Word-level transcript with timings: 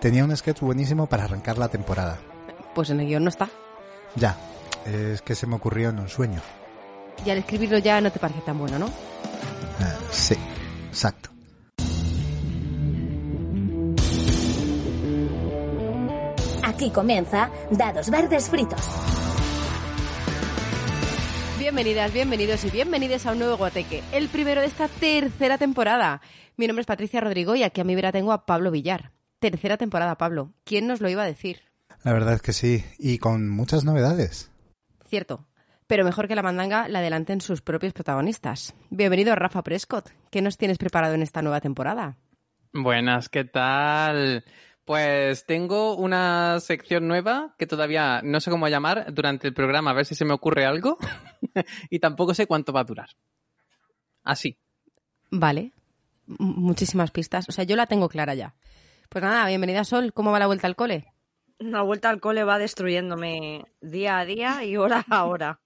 Tenía 0.00 0.24
un 0.24 0.36
sketch 0.36 0.60
buenísimo 0.60 1.06
para 1.06 1.24
arrancar 1.24 1.58
la 1.58 1.68
temporada. 1.68 2.18
Pues 2.74 2.90
en 2.90 3.00
el 3.00 3.06
guion 3.06 3.24
no 3.24 3.30
está. 3.30 3.48
Ya, 4.14 4.36
es 4.84 5.22
que 5.22 5.34
se 5.34 5.46
me 5.46 5.56
ocurrió 5.56 5.88
en 5.88 5.98
un 5.98 6.08
sueño. 6.08 6.40
Y 7.24 7.30
al 7.30 7.38
escribirlo 7.38 7.78
ya 7.78 8.00
no 8.00 8.12
te 8.12 8.18
parece 8.18 8.40
tan 8.42 8.58
bueno, 8.58 8.78
¿no? 8.78 8.86
Ah, 9.80 9.94
sí, 10.10 10.34
exacto. 10.88 11.30
Aquí 16.62 16.90
comienza 16.90 17.50
Dados 17.70 18.10
Verdes 18.10 18.50
Fritos. 18.50 18.80
Bienvenidas, 21.58 22.12
bienvenidos 22.12 22.64
y 22.64 22.70
bienvenidas 22.70 23.24
a 23.24 23.32
un 23.32 23.38
nuevo 23.38 23.56
Guateque, 23.56 24.02
el 24.12 24.28
primero 24.28 24.60
de 24.60 24.66
esta 24.66 24.88
tercera 24.88 25.56
temporada. 25.56 26.20
Mi 26.56 26.66
nombre 26.66 26.82
es 26.82 26.86
Patricia 26.86 27.20
Rodrigo 27.20 27.56
y 27.56 27.62
aquí 27.62 27.80
a 27.80 27.84
mi 27.84 27.94
vera 27.94 28.12
tengo 28.12 28.32
a 28.32 28.44
Pablo 28.44 28.70
Villar. 28.70 29.15
Tercera 29.38 29.76
temporada, 29.76 30.16
Pablo. 30.16 30.52
¿Quién 30.64 30.86
nos 30.86 31.00
lo 31.00 31.08
iba 31.08 31.22
a 31.22 31.26
decir? 31.26 31.60
La 32.04 32.12
verdad 32.12 32.34
es 32.34 32.42
que 32.42 32.52
sí, 32.52 32.84
y 32.98 33.18
con 33.18 33.48
muchas 33.48 33.84
novedades. 33.84 34.50
Cierto, 35.06 35.46
pero 35.86 36.04
mejor 36.04 36.26
que 36.28 36.34
la 36.34 36.42
mandanga 36.42 36.88
la 36.88 37.00
adelanten 37.00 37.40
sus 37.40 37.60
propios 37.60 37.92
protagonistas. 37.92 38.74
Bienvenido 38.90 39.34
Rafa 39.34 39.62
Prescott. 39.62 40.10
¿Qué 40.30 40.40
nos 40.42 40.56
tienes 40.56 40.78
preparado 40.78 41.14
en 41.14 41.22
esta 41.22 41.42
nueva 41.42 41.60
temporada? 41.60 42.16
Buenas, 42.72 43.28
¿qué 43.28 43.44
tal? 43.44 44.44
Pues 44.84 45.44
tengo 45.46 45.96
una 45.96 46.58
sección 46.60 47.08
nueva 47.08 47.54
que 47.58 47.66
todavía 47.66 48.22
no 48.22 48.40
sé 48.40 48.50
cómo 48.50 48.68
llamar 48.68 49.12
durante 49.12 49.48
el 49.48 49.54
programa, 49.54 49.90
a 49.90 49.94
ver 49.94 50.06
si 50.06 50.14
se 50.14 50.24
me 50.24 50.32
ocurre 50.32 50.64
algo. 50.64 50.96
y 51.90 51.98
tampoco 51.98 52.34
sé 52.34 52.46
cuánto 52.46 52.72
va 52.72 52.80
a 52.80 52.84
durar. 52.84 53.08
Así. 54.22 54.56
Vale. 55.30 55.72
M- 56.28 56.36
muchísimas 56.38 57.10
pistas. 57.10 57.48
O 57.48 57.52
sea, 57.52 57.64
yo 57.64 57.76
la 57.76 57.86
tengo 57.86 58.08
clara 58.08 58.34
ya. 58.34 58.54
Pues 59.08 59.22
nada, 59.22 59.46
bienvenida 59.46 59.84
Sol. 59.84 60.12
¿Cómo 60.12 60.30
va 60.32 60.38
la 60.38 60.46
vuelta 60.46 60.66
al 60.66 60.76
cole? 60.76 61.12
La 61.58 61.82
vuelta 61.82 62.10
al 62.10 62.20
cole 62.20 62.44
va 62.44 62.58
destruyéndome 62.58 63.64
día 63.80 64.18
a 64.18 64.24
día 64.24 64.64
y 64.64 64.76
hora 64.76 65.04
a 65.08 65.24
hora. 65.24 65.60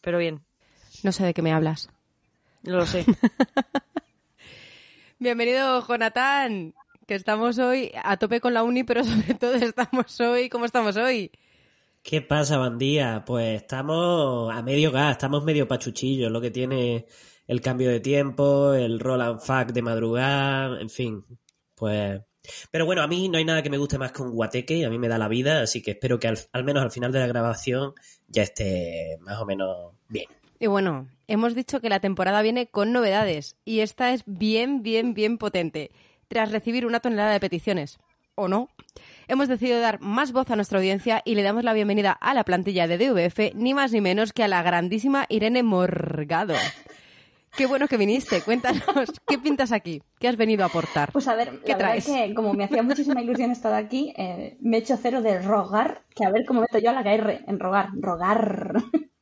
Pero 0.00 0.18
bien, 0.18 0.44
No 1.02 1.12
sé 1.12 1.24
de 1.24 1.34
qué 1.34 1.42
me 1.42 1.52
hablas. 1.52 1.90
no 2.62 2.76
lo 2.78 2.86
sé. 2.86 3.04
Bienvenido, 5.18 5.86
Jonathan. 5.86 6.74
Que 7.06 7.14
estamos 7.14 7.58
hoy 7.58 7.92
a 8.02 8.16
tope 8.16 8.40
con 8.40 8.54
la 8.54 8.62
uni, 8.62 8.84
pero 8.84 9.04
sobre 9.04 9.34
todo 9.38 9.54
estamos 9.54 10.18
hoy. 10.20 10.48
¿Cómo 10.48 10.64
estamos 10.64 10.96
hoy? 10.96 11.30
¿Qué 12.02 12.22
pasa, 12.22 12.56
bandía? 12.58 13.24
Pues 13.26 13.62
estamos 13.62 14.50
a 14.54 14.62
medio 14.62 14.90
gas, 14.92 15.12
estamos 15.12 15.44
medio 15.44 15.66
pachuchillos, 15.68 16.30
lo 16.30 16.40
que 16.40 16.50
tiene 16.50 17.06
el 17.46 17.60
cambio 17.60 17.90
de 17.90 18.00
tiempo, 18.00 18.72
el 18.74 19.00
roll 19.00 19.20
and 19.22 19.40
fuck 19.40 19.72
de 19.72 19.82
madrugada, 19.82 20.80
en 20.80 20.88
fin, 20.90 21.24
pues... 21.74 22.20
Pero 22.70 22.86
bueno, 22.86 23.02
a 23.02 23.06
mí 23.06 23.28
no 23.28 23.38
hay 23.38 23.44
nada 23.44 23.62
que 23.62 23.70
me 23.70 23.78
guste 23.78 23.98
más 23.98 24.12
que 24.12 24.22
un 24.22 24.30
guateque, 24.30 24.84
a 24.84 24.90
mí 24.90 24.98
me 24.98 25.08
da 25.08 25.18
la 25.18 25.28
vida, 25.28 25.62
así 25.62 25.82
que 25.82 25.92
espero 25.92 26.18
que 26.18 26.28
al, 26.28 26.38
al 26.52 26.64
menos 26.64 26.82
al 26.82 26.90
final 26.90 27.12
de 27.12 27.20
la 27.20 27.26
grabación 27.26 27.94
ya 28.28 28.42
esté 28.42 29.18
más 29.20 29.40
o 29.40 29.46
menos 29.46 29.92
bien. 30.08 30.26
Y 30.58 30.66
bueno, 30.66 31.08
hemos 31.26 31.54
dicho 31.54 31.80
que 31.80 31.88
la 31.88 32.00
temporada 32.00 32.42
viene 32.42 32.66
con 32.66 32.92
novedades 32.92 33.56
y 33.64 33.80
esta 33.80 34.12
es 34.12 34.22
bien, 34.26 34.82
bien, 34.82 35.14
bien 35.14 35.38
potente. 35.38 35.90
Tras 36.28 36.52
recibir 36.52 36.86
una 36.86 37.00
tonelada 37.00 37.32
de 37.32 37.40
peticiones, 37.40 37.98
o 38.34 38.48
no, 38.48 38.68
hemos 39.28 39.48
decidido 39.48 39.80
dar 39.80 40.00
más 40.00 40.32
voz 40.32 40.50
a 40.50 40.56
nuestra 40.56 40.78
audiencia 40.78 41.22
y 41.24 41.34
le 41.34 41.42
damos 41.42 41.64
la 41.64 41.72
bienvenida 41.72 42.12
a 42.12 42.34
la 42.34 42.44
plantilla 42.44 42.86
de 42.86 42.98
DVF, 42.98 43.54
ni 43.54 43.74
más 43.74 43.92
ni 43.92 44.00
menos 44.00 44.32
que 44.32 44.42
a 44.42 44.48
la 44.48 44.62
grandísima 44.62 45.26
Irene 45.28 45.62
Morgado. 45.62 46.54
Qué 47.56 47.66
bueno 47.66 47.86
que 47.86 47.96
viniste, 47.96 48.42
cuéntanos, 48.42 48.82
¿qué 49.26 49.38
pintas 49.38 49.70
aquí? 49.70 50.02
¿Qué 50.18 50.28
has 50.28 50.36
venido 50.36 50.64
a 50.64 50.66
aportar? 50.66 51.12
Pues 51.12 51.28
a 51.28 51.34
ver, 51.34 51.60
¿Qué 51.64 51.72
la 51.72 51.78
verdad 51.78 51.96
es 51.96 52.06
que 52.06 52.34
como 52.34 52.52
me 52.52 52.64
hacía 52.64 52.82
muchísima 52.82 53.22
ilusión 53.22 53.52
estar 53.52 53.72
aquí, 53.74 54.12
eh, 54.16 54.56
me 54.60 54.78
he 54.78 54.80
hecho 54.80 54.98
cero 55.00 55.22
de 55.22 55.40
rogar, 55.40 56.02
que 56.14 56.24
a 56.24 56.30
ver 56.30 56.44
cómo 56.46 56.62
meto 56.62 56.78
yo 56.78 56.90
a 56.90 56.92
la 56.92 57.04
KR 57.04 57.44
en 57.46 57.60
rogar, 57.60 57.90
rogar. 57.94 58.74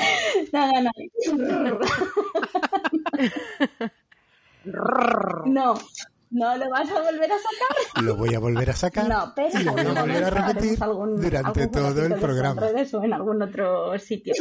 No, 0.52 0.66
no, 0.66 0.90
no. 1.36 1.78
No, 5.44 5.74
no 6.30 6.56
lo 6.56 6.70
vas 6.70 6.90
a 6.90 7.00
volver 7.02 7.30
a 7.32 7.36
sacar. 7.36 8.04
Lo 8.04 8.16
voy 8.16 8.34
a 8.34 8.38
volver 8.38 8.70
a 8.70 8.72
sacar 8.72 9.08
No, 9.08 9.32
pero 9.34 9.58
y 9.60 9.64
lo 9.64 9.72
voy 9.72 9.80
a 9.86 10.02
volver 10.02 10.24
a 10.24 10.30
repetir 10.30 10.78
algún- 10.82 11.16
durante 11.20 11.60
algún 11.62 11.70
todo 11.72 12.06
el 12.06 12.12
en 12.12 12.20
programa. 12.20 12.60
redes 12.60 12.94
o 12.94 13.02
en 13.02 13.12
algún 13.12 13.42
otro 13.42 13.98
sitio. 13.98 14.32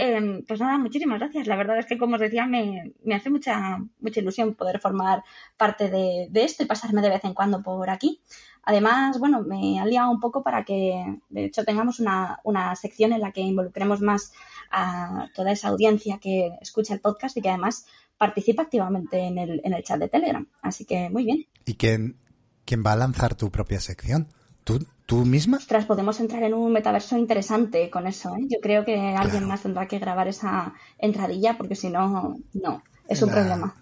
Eh, 0.00 0.42
pues 0.46 0.60
nada, 0.60 0.78
muchísimas 0.78 1.18
gracias. 1.20 1.46
La 1.46 1.56
verdad 1.56 1.78
es 1.78 1.86
que, 1.86 1.98
como 1.98 2.14
os 2.16 2.20
decía, 2.20 2.46
me, 2.46 2.92
me 3.04 3.14
hace 3.14 3.30
mucha, 3.30 3.78
mucha 4.00 4.20
ilusión 4.20 4.54
poder 4.54 4.80
formar 4.80 5.22
parte 5.56 5.88
de, 5.90 6.28
de 6.30 6.44
esto 6.44 6.62
y 6.62 6.66
pasarme 6.66 7.00
de 7.02 7.10
vez 7.10 7.24
en 7.24 7.34
cuando 7.34 7.62
por 7.62 7.88
aquí. 7.90 8.20
Además, 8.68 9.20
bueno, 9.20 9.42
me 9.42 9.78
ha 9.78 9.86
liado 9.86 10.10
un 10.10 10.18
poco 10.18 10.42
para 10.42 10.64
que, 10.64 11.20
de 11.28 11.44
hecho, 11.44 11.64
tengamos 11.64 12.00
una, 12.00 12.40
una 12.42 12.74
sección 12.74 13.12
en 13.12 13.20
la 13.20 13.30
que 13.30 13.40
involucremos 13.40 14.00
más 14.00 14.32
a 14.72 15.28
toda 15.36 15.52
esa 15.52 15.68
audiencia 15.68 16.18
que 16.20 16.50
escucha 16.60 16.92
el 16.94 17.00
podcast 17.00 17.36
y 17.36 17.42
que 17.42 17.48
además 17.48 17.86
participa 18.18 18.62
activamente 18.62 19.18
en 19.18 19.38
el, 19.38 19.60
en 19.64 19.72
el 19.74 19.82
chat 19.82 19.98
de 19.98 20.08
Telegram. 20.08 20.46
Así 20.62 20.84
que 20.84 21.10
muy 21.10 21.24
bien. 21.24 21.46
¿Y 21.64 21.74
quién, 21.74 22.16
quién 22.64 22.82
va 22.84 22.92
a 22.92 22.96
lanzar 22.96 23.34
tu 23.34 23.50
propia 23.50 23.80
sección? 23.80 24.28
¿Tú, 24.64 24.84
tú 25.06 25.24
misma? 25.24 25.58
Ostras, 25.58 25.84
podemos 25.84 26.18
entrar 26.20 26.42
en 26.42 26.54
un 26.54 26.72
metaverso 26.72 27.16
interesante 27.16 27.88
con 27.90 28.06
eso, 28.06 28.34
¿eh? 28.36 28.46
Yo 28.48 28.58
creo 28.60 28.84
que 28.84 28.98
alguien 29.14 29.44
más 29.44 29.62
tendrá 29.62 29.86
que 29.86 29.98
grabar 29.98 30.26
esa 30.28 30.74
entradilla 30.98 31.56
porque 31.56 31.76
si 31.76 31.88
no, 31.88 32.36
no, 32.52 32.82
es 33.08 33.22
un 33.22 33.30
problema. 33.30 33.74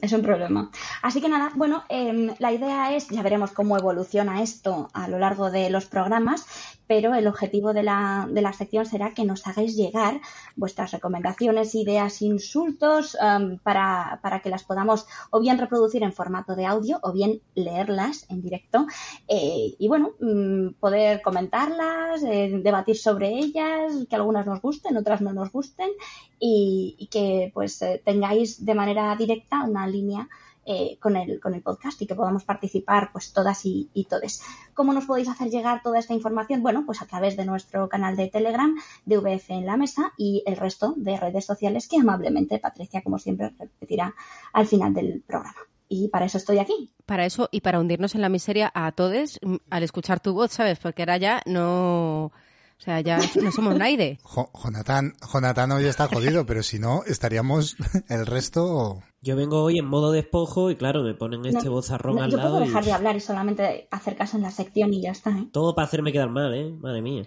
Es 0.00 0.12
un 0.12 0.22
problema. 0.22 0.70
Así 1.02 1.22
que 1.22 1.30
nada, 1.30 1.50
bueno, 1.54 1.84
em, 1.88 2.34
la 2.38 2.52
idea 2.52 2.94
es, 2.94 3.08
ya 3.08 3.22
veremos 3.22 3.52
cómo 3.52 3.78
evoluciona 3.78 4.42
esto 4.42 4.90
a 4.92 5.08
lo 5.08 5.18
largo 5.18 5.50
de 5.50 5.70
los 5.70 5.86
programas, 5.86 6.44
pero 6.86 7.14
el 7.14 7.26
objetivo 7.26 7.72
de 7.72 7.82
la, 7.82 8.28
de 8.30 8.42
la 8.42 8.52
sección 8.52 8.86
será 8.86 9.14
que 9.14 9.24
nos 9.24 9.46
hagáis 9.46 9.76
llegar 9.76 10.20
vuestras 10.56 10.92
recomendaciones, 10.92 11.74
ideas, 11.74 12.22
insultos, 12.22 13.16
em, 13.20 13.58
para, 13.58 14.20
para 14.22 14.40
que 14.40 14.50
las 14.50 14.64
podamos 14.64 15.06
o 15.30 15.40
bien 15.40 15.58
reproducir 15.58 16.02
en 16.02 16.12
formato 16.12 16.54
de 16.54 16.66
audio 16.66 16.98
o 17.02 17.12
bien 17.12 17.40
leerlas 17.54 18.26
en 18.28 18.42
directo 18.42 18.86
eh, 19.28 19.74
y 19.78 19.88
bueno, 19.88 20.12
mm, 20.20 20.74
poder 20.80 21.22
comentarlas, 21.22 22.22
eh, 22.22 22.60
debatir 22.62 22.96
sobre 22.96 23.28
ellas, 23.30 23.92
que 24.08 24.16
algunas 24.16 24.46
nos 24.46 24.60
gusten, 24.60 24.96
otras 24.96 25.20
no 25.20 25.32
nos 25.32 25.50
gusten 25.52 25.90
y, 26.38 26.96
y 26.98 27.06
que 27.06 27.50
pues 27.54 27.80
eh, 27.82 28.02
tengáis 28.04 28.64
de 28.64 28.74
manera 28.74 29.14
directa 29.16 29.64
una 29.64 29.86
línea 29.86 30.28
eh, 30.66 30.98
con, 31.00 31.16
el, 31.16 31.40
con 31.40 31.54
el 31.54 31.62
podcast 31.62 32.00
y 32.02 32.06
que 32.06 32.14
podamos 32.14 32.44
participar 32.44 33.10
pues 33.12 33.32
todas 33.32 33.64
y, 33.66 33.90
y 33.94 34.04
todes. 34.04 34.40
¿Cómo 34.74 34.92
nos 34.92 35.04
podéis 35.06 35.28
hacer 35.28 35.50
llegar 35.50 35.82
toda 35.82 35.98
esta 35.98 36.14
información? 36.14 36.62
Bueno, 36.62 36.84
pues 36.86 37.02
a 37.02 37.06
través 37.06 37.36
de 37.36 37.44
nuestro 37.44 37.88
canal 37.88 38.16
de 38.16 38.28
Telegram, 38.28 38.74
de 39.04 39.18
VF 39.18 39.50
en 39.50 39.66
la 39.66 39.76
mesa 39.76 40.12
y 40.16 40.42
el 40.46 40.56
resto 40.56 40.94
de 40.96 41.16
redes 41.18 41.44
sociales 41.44 41.88
que 41.88 41.98
amablemente 41.98 42.58
Patricia, 42.58 43.02
como 43.02 43.18
siempre, 43.18 43.54
repetirá 43.58 44.14
al 44.52 44.66
final 44.66 44.94
del 44.94 45.22
programa. 45.26 45.56
Y 45.88 46.08
para 46.08 46.24
eso 46.24 46.38
estoy 46.38 46.58
aquí. 46.58 46.92
Para 47.04 47.26
eso 47.26 47.48
y 47.52 47.60
para 47.60 47.78
hundirnos 47.78 48.14
en 48.14 48.22
la 48.22 48.30
miseria 48.30 48.72
a 48.74 48.90
todos 48.92 49.38
mm, 49.42 49.56
al 49.70 49.82
escuchar 49.82 50.18
tu 50.20 50.32
voz, 50.32 50.52
¿sabes? 50.52 50.78
Porque 50.78 51.02
ahora 51.02 51.18
ya 51.18 51.42
no... 51.46 52.32
O 52.76 52.80
sea, 52.84 53.00
ya 53.00 53.18
no 53.40 53.52
somos 53.52 53.76
nadie. 53.76 54.18
Jo- 54.24 54.50
Jonathan, 54.62 55.14
Jonathan 55.32 55.72
hoy 55.72 55.84
está 55.84 56.08
jodido, 56.08 56.44
pero 56.46 56.62
si 56.62 56.78
no, 56.78 57.02
estaríamos 57.06 57.76
el 58.08 58.26
resto... 58.26 59.02
Yo 59.24 59.36
vengo 59.36 59.62
hoy 59.62 59.78
en 59.78 59.86
modo 59.86 60.12
despojo 60.12 60.70
y 60.70 60.76
claro, 60.76 61.02
me 61.02 61.14
ponen 61.14 61.46
este 61.46 61.64
No, 61.64 61.70
bozarrón 61.70 62.16
no, 62.16 62.24
al 62.24 62.30
yo 62.30 62.36
puedo 62.36 62.50
lado 62.50 62.62
y 62.62 62.68
dejar 62.68 62.84
de 62.84 62.92
hablar 62.92 63.16
y 63.16 63.20
solamente 63.20 63.88
hacer 63.90 64.18
caso 64.18 64.36
en 64.36 64.42
la 64.42 64.50
sección 64.50 64.92
y 64.92 65.00
ya 65.00 65.12
está. 65.12 65.30
¿eh? 65.30 65.48
todo 65.50 65.74
para 65.74 65.86
hacerme 65.86 66.12
quedar 66.12 66.28
mal, 66.28 66.52
¿eh? 66.52 66.76
Madre 66.78 67.00
mía. 67.00 67.24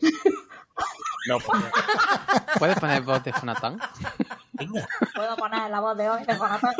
No, 1.27 1.39
pues, 1.39 1.59
¿Puedes 2.59 2.79
poner 2.79 3.01
voz 3.01 3.23
de 3.23 3.31
Jonathan? 3.31 3.79
Venga. 4.53 4.87
Puedo 5.15 5.35
poner 5.37 5.71
la 5.71 5.79
voz 5.79 5.97
de 5.97 6.07
hoy 6.07 6.23
de 6.23 6.35
Jonathan. 6.35 6.75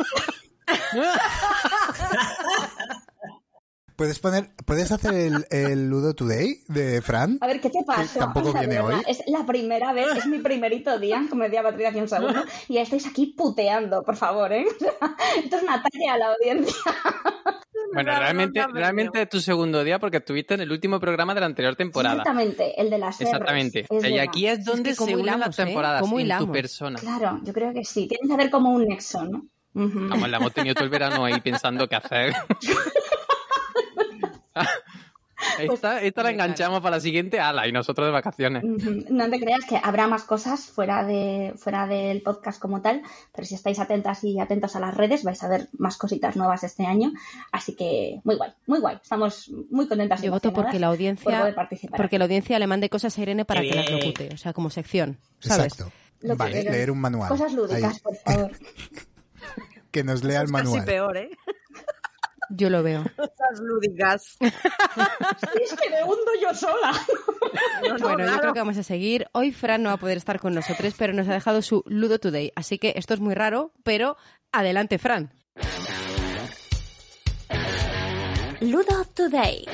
¿Puedes 3.98 4.20
poner, 4.20 4.50
puedes 4.64 4.92
hacer 4.92 5.12
el, 5.12 5.44
el 5.50 5.90
Ludo 5.90 6.14
Today 6.14 6.60
de 6.68 7.02
Fran? 7.02 7.36
A 7.40 7.48
ver, 7.48 7.60
¿qué 7.60 7.68
te 7.68 7.82
pasa? 7.84 8.20
tampoco 8.20 8.50
O 8.50 8.52
sea, 8.52 8.60
de 8.60 8.68
viene 8.68 8.80
hoy. 8.80 8.94
Es 9.08 9.24
la 9.26 9.44
primera 9.44 9.92
vez, 9.92 10.06
es 10.16 10.26
mi 10.26 10.38
primerito 10.38 11.00
día, 11.00 11.26
como 11.28 11.42
decía 11.42 11.64
Patricia 11.64 11.88
hace 11.88 12.02
un 12.02 12.08
segundo, 12.08 12.44
y 12.68 12.74
ya 12.74 12.82
estáis 12.82 13.08
aquí 13.08 13.34
puteando, 13.36 14.04
por 14.04 14.14
favor, 14.14 14.52
¿eh? 14.52 14.66
O 14.76 14.78
sea, 14.78 15.16
esto 15.42 15.56
es 15.56 15.62
un 15.64 15.70
ataque 15.70 16.08
a 16.08 16.16
la 16.16 16.26
audiencia. 16.28 16.74
Bueno, 17.94 18.12
No, 18.12 18.18
realmente, 18.18 18.66
realmente 18.70 19.22
es 19.22 19.28
tu 19.30 19.40
segundo 19.40 19.82
día 19.82 19.98
porque 19.98 20.18
estuviste 20.18 20.52
en 20.54 20.60
el 20.60 20.70
último 20.70 21.00
programa 21.00 21.32
de 21.34 21.40
la 21.40 21.46
anterior 21.46 21.74
temporada. 21.74 22.16
Exactamente, 22.16 22.78
el 22.78 22.90
de 22.90 22.98
las 22.98 23.16
R's, 23.16 23.22
Exactamente. 23.22 23.80
es 23.80 24.04
y 24.04 24.12
verdad. 24.12 24.20
aquí 24.28 24.46
es 24.46 24.62
donde 24.62 24.90
que 24.90 24.94
se 24.94 25.16
unen 25.16 25.40
las 25.40 25.58
¿eh? 25.58 25.64
temporadas 25.64 26.02
Cómo 26.02 26.20
en 26.20 26.38
tu 26.38 26.52
persona. 26.52 26.98
Claro, 26.98 27.40
yo 27.42 27.52
creo 27.54 27.72
que 27.72 27.86
sí. 27.86 28.06
Tiene 28.06 28.28
que 28.28 28.34
haber 28.34 28.50
como 28.50 28.70
un 28.72 28.84
nexo, 28.86 29.24
¿no? 29.24 29.46
Vamos, 29.72 30.28
la 30.28 30.36
hemos 30.36 30.52
tenido 30.52 30.74
todo 30.74 30.84
el 30.84 30.90
verano 30.90 31.24
ahí 31.24 31.40
pensando 31.40 31.88
qué 31.88 31.96
hacer. 31.96 32.34
Esta, 35.60 36.02
esta 36.02 36.24
la 36.24 36.30
enganchamos 36.32 36.80
para 36.80 36.96
la 36.96 37.00
siguiente 37.00 37.38
ala 37.38 37.68
y 37.68 37.72
nosotros 37.72 38.08
de 38.08 38.12
vacaciones. 38.12 38.64
No 38.64 39.30
te 39.30 39.38
creas 39.38 39.64
que 39.68 39.78
habrá 39.80 40.08
más 40.08 40.24
cosas 40.24 40.66
fuera 40.66 41.04
de 41.04 41.52
fuera 41.56 41.86
del 41.86 42.22
podcast 42.22 42.60
como 42.60 42.82
tal, 42.82 43.02
pero 43.32 43.46
si 43.46 43.54
estáis 43.54 43.78
atentas 43.78 44.24
y 44.24 44.40
atentos 44.40 44.74
a 44.74 44.80
las 44.80 44.96
redes 44.96 45.22
vais 45.22 45.40
a 45.44 45.48
ver 45.48 45.68
más 45.78 45.96
cositas 45.96 46.34
nuevas 46.34 46.64
este 46.64 46.86
año, 46.86 47.12
así 47.52 47.76
que 47.76 48.20
muy 48.24 48.34
guay, 48.34 48.50
muy 48.66 48.80
guay. 48.80 48.96
Estamos 49.00 49.48
muy 49.70 49.86
contentas 49.86 50.22
Yo 50.22 50.32
voto 50.32 50.52
porque 50.52 50.80
la 50.80 50.88
por 50.88 50.94
audiencia, 50.94 51.54
participar. 51.54 51.96
porque 51.98 52.18
la 52.18 52.24
audiencia 52.24 52.58
le 52.58 52.66
mande 52.66 52.90
cosas 52.90 53.16
a 53.16 53.22
Irene 53.22 53.44
para 53.44 53.60
que 53.60 53.74
las 53.76 53.88
locute, 53.90 54.30
o 54.34 54.36
sea, 54.36 54.52
como 54.52 54.70
sección, 54.70 55.18
¿sabes? 55.38 55.72
Exacto. 55.72 55.92
Lo 56.20 56.36
Vale, 56.36 56.64
leer 56.64 56.90
un 56.90 57.00
manual. 57.00 57.28
Cosas 57.28 57.52
lúdicas, 57.52 57.94
Ahí. 57.94 58.00
por 58.02 58.16
favor. 58.16 58.50
Que 59.90 60.04
nos 60.04 60.22
lea 60.22 60.42
el 60.42 60.50
Casi 60.50 60.52
manual. 60.52 60.84
peor, 60.84 61.16
¿eh? 61.16 61.30
Yo 62.50 62.70
lo 62.70 62.82
veo. 62.82 63.04
Cosas 63.16 63.60
lúdicas. 63.60 64.36
es 64.40 65.74
que 65.74 65.90
me 65.90 66.02
hundo 66.02 66.32
yo 66.40 66.54
sola. 66.54 66.92
No, 67.82 67.98
no, 67.98 68.08
Bueno, 68.08 68.26
yo 68.26 68.40
creo 68.40 68.52
que 68.52 68.60
vamos 68.60 68.78
a 68.78 68.82
seguir. 68.82 69.26
Hoy 69.32 69.52
Fran 69.52 69.82
no 69.82 69.90
va 69.90 69.94
a 69.94 69.98
poder 69.98 70.16
estar 70.16 70.40
con 70.40 70.54
nosotros, 70.54 70.94
pero 70.96 71.12
nos 71.12 71.28
ha 71.28 71.32
dejado 71.32 71.62
su 71.62 71.82
Ludo 71.86 72.18
Today. 72.18 72.52
Así 72.56 72.78
que 72.78 72.94
esto 72.96 73.14
es 73.14 73.20
muy 73.20 73.34
raro, 73.34 73.72
pero 73.82 74.16
adelante, 74.52 74.98
Fran. 74.98 75.32
Ludo 78.60 79.04
Today. 79.14 79.66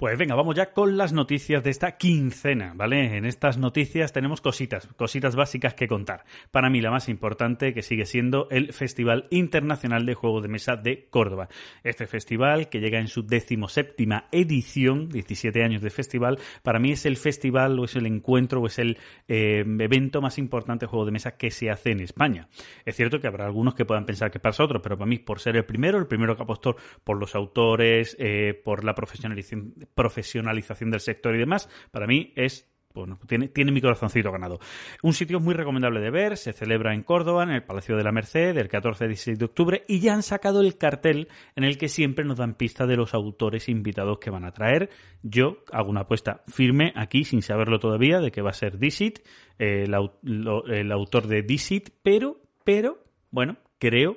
Pues 0.00 0.16
venga, 0.16 0.34
vamos 0.34 0.54
ya 0.54 0.72
con 0.72 0.96
las 0.96 1.12
noticias 1.12 1.62
de 1.62 1.68
esta 1.68 1.98
quincena, 1.98 2.72
¿vale? 2.74 3.18
En 3.18 3.26
estas 3.26 3.58
noticias 3.58 4.14
tenemos 4.14 4.40
cositas, 4.40 4.86
cositas 4.96 5.36
básicas 5.36 5.74
que 5.74 5.88
contar. 5.88 6.24
Para 6.50 6.70
mí 6.70 6.80
la 6.80 6.90
más 6.90 7.10
importante 7.10 7.74
que 7.74 7.82
sigue 7.82 8.06
siendo 8.06 8.48
el 8.48 8.72
Festival 8.72 9.26
Internacional 9.28 10.06
de 10.06 10.14
Juegos 10.14 10.40
de 10.40 10.48
Mesa 10.48 10.76
de 10.76 11.06
Córdoba. 11.10 11.50
Este 11.84 12.06
festival 12.06 12.70
que 12.70 12.80
llega 12.80 12.98
en 12.98 13.08
su 13.08 13.26
decimoséptima 13.26 14.24
edición, 14.32 15.10
17 15.10 15.62
años 15.62 15.82
de 15.82 15.90
festival, 15.90 16.38
para 16.62 16.78
mí 16.78 16.92
es 16.92 17.04
el 17.04 17.18
festival 17.18 17.78
o 17.78 17.84
es 17.84 17.94
el 17.94 18.06
encuentro 18.06 18.62
o 18.62 18.68
es 18.68 18.78
el 18.78 18.96
eh, 19.28 19.66
evento 19.80 20.22
más 20.22 20.38
importante 20.38 20.86
de 20.86 20.90
juego 20.90 21.04
de 21.04 21.12
mesa 21.12 21.36
que 21.36 21.50
se 21.50 21.68
hace 21.68 21.90
en 21.90 22.00
España. 22.00 22.48
Es 22.86 22.96
cierto 22.96 23.20
que 23.20 23.26
habrá 23.26 23.44
algunos 23.44 23.74
que 23.74 23.84
puedan 23.84 24.06
pensar 24.06 24.30
que 24.30 24.40
pasa 24.40 24.64
otro, 24.64 24.80
pero 24.80 24.96
para 24.96 25.10
mí 25.10 25.18
por 25.18 25.40
ser 25.40 25.56
el 25.56 25.66
primero, 25.66 25.98
el 25.98 26.06
primero 26.06 26.38
que 26.38 26.44
apostó 26.44 26.76
por 27.04 27.18
los 27.18 27.34
autores, 27.34 28.16
eh, 28.18 28.58
por 28.64 28.82
la 28.82 28.94
profesionalización, 28.94 29.74
profesionalización 29.94 30.90
del 30.90 31.00
sector 31.00 31.34
y 31.34 31.38
demás, 31.38 31.68
para 31.90 32.06
mí 32.06 32.32
es 32.36 32.70
bueno, 32.92 33.20
tiene, 33.28 33.48
tiene 33.48 33.70
mi 33.70 33.80
corazoncito 33.80 34.32
ganado. 34.32 34.58
Un 35.02 35.12
sitio 35.12 35.38
muy 35.38 35.54
recomendable 35.54 36.00
de 36.00 36.10
ver, 36.10 36.36
se 36.36 36.52
celebra 36.52 36.92
en 36.92 37.04
Córdoba, 37.04 37.44
en 37.44 37.50
el 37.50 37.62
Palacio 37.62 37.96
de 37.96 38.02
la 38.02 38.10
Merced, 38.10 38.54
del 38.54 38.68
14 38.68 39.04
al 39.04 39.10
16 39.10 39.38
de 39.38 39.44
octubre, 39.44 39.84
y 39.86 40.00
ya 40.00 40.12
han 40.12 40.24
sacado 40.24 40.60
el 40.60 40.76
cartel 40.76 41.28
en 41.54 41.62
el 41.62 41.78
que 41.78 41.88
siempre 41.88 42.24
nos 42.24 42.38
dan 42.38 42.54
pista 42.54 42.86
de 42.86 42.96
los 42.96 43.14
autores 43.14 43.68
invitados 43.68 44.18
que 44.18 44.30
van 44.30 44.44
a 44.44 44.52
traer. 44.52 44.90
Yo 45.22 45.58
hago 45.72 45.88
una 45.88 46.00
apuesta 46.00 46.42
firme 46.48 46.92
aquí, 46.96 47.22
sin 47.22 47.42
saberlo 47.42 47.78
todavía, 47.78 48.18
de 48.18 48.32
que 48.32 48.42
va 48.42 48.50
a 48.50 48.54
ser 48.54 48.78
Dixit, 48.78 49.20
eh, 49.58 49.84
el, 49.84 50.48
el 50.72 50.92
autor 50.92 51.28
de 51.28 51.42
Dixit, 51.42 51.90
pero, 52.02 52.40
pero, 52.64 52.98
bueno, 53.30 53.56
creo 53.78 54.16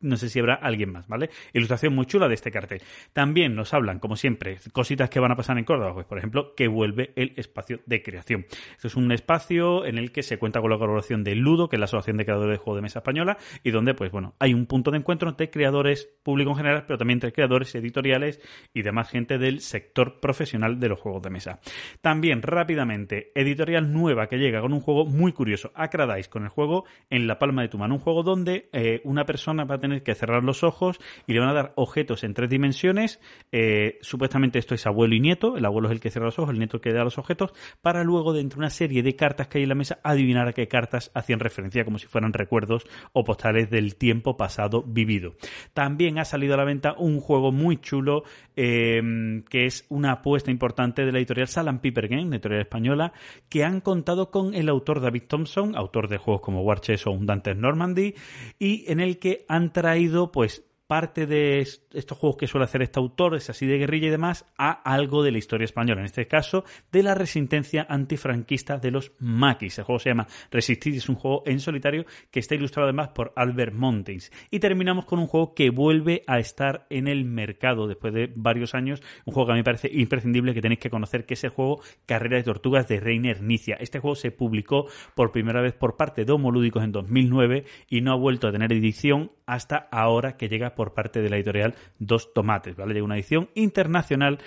no 0.00 0.16
sé 0.16 0.28
si 0.28 0.38
habrá 0.38 0.54
alguien 0.54 0.92
más, 0.92 1.08
¿vale? 1.08 1.30
Ilustración 1.52 1.94
muy 1.94 2.06
chula 2.06 2.28
de 2.28 2.34
este 2.34 2.50
cartel. 2.50 2.82
También 3.12 3.54
nos 3.54 3.74
hablan, 3.74 3.98
como 3.98 4.16
siempre, 4.16 4.58
cositas 4.72 5.10
que 5.10 5.20
van 5.20 5.32
a 5.32 5.36
pasar 5.36 5.58
en 5.58 5.64
Córdoba, 5.64 5.94
pues 5.94 6.06
por 6.06 6.18
ejemplo, 6.18 6.54
que 6.54 6.68
vuelve 6.68 7.12
el 7.16 7.34
espacio 7.36 7.80
de 7.86 8.02
creación. 8.02 8.46
Esto 8.72 8.88
es 8.88 8.96
un 8.96 9.12
espacio 9.12 9.84
en 9.84 9.98
el 9.98 10.12
que 10.12 10.22
se 10.22 10.38
cuenta 10.38 10.60
con 10.60 10.70
la 10.70 10.78
colaboración 10.78 11.24
de 11.24 11.34
Ludo, 11.34 11.68
que 11.68 11.76
es 11.76 11.80
la 11.80 11.84
Asociación 11.84 12.16
de 12.16 12.24
Creadores 12.24 12.58
de 12.58 12.64
Juegos 12.64 12.78
de 12.78 12.82
Mesa 12.82 12.98
Española, 13.00 13.38
y 13.62 13.70
donde, 13.70 13.94
pues 13.94 14.10
bueno, 14.10 14.34
hay 14.38 14.54
un 14.54 14.66
punto 14.66 14.90
de 14.90 14.98
encuentro 14.98 15.28
entre 15.28 15.50
creadores, 15.50 16.08
público 16.22 16.50
en 16.50 16.56
general, 16.56 16.84
pero 16.86 16.98
también 16.98 17.16
entre 17.16 17.32
creadores 17.32 17.74
editoriales 17.74 18.40
y 18.72 18.82
demás 18.82 19.10
gente 19.10 19.38
del 19.38 19.60
sector 19.60 20.20
profesional 20.20 20.80
de 20.80 20.88
los 20.88 20.98
juegos 20.98 21.22
de 21.22 21.30
mesa. 21.30 21.60
También, 22.00 22.42
rápidamente, 22.42 23.32
editorial 23.34 23.92
nueva 23.92 24.28
que 24.28 24.38
llega 24.38 24.60
con 24.60 24.72
un 24.72 24.80
juego 24.80 25.04
muy 25.04 25.32
curioso, 25.32 25.72
Acradais, 25.74 26.28
con 26.28 26.44
el 26.44 26.48
juego 26.48 26.84
en 27.10 27.26
la 27.26 27.38
palma 27.38 27.62
de 27.62 27.68
tu 27.68 27.78
mano, 27.78 27.94
un 27.94 28.00
juego 28.00 28.22
donde 28.22 28.68
eh, 28.72 29.00
una 29.04 29.24
persona 29.24 29.64
va 29.64 29.76
a 29.76 29.80
tener 29.80 29.89
que 30.02 30.14
cerrar 30.14 30.44
los 30.44 30.62
ojos 30.62 30.98
y 31.26 31.32
le 31.32 31.40
van 31.40 31.48
a 31.50 31.54
dar 31.54 31.72
objetos 31.76 32.24
en 32.24 32.34
tres 32.34 32.48
dimensiones. 32.48 33.20
Eh, 33.52 33.98
supuestamente 34.00 34.58
esto 34.58 34.74
es 34.74 34.86
abuelo 34.86 35.14
y 35.14 35.20
nieto. 35.20 35.56
El 35.56 35.64
abuelo 35.64 35.88
es 35.88 35.92
el 35.92 36.00
que 36.00 36.10
cierra 36.10 36.26
los 36.26 36.38
ojos, 36.38 36.50
el 36.52 36.58
nieto 36.58 36.80
que 36.80 36.92
da 36.92 37.04
los 37.04 37.18
objetos, 37.18 37.52
para 37.82 38.04
luego, 38.04 38.32
dentro 38.32 38.58
de 38.58 38.60
una 38.60 38.70
serie 38.70 39.02
de 39.02 39.16
cartas 39.16 39.48
que 39.48 39.58
hay 39.58 39.64
en 39.64 39.70
la 39.70 39.74
mesa, 39.74 39.98
adivinar 40.02 40.48
a 40.48 40.52
qué 40.52 40.68
cartas 40.68 41.10
hacían 41.14 41.40
referencia, 41.40 41.84
como 41.84 41.98
si 41.98 42.06
fueran 42.06 42.32
recuerdos 42.32 42.86
o 43.12 43.24
postales 43.24 43.70
del 43.70 43.96
tiempo 43.96 44.36
pasado 44.36 44.82
vivido. 44.82 45.34
También 45.74 46.18
ha 46.18 46.24
salido 46.24 46.54
a 46.54 46.56
la 46.56 46.64
venta 46.64 46.94
un 46.96 47.20
juego 47.20 47.52
muy 47.52 47.78
chulo 47.78 48.24
eh, 48.56 49.00
que 49.48 49.66
es 49.66 49.86
una 49.88 50.12
apuesta 50.12 50.50
importante 50.50 51.04
de 51.04 51.12
la 51.12 51.18
editorial 51.18 51.48
Salam 51.48 51.80
Piper 51.80 52.08
Game, 52.08 52.36
editorial 52.36 52.60
española, 52.60 53.12
que 53.48 53.64
han 53.64 53.80
contado 53.80 54.30
con 54.30 54.54
el 54.54 54.68
autor 54.68 55.00
David 55.00 55.22
Thompson, 55.28 55.76
autor 55.76 56.08
de 56.08 56.18
juegos 56.18 56.42
como 56.42 56.62
War 56.62 56.80
Chess 56.80 57.06
o 57.06 57.10
Un 57.10 57.26
Dantes 57.26 57.56
Normandy, 57.56 58.14
y 58.58 58.84
en 58.90 59.00
el 59.00 59.18
que 59.18 59.44
han 59.48 59.72
traído 59.80 60.30
pues 60.30 60.62
parte 60.90 61.24
de 61.26 61.60
est- 61.60 61.94
estos 61.94 62.18
juegos 62.18 62.36
que 62.36 62.48
suele 62.48 62.64
hacer 62.64 62.82
este 62.82 62.98
autor, 62.98 63.36
es 63.36 63.48
así 63.48 63.64
de 63.64 63.78
guerrilla 63.78 64.08
y 64.08 64.10
demás, 64.10 64.44
a 64.58 64.72
algo 64.72 65.22
de 65.22 65.30
la 65.30 65.38
historia 65.38 65.64
española. 65.64 66.00
En 66.00 66.06
este 66.06 66.26
caso, 66.26 66.64
de 66.90 67.04
la 67.04 67.14
resistencia 67.14 67.86
antifranquista 67.88 68.78
de 68.78 68.90
los 68.90 69.12
maquis. 69.20 69.78
El 69.78 69.84
juego 69.84 70.00
se 70.00 70.10
llama 70.10 70.26
Resistir 70.50 70.96
es 70.96 71.08
un 71.08 71.14
juego 71.14 71.44
en 71.46 71.60
solitario 71.60 72.06
que 72.32 72.40
está 72.40 72.56
ilustrado 72.56 72.88
además 72.88 73.10
por 73.10 73.32
Albert 73.36 73.72
Montins. 73.72 74.32
Y 74.50 74.58
terminamos 74.58 75.04
con 75.04 75.20
un 75.20 75.28
juego 75.28 75.54
que 75.54 75.70
vuelve 75.70 76.24
a 76.26 76.40
estar 76.40 76.88
en 76.90 77.06
el 77.06 77.24
mercado 77.24 77.86
después 77.86 78.12
de 78.12 78.32
varios 78.34 78.74
años. 78.74 79.00
Un 79.26 79.32
juego 79.32 79.46
que 79.46 79.52
a 79.52 79.54
mí 79.54 79.60
me 79.60 79.64
parece 79.64 79.90
imprescindible 79.92 80.54
que 80.54 80.60
tenéis 80.60 80.80
que 80.80 80.90
conocer, 80.90 81.24
que 81.24 81.34
es 81.34 81.44
el 81.44 81.50
juego 81.50 81.80
Carrera 82.04 82.38
de 82.38 82.42
Tortugas 82.42 82.88
de 82.88 82.98
Reiner 82.98 83.42
Nicia. 83.42 83.76
Este 83.78 84.00
juego 84.00 84.16
se 84.16 84.32
publicó 84.32 84.86
por 85.14 85.30
primera 85.30 85.60
vez 85.60 85.72
por 85.74 85.96
parte 85.96 86.24
de 86.24 86.32
Homolúdicos 86.32 86.82
en 86.82 86.90
2009 86.90 87.64
y 87.88 88.00
no 88.00 88.10
ha 88.12 88.16
vuelto 88.16 88.48
a 88.48 88.52
tener 88.52 88.72
edición 88.72 89.30
hasta 89.46 89.88
ahora 89.92 90.36
que 90.36 90.48
llega 90.48 90.74
parte 90.94 91.22
de 91.22 91.30
la 91.30 91.36
editorial 91.36 91.74
Dos 91.98 92.32
Tomates, 92.32 92.76
¿vale? 92.76 92.94
Llega 92.94 93.04
una 93.04 93.16
edición 93.16 93.50
internacional 93.54 94.38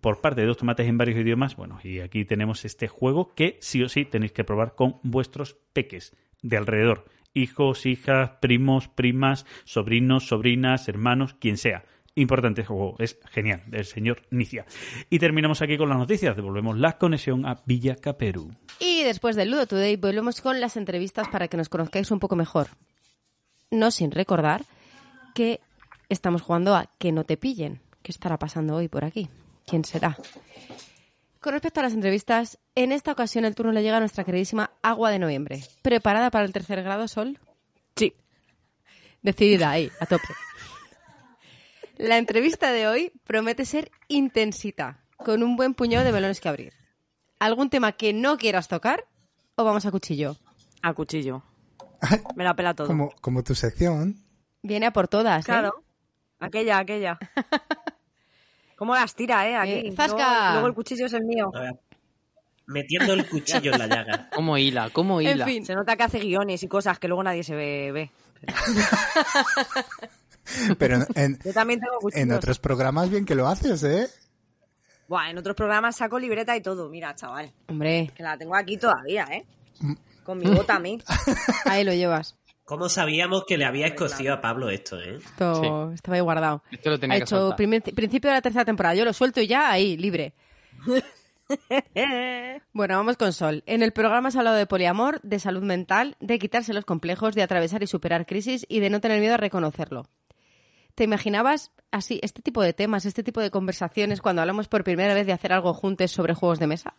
por 0.00 0.20
parte 0.20 0.40
de 0.40 0.46
Dos 0.46 0.56
Tomates 0.56 0.88
en 0.88 0.98
varios 0.98 1.18
idiomas. 1.18 1.56
Bueno, 1.56 1.78
y 1.82 2.00
aquí 2.00 2.24
tenemos 2.24 2.64
este 2.64 2.88
juego 2.88 3.34
que 3.34 3.58
sí 3.60 3.82
o 3.82 3.88
sí 3.88 4.04
tenéis 4.04 4.32
que 4.32 4.44
probar 4.44 4.74
con 4.74 5.00
vuestros 5.02 5.56
peques 5.72 6.16
de 6.42 6.56
alrededor. 6.56 7.04
Hijos, 7.34 7.86
hijas, 7.86 8.30
primos, 8.40 8.88
primas, 8.88 9.46
sobrinos, 9.64 10.26
sobrinas, 10.26 10.88
hermanos, 10.88 11.34
quien 11.34 11.56
sea. 11.56 11.84
Importante 12.16 12.62
este 12.62 12.72
juego, 12.72 12.96
es 12.98 13.18
genial, 13.30 13.62
del 13.68 13.84
señor 13.84 14.22
Nicia. 14.30 14.66
Y 15.10 15.20
terminamos 15.20 15.62
aquí 15.62 15.78
con 15.78 15.88
las 15.88 15.98
noticias, 15.98 16.34
devolvemos 16.34 16.76
la 16.76 16.98
conexión 16.98 17.46
a 17.46 17.62
Villa 17.64 17.94
Caperú. 17.94 18.50
Y 18.80 19.04
después 19.04 19.36
del 19.36 19.52
Ludo 19.52 19.66
Today 19.66 19.96
volvemos 19.96 20.40
con 20.40 20.60
las 20.60 20.76
entrevistas 20.76 21.28
para 21.28 21.46
que 21.46 21.56
nos 21.56 21.68
conozcáis 21.68 22.10
un 22.10 22.18
poco 22.18 22.34
mejor. 22.34 22.68
No 23.70 23.92
sin 23.92 24.10
recordar 24.10 24.62
que 25.34 25.60
estamos 26.10 26.42
jugando 26.42 26.74
a 26.74 26.90
que 26.98 27.12
no 27.12 27.24
te 27.24 27.38
pillen. 27.38 27.80
¿Qué 28.02 28.12
estará 28.12 28.38
pasando 28.38 28.76
hoy 28.76 28.88
por 28.88 29.04
aquí? 29.04 29.30
¿Quién 29.66 29.84
será? 29.84 30.18
Con 31.40 31.54
respecto 31.54 31.80
a 31.80 31.84
las 31.84 31.94
entrevistas, 31.94 32.58
en 32.74 32.92
esta 32.92 33.12
ocasión 33.12 33.46
el 33.46 33.54
turno 33.54 33.72
le 33.72 33.82
llega 33.82 33.96
a 33.96 34.00
nuestra 34.00 34.24
queridísima 34.24 34.72
Agua 34.82 35.10
de 35.10 35.18
Noviembre. 35.18 35.64
¿Preparada 35.80 36.30
para 36.30 36.44
el 36.44 36.52
tercer 36.52 36.82
grado, 36.82 37.08
Sol? 37.08 37.38
Sí. 37.96 38.14
Decidida 39.22 39.70
ahí, 39.70 39.90
a 40.00 40.06
tope. 40.06 40.28
La 41.96 42.18
entrevista 42.18 42.72
de 42.72 42.88
hoy 42.88 43.12
promete 43.24 43.64
ser 43.64 43.90
intensita, 44.08 45.00
con 45.16 45.42
un 45.42 45.56
buen 45.56 45.74
puñado 45.74 46.04
de 46.04 46.12
melones 46.12 46.40
que 46.40 46.48
abrir. 46.48 46.72
¿Algún 47.38 47.70
tema 47.70 47.92
que 47.92 48.12
no 48.12 48.36
quieras 48.36 48.68
tocar 48.68 49.06
o 49.54 49.64
vamos 49.64 49.86
a 49.86 49.90
cuchillo? 49.90 50.36
A 50.82 50.92
cuchillo. 50.92 51.42
Me 52.36 52.44
la 52.44 52.54
pela 52.54 52.74
todo. 52.74 52.86
Como, 52.86 53.10
como 53.20 53.44
tu 53.44 53.54
sección. 53.54 54.16
Viene 54.62 54.86
a 54.86 54.92
por 54.92 55.08
todas, 55.08 55.48
¿eh? 55.48 55.70
Aquella, 56.40 56.78
aquella. 56.78 57.18
¿Cómo 58.76 58.94
las 58.94 59.14
tira, 59.14 59.46
eh? 59.48 59.56
Aquí. 59.56 59.88
Eh, 59.88 59.92
¡zasca! 59.94 60.16
Luego, 60.16 60.52
luego 60.52 60.66
el 60.68 60.74
cuchillo 60.74 61.06
es 61.06 61.12
el 61.12 61.24
mío. 61.24 61.50
A 61.54 61.60
ver, 61.60 61.74
Metiendo 62.66 63.12
el 63.14 63.28
cuchillo 63.28 63.72
en 63.72 63.78
la 63.78 63.86
llaga. 63.88 64.30
¿Cómo 64.34 64.56
hila? 64.56 64.90
¿Cómo 64.90 65.20
En 65.20 65.28
hila? 65.36 65.44
fin, 65.44 65.66
Se 65.66 65.74
nota 65.74 65.96
que 65.96 66.04
hace 66.04 66.18
guiones 66.20 66.62
y 66.62 66.68
cosas 66.68 66.98
que 66.98 67.08
luego 67.08 67.22
nadie 67.22 67.44
se 67.44 67.54
ve. 67.54 67.92
ve. 67.92 68.10
Pero 70.78 70.96
en, 70.96 71.06
en- 71.14 71.38
Yo 71.44 71.52
también 71.52 71.80
tengo 71.80 71.98
cuchillos. 72.00 72.22
en 72.22 72.32
otros 72.32 72.58
programas 72.58 73.10
bien 73.10 73.24
que 73.24 73.34
lo 73.34 73.46
haces, 73.48 73.82
¿eh? 73.84 74.08
Buah, 75.08 75.30
en 75.30 75.38
otros 75.38 75.56
programas 75.56 75.96
saco 75.96 76.18
libreta 76.18 76.56
y 76.56 76.60
todo. 76.62 76.88
Mira, 76.88 77.14
chaval. 77.14 77.52
hombre, 77.68 78.10
Que 78.14 78.22
la 78.22 78.36
tengo 78.38 78.54
aquí 78.56 78.76
todavía, 78.76 79.24
¿eh? 79.30 79.44
Mm. 79.80 79.94
Con 80.24 80.38
mi 80.38 80.48
bota 80.48 80.76
a 80.76 80.78
mí. 80.78 81.00
ahí 81.64 81.84
lo 81.84 81.92
llevas. 81.92 82.36
¿Cómo 82.70 82.88
sabíamos 82.88 83.44
que 83.46 83.58
le 83.58 83.64
había 83.64 83.88
escocido 83.88 84.32
a 84.32 84.40
Pablo 84.40 84.70
esto, 84.70 84.96
eh? 85.00 85.16
Esto 85.16 85.90
estaba 85.92 86.14
ahí 86.14 86.20
guardado. 86.20 86.62
Esto 86.70 86.90
lo 86.90 87.00
tenía 87.00 87.16
Ha 87.16 87.18
que 87.18 87.24
hecho 87.24 87.54
primer- 87.56 87.82
principio 87.82 88.30
de 88.30 88.36
la 88.36 88.42
tercera 88.42 88.64
temporada. 88.64 88.94
Yo 88.94 89.04
lo 89.04 89.12
suelto 89.12 89.40
y 89.40 89.48
ya 89.48 89.70
ahí, 89.72 89.96
libre. 89.96 90.34
Bueno, 92.72 92.96
vamos 92.96 93.16
con 93.16 93.32
Sol. 93.32 93.64
En 93.66 93.82
el 93.82 93.92
programa 93.92 94.28
has 94.28 94.36
hablado 94.36 94.54
de 94.56 94.66
poliamor, 94.66 95.20
de 95.22 95.40
salud 95.40 95.64
mental, 95.64 96.16
de 96.20 96.38
quitarse 96.38 96.72
los 96.72 96.84
complejos, 96.84 97.34
de 97.34 97.42
atravesar 97.42 97.82
y 97.82 97.88
superar 97.88 98.24
crisis 98.24 98.64
y 98.68 98.78
de 98.78 98.88
no 98.88 99.00
tener 99.00 99.18
miedo 99.18 99.34
a 99.34 99.38
reconocerlo. 99.38 100.06
¿Te 100.94 101.02
imaginabas 101.02 101.72
así 101.90 102.20
este 102.22 102.40
tipo 102.40 102.62
de 102.62 102.72
temas, 102.72 103.04
este 103.04 103.24
tipo 103.24 103.40
de 103.40 103.50
conversaciones 103.50 104.20
cuando 104.20 104.42
hablamos 104.42 104.68
por 104.68 104.84
primera 104.84 105.12
vez 105.12 105.26
de 105.26 105.32
hacer 105.32 105.52
algo 105.52 105.74
juntos 105.74 106.12
sobre 106.12 106.34
juegos 106.34 106.60
de 106.60 106.68
mesa? 106.68 106.94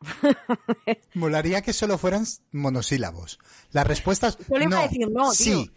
Molaría 1.14 1.62
que 1.62 1.72
solo 1.72 1.98
fueran 1.98 2.24
monosílabos. 2.52 3.38
Las 3.72 3.86
respuestas. 3.86 4.38
Yo 4.48 4.58
le 4.58 4.64
iba 4.64 4.76
no, 4.76 4.78
a 4.78 4.82
decir 4.82 5.08
no, 5.10 5.32
tío. 5.32 5.32
Sí. 5.32 5.72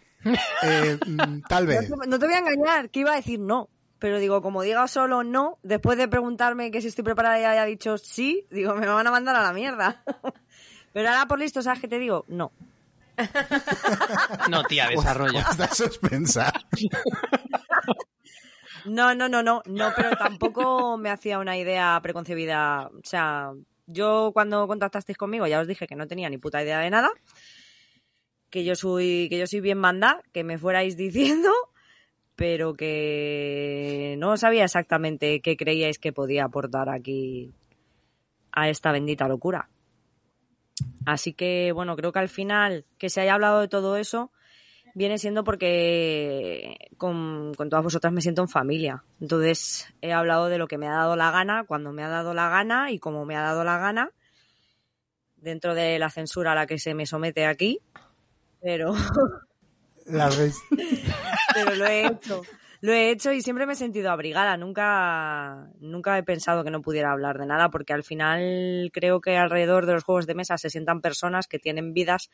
Eh, 0.62 0.98
mm, 1.06 1.42
tal 1.48 1.66
vez. 1.68 1.88
No 1.90 1.98
te, 1.98 2.06
no 2.08 2.18
te 2.18 2.26
voy 2.26 2.34
a 2.34 2.38
engañar, 2.38 2.90
que 2.90 3.00
iba 3.00 3.12
a 3.12 3.16
decir 3.16 3.40
no. 3.40 3.68
Pero 3.98 4.18
digo, 4.18 4.42
como 4.42 4.62
diga 4.62 4.88
solo 4.88 5.22
no, 5.22 5.58
después 5.62 5.96
de 5.96 6.08
preguntarme 6.08 6.72
que 6.72 6.80
si 6.80 6.88
estoy 6.88 7.04
preparada 7.04 7.38
y 7.38 7.44
haya 7.44 7.64
dicho 7.64 7.98
sí, 7.98 8.46
digo, 8.50 8.74
me 8.74 8.86
van 8.86 9.06
a 9.06 9.12
mandar 9.12 9.36
a 9.36 9.42
la 9.42 9.52
mierda. 9.52 10.02
Pero 10.92 11.08
ahora 11.08 11.26
por 11.26 11.38
listo, 11.38 11.62
¿sabes 11.62 11.80
qué 11.80 11.88
te 11.88 11.98
digo? 11.98 12.24
No. 12.28 12.52
No, 14.50 14.64
tía, 14.64 14.88
desarrolla. 14.88 15.46
Da 15.56 15.68
suspensa. 15.68 16.52
No, 18.84 19.14
no, 19.14 19.28
no, 19.28 19.42
no, 19.42 19.62
no, 19.66 19.92
pero 19.94 20.16
tampoco 20.16 20.96
me 20.98 21.10
hacía 21.10 21.38
una 21.38 21.56
idea 21.56 21.98
preconcebida. 22.02 22.88
O 22.88 23.00
sea, 23.04 23.52
yo 23.92 24.30
cuando 24.32 24.66
contactasteis 24.66 25.18
conmigo 25.18 25.46
ya 25.46 25.60
os 25.60 25.68
dije 25.68 25.86
que 25.86 25.96
no 25.96 26.06
tenía 26.06 26.28
ni 26.30 26.38
puta 26.38 26.62
idea 26.62 26.80
de 26.80 26.90
nada, 26.90 27.10
que 28.50 28.64
yo 28.64 28.74
soy, 28.74 29.28
que 29.30 29.38
yo 29.38 29.46
soy 29.46 29.60
bien 29.60 29.78
manda, 29.78 30.22
que 30.32 30.44
me 30.44 30.58
fuerais 30.58 30.96
diciendo, 30.96 31.50
pero 32.36 32.74
que 32.74 34.16
no 34.18 34.36
sabía 34.36 34.64
exactamente 34.64 35.40
qué 35.40 35.56
creíais 35.56 35.98
que 35.98 36.12
podía 36.12 36.44
aportar 36.44 36.88
aquí 36.88 37.52
a 38.52 38.68
esta 38.68 38.92
bendita 38.92 39.28
locura. 39.28 39.70
Así 41.06 41.32
que, 41.32 41.72
bueno, 41.72 41.96
creo 41.96 42.12
que 42.12 42.18
al 42.18 42.28
final 42.28 42.84
que 42.98 43.10
se 43.10 43.20
haya 43.20 43.34
hablado 43.34 43.60
de 43.60 43.68
todo 43.68 43.96
eso 43.96 44.32
viene 44.94 45.18
siendo 45.18 45.44
porque 45.44 46.76
con, 46.98 47.54
con 47.54 47.68
todas 47.70 47.84
vosotras 47.84 48.12
me 48.12 48.20
siento 48.20 48.42
en 48.42 48.48
familia. 48.48 49.02
Entonces 49.20 49.92
he 50.00 50.12
hablado 50.12 50.48
de 50.48 50.58
lo 50.58 50.68
que 50.68 50.78
me 50.78 50.88
ha 50.88 50.92
dado 50.92 51.16
la 51.16 51.30
gana, 51.30 51.64
cuando 51.64 51.92
me 51.92 52.02
ha 52.04 52.08
dado 52.08 52.34
la 52.34 52.48
gana 52.48 52.90
y 52.90 52.98
como 52.98 53.24
me 53.24 53.36
ha 53.36 53.42
dado 53.42 53.64
la 53.64 53.78
gana, 53.78 54.10
dentro 55.36 55.74
de 55.74 55.98
la 55.98 56.10
censura 56.10 56.52
a 56.52 56.54
la 56.54 56.66
que 56.66 56.78
se 56.78 56.94
me 56.94 57.06
somete 57.06 57.46
aquí. 57.46 57.80
Pero, 58.60 58.92
La 60.06 60.28
ves- 60.28 60.60
pero 61.54 61.74
lo 61.74 61.86
he 61.86 62.06
hecho. 62.06 62.42
Lo 62.80 62.92
he 62.92 63.10
hecho 63.10 63.30
y 63.32 63.42
siempre 63.42 63.64
me 63.64 63.74
he 63.74 63.76
sentido 63.76 64.10
abrigada. 64.10 64.56
Nunca, 64.56 65.68
nunca 65.78 66.18
he 66.18 66.24
pensado 66.24 66.64
que 66.64 66.70
no 66.72 66.82
pudiera 66.82 67.12
hablar 67.12 67.38
de 67.38 67.46
nada, 67.46 67.68
porque 67.70 67.92
al 67.92 68.02
final 68.02 68.90
creo 68.92 69.20
que 69.20 69.36
alrededor 69.36 69.86
de 69.86 69.92
los 69.92 70.02
juegos 70.02 70.26
de 70.26 70.34
mesa 70.34 70.58
se 70.58 70.68
sientan 70.68 71.00
personas 71.00 71.46
que 71.46 71.60
tienen 71.60 71.92
vidas 71.94 72.28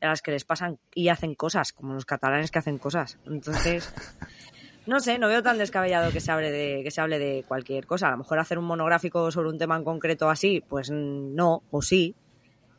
a 0.00 0.06
las 0.08 0.22
que 0.22 0.30
les 0.30 0.44
pasan 0.44 0.78
y 0.94 1.08
hacen 1.08 1.34
cosas, 1.34 1.72
como 1.72 1.94
los 1.94 2.04
catalanes 2.04 2.50
que 2.50 2.58
hacen 2.58 2.78
cosas. 2.78 3.18
Entonces, 3.26 3.92
no 4.86 5.00
sé, 5.00 5.18
no 5.18 5.28
veo 5.28 5.42
tan 5.42 5.58
descabellado 5.58 6.12
que 6.12 6.20
se 6.20 6.30
hable 6.30 6.50
de, 6.50 6.82
que 6.84 6.90
se 6.90 7.00
hable 7.00 7.18
de 7.18 7.44
cualquier 7.48 7.86
cosa. 7.86 8.08
A 8.08 8.10
lo 8.12 8.18
mejor 8.18 8.38
hacer 8.38 8.58
un 8.58 8.66
monográfico 8.66 9.30
sobre 9.30 9.48
un 9.48 9.58
tema 9.58 9.76
en 9.76 9.84
concreto 9.84 10.28
así, 10.28 10.62
pues 10.68 10.90
no, 10.90 11.62
o 11.70 11.82
sí. 11.82 12.14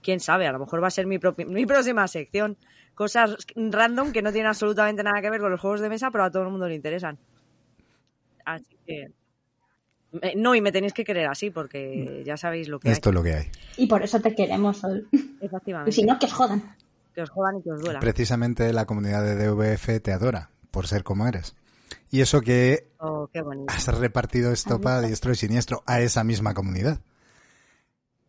Quién 0.04 0.20
sabe, 0.20 0.48
a 0.48 0.52
lo 0.52 0.60
mejor 0.60 0.82
va 0.82 0.88
a 0.88 0.92
ser 0.92 1.06
mi, 1.08 1.20
mi 1.48 1.66
próxima 1.66 2.08
sección. 2.08 2.56
Cosas 2.96 3.36
random 3.56 4.12
que 4.12 4.22
no 4.22 4.32
tienen 4.32 4.48
absolutamente 4.48 5.04
nada 5.04 5.22
que 5.22 5.30
ver 5.30 5.42
con 5.42 5.52
los 5.52 5.60
juegos 5.60 5.82
de 5.82 5.90
mesa, 5.90 6.10
pero 6.12 6.24
a 6.24 6.32
todo 6.32 6.44
el 6.44 6.50
mundo 6.50 6.68
le 6.68 6.76
interesan. 6.76 7.18
Así 8.46 8.78
que. 8.86 9.12
eh, 10.22 10.34
No, 10.36 10.56
y 10.56 10.62
me 10.62 10.72
tenéis 10.72 10.94
que 10.94 11.04
querer 11.04 11.28
así, 11.28 11.50
porque 11.50 12.24
ya 12.26 12.38
sabéis 12.38 12.70
lo 12.70 12.80
que 12.80 12.92
Esto 12.92 13.10
es 13.10 13.16
lo 13.16 13.24
que 13.24 13.34
hay. 13.34 13.46
Y 13.76 13.88
por 13.88 14.02
eso 14.02 14.20
te 14.22 14.34
queremos, 14.34 14.78
Sol. 14.78 15.08
hay. 15.12 15.20
Y 15.42 15.46
Efectivamente. 15.46 15.92
si 15.92 16.04
no, 16.04 16.18
que 16.18 16.26
os 16.28 16.34
jodan. 16.34 16.76
Que 17.18 17.24
os 17.24 17.32
jodan 17.32 17.58
y 17.58 17.64
que 17.64 17.72
os 17.72 17.82
duela. 17.82 18.00
Precisamente 18.00 18.72
la 18.72 18.86
comunidad 18.86 19.24
de 19.24 19.36
DVF 19.36 20.00
te 20.04 20.14
adora 20.14 20.52
por 20.70 20.86
ser 20.86 21.04
como 21.04 21.26
eres. 21.26 21.56
Y 22.12 22.22
eso 22.22 22.42
que 22.42 22.92
Oh, 23.00 23.28
qué 23.34 23.44
has 23.70 23.88
repartido 23.88 24.52
estopa 24.52 25.02
diestro 25.02 25.32
y 25.32 25.36
siniestro 25.36 25.82
a 25.88 26.00
esa 26.00 26.24
misma 26.24 26.54
comunidad. 26.54 27.00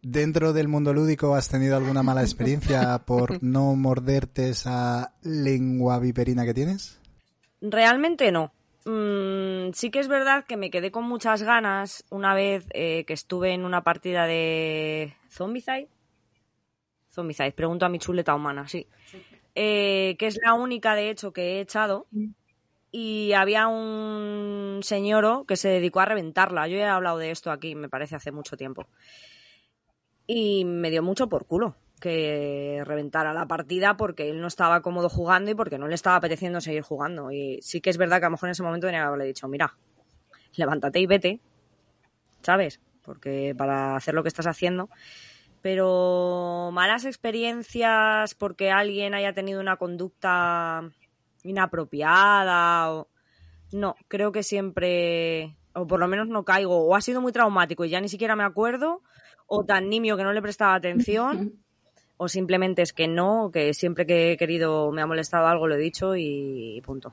¿Dentro 0.01 0.55
del 0.55 0.69
mundo 0.69 0.95
lúdico 0.95 1.35
has 1.35 1.51
tenido 1.51 1.77
alguna 1.77 2.03
mala 2.03 2.23
experiencia 2.23 2.99
por 3.07 3.43
no 3.43 3.75
morderte 3.77 4.49
esa 4.49 5.13
lengua 5.21 5.99
viperina 5.99 6.47
que 6.47 6.55
tienes? 6.55 6.99
Realmente 7.61 8.33
no. 8.33 8.53
Mm, 8.87 9.75
sí 9.75 9.91
que 9.91 9.99
es 9.99 10.09
verdad 10.09 10.47
que 10.47 10.57
me 10.57 10.71
quedé 10.71 10.91
con 10.91 11.05
muchas 11.05 11.43
ganas 11.43 12.05
una 12.09 12.33
vez 12.33 12.65
eh, 12.71 13.05
que 13.05 13.13
estuve 13.13 13.53
en 13.53 13.67
una 13.67 13.85
partida 13.85 14.25
de 14.25 15.15
Zombicide. 15.31 15.89
Pregunto 17.55 17.87
a 17.87 17.89
mi 17.89 17.99
chuleta 17.99 18.35
humana, 18.35 18.69
sí. 18.69 18.87
Eh, 19.55 20.17
que 20.19 20.27
es 20.27 20.39
la 20.43 20.55
única, 20.55 20.95
de 20.95 21.11
hecho, 21.11 21.33
que 21.33 21.57
he 21.57 21.61
echado. 21.61 22.07
Y 22.91 23.33
había 23.33 23.69
un 23.69 24.81
señoro 24.83 25.45
que 25.47 25.57
se 25.57 25.69
dedicó 25.69 26.01
a 26.01 26.07
reventarla. 26.07 26.69
Yo 26.69 26.79
ya 26.79 26.87
he 26.87 26.89
hablado 26.89 27.19
de 27.19 27.31
esto 27.31 27.51
aquí, 27.51 27.75
me 27.75 27.89
parece, 27.89 28.17
hace 28.17 28.33
mucho 28.33 28.57
tiempo. 28.57 28.87
Y 30.27 30.65
me 30.65 30.91
dio 30.91 31.03
mucho 31.03 31.29
por 31.29 31.47
culo 31.47 31.77
que 32.01 32.83
reventara 32.85 33.33
la 33.33 33.47
partida 33.47 33.97
porque 33.97 34.31
él 34.31 34.41
no 34.41 34.47
estaba 34.47 34.83
cómodo 34.83 35.09
jugando 35.09 35.51
y 35.51 35.55
porque 35.55 35.79
no 35.79 35.89
le 35.89 35.95
estaba 35.95 36.17
apeteciendo 36.17 36.61
seguir 36.61 36.83
jugando. 36.83 37.31
Y 37.31 37.59
sí 37.63 37.81
que 37.81 37.91
es 37.91 37.99
verdad 37.99 38.21
que 38.21 38.27
a 38.27 38.29
lo 38.29 38.33
mejor 38.33 38.49
en 38.49 38.53
ese 38.53 38.63
momento 38.63 38.87
tenía 38.87 39.01
que 39.01 39.07
haberle 39.07 39.25
dicho, 39.27 39.49
mira, 39.49 39.75
levántate 40.55 41.01
y 41.01 41.07
vete, 41.07 41.41
¿sabes? 42.43 42.81
Porque 43.03 43.55
para 43.57 43.97
hacer 43.97 44.15
lo 44.15 44.23
que 44.23 44.29
estás 44.29 44.47
haciendo. 44.47 44.89
Pero 45.63 46.71
malas 46.73 47.05
experiencias 47.05 48.35
porque 48.35 48.71
alguien 48.71 49.15
haya 49.15 49.33
tenido 49.33 49.61
una 49.61 49.77
conducta 49.77 50.89
inapropiada 51.45 52.93
o... 52.93 53.09
No, 53.71 53.97
creo 54.09 54.33
que 54.33 54.43
siempre, 54.43 55.55
o 55.75 55.87
por 55.87 56.01
lo 56.01 56.09
menos 56.09 56.29
no 56.29 56.45
caigo, 56.45 56.87
o 56.87 56.97
ha 56.97 57.03
sido 57.03 57.21
muy 57.21 57.33
traumático 57.33 57.85
y 57.85 57.91
ya 57.91 58.01
ni 58.01 58.09
siquiera 58.09 58.35
me 58.35 58.45
acuerdo, 58.45 59.03
o 59.47 59.65
tan 59.65 59.91
nimio 59.91 60.17
que 60.17 60.25
no 60.25 60.33
le 60.33 60.41
prestaba 60.41 60.75
atención, 60.75 61.63
o 62.17 62.29
simplemente 62.29 62.81
es 62.81 62.95
que 62.95 63.09
no, 63.09 63.51
que 63.53 63.75
siempre 63.75 64.07
que 64.07 64.33
he 64.33 64.37
querido 64.39 64.91
me 64.91 65.03
ha 65.03 65.07
molestado 65.07 65.47
algo, 65.47 65.67
lo 65.67 65.75
he 65.75 65.79
dicho 65.79 66.17
y 66.17 66.81
punto. 66.83 67.13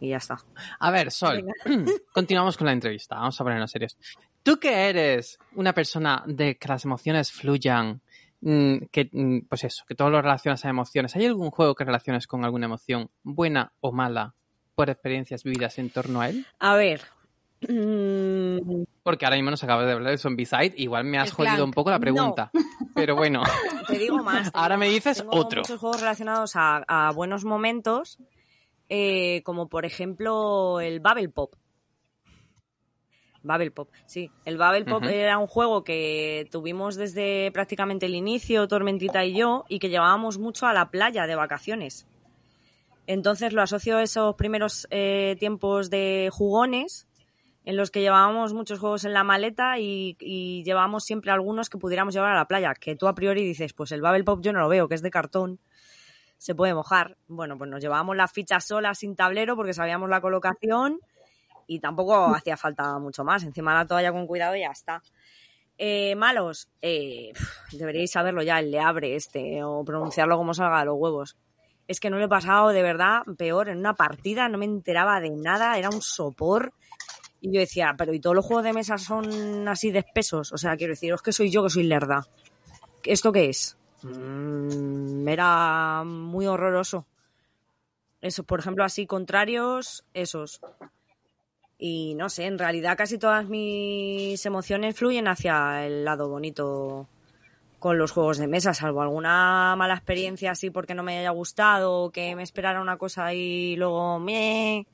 Y 0.00 0.10
ya 0.10 0.18
está. 0.18 0.38
A 0.80 0.90
ver, 0.90 1.10
Sol, 1.10 1.44
continuamos 2.12 2.58
con 2.58 2.66
la 2.66 2.72
entrevista. 2.72 3.16
Vamos 3.16 3.40
a 3.40 3.44
ponernos 3.44 3.70
serios. 3.70 3.96
Tú 4.44 4.58
que 4.60 4.88
eres 4.88 5.38
una 5.56 5.72
persona 5.72 6.22
de 6.26 6.56
que 6.56 6.68
las 6.68 6.84
emociones 6.84 7.32
fluyan, 7.32 8.00
mm, 8.42 8.76
que, 8.92 9.08
mm, 9.12 9.38
pues 9.48 9.64
eso, 9.64 9.84
que 9.88 9.94
todo 9.96 10.10
lo 10.10 10.20
relacionas 10.22 10.64
a 10.64 10.68
emociones, 10.68 11.16
¿hay 11.16 11.24
algún 11.26 11.50
juego 11.50 11.74
que 11.74 11.82
relaciones 11.84 12.26
con 12.26 12.44
alguna 12.44 12.66
emoción, 12.66 13.10
buena 13.22 13.72
o 13.80 13.90
mala, 13.90 14.34
por 14.74 14.90
experiencias 14.90 15.42
vividas 15.44 15.78
en 15.78 15.90
torno 15.90 16.20
a 16.20 16.28
él? 16.28 16.46
A 16.60 16.74
ver. 16.74 17.00
mm, 17.66 18.82
Porque 19.02 19.24
ahora 19.24 19.36
mismo 19.36 19.50
nos 19.50 19.64
acabas 19.64 19.86
de 19.86 19.92
hablar 19.92 20.10
de 20.12 20.18
Zombicide, 20.18 20.74
igual 20.76 21.04
me 21.04 21.18
has 21.18 21.28
El 21.28 21.34
jodido 21.34 21.54
Clank. 21.56 21.66
un 21.68 21.72
poco 21.72 21.90
la 21.90 21.98
pregunta. 21.98 22.50
Pero 22.94 23.16
bueno, 23.16 23.42
te 23.88 23.98
digo 23.98 24.22
más. 24.22 24.50
Ahora 24.52 24.76
me 24.76 24.88
dices 24.88 25.18
Tengo 25.18 25.32
otro. 25.36 25.62
muchos 25.62 25.80
juegos 25.80 26.00
relacionados 26.00 26.54
a, 26.56 26.84
a 26.86 27.12
buenos 27.12 27.44
momentos, 27.44 28.18
eh, 28.90 29.42
como 29.44 29.68
por 29.68 29.86
ejemplo 29.86 30.80
el 30.80 31.00
Babel 31.00 31.30
Pop. 31.30 31.54
Babel 33.44 33.72
Pop, 33.72 33.90
sí. 34.06 34.30
El 34.44 34.56
Babel 34.56 34.86
Pop 34.86 35.04
era 35.04 35.38
un 35.38 35.46
juego 35.46 35.84
que 35.84 36.48
tuvimos 36.50 36.96
desde 36.96 37.50
prácticamente 37.52 38.06
el 38.06 38.14
inicio, 38.14 38.66
Tormentita 38.66 39.24
y 39.24 39.34
yo, 39.34 39.64
y 39.68 39.78
que 39.78 39.90
llevábamos 39.90 40.38
mucho 40.38 40.66
a 40.66 40.72
la 40.72 40.90
playa 40.90 41.26
de 41.26 41.36
vacaciones. 41.36 42.06
Entonces 43.06 43.52
lo 43.52 43.60
asocio 43.60 43.98
a 43.98 44.02
esos 44.02 44.34
primeros 44.34 44.88
eh, 44.90 45.36
tiempos 45.38 45.90
de 45.90 46.30
jugones 46.32 47.06
en 47.66 47.76
los 47.76 47.90
que 47.90 48.00
llevábamos 48.00 48.54
muchos 48.54 48.78
juegos 48.78 49.04
en 49.04 49.12
la 49.12 49.24
maleta 49.24 49.78
y, 49.78 50.16
y 50.20 50.64
llevábamos 50.64 51.04
siempre 51.04 51.30
algunos 51.30 51.68
que 51.68 51.78
pudiéramos 51.78 52.14
llevar 52.14 52.32
a 52.32 52.38
la 52.38 52.48
playa, 52.48 52.74
que 52.74 52.96
tú 52.96 53.08
a 53.08 53.14
priori 53.14 53.44
dices, 53.44 53.74
pues 53.74 53.92
el 53.92 54.00
Babel 54.00 54.24
Pop 54.24 54.40
yo 54.42 54.54
no 54.54 54.60
lo 54.60 54.68
veo, 54.68 54.88
que 54.88 54.94
es 54.94 55.02
de 55.02 55.10
cartón, 55.10 55.60
se 56.38 56.54
puede 56.54 56.72
mojar. 56.72 57.18
Bueno, 57.28 57.58
pues 57.58 57.70
nos 57.70 57.82
llevábamos 57.82 58.16
las 58.16 58.32
fichas 58.32 58.66
solas 58.66 58.98
sin 58.98 59.16
tablero 59.16 59.54
porque 59.54 59.74
sabíamos 59.74 60.08
la 60.08 60.22
colocación 60.22 60.98
y 61.66 61.80
tampoco 61.80 62.34
hacía 62.34 62.56
falta 62.56 62.98
mucho 62.98 63.24
más. 63.24 63.42
Encima 63.44 63.74
la 63.74 63.86
toalla 63.86 64.12
con 64.12 64.26
cuidado 64.26 64.56
y 64.56 64.60
ya 64.60 64.70
está. 64.70 65.02
Eh, 65.76 66.14
malos, 66.14 66.68
eh, 66.82 67.32
deberíais 67.72 68.10
saberlo 68.10 68.42
ya, 68.42 68.60
el 68.60 68.70
le 68.70 68.80
abre 68.80 69.16
este, 69.16 69.64
o 69.64 69.84
pronunciarlo 69.84 70.36
como 70.36 70.54
salga 70.54 70.80
de 70.80 70.86
los 70.86 70.96
huevos. 70.96 71.36
Es 71.88 72.00
que 72.00 72.10
no 72.10 72.18
lo 72.18 72.24
he 72.24 72.28
pasado 72.28 72.68
de 72.68 72.82
verdad 72.82 73.22
peor 73.36 73.68
en 73.68 73.78
una 73.78 73.94
partida, 73.94 74.48
no 74.48 74.56
me 74.56 74.64
enteraba 74.64 75.20
de 75.20 75.30
nada, 75.30 75.76
era 75.76 75.90
un 75.90 76.00
sopor. 76.00 76.72
Y 77.40 77.52
yo 77.52 77.60
decía, 77.60 77.94
pero 77.98 78.14
¿y 78.14 78.20
todos 78.20 78.36
los 78.36 78.46
juegos 78.46 78.64
de 78.64 78.72
mesa 78.72 78.96
son 78.96 79.68
así 79.68 79.90
de 79.90 79.98
espesos? 79.98 80.52
O 80.52 80.56
sea, 80.56 80.76
quiero 80.76 80.92
decir, 80.92 81.12
es 81.12 81.20
que 81.20 81.32
soy 81.32 81.50
yo 81.50 81.62
que 81.62 81.70
soy 81.70 81.82
lerda. 81.82 82.26
¿Esto 83.02 83.32
qué 83.32 83.50
es? 83.50 83.76
Mm, 84.02 85.28
era 85.28 86.04
muy 86.04 86.46
horroroso. 86.46 87.06
Eso, 88.22 88.44
por 88.44 88.60
ejemplo, 88.60 88.84
así 88.84 89.06
contrarios, 89.06 90.04
esos. 90.14 90.60
Y 91.86 92.14
no 92.14 92.30
sé, 92.30 92.46
en 92.46 92.58
realidad 92.58 92.96
casi 92.96 93.18
todas 93.18 93.46
mis 93.46 94.46
emociones 94.46 94.96
fluyen 94.96 95.28
hacia 95.28 95.84
el 95.84 96.02
lado 96.02 96.30
bonito 96.30 97.06
con 97.78 97.98
los 97.98 98.10
juegos 98.10 98.38
de 98.38 98.46
mesa, 98.46 98.72
salvo 98.72 99.02
alguna 99.02 99.76
mala 99.76 99.92
experiencia 99.92 100.52
así 100.52 100.70
porque 100.70 100.94
no 100.94 101.02
me 101.02 101.18
haya 101.18 101.28
gustado, 101.28 102.04
o 102.04 102.10
que 102.10 102.34
me 102.36 102.42
esperara 102.42 102.80
una 102.80 102.96
cosa 102.96 103.34
y 103.34 103.76
luego 103.76 104.18
me... 104.18 104.86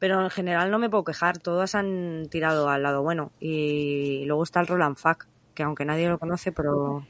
Pero 0.00 0.20
en 0.20 0.30
general 0.30 0.72
no 0.72 0.80
me 0.80 0.90
puedo 0.90 1.04
quejar, 1.04 1.38
todas 1.38 1.76
han 1.76 2.26
tirado 2.28 2.68
al 2.68 2.82
lado 2.82 3.04
bueno. 3.04 3.30
Y 3.38 4.24
luego 4.24 4.42
está 4.42 4.58
el 4.58 4.66
Roland 4.66 4.96
Fuck, 4.96 5.28
que 5.54 5.62
aunque 5.62 5.84
nadie 5.84 6.08
lo 6.08 6.18
conoce, 6.18 6.50
pero 6.50 7.06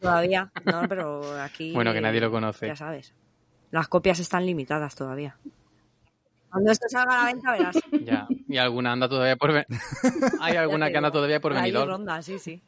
todavía, 0.00 0.52
no, 0.64 0.82
pero 0.88 1.36
aquí... 1.42 1.72
Bueno, 1.72 1.92
que 1.92 2.00
nadie 2.00 2.20
lo 2.20 2.30
conoce. 2.30 2.68
Ya 2.68 2.76
sabes. 2.76 3.12
Las 3.72 3.88
copias 3.88 4.20
están 4.20 4.46
limitadas 4.46 4.94
todavía. 4.94 5.36
Cuando 6.50 6.70
esto 6.72 6.86
salga 6.88 7.12
a 7.14 7.24
la 7.26 7.32
venta 7.32 7.52
verás. 7.52 7.76
Ya, 8.00 8.28
y 8.48 8.56
alguna 8.56 8.92
anda 8.92 9.08
todavía 9.08 9.36
por 9.36 9.52
ven- 9.52 9.66
Hay 10.40 10.56
alguna 10.56 10.90
que 10.90 10.96
anda 10.96 11.10
todavía 11.12 11.40
por 11.40 11.52
venir. 11.54 11.74
ronda, 11.74 12.22
sí, 12.22 12.38
sí. 12.38 12.62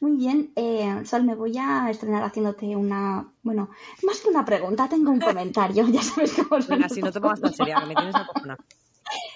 Muy 0.00 0.16
bien, 0.16 0.52
eh, 0.56 1.02
Sol, 1.04 1.24
me 1.24 1.34
voy 1.34 1.56
a 1.58 1.90
estrenar 1.90 2.22
haciéndote 2.22 2.76
una, 2.76 3.26
bueno, 3.42 3.70
más 4.04 4.20
que 4.20 4.28
una 4.28 4.44
pregunta, 4.44 4.88
tengo 4.88 5.10
un 5.10 5.20
comentario, 5.20 5.86
ya 5.92 6.02
sabes 6.02 6.34
cómo 6.34 6.60
Venga, 6.68 6.88
si 6.88 7.02
no 7.02 7.10
te 7.12 7.20
pongas 7.20 7.40
tan 7.40 7.52
seria, 7.54 7.80
que 7.80 7.86
me 7.86 7.96
tienes 7.96 8.16
acojonada. 8.16 8.58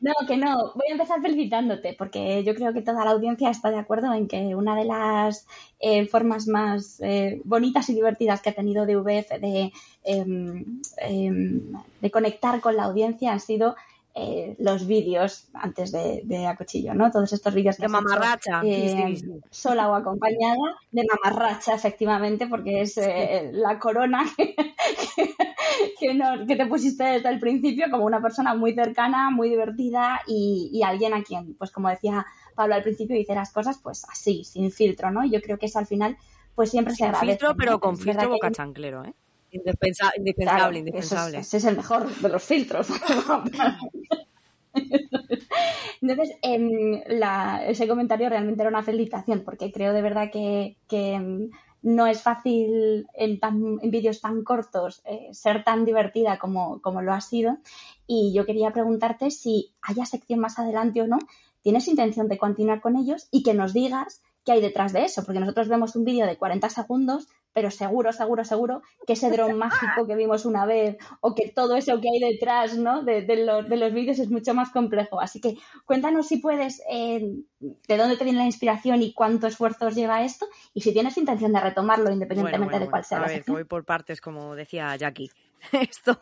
No, 0.00 0.12
que 0.28 0.36
no. 0.36 0.72
Voy 0.74 0.86
a 0.88 0.92
empezar 0.92 1.20
felicitándote 1.20 1.94
porque 1.98 2.44
yo 2.44 2.54
creo 2.54 2.72
que 2.72 2.82
toda 2.82 3.04
la 3.04 3.10
audiencia 3.10 3.50
está 3.50 3.70
de 3.70 3.78
acuerdo 3.78 4.12
en 4.14 4.28
que 4.28 4.54
una 4.54 4.76
de 4.76 4.84
las 4.84 5.46
eh, 5.80 6.06
formas 6.06 6.46
más 6.46 7.00
eh, 7.00 7.40
bonitas 7.44 7.88
y 7.88 7.94
divertidas 7.94 8.40
que 8.40 8.50
ha 8.50 8.54
tenido 8.54 8.86
DVF 8.86 9.40
de, 9.40 9.72
em, 10.04 10.80
em, 10.98 11.72
de 12.00 12.10
conectar 12.12 12.60
con 12.60 12.76
la 12.76 12.84
audiencia 12.84 13.32
han 13.32 13.40
sido 13.40 13.74
eh, 14.20 14.56
los 14.58 14.86
vídeos 14.86 15.48
antes 15.54 15.92
de, 15.92 16.22
de 16.24 16.46
A 16.46 16.56
Cuchillo, 16.56 16.92
¿no? 16.94 17.10
Todos 17.10 17.32
estos 17.32 17.54
vídeos 17.54 17.76
que 17.76 17.82
De 17.82 17.86
hecho, 17.86 17.92
mamarracha. 18.02 18.60
Sí, 18.62 18.68
eh, 18.70 19.04
sí, 19.08 19.16
sí. 19.20 19.40
sola 19.50 19.88
o 19.90 19.94
acompañada 19.94 20.56
de 20.90 21.02
mamarracha, 21.04 21.74
efectivamente, 21.74 22.46
porque 22.48 22.80
es 22.82 22.98
eh, 22.98 23.50
la 23.52 23.78
corona 23.78 24.24
que, 24.36 24.54
que, 25.98 26.14
no- 26.14 26.46
que 26.46 26.56
te 26.56 26.66
pusiste 26.66 27.04
desde 27.04 27.28
el 27.28 27.38
principio 27.40 27.86
como 27.90 28.04
una 28.04 28.20
persona 28.20 28.54
muy 28.54 28.74
cercana, 28.74 29.30
muy 29.30 29.48
divertida 29.50 30.20
y, 30.26 30.70
y 30.72 30.82
alguien 30.82 31.14
a 31.14 31.22
quien, 31.22 31.54
pues 31.54 31.70
como 31.70 31.88
decía 31.88 32.26
Pablo 32.54 32.74
al 32.74 32.82
principio, 32.82 33.16
dice 33.16 33.34
las 33.34 33.52
cosas 33.52 33.78
pues 33.82 34.04
así, 34.10 34.44
sin 34.44 34.70
filtro, 34.72 35.10
¿no? 35.10 35.24
Y 35.24 35.30
Yo 35.30 35.40
creo 35.40 35.58
que 35.58 35.66
eso 35.66 35.78
al 35.78 35.86
final 35.86 36.16
pues 36.54 36.70
siempre 36.70 36.92
se 36.92 36.98
Sin 36.98 37.06
agradece. 37.06 37.32
filtro, 37.38 37.56
pero 37.56 37.78
con 37.78 37.96
filtro 37.96 38.12
verdad 38.14 38.22
que- 38.22 38.28
boca 38.32 38.50
chanclero, 38.50 39.04
¿eh? 39.04 39.14
Indispensable, 39.50 40.16
eso 40.18 40.50
es- 40.70 40.78
indispensable. 40.78 41.38
ese 41.38 41.56
es 41.56 41.64
el 41.64 41.76
mejor 41.76 42.08
de 42.14 42.28
los 42.28 42.42
filtros. 42.42 42.88
Entonces, 46.00 46.36
em, 46.42 47.00
ese 47.66 47.88
comentario 47.88 48.28
realmente 48.28 48.62
era 48.62 48.70
una 48.70 48.82
felicitación, 48.82 49.42
porque 49.44 49.72
creo 49.72 49.92
de 49.92 50.02
verdad 50.02 50.30
que, 50.32 50.76
que, 50.88 51.14
em, 51.14 51.50
no 51.82 52.06
es 52.06 52.22
fácil 52.22 53.06
en, 53.14 53.38
tan- 53.38 53.78
en 53.80 53.90
vídeos 53.90 54.20
tan 54.20 54.42
cortos 54.42 55.00
eh, 55.04 55.28
ser 55.32 55.62
tan 55.64 55.84
divertida 55.84 56.38
como, 56.38 56.80
como 56.82 57.02
lo 57.02 57.12
ha 57.12 57.20
sido. 57.20 57.58
Y 58.06 58.32
yo 58.34 58.44
quería 58.44 58.72
preguntarte 58.72 59.30
si 59.30 59.72
haya 59.82 60.04
sección 60.04 60.40
más 60.40 60.58
adelante 60.58 61.02
o 61.02 61.06
no, 61.06 61.18
tienes 61.62 61.86
intención 61.88 62.28
de 62.28 62.38
continuar 62.38 62.80
con 62.80 62.96
ellos 62.96 63.28
y 63.30 63.42
que 63.42 63.54
nos 63.54 63.72
digas 63.74 64.22
qué 64.48 64.52
hay 64.52 64.62
detrás 64.62 64.94
de 64.94 65.04
eso, 65.04 65.26
porque 65.26 65.40
nosotros 65.40 65.68
vemos 65.68 65.94
un 65.94 66.06
vídeo 66.06 66.24
de 66.24 66.38
40 66.38 66.70
segundos, 66.70 67.28
pero 67.52 67.70
seguro, 67.70 68.14
seguro, 68.14 68.46
seguro 68.46 68.80
que 69.06 69.12
ese 69.12 69.30
dron 69.30 69.58
mágico 69.58 70.06
que 70.06 70.16
vimos 70.16 70.46
una 70.46 70.64
vez 70.64 70.96
o 71.20 71.34
que 71.34 71.50
todo 71.50 71.76
eso 71.76 72.00
que 72.00 72.08
hay 72.08 72.32
detrás 72.32 72.78
¿no? 72.78 73.02
de, 73.02 73.20
de 73.20 73.44
los, 73.44 73.68
de 73.68 73.76
los 73.76 73.92
vídeos 73.92 74.18
es 74.18 74.30
mucho 74.30 74.54
más 74.54 74.70
complejo. 74.70 75.20
Así 75.20 75.38
que 75.38 75.58
cuéntanos 75.84 76.28
si 76.28 76.38
puedes 76.38 76.80
eh, 76.90 77.30
de 77.60 77.96
dónde 77.98 78.16
te 78.16 78.24
viene 78.24 78.38
la 78.38 78.46
inspiración 78.46 79.02
y 79.02 79.12
cuánto 79.12 79.46
esfuerzos 79.46 79.94
lleva 79.94 80.24
esto 80.24 80.46
y 80.72 80.80
si 80.80 80.94
tienes 80.94 81.18
intención 81.18 81.52
de 81.52 81.60
retomarlo 81.60 82.10
independientemente 82.10 82.70
Bueno, 82.70 82.70
bueno, 82.70 82.86
de 82.86 82.90
cuál 82.90 83.02
bueno. 83.02 83.06
sea 83.06 83.18
A 83.18 83.20
la 83.20 83.26
ver, 83.26 83.44
que 83.44 83.52
voy 83.52 83.64
por 83.64 83.84
partes, 83.84 84.22
como 84.22 84.54
decía 84.54 84.96
Jackie. 84.96 85.30
Esto, 85.72 86.18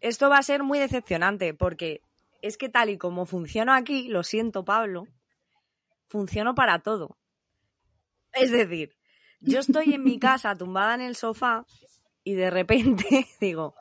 esto 0.00 0.28
va 0.28 0.36
a 0.36 0.42
ser 0.42 0.64
muy 0.64 0.78
decepcionante 0.78 1.54
porque 1.54 2.02
es 2.42 2.58
que 2.58 2.68
tal 2.68 2.90
y 2.90 2.98
como 2.98 3.24
funciono 3.24 3.72
aquí, 3.72 4.08
lo 4.08 4.22
siento, 4.22 4.66
Pablo, 4.66 5.06
funciono 6.08 6.54
para 6.54 6.80
todo. 6.80 7.16
Es 8.34 8.50
decir, 8.50 8.96
yo 9.40 9.60
estoy 9.60 9.94
en 9.94 10.04
mi 10.04 10.18
casa 10.18 10.56
tumbada 10.56 10.94
en 10.94 11.00
el 11.02 11.16
sofá 11.16 11.66
y 12.24 12.34
de 12.34 12.50
repente 12.50 13.04
digo, 13.40 13.74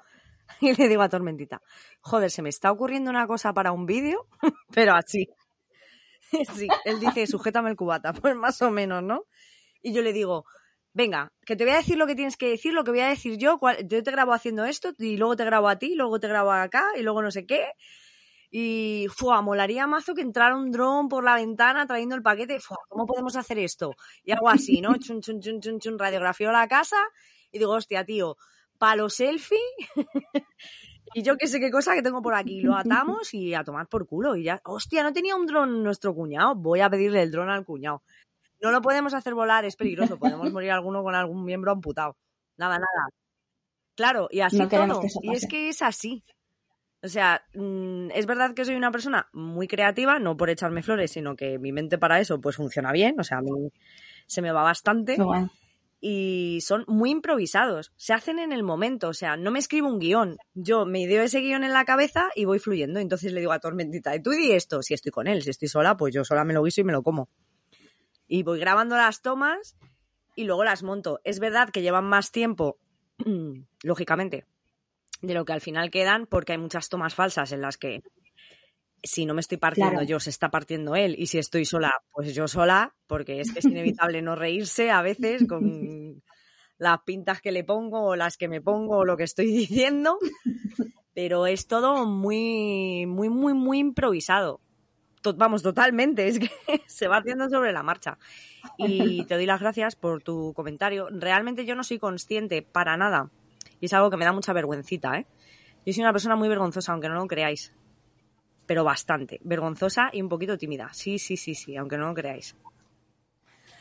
y 0.62 0.74
le 0.76 0.88
digo 0.90 1.02
a 1.04 1.10
Tormentita, 1.10 1.62
joder, 2.02 2.32
se 2.32 2.42
me 2.42 2.50
está 2.50 2.72
ocurriendo 2.72 3.10
una 3.12 3.28
cosa 3.28 3.54
para 3.54 3.72
un 3.72 3.86
vídeo, 3.86 4.28
pero 4.74 4.94
así. 4.96 5.28
Sí, 6.54 6.78
él 6.84 7.00
dice, 7.00 7.28
sujétame 7.28 7.70
el 7.70 7.76
cubata, 7.76 8.14
pues 8.14 8.36
más 8.36 8.62
o 8.62 8.72
menos, 8.72 9.04
¿no? 9.04 9.26
Y 9.82 9.94
yo 9.94 10.02
le 10.02 10.14
digo, 10.14 10.46
venga, 10.94 11.34
que 11.46 11.56
te 11.56 11.66
voy 11.66 11.74
a 11.74 11.78
decir 11.78 11.98
lo 11.98 12.08
que 12.08 12.16
tienes 12.16 12.38
que 12.38 12.50
decir, 12.50 12.74
lo 12.74 12.84
que 12.84 12.92
voy 12.92 13.02
a 13.02 13.10
decir 13.10 13.38
yo, 13.38 13.60
cuál- 13.60 13.88
yo 13.88 14.04
te 14.04 14.12
grabo 14.12 14.34
haciendo 14.34 14.66
esto 14.66 14.94
y 15.00 15.18
luego 15.18 15.36
te 15.36 15.46
grabo 15.46 15.70
a 15.70 15.78
ti, 15.80 15.96
luego 15.96 16.20
te 16.20 16.28
grabo 16.28 16.52
acá 16.52 16.86
y 16.98 17.04
luego 17.04 17.22
no 17.22 17.32
sé 17.32 17.46
qué. 17.46 17.66
Y, 18.54 19.08
fua, 19.16 19.42
molaría 19.42 19.88
mazo 19.88 20.14
que 20.14 20.22
entrara 20.22 20.58
un 20.58 20.72
dron 20.72 21.08
por 21.08 21.24
la 21.24 21.36
ventana 21.36 21.88
trayendo 21.88 22.16
el 22.16 22.22
paquete. 22.22 22.60
Fua, 22.60 22.78
¿cómo 22.90 23.06
podemos 23.06 23.38
hacer 23.38 23.58
esto? 23.60 23.96
Y 24.24 24.34
hago 24.34 24.50
así, 24.50 24.82
¿no? 24.82 24.96
Chun, 24.98 25.22
chun, 25.22 25.40
chun, 25.40 25.62
chun, 25.62 25.80
chun, 25.80 25.98
radiografío 25.98 26.52
la 26.52 26.68
casa 26.68 26.98
y 27.50 27.60
digo, 27.60 27.72
hostia, 27.72 28.06
tío, 28.06 28.36
palo 28.78 29.10
selfie 29.10 29.58
y 31.14 31.24
yo 31.24 31.38
qué 31.38 31.48
sé 31.48 31.60
qué 31.60 31.72
cosa 31.72 31.94
que 31.94 32.02
tengo 32.02 32.22
por 32.22 32.34
aquí. 32.34 32.62
Lo 32.62 32.76
atamos 32.76 33.34
y 33.34 33.54
a 33.54 33.64
tomar 33.64 33.88
por 33.88 34.06
culo. 34.06 34.36
Y 34.36 34.44
ya, 34.44 34.62
hostia, 34.66 35.02
no 35.02 35.14
tenía 35.14 35.36
un 35.36 35.46
dron 35.46 35.82
nuestro 35.82 36.14
cuñado. 36.14 36.54
Voy 36.56 36.82
a 36.82 36.90
pedirle 36.90 37.22
el 37.22 37.32
dron 37.32 37.50
al 37.50 37.66
cuñado. 37.66 38.04
No 38.62 38.72
lo 38.72 38.82
podemos 38.82 39.14
hacer 39.14 39.34
volar, 39.34 39.64
es 39.64 39.78
peligroso. 39.78 40.18
Podemos 40.20 40.52
morir 40.52 40.72
alguno 40.72 41.04
con 41.04 41.16
algún 41.16 41.46
miembro 41.46 41.72
amputado. 41.72 42.18
Nada, 42.58 42.76
nada. 42.76 43.10
Claro, 43.96 44.28
y 44.30 44.42
así 44.42 44.58
No 44.58 44.68
todo. 44.68 45.02
y 45.22 45.34
es 45.34 45.48
que 45.48 45.70
es 45.70 45.82
así. 45.82 46.24
O 47.04 47.08
sea, 47.08 47.44
mm, 47.56 48.12
es 48.14 48.26
verdad 48.26 48.54
que 48.54 48.66
soy 48.66 48.76
una 48.76 48.92
persona 48.92 49.28
muy 49.34 49.68
creativa, 49.68 50.20
no 50.20 50.38
por 50.38 50.50
echarme 50.50 50.84
flores, 50.84 51.12
sino 51.12 51.36
que 51.36 51.58
mi 51.58 51.72
mente 51.72 51.98
para 51.98 52.20
eso 52.20 52.40
pues 52.40 52.56
funciona 52.56 52.92
bien. 52.92 53.20
O 53.20 53.24
sea, 53.24 53.40
a 53.40 53.42
mí 53.42 53.72
se 54.28 54.42
me 54.42 54.52
va 54.52 54.62
bastante 54.62 55.18
y 56.04 56.60
son 56.62 56.84
muy 56.88 57.12
improvisados. 57.12 57.94
Se 57.96 58.14
hacen 58.14 58.40
en 58.40 58.52
el 58.52 58.64
momento, 58.64 59.10
o 59.10 59.14
sea, 59.14 59.38
no 59.38 59.52
me 59.52 59.60
escribo 59.60 59.88
un 59.88 60.00
guion. 60.00 60.38
Yo 60.56 60.86
me 60.86 61.02
ideo 61.02 61.22
ese 61.22 61.40
guion 61.40 61.64
en 61.64 61.74
la 61.74 61.86
cabeza 61.86 62.30
y 62.36 62.46
voy 62.46 62.58
fluyendo. 62.60 63.00
Entonces 63.00 63.34
le 63.34 63.40
digo 63.40 63.52
a 63.52 63.60
Tormentita, 63.60 64.16
¿y 64.16 64.22
tú 64.22 64.32
di 64.32 64.52
esto? 64.52 64.82
Si 64.82 64.96
estoy 64.96 65.12
con 65.12 65.28
él, 65.28 65.44
si 65.44 65.52
estoy 65.52 65.68
sola, 65.68 65.96
pues 65.98 66.14
yo 66.14 66.26
sola 66.26 66.44
me 66.44 66.54
lo 66.54 66.64
guiso 66.64 66.82
y 66.82 66.84
me 66.84 66.92
lo 66.92 67.04
como. 67.04 67.30
Y 68.28 68.44
voy 68.44 68.60
grabando 68.60 68.96
las 68.96 69.22
tomas 69.22 69.78
y 70.36 70.46
luego 70.46 70.64
las 70.64 70.82
monto. 70.82 71.20
Es 71.24 71.40
verdad 71.40 71.70
que 71.70 71.84
llevan 71.84 72.06
más 72.06 72.32
tiempo, 72.32 72.80
lógicamente, 73.84 74.46
de 75.22 75.34
lo 75.34 75.46
que 75.46 75.54
al 75.54 75.62
final 75.62 75.92
quedan, 75.92 76.26
porque 76.28 76.54
hay 76.54 76.58
muchas 76.58 76.90
tomas 76.90 77.14
falsas 77.16 77.52
en 77.52 77.62
las 77.62 77.78
que 77.78 78.02
si 79.04 79.26
no 79.26 79.34
me 79.34 79.42
estoy 79.42 79.58
partiendo 79.58 79.92
Claro. 79.94 80.06
yo, 80.06 80.20
se 80.20 80.30
está 80.30 80.50
partiendo 80.50 80.96
él. 80.96 81.16
Y 81.18 81.28
si 81.28 81.38
estoy 81.40 81.66
sola, 81.66 81.92
pues 82.12 82.36
yo 82.36 82.48
sola, 82.48 82.94
porque 83.08 83.40
es 83.42 83.52
que 83.52 83.60
es 83.60 83.66
inevitable 83.66 84.22
no 84.22 84.36
reírse 84.36 84.92
a 84.92 85.02
veces 85.02 85.44
con 85.48 86.22
las 86.78 87.00
pintas 87.04 87.42
que 87.42 87.52
le 87.52 87.64
pongo 87.64 88.02
o 88.04 88.16
las 88.16 88.38
que 88.38 88.48
me 88.48 88.62
pongo 88.62 88.98
o 88.98 89.06
lo 89.06 89.18
que 89.18 89.24
estoy 89.24 89.46
diciendo. 89.52 90.18
Pero 91.14 91.46
es 91.48 91.68
todo 91.68 92.06
muy, 92.06 93.06
muy, 93.08 93.30
muy, 93.30 93.54
muy 93.54 93.80
improvisado. 93.80 94.60
To- 95.22 95.34
vamos, 95.36 95.62
totalmente. 95.62 96.28
Es 96.28 96.40
que 96.40 96.50
se 96.88 97.08
va 97.08 97.18
haciendo 97.18 97.50
sobre 97.50 97.74
la 97.74 97.84
marcha. 97.84 98.18
Y 98.78 99.26
te 99.26 99.36
doy 99.36 99.46
las 99.46 99.60
gracias 99.60 99.96
por 99.96 100.22
tu 100.24 100.54
comentario. 100.54 101.08
Realmente 101.12 101.66
yo 101.66 101.76
no 101.76 101.84
soy 101.84 101.98
consciente 102.00 102.62
para 102.62 102.98
nada. 102.98 103.30
Y 103.82 103.88
es 103.88 103.94
algo 103.94 104.10
que 104.10 104.16
me 104.18 104.24
da 104.26 104.32
mucha 104.32 104.54
vergüencita, 104.54 105.18
¿eh? 105.18 105.26
Yo 105.86 105.92
soy 105.94 106.04
una 106.04 106.14
persona 106.14 106.36
muy 106.38 106.48
vergonzosa, 106.48 106.94
aunque 106.94 107.10
no 107.10 107.16
lo 107.16 107.28
creáis. 107.28 107.74
Pero 108.68 108.84
bastante. 108.84 109.40
Vergonzosa 109.44 110.10
y 110.14 110.22
un 110.22 110.30
poquito 110.30 110.58
tímida. 110.58 110.90
Sí, 110.94 111.18
sí, 111.20 111.36
sí, 111.36 111.56
sí, 111.56 111.76
aunque 111.76 111.98
no 111.98 112.08
lo 112.08 112.14
creáis. 112.14 112.56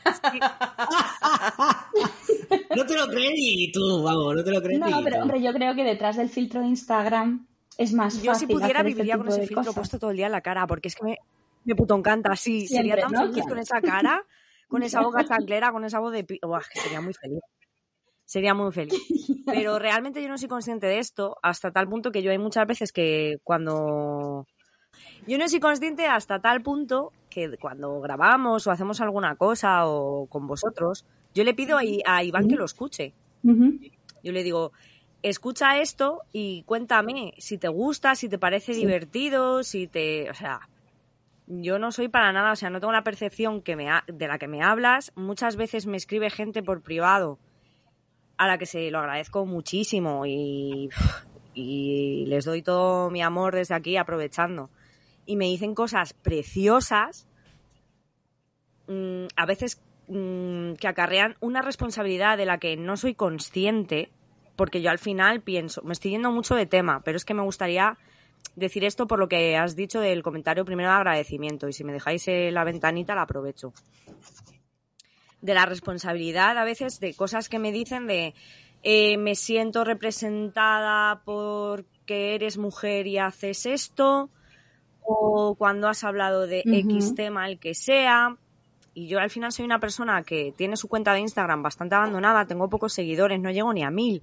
No 2.75 2.85
te 2.85 2.95
lo 2.95 3.07
crees 3.07 3.31
ni 3.33 3.71
tú, 3.71 4.03
vamos, 4.03 4.35
no 4.35 4.43
te 4.43 4.51
lo 4.51 4.61
crees 4.61 4.79
No, 4.79 4.87
ni 4.87 5.03
pero 5.03 5.17
tú. 5.17 5.21
hombre, 5.23 5.41
yo 5.41 5.53
creo 5.53 5.75
que 5.75 5.83
detrás 5.83 6.17
del 6.17 6.29
filtro 6.29 6.61
de 6.61 6.67
Instagram 6.67 7.47
es 7.77 7.93
más 7.93 8.15
Yo 8.15 8.21
si 8.21 8.27
fácil 8.27 8.47
pudiera 8.49 8.79
hacer 8.79 8.87
este 8.87 8.93
viviría 8.93 9.17
con 9.17 9.27
ese 9.27 9.39
filtro 9.41 9.55
cosas. 9.57 9.75
puesto 9.75 9.99
todo 9.99 10.11
el 10.11 10.17
día 10.17 10.25
en 10.27 10.31
la 10.31 10.41
cara, 10.41 10.65
porque 10.67 10.87
es 10.89 10.95
que 10.95 11.03
me, 11.03 11.17
me 11.65 11.75
puto 11.75 11.95
encanta. 11.95 12.35
Sí, 12.35 12.67
sería 12.67 12.97
tan 12.97 13.11
¿no? 13.11 13.19
feliz 13.21 13.33
Claro. 13.35 13.49
con 13.49 13.59
esa 13.59 13.81
cara, 13.81 14.23
con 14.67 14.83
esa 14.83 15.01
boca 15.01 15.23
chanclera, 15.27 15.71
con 15.71 15.83
esa 15.85 15.99
voz 15.99 16.13
de... 16.13 16.23
pi- 16.23 16.39
Buah, 16.41 16.61
que 16.73 16.79
sería 16.79 17.01
muy 17.01 17.13
feliz. 17.13 17.41
Sería 18.31 18.53
muy 18.53 18.71
feliz. 18.71 18.93
Pero 19.45 19.77
realmente 19.77 20.23
yo 20.23 20.29
no 20.29 20.37
soy 20.37 20.47
consciente 20.47 20.87
de 20.87 20.99
esto 20.99 21.35
hasta 21.43 21.69
tal 21.71 21.89
punto 21.89 22.13
que 22.13 22.23
yo 22.23 22.31
hay 22.31 22.37
muchas 22.37 22.65
veces 22.65 22.93
que 22.93 23.39
cuando... 23.43 24.47
Yo 25.27 25.37
no 25.37 25.49
soy 25.49 25.59
consciente 25.59 26.07
hasta 26.07 26.39
tal 26.39 26.61
punto 26.61 27.11
que 27.29 27.57
cuando 27.57 27.99
grabamos 27.99 28.65
o 28.65 28.71
hacemos 28.71 29.01
alguna 29.01 29.35
cosa 29.35 29.85
o 29.85 30.27
con 30.27 30.47
vosotros, 30.47 31.03
yo 31.33 31.43
le 31.43 31.53
pido 31.53 31.77
a, 31.77 32.23
Iván 32.23 32.47
que 32.47 32.55
lo 32.55 32.63
escuche. 32.63 33.11
Yo 33.43 34.31
le 34.31 34.43
digo, 34.43 34.71
escucha 35.23 35.81
esto 35.81 36.21
y 36.31 36.63
cuéntame 36.63 37.33
si 37.37 37.57
te 37.57 37.67
gusta, 37.67 38.15
si 38.15 38.29
te 38.29 38.39
parece 38.39 38.73
Sí. 38.73 38.79
divertido, 38.79 39.61
si 39.63 39.87
te... 39.87 40.29
O 40.31 40.35
sea, 40.35 40.69
yo 41.47 41.79
no 41.79 41.91
soy 41.91 42.07
para 42.07 42.31
nada, 42.31 42.53
o 42.53 42.55
sea, 42.55 42.69
no 42.69 42.79
tengo 42.79 42.93
la 42.93 43.03
percepción 43.03 43.61
que 43.61 43.75
me 43.75 43.89
ha- 43.89 44.05
de 44.07 44.29
la 44.29 44.37
que 44.39 44.47
me 44.47 44.63
hablas. 44.63 45.11
Muchas 45.15 45.57
veces 45.57 45.85
me 45.85 45.97
escribe 45.97 46.29
gente 46.29 46.63
por 46.63 46.81
privado 46.81 47.37
a 48.41 48.47
la 48.47 48.57
que 48.57 48.65
se 48.65 48.89
lo 48.89 48.97
agradezco 48.97 49.45
muchísimo 49.45 50.25
y, 50.25 50.89
les 51.53 52.43
doy 52.43 52.63
todo 52.63 53.11
mi 53.11 53.21
amor 53.21 53.53
desde 53.53 53.75
aquí 53.75 53.97
aprovechando. 53.97 54.71
Y 55.27 55.35
me 55.35 55.45
dicen 55.45 55.75
cosas 55.75 56.13
preciosas, 56.13 57.27
mm, 58.87 59.25
a 59.35 59.45
veces 59.45 59.79
mm, 60.07 60.73
que 60.73 60.87
acarrean 60.87 61.35
una 61.39 61.61
responsabilidad 61.61 62.35
de 62.35 62.47
la 62.47 62.57
que 62.57 62.77
no 62.77 62.97
soy 62.97 63.13
consciente, 63.13 64.09
porque 64.55 64.81
yo 64.81 64.89
al 64.89 64.97
final 64.97 65.41
pienso, 65.41 65.83
me 65.83 65.93
estoy 65.93 66.09
yendo 66.09 66.31
mucho 66.31 66.55
de 66.55 66.65
tema, 66.65 67.01
pero 67.03 67.17
es 67.17 67.25
que 67.25 67.35
me 67.35 67.43
gustaría 67.43 67.99
decir 68.55 68.83
esto 68.83 69.05
por 69.05 69.19
lo 69.19 69.27
que 69.27 69.55
has 69.55 69.75
dicho 69.75 69.99
del 69.99 70.23
comentario 70.23 70.65
primero 70.65 70.89
de 70.89 70.95
agradecimiento 70.95 71.69
y 71.69 71.73
si 71.73 71.83
me 71.83 71.93
dejáis 71.93 72.27
eh, 72.27 72.49
la 72.51 72.63
ventanita 72.63 73.13
la 73.13 73.21
aprovecho. 73.21 73.71
De 75.41 75.53
la 75.53 75.65
responsabilidad 75.65 76.57
a 76.57 76.63
veces 76.63 76.99
de 76.99 77.13
cosas 77.13 77.49
que 77.49 77.59
me 77.59 77.71
dicen 77.71 78.07
de 78.07 78.33
eh, 78.83 79.17
me 79.17 79.35
siento 79.35 79.83
representada 79.83 81.21
porque 81.23 82.35
eres 82.35 82.57
mujer 82.57 83.07
y 83.07 83.17
haces 83.17 83.65
esto 83.65 84.29
o 85.01 85.55
cuando 85.55 85.87
has 85.87 86.03
hablado 86.03 86.47
de. 86.47 86.63
X 86.65 87.15
tema 87.15 87.47
el 87.47 87.59
que 87.59 87.73
sea 87.73 88.37
y 88.93 89.07
yo 89.07 89.19
al 89.19 89.29
final 89.29 89.51
soy 89.51 89.65
una 89.65 89.79
persona 89.79 90.23
que 90.23 90.53
tiene 90.55 90.75
su 90.75 90.87
cuenta 90.87 91.13
de 91.13 91.21
Instagram 91.21 91.63
bastante 91.63 91.95
abandonada, 91.95 92.45
tengo 92.45 92.69
pocos 92.69 92.93
seguidores, 92.93 93.39
no 93.39 93.51
llego 93.51 93.71
ni 93.73 93.83
a 93.83 93.91
mil. 93.91 94.21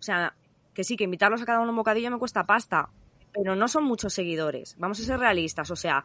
O 0.00 0.02
sea, 0.02 0.34
que 0.74 0.82
sí, 0.82 0.96
que 0.96 1.04
invitarlos 1.04 1.40
a 1.42 1.46
cada 1.46 1.60
uno 1.60 1.70
un 1.70 1.76
bocadillo 1.76 2.10
me 2.10 2.18
cuesta 2.18 2.44
pasta, 2.44 2.88
pero 3.32 3.54
no 3.54 3.68
son 3.68 3.84
muchos 3.84 4.12
seguidores. 4.12 4.74
Vamos 4.78 5.00
a 5.00 5.04
ser 5.04 5.20
realistas, 5.20 5.70
o 5.70 5.76
sea, 5.76 6.04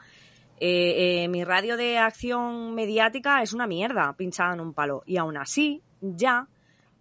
eh, 0.61 1.23
eh, 1.23 1.27
mi 1.29 1.45
radio 1.45 1.77
de 1.77 1.97
acción 1.97 2.75
mediática 2.75 3.41
es 3.41 3.53
una 3.53 3.65
mierda 3.65 4.13
pinchada 4.13 4.53
en 4.53 4.59
un 4.59 4.73
palo. 4.73 5.03
Y 5.05 5.17
aún 5.17 5.37
así, 5.37 5.81
ya 6.01 6.47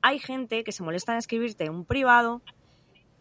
hay 0.00 0.18
gente 0.20 0.62
que 0.62 0.72
se 0.72 0.84
molesta 0.84 1.12
en 1.12 1.18
escribirte 1.18 1.68
un 1.68 1.84
privado, 1.84 2.40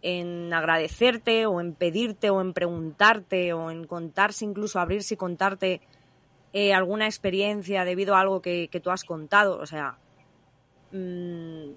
en 0.04 0.54
agradecerte 0.54 1.48
o 1.48 1.60
en 1.60 1.74
pedirte 1.74 2.30
o 2.30 2.40
en 2.40 2.54
preguntarte 2.54 3.54
o 3.54 3.72
en 3.72 3.86
contarse, 3.86 4.46
incluso 4.46 4.80
abrirse 4.80 5.16
y 5.16 5.18
contarte 5.18 5.82
eh, 6.54 6.74
alguna 6.74 7.08
experiencia 7.08 7.84
debido 7.84 8.16
a 8.16 8.22
algo 8.22 8.42
que, 8.42 8.70
tú 8.84 8.92
has 8.92 9.04
contado. 9.04 9.58
O 9.58 9.66
sea, 9.66 9.98
mm, 10.92 11.72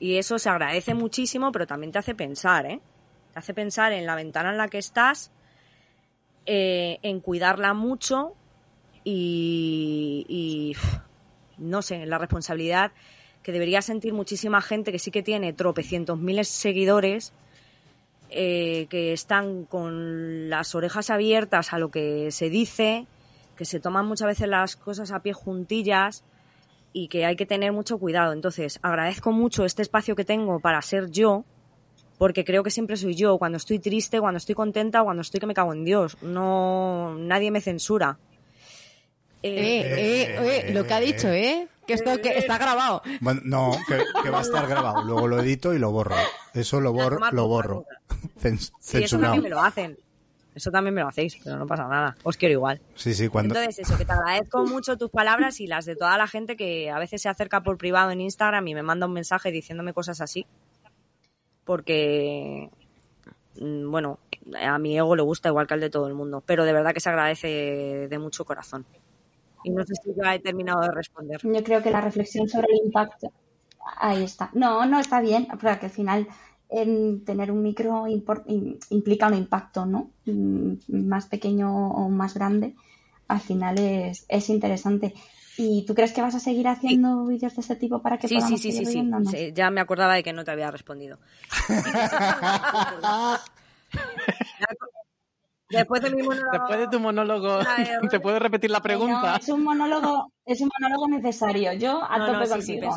y 0.00 0.16
eso 0.16 0.40
se 0.40 0.48
agradece 0.48 0.94
muchísimo, 0.94 1.52
pero 1.52 1.68
también 1.68 1.92
te 1.92 2.00
hace 2.00 2.16
pensar, 2.16 2.66
¿eh? 2.66 2.80
Te 3.32 3.38
hace 3.38 3.54
pensar 3.54 3.92
en 3.92 4.06
la 4.06 4.16
ventana 4.16 4.50
en 4.50 4.58
la 4.58 4.68
que 4.68 4.78
estás, 4.78 5.30
eh, 6.46 6.98
en 7.02 7.20
cuidarla 7.20 7.74
mucho 7.74 8.34
y, 9.04 10.76
no 11.58 11.82
sé, 11.82 12.06
la 12.06 12.18
responsabilidad 12.18 12.92
que 13.42 13.52
debería 13.52 13.82
sentir 13.82 14.12
muchísima 14.12 14.60
gente 14.60 14.90
que 14.90 14.98
sí 14.98 15.10
que 15.10 15.22
tiene 15.22 15.52
tropecientos 15.52 16.18
miles 16.18 16.48
seguidores 16.48 17.32
eh, 18.30 18.86
que 18.90 19.12
están 19.12 19.64
con 19.64 20.50
las 20.50 20.74
orejas 20.74 21.10
abiertas 21.10 21.72
a 21.72 21.78
lo 21.78 21.90
que 21.90 22.32
se 22.32 22.50
dice, 22.50 23.06
que 23.56 23.64
se 23.64 23.78
toman 23.78 24.06
muchas 24.06 24.26
veces 24.26 24.48
las 24.48 24.74
cosas 24.74 25.12
a 25.12 25.20
pie 25.20 25.32
juntillas 25.32 26.24
y 26.92 27.08
que 27.08 27.24
hay 27.24 27.36
que 27.36 27.46
tener 27.46 27.72
mucho 27.72 27.98
cuidado. 27.98 28.32
Entonces, 28.32 28.80
agradezco 28.82 29.30
mucho 29.30 29.64
este 29.64 29.82
espacio 29.82 30.16
que 30.16 30.24
tengo 30.24 30.58
para 30.58 30.82
ser 30.82 31.10
yo, 31.10 31.44
porque 32.18 32.44
creo 32.44 32.62
que 32.62 32.70
siempre 32.70 32.96
soy 32.96 33.14
yo, 33.14 33.38
cuando 33.38 33.56
estoy 33.58 33.78
triste, 33.78 34.20
cuando 34.20 34.38
estoy 34.38 34.54
contenta, 34.54 35.02
cuando 35.02 35.20
estoy 35.22 35.40
que 35.40 35.46
me 35.46 35.54
cago 35.54 35.72
en 35.72 35.84
Dios. 35.84 36.16
No, 36.22 37.14
nadie 37.18 37.50
me 37.50 37.60
censura. 37.60 38.18
Eh, 39.42 39.52
eh, 39.52 40.36
eh, 40.68 40.72
lo 40.74 40.86
que 40.86 40.94
ha 40.94 41.00
dicho, 41.00 41.28
¿eh? 41.28 41.68
Que 41.86 41.94
esto 41.94 42.20
que 42.20 42.30
está 42.30 42.58
grabado. 42.58 43.00
Bueno, 43.20 43.40
no, 43.44 43.70
que, 43.86 44.02
que 44.22 44.30
va 44.30 44.38
a 44.38 44.42
estar 44.42 44.66
grabado. 44.66 45.04
Luego 45.04 45.28
lo 45.28 45.40
edito 45.40 45.72
y 45.72 45.78
lo 45.78 45.92
borro. 45.92 46.16
Eso 46.52 46.80
lo, 46.80 46.92
borro, 46.92 47.20
lo 47.30 47.46
borro. 47.46 47.84
Cen- 48.42 48.58
Sí, 48.80 49.04
eso 49.04 49.18
también 49.20 49.42
me 49.44 49.50
lo 49.50 49.60
hacen. 49.60 49.96
Eso 50.52 50.70
también 50.70 50.94
me 50.94 51.02
lo 51.02 51.08
hacéis, 51.08 51.36
pero 51.44 51.58
no 51.58 51.66
pasa 51.66 51.86
nada. 51.86 52.16
Os 52.24 52.36
quiero 52.38 52.54
igual. 52.54 52.80
Sí, 52.94 53.12
sí, 53.14 53.28
cuando... 53.28 53.54
Entonces, 53.54 53.86
eso, 53.86 53.98
que 53.98 54.06
te 54.06 54.12
agradezco 54.12 54.64
mucho 54.64 54.96
tus 54.96 55.10
palabras 55.10 55.60
y 55.60 55.66
las 55.66 55.84
de 55.84 55.94
toda 55.96 56.16
la 56.16 56.26
gente 56.26 56.56
que 56.56 56.90
a 56.90 56.98
veces 56.98 57.20
se 57.22 57.28
acerca 57.28 57.62
por 57.62 57.76
privado 57.76 58.10
en 58.10 58.22
Instagram 58.22 58.66
y 58.66 58.74
me 58.74 58.82
manda 58.82 59.06
un 59.06 59.12
mensaje 59.12 59.52
diciéndome 59.52 59.92
cosas 59.92 60.22
así. 60.22 60.46
Porque, 61.66 62.70
mm, 63.60 63.90
bueno, 63.90 64.18
a 64.58 64.78
mi 64.78 64.96
ego 64.96 65.16
le 65.16 65.22
gusta 65.22 65.50
igual 65.50 65.66
que 65.66 65.74
al 65.74 65.80
de 65.80 65.90
todo 65.90 66.06
el 66.08 66.14
mundo. 66.14 66.42
Pero 66.46 66.64
de 66.64 66.72
verdad 66.72 66.94
que 66.94 67.00
se 67.00 67.10
agradece 67.10 68.08
de 68.08 68.18
mucho 68.18 68.46
corazón. 68.46 68.86
Y 69.64 69.70
no 69.70 69.84
sé 69.84 69.94
si 70.02 70.14
ya 70.14 70.34
he 70.34 70.38
terminado 70.38 70.80
de 70.80 70.92
responder. 70.92 71.40
Yo 71.42 71.64
creo 71.64 71.82
que 71.82 71.90
la 71.90 72.00
reflexión 72.00 72.48
sobre 72.48 72.68
el 72.70 72.86
impacto. 72.86 73.32
Ahí 73.98 74.22
está. 74.22 74.50
No, 74.54 74.86
no 74.86 75.00
está 75.00 75.20
bien, 75.20 75.48
porque 75.60 75.86
al 75.86 75.90
final 75.90 76.28
en 76.68 77.24
tener 77.24 77.50
un 77.50 77.62
micro 77.62 78.06
implica 78.06 79.28
un 79.28 79.34
impacto, 79.34 79.86
¿no? 79.86 80.10
Mm, 80.24 80.74
Más 80.88 81.26
pequeño 81.26 81.90
o 81.90 82.08
más 82.08 82.34
grande. 82.34 82.74
Al 83.28 83.40
final 83.40 83.78
es, 83.78 84.24
es 84.28 84.48
interesante. 84.50 85.14
¿Y 85.58 85.84
tú 85.86 85.94
crees 85.94 86.12
que 86.12 86.20
vas 86.22 86.34
a 86.34 86.40
seguir 86.40 86.68
haciendo 86.68 87.24
vídeos 87.26 87.54
de 87.54 87.60
este 87.62 87.76
tipo 87.76 88.02
para 88.02 88.18
que 88.18 88.28
Sí, 88.28 88.34
sí, 88.34 88.40
podamos 88.40 88.60
sí, 88.60 88.70
sí, 88.72 88.76
seguir 88.78 88.88
sí, 88.88 88.94
viéndonos? 88.94 89.30
Sí, 89.32 89.52
Ya 89.54 89.70
me 89.70 89.80
acordaba 89.80 90.14
de 90.14 90.22
que 90.22 90.32
no 90.32 90.44
te 90.44 90.50
había 90.50 90.70
respondido. 90.70 91.18
Después 95.68 96.00
de 96.00 96.10
mi 96.10 96.22
monólogo... 96.22 96.52
Después 96.52 96.78
de 96.78 96.88
tu 96.88 97.00
monólogo, 97.00 97.58
¿te 98.10 98.20
puedes 98.20 98.40
repetir 98.40 98.70
la 98.70 98.78
No, 98.78 98.82
pregunta? 98.82 99.36
es 99.40 99.48
un 99.48 99.64
monólogo, 99.64 100.32
es 100.44 100.60
un 100.60 100.70
monólogo 100.78 101.08
necesario. 101.08 101.72
Yo 101.72 102.04
a 102.04 102.18
No, 102.18 102.26
tope 102.26 102.38
no, 102.38 102.46
sí, 102.46 102.78
contigo. 102.78 102.96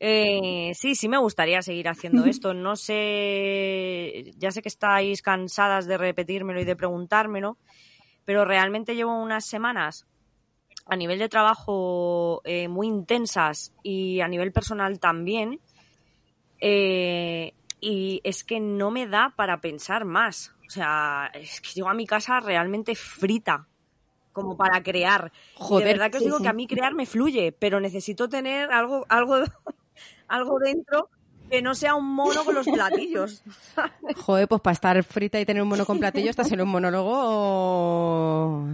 Eh, 0.00 0.72
sí, 0.74 0.94
sí 0.96 1.08
me 1.08 1.18
gustaría 1.18 1.62
seguir 1.62 1.88
haciendo 1.88 2.24
esto. 2.26 2.52
No 2.54 2.74
sé, 2.76 4.32
ya 4.38 4.50
sé 4.50 4.60
que 4.62 4.68
estáis 4.68 5.22
cansadas 5.22 5.86
de 5.86 5.98
repetírmelo 5.98 6.60
y 6.60 6.64
de 6.64 6.74
preguntármelo, 6.74 7.58
pero 8.24 8.44
realmente 8.44 8.96
llevo 8.96 9.16
unas 9.22 9.44
semanas 9.44 10.06
a 10.86 10.96
nivel 10.96 11.18
de 11.18 11.28
trabajo 11.28 12.42
eh, 12.44 12.68
muy 12.68 12.86
intensas 12.86 13.72
y 13.82 14.20
a 14.20 14.28
nivel 14.28 14.52
personal 14.52 14.98
también. 15.00 15.60
eh, 16.60 17.54
y 17.82 18.20
es 18.22 18.44
que 18.44 18.60
no 18.60 18.92
me 18.92 19.08
da 19.08 19.34
para 19.36 19.60
pensar 19.60 20.04
más. 20.04 20.54
O 20.68 20.70
sea, 20.70 21.30
es 21.34 21.60
que 21.60 21.70
llego 21.74 21.88
a 21.88 21.94
mi 21.94 22.06
casa 22.06 22.38
realmente 22.38 22.94
frita 22.94 23.66
como 24.32 24.56
para 24.56 24.82
crear. 24.82 25.32
Joder, 25.56 25.86
de 25.86 25.92
verdad 25.92 26.10
que 26.10 26.18
os 26.18 26.24
digo 26.24 26.38
sí. 26.38 26.44
que 26.44 26.48
a 26.48 26.52
mí 26.52 26.66
crear 26.66 26.94
me 26.94 27.04
fluye, 27.06 27.52
pero 27.52 27.80
necesito 27.80 28.28
tener 28.28 28.72
algo, 28.72 29.04
algo, 29.08 29.34
algo 30.28 30.58
dentro 30.60 31.10
que 31.50 31.60
no 31.60 31.74
sea 31.74 31.96
un 31.96 32.06
mono 32.14 32.44
con 32.44 32.54
los 32.54 32.66
platillos. 32.66 33.42
Joder, 34.16 34.48
pues 34.48 34.62
para 34.62 34.72
estar 34.72 35.02
frita 35.02 35.40
y 35.40 35.44
tener 35.44 35.62
un 35.62 35.68
mono 35.68 35.84
con 35.84 35.98
platillo, 35.98 36.30
está 36.30 36.42
haciendo 36.42 36.64
un 36.64 36.70
monólogo. 36.70 38.68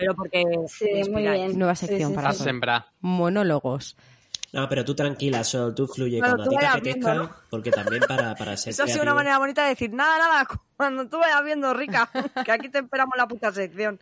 Pero 0.00 0.14
porque 0.16 0.42
Sí, 0.68 0.88
muy 1.10 1.22
bien. 1.22 1.58
Nueva 1.58 1.74
sección 1.76 2.10
sí, 2.10 2.16
para 2.16 2.32
sí. 2.32 2.42
A 2.42 2.44
sembrar. 2.44 2.86
monólogos. 3.00 3.96
No, 4.52 4.68
pero 4.68 4.84
tú 4.84 4.96
tranquila, 4.96 5.44
Sol, 5.44 5.74
tú 5.76 5.86
fluye 5.86 6.18
Cuando 6.18 6.38
cuando 6.38 6.42
a 6.42 6.46
tú 6.46 6.50
ti 6.50 6.56
te 6.58 6.66
apetezca, 6.66 7.12
viendo, 7.12 7.36
porque 7.50 7.70
también 7.70 8.02
para, 8.08 8.34
para 8.34 8.56
ser 8.56 8.72
Eso 8.72 8.82
ha 8.82 8.88
sido 8.88 9.02
una 9.02 9.14
manera 9.14 9.38
bonita 9.38 9.62
de 9.62 9.68
decir, 9.68 9.92
nada, 9.92 10.18
nada, 10.18 10.46
cuando 10.76 11.08
tú 11.08 11.18
vayas 11.18 11.44
viendo, 11.44 11.72
rica, 11.72 12.10
que 12.44 12.50
aquí 12.50 12.68
te 12.68 12.78
esperamos 12.78 13.14
la 13.16 13.28
puta 13.28 13.52
sección. 13.52 14.00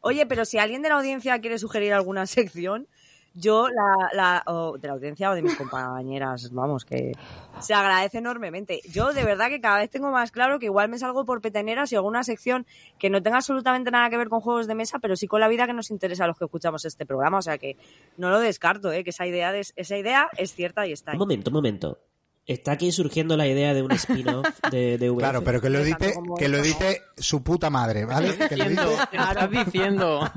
Oye, 0.00 0.24
pero 0.24 0.44
si 0.46 0.58
alguien 0.58 0.80
de 0.80 0.88
la 0.88 0.94
audiencia 0.96 1.38
quiere 1.40 1.58
sugerir 1.58 1.92
alguna 1.92 2.26
sección, 2.26 2.88
yo, 3.34 3.68
la, 3.68 4.08
la 4.12 4.42
o 4.46 4.78
de 4.78 4.86
la 4.88 4.94
audiencia 4.94 5.30
o 5.30 5.34
de 5.34 5.42
mis 5.42 5.56
compañeras, 5.56 6.50
vamos, 6.52 6.84
que 6.84 7.12
se 7.60 7.74
agradece 7.74 8.18
enormemente. 8.18 8.80
Yo 8.90 9.12
de 9.12 9.24
verdad 9.24 9.48
que 9.48 9.60
cada 9.60 9.78
vez 9.78 9.90
tengo 9.90 10.10
más 10.10 10.30
claro 10.30 10.58
que 10.58 10.66
igual 10.66 10.88
me 10.88 10.98
salgo 10.98 11.24
por 11.24 11.40
peteneras 11.40 11.92
y 11.92 11.96
alguna 11.96 12.22
sección 12.22 12.64
que 12.98 13.10
no 13.10 13.22
tenga 13.22 13.38
absolutamente 13.38 13.90
nada 13.90 14.08
que 14.08 14.16
ver 14.16 14.28
con 14.28 14.40
juegos 14.40 14.66
de 14.68 14.74
mesa, 14.76 14.98
pero 15.00 15.16
sí 15.16 15.26
con 15.26 15.40
la 15.40 15.48
vida 15.48 15.66
que 15.66 15.72
nos 15.72 15.90
interesa 15.90 16.24
a 16.24 16.26
los 16.28 16.38
que 16.38 16.44
escuchamos 16.44 16.84
este 16.84 17.04
programa. 17.06 17.38
O 17.38 17.42
sea 17.42 17.58
que 17.58 17.76
no 18.16 18.30
lo 18.30 18.38
descarto, 18.40 18.92
¿eh? 18.92 19.02
que 19.04 19.10
esa 19.10 19.26
idea, 19.26 19.50
de- 19.52 19.66
esa 19.76 19.96
idea 19.96 20.28
es 20.36 20.54
cierta 20.54 20.86
y 20.86 20.92
está 20.92 21.10
ahí. 21.10 21.16
Un 21.16 21.20
momento, 21.20 21.50
un 21.50 21.54
momento. 21.54 21.98
Está 22.46 22.72
aquí 22.72 22.92
surgiendo 22.92 23.36
la 23.38 23.46
idea 23.48 23.72
de 23.72 23.82
un 23.82 23.90
spin-off 23.92 24.46
de, 24.70 24.98
de 24.98 25.08
VF. 25.10 25.18
Claro, 25.18 25.42
pero 25.42 25.60
que 25.62 25.70
lo 25.70 25.78
edite, 25.78 26.12
que 26.38 26.48
lo 26.48 26.58
edite 26.58 27.00
su 27.16 27.42
puta 27.42 27.70
madre, 27.70 28.04
¿vale? 28.04 28.36
Que 28.36 28.56
lo 28.56 28.64
diciendo, 28.66 28.92
edite... 28.92 29.16
estás 29.16 29.50
diciendo, 29.50 30.32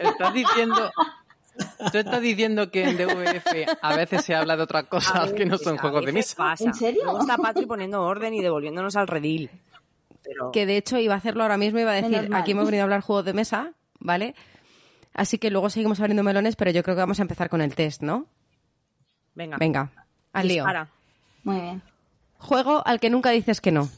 estás 0.00 0.34
diciendo, 0.34 0.90
tú 1.92 1.98
estás 1.98 2.20
diciendo 2.20 2.70
que 2.70 2.84
en 2.84 2.96
DVF 2.96 3.76
a 3.82 3.96
veces 3.96 4.24
se 4.24 4.34
habla 4.34 4.56
de 4.56 4.62
otras 4.62 4.84
cosas 4.84 5.32
que 5.32 5.44
no 5.46 5.58
son 5.58 5.76
juegos 5.78 6.04
de 6.06 6.12
mesa. 6.12 6.34
pasa. 6.36 6.64
¿En 6.64 6.74
serio? 6.74 7.18
Está 7.20 7.36
Patri 7.36 7.66
poniendo 7.66 8.02
orden 8.02 8.34
y 8.34 8.42
devolviéndonos 8.42 8.96
al 8.96 9.06
redil. 9.08 9.50
Pero... 10.22 10.50
Que 10.52 10.66
de 10.66 10.76
hecho 10.76 10.98
iba 10.98 11.14
a 11.14 11.18
hacerlo 11.18 11.42
ahora 11.42 11.58
mismo, 11.58 11.78
iba 11.78 11.90
a 11.92 11.94
decir, 11.94 12.10
Menos 12.10 12.28
mal. 12.30 12.40
aquí 12.42 12.52
hemos 12.52 12.64
venido 12.66 12.82
a 12.82 12.84
hablar 12.84 13.00
juegos 13.02 13.24
de 13.26 13.34
mesa, 13.34 13.72
¿vale? 14.00 14.34
Así 15.12 15.38
que 15.38 15.50
luego 15.50 15.70
seguimos 15.70 16.00
abriendo 16.00 16.22
melones, 16.22 16.56
pero 16.56 16.70
yo 16.70 16.82
creo 16.82 16.96
que 16.96 17.00
vamos 17.02 17.18
a 17.18 17.22
empezar 17.22 17.48
con 17.48 17.60
el 17.60 17.74
test, 17.74 18.02
¿no? 18.02 18.26
Venga, 19.34 19.56
Venga, 19.58 19.90
al 20.32 20.48
lío. 20.48 20.62
dispara. 20.64 20.88
Muy 21.44 21.60
bien. 21.60 21.82
Juego 22.38 22.82
al 22.86 23.00
que 23.00 23.10
nunca 23.10 23.30
dices 23.30 23.60
que 23.60 23.70
no. 23.72 23.88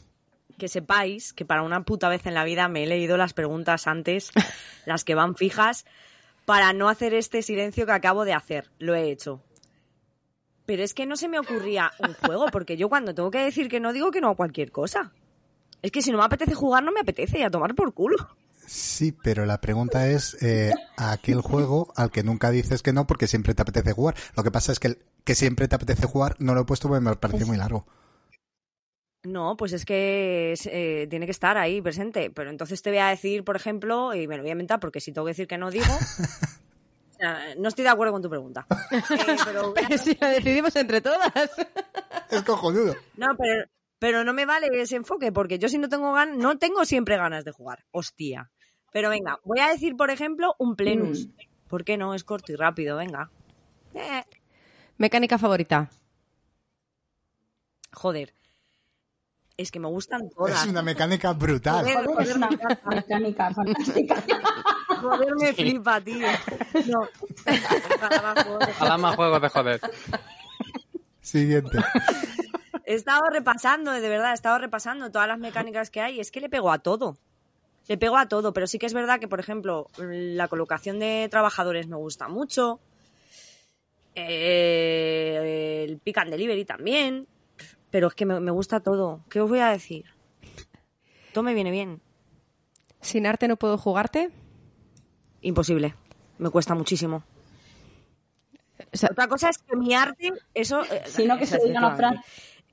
que 0.58 0.68
sepáis 0.68 1.32
que 1.32 1.44
para 1.44 1.62
una 1.62 1.84
puta 1.84 2.08
vez 2.08 2.26
en 2.26 2.34
la 2.34 2.44
vida 2.44 2.68
me 2.68 2.82
he 2.82 2.86
leído 2.86 3.16
las 3.16 3.32
preguntas 3.34 3.86
antes, 3.86 4.30
las 4.86 5.04
que 5.04 5.14
van 5.14 5.36
fijas, 5.36 5.84
para 6.46 6.72
no 6.72 6.88
hacer 6.88 7.12
este 7.12 7.42
silencio 7.42 7.84
que 7.84 7.92
acabo 7.92 8.24
de 8.24 8.32
hacer. 8.32 8.70
Lo 8.78 8.94
he 8.94 9.10
hecho. 9.10 9.42
Pero 10.64 10.82
es 10.82 10.94
que 10.94 11.04
no 11.04 11.16
se 11.16 11.28
me 11.28 11.38
ocurría 11.38 11.92
un 11.98 12.14
juego, 12.14 12.46
porque 12.50 12.78
yo 12.78 12.88
cuando 12.88 13.14
tengo 13.14 13.30
que 13.30 13.44
decir 13.44 13.68
que 13.68 13.80
no 13.80 13.92
digo 13.92 14.10
que 14.10 14.22
no 14.22 14.30
a 14.30 14.36
cualquier 14.36 14.72
cosa. 14.72 15.12
Es 15.82 15.92
que 15.92 16.00
si 16.00 16.10
no 16.10 16.18
me 16.18 16.24
apetece 16.24 16.54
jugar, 16.54 16.82
no 16.82 16.92
me 16.92 17.00
apetece 17.00 17.38
y 17.38 17.42
a 17.42 17.50
tomar 17.50 17.74
por 17.74 17.92
culo. 17.92 18.16
Sí, 18.66 19.12
pero 19.12 19.44
la 19.46 19.60
pregunta 19.60 20.08
es 20.08 20.42
eh, 20.42 20.72
a 20.96 21.12
aquel 21.12 21.40
juego 21.40 21.92
al 21.94 22.10
que 22.10 22.24
nunca 22.24 22.50
dices 22.50 22.82
que 22.82 22.92
no 22.92 23.06
porque 23.06 23.26
siempre 23.26 23.54
te 23.54 23.62
apetece 23.62 23.92
jugar. 23.92 24.16
Lo 24.36 24.42
que 24.42 24.50
pasa 24.50 24.72
es 24.72 24.80
que 24.80 24.88
el 24.88 24.98
que 25.24 25.34
siempre 25.34 25.68
te 25.68 25.74
apetece 25.74 26.06
jugar 26.06 26.36
no 26.38 26.54
lo 26.54 26.62
he 26.62 26.64
puesto 26.64 26.88
porque 26.88 27.04
me 27.04 27.14
parece 27.16 27.44
muy 27.44 27.56
largo. 27.56 27.86
No, 29.26 29.56
pues 29.56 29.72
es 29.72 29.84
que 29.84 30.54
eh, 30.66 31.06
tiene 31.10 31.26
que 31.26 31.32
estar 31.32 31.58
ahí 31.58 31.82
presente. 31.82 32.30
Pero 32.30 32.50
entonces 32.50 32.80
te 32.80 32.90
voy 32.90 33.00
a 33.00 33.08
decir, 33.08 33.42
por 33.44 33.56
ejemplo, 33.56 34.14
y 34.14 34.28
me 34.28 34.36
lo 34.36 34.42
voy 34.42 34.50
a 34.50 34.52
inventar 34.52 34.78
porque 34.78 35.00
si 35.00 35.12
tengo 35.12 35.26
que 35.26 35.30
decir 35.30 35.48
que 35.48 35.58
no 35.58 35.70
digo. 35.70 35.84
o 37.10 37.14
sea, 37.14 37.54
no 37.58 37.68
estoy 37.68 37.82
de 37.82 37.90
acuerdo 37.90 38.12
con 38.12 38.22
tu 38.22 38.30
pregunta. 38.30 38.66
Eh, 38.92 39.36
pero 39.74 39.98
si 39.98 40.16
lo 40.20 40.28
decidimos 40.28 40.74
entre 40.76 41.00
todas. 41.00 41.50
Es 42.30 42.42
cojonudo. 42.42 42.94
No, 43.16 43.36
pero, 43.36 43.64
pero 43.98 44.24
no 44.24 44.32
me 44.32 44.46
vale 44.46 44.68
ese 44.80 44.96
enfoque, 44.96 45.32
porque 45.32 45.58
yo 45.58 45.68
si 45.68 45.78
no 45.78 45.88
tengo 45.88 46.12
ganas, 46.12 46.36
no 46.36 46.56
tengo 46.58 46.84
siempre 46.84 47.16
ganas 47.16 47.44
de 47.44 47.50
jugar. 47.50 47.84
Hostia. 47.90 48.50
Pero 48.92 49.10
venga, 49.10 49.40
voy 49.44 49.58
a 49.60 49.68
decir, 49.68 49.96
por 49.96 50.10
ejemplo, 50.10 50.54
un 50.58 50.76
plenus. 50.76 51.28
¿Por 51.68 51.84
qué 51.84 51.96
no? 51.96 52.14
Es 52.14 52.24
corto 52.24 52.52
y 52.52 52.56
rápido, 52.56 52.96
venga. 52.96 53.30
Eh, 53.94 54.24
Mecánica 54.98 55.36
favorita. 55.36 55.90
joder. 57.92 58.32
Es 59.56 59.70
que 59.70 59.80
me 59.80 59.88
gustan 59.88 60.28
todas. 60.28 60.64
Es 60.64 60.68
una 60.68 60.82
mecánica 60.82 61.32
brutal. 61.32 61.84
Joder, 61.84 62.04
Joder, 62.06 62.28
es 62.28 62.36
una 62.36 62.50
mecánica 62.90 63.54
fantástica. 63.54 64.22
Joder, 65.00 65.34
me 65.36 65.52
flipa, 65.54 66.00
tío. 66.02 66.26
No. 66.86 67.08
Ojalá 68.70 68.98
más 68.98 69.16
juegos 69.16 69.40
de 69.40 69.48
joder. 69.48 69.80
Siguiente. 71.22 71.78
He 72.84 72.94
estado 72.94 73.22
repasando, 73.30 73.92
de 73.92 74.08
verdad, 74.08 74.32
he 74.32 74.34
estado 74.34 74.58
repasando 74.58 75.10
todas 75.10 75.26
las 75.26 75.38
mecánicas 75.38 75.90
que 75.90 76.00
hay. 76.02 76.20
Es 76.20 76.30
que 76.30 76.40
le 76.40 76.50
pego 76.50 76.70
a 76.70 76.78
todo. 76.78 77.16
Le 77.88 77.96
pego 77.96 78.18
a 78.18 78.28
todo, 78.28 78.52
pero 78.52 78.66
sí 78.66 78.78
que 78.78 78.86
es 78.86 78.94
verdad 78.94 79.18
que, 79.20 79.28
por 79.28 79.40
ejemplo, 79.40 79.88
la 79.96 80.48
colocación 80.48 80.98
de 80.98 81.28
trabajadores 81.30 81.88
me 81.88 81.96
gusta 81.96 82.28
mucho. 82.28 82.78
Eh, 84.14 85.84
el 85.88 85.98
pick 85.98 86.18
and 86.18 86.30
delivery 86.30 86.64
también. 86.64 87.26
Pero 87.90 88.08
es 88.08 88.14
que 88.14 88.26
me, 88.26 88.40
me 88.40 88.50
gusta 88.50 88.80
todo. 88.80 89.20
¿Qué 89.30 89.40
os 89.40 89.48
voy 89.48 89.60
a 89.60 89.68
decir? 89.68 90.04
Todo 91.32 91.44
me 91.44 91.54
viene 91.54 91.70
bien. 91.70 92.00
Sin 93.00 93.26
arte 93.26 93.48
no 93.48 93.56
puedo 93.56 93.78
jugarte. 93.78 94.30
Imposible. 95.40 95.94
Me 96.38 96.50
cuesta 96.50 96.74
muchísimo. 96.74 97.22
O 98.92 98.96
sea, 98.96 99.10
Otra 99.12 99.28
cosa 99.28 99.48
es 99.50 99.58
que 99.58 99.76
mi 99.76 99.94
arte, 99.94 100.32
eso. 100.54 100.82
eh, 100.84 101.02
Sino 101.06 101.38
que 101.38 101.46
se 101.46 101.58
digan 101.64 101.84
a 101.84 101.96
Fran. 101.96 102.20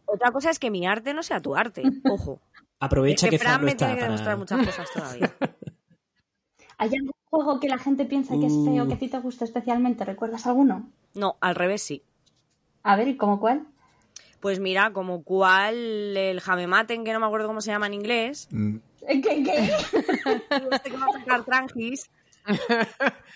Otra 0.06 0.32
cosa 0.32 0.50
es 0.50 0.60
que 0.60 0.70
mi 0.72 0.86
arte 0.86 1.14
no 1.14 1.24
sea 1.24 1.40
tu 1.42 1.56
arte. 1.56 1.84
Ojo. 2.10 2.40
Aprovecha 2.80 3.28
Es 3.28 3.32
que, 3.32 3.38
que 3.38 3.40
Fran 3.44 3.54
Fran 3.54 3.62
no 3.62 3.66
me 3.66 3.72
está 3.72 3.86
tiene 3.86 3.94
que 3.96 4.00
para... 4.02 4.12
demostrar 4.12 4.38
muchas 4.38 4.66
cosas 4.66 4.92
todavía. 4.92 5.34
¿Hay 6.78 6.90
algún 6.96 7.12
juego 7.30 7.60
que 7.60 7.70
la 7.70 7.78
gente 7.78 8.06
piensa 8.06 8.34
que 8.38 8.48
es 8.48 8.54
feo 8.66 8.88
que 8.88 8.96
a 8.96 8.98
ti 9.00 9.08
te 9.08 9.20
gusta 9.20 9.46
especialmente? 9.46 10.04
¿Recuerdas 10.04 10.46
alguno? 10.48 10.90
No, 11.14 11.38
al 11.40 11.56
revés 11.56 11.82
sí. 11.84 12.04
A 12.82 12.96
ver, 12.98 13.08
¿y 13.08 13.16
cómo 13.16 13.40
cuál? 13.40 13.66
Pues 14.44 14.60
mira, 14.60 14.92
como 14.92 15.24
cual 15.24 16.18
el 16.18 16.42
jamematen, 16.42 17.06
que 17.06 17.14
no 17.14 17.22
me 17.22 17.26
acuerdo 17.28 17.48
cómo 17.48 17.62
se 17.62 17.72
llama 17.72 17.88
en 17.88 17.94
inglés, 17.94 18.50
Mm, 18.52 18.76
¿Qué? 19.08 19.22
qué? 19.22 19.72
este 20.70 20.90
que 20.92 20.98
va 20.98 21.06
a 21.06 21.12
sacar 21.18 21.46
tranquis, 21.46 22.10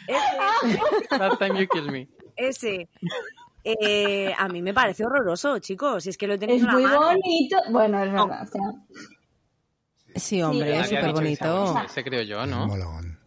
ese, 0.06 1.18
That 1.18 1.38
time 1.40 1.62
you 1.62 1.68
kill 1.70 1.90
me. 1.90 2.10
ese, 2.36 2.90
eh, 3.64 4.34
a 4.38 4.50
mí 4.50 4.62
me 4.62 4.74
parece 4.74 5.06
horroroso, 5.06 5.60
chicos, 5.60 6.04
si 6.04 6.10
es 6.10 6.18
que 6.18 6.28
lo 6.28 6.34
he 6.34 6.38
tenido 6.38 6.58
Es 6.58 6.62
en 6.64 6.68
la 6.68 6.74
muy 6.74 6.84
mano. 6.84 7.06
bonito. 7.06 7.58
Bueno, 7.72 8.04
es 8.04 8.12
verdad. 8.12 8.42
o 8.44 8.46
sea, 8.52 8.62
sí, 10.16 10.42
hombre, 10.44 10.74
Sí, 10.74 10.80
es 10.80 10.90
súper 10.90 11.14
bonito. 11.14 11.76
Ese 11.86 12.04
creo 12.04 12.22
yo, 12.24 12.46
¿no? 12.46 12.68
molón. 12.68 13.18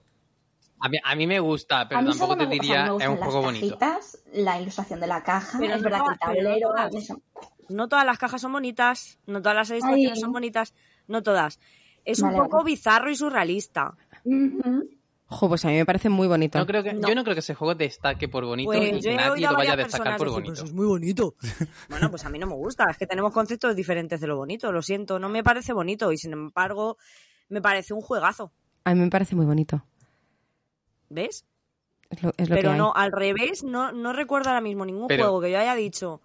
A 0.82 0.88
mí, 0.88 0.98
a 1.02 1.14
mí 1.14 1.26
me 1.26 1.40
gusta, 1.40 1.86
pero 1.88 2.04
tampoco 2.04 2.36
te 2.36 2.46
me, 2.46 2.46
o 2.46 2.48
sea, 2.48 2.58
diría 2.60 2.84
es 2.98 3.08
un 3.08 3.16
juego 3.16 3.40
las 3.40 3.44
bonito. 3.44 3.78
cajitas, 3.78 4.18
la 4.32 4.60
ilustración 4.60 5.00
de 5.00 5.06
la 5.06 5.22
caja, 5.22 5.58
Pero 5.60 5.74
es 5.74 5.82
no 5.82 5.84
verdad 5.90 5.98
que 5.98 6.04
el 6.04 6.10
no 6.12 6.18
tablero, 6.18 6.98
eso. 6.98 7.20
No 7.70 7.88
todas 7.88 8.04
las 8.04 8.18
cajas 8.18 8.40
son 8.42 8.52
bonitas, 8.52 9.18
no 9.26 9.40
todas 9.40 9.56
las 9.56 9.70
ilustraciones 9.70 10.12
Ay. 10.16 10.20
son 10.20 10.32
bonitas, 10.32 10.74
no 11.06 11.22
todas. 11.22 11.60
Es 12.04 12.20
Vale, 12.20 12.36
un 12.36 12.42
poco 12.44 12.58
vale. 12.58 12.70
bizarro 12.72 13.10
y 13.10 13.16
surrealista. 13.16 13.96
Jo, 15.32 15.48
pues 15.48 15.64
a 15.64 15.68
mí 15.68 15.74
me 15.74 15.86
parece 15.86 16.08
muy 16.08 16.26
bonito. 16.26 16.58
No 16.58 16.66
creo 16.66 16.82
que, 16.82 16.92
No. 16.92 17.06
Yo 17.08 17.14
no 17.14 17.22
creo 17.22 17.34
que 17.34 17.40
ese 17.40 17.54
juego 17.54 17.74
destaque 17.76 18.28
por 18.28 18.44
bonito 18.44 18.66
Pues 18.72 18.80
y 18.96 19.00
que 19.00 19.14
nadie 19.14 19.46
lo 19.46 19.54
vaya 19.56 19.74
a 19.74 19.76
destacar 19.76 20.16
por 20.16 20.30
bonito. 20.30 20.54
"Pues 20.54 20.64
es 20.64 20.72
muy 20.72 20.86
bonito. 20.86 21.34
Bueno, 21.88 22.10
pues 22.10 22.24
a 22.24 22.28
mí 22.30 22.38
no 22.38 22.46
me 22.48 22.54
gusta, 22.54 22.86
es 22.90 22.96
que 22.98 23.06
tenemos 23.06 23.32
conceptos 23.32 23.76
diferentes 23.76 24.20
de 24.20 24.26
lo 24.26 24.36
bonito, 24.36 24.72
lo 24.72 24.82
siento, 24.82 25.18
no 25.20 25.28
me 25.28 25.44
parece 25.44 25.72
bonito 25.72 26.10
y 26.10 26.18
sin 26.18 26.32
embargo 26.32 26.96
me 27.48 27.60
parece 27.62 27.94
un 27.94 28.00
juegazo, 28.00 28.50
A 28.84 28.92
mí 28.94 29.00
me 29.00 29.10
parece 29.10 29.36
muy 29.36 29.46
bonito. 29.46 29.84
¿ves? 31.08 31.44
Es 32.08 32.22
lo, 32.24 32.32
es 32.36 32.48
lo 32.48 32.56
Pero 32.56 32.68
que 32.70 32.72
hay. 32.74 32.78
no, 32.78 32.92
al 32.94 33.12
revés, 33.12 33.62
no, 33.62 33.92
no 33.92 34.12
recuerdo 34.12 34.48
ahora 34.48 34.60
mismo 34.60 34.84
ningún 34.84 35.06
Pero- 35.06 35.24
juego 35.24 35.40
que 35.40 35.52
yo 35.52 35.58
haya 35.60 35.74
dicho 35.76 36.20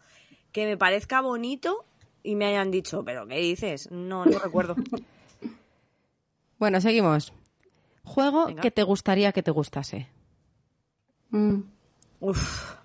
que 0.55 0.65
me 0.65 0.77
parezca 0.77 1.19
bonito 1.19 1.83
y 2.23 2.37
me 2.37 2.45
hayan 2.45 2.71
dicho, 2.71 3.03
pero 3.03 3.27
¿qué 3.27 3.39
dices? 3.39 3.91
No, 3.91 4.25
no 4.25 4.39
recuerdo. 4.39 4.75
Bueno, 6.57 6.79
seguimos. 6.79 7.33
Juego 8.05 8.45
Venga. 8.45 8.61
que 8.61 8.71
te 8.71 8.83
gustaría 8.83 9.33
que 9.33 9.43
te 9.43 9.51
gustase. 9.51 10.07
Mm. 11.31 11.59
Uf, 12.21 12.75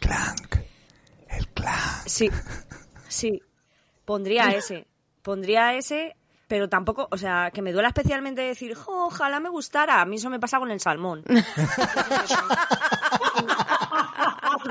Clank. 0.00 0.56
El 1.28 1.46
clank. 1.50 2.06
sí, 2.06 2.28
sí, 3.06 3.40
pondría 4.04 4.50
ese, 4.56 4.88
pondría 5.22 5.74
ese, 5.74 6.16
pero 6.48 6.68
tampoco, 6.68 7.06
o 7.12 7.16
sea, 7.16 7.52
que 7.54 7.62
me 7.62 7.70
duela 7.72 7.86
especialmente 7.88 8.42
decir, 8.42 8.74
"Jo, 8.74 9.06
ojalá 9.06 9.38
me 9.38 9.50
gustara, 9.50 10.00
a 10.00 10.04
mí 10.04 10.16
eso 10.16 10.28
me 10.28 10.40
pasa 10.40 10.58
con 10.58 10.72
el 10.72 10.80
salmón. 10.80 11.22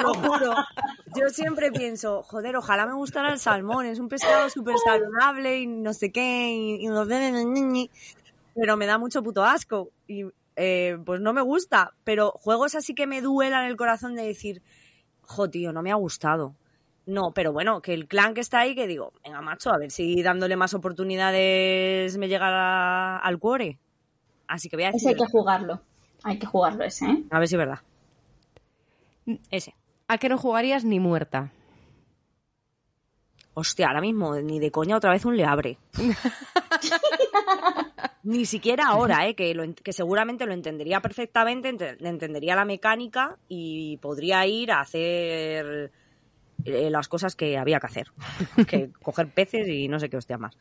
Lo 0.02 0.14
juro. 0.14 0.54
Yo 1.16 1.30
siempre 1.30 1.72
pienso, 1.72 2.24
joder, 2.24 2.56
ojalá 2.56 2.86
me 2.88 2.94
gustara 2.94 3.32
el 3.32 3.40
salmón. 3.40 3.86
Es 3.86 4.00
un 4.00 4.10
pescado 4.10 4.50
súper 4.50 4.76
saludable 4.84 5.60
y 5.60 5.68
no 5.68 5.94
sé 5.94 6.12
qué. 6.12 6.52
Y, 6.52 6.86
y 6.86 6.88
no 6.88 7.06
sé, 7.06 7.32
pero 8.56 8.78
me 8.78 8.86
da 8.86 8.98
mucho 8.98 9.22
puto 9.24 9.44
asco. 9.44 9.90
Y 10.08 10.26
eh, 10.56 10.98
pues 11.06 11.22
no 11.22 11.34
me 11.34 11.42
gusta. 11.42 11.94
Pero 12.04 12.32
juegos 12.32 12.76
así 12.76 12.94
que 12.96 13.08
me 13.08 13.22
duelan 13.22 13.66
el 13.66 13.76
corazón 13.78 14.16
de 14.16 14.24
decir, 14.24 14.62
jo, 15.22 15.50
tío, 15.50 15.72
no 15.74 15.82
me 15.84 15.92
ha 15.92 15.96
gustado. 15.96 16.56
No, 17.06 17.32
pero 17.34 17.52
bueno, 17.52 17.82
que 17.82 17.94
el 17.94 18.08
clan 18.08 18.34
que 18.34 18.40
está 18.42 18.60
ahí, 18.60 18.76
que 18.76 18.88
digo, 18.88 19.12
venga, 19.26 19.42
macho, 19.42 19.72
a 19.74 19.78
ver 19.78 19.92
si 19.92 20.24
dándole 20.24 20.56
más 20.56 20.74
oportunidades 20.74 22.18
me 22.18 22.30
llega 22.30 22.48
a- 22.48 23.18
al 23.20 23.40
cuore. 23.40 23.78
Así 24.48 24.70
que 24.70 24.78
voy 24.78 24.86
a 24.86 24.90
Ese 24.90 25.10
hay 25.10 25.14
decir, 25.16 25.26
que 25.26 25.32
jugarlo. 25.32 25.82
Hay 26.24 26.40
que 26.40 26.46
jugarlo 26.48 26.84
ese, 26.86 27.06
¿eh? 27.06 27.24
a 27.30 27.40
ver 27.40 27.48
si 27.50 27.56
es 27.56 27.60
verdad. 27.60 27.80
Ese. 29.50 29.76
¿A 30.08 30.18
qué 30.18 30.30
no 30.30 30.38
jugarías 30.38 30.84
ni 30.84 31.00
muerta? 31.00 31.52
Hostia, 33.56 33.88
ahora 33.88 34.02
mismo, 34.02 34.36
ni 34.36 34.60
de 34.60 34.72
coña 34.72 34.98
otra 34.98 35.12
vez 35.12 35.26
un 35.26 35.38
le 35.38 35.46
abre. 35.46 35.78
ni 38.24 38.46
siquiera 38.46 38.88
ahora, 38.88 39.28
¿eh? 39.28 39.36
que, 39.36 39.54
lo 39.54 39.64
que 39.76 39.94
seguramente 39.94 40.46
lo 40.46 40.54
entendería 40.54 41.02
perfectamente, 41.02 41.70
ente- 41.70 41.98
entendería 42.00 42.56
la 42.56 42.66
mecánica 42.66 43.38
y 43.48 43.98
podría 43.98 44.46
ir 44.48 44.72
a 44.72 44.82
hacer 44.82 45.92
eh, 46.66 46.90
las 46.90 47.08
cosas 47.08 47.36
que 47.36 47.58
había 47.58 47.80
que 47.80 47.88
hacer. 47.88 48.08
que 48.68 48.90
coger 49.02 49.28
peces 49.30 49.68
y 49.68 49.88
no 49.88 50.00
sé 50.00 50.10
qué 50.10 50.18
hostia 50.18 50.38
más. 50.38 50.58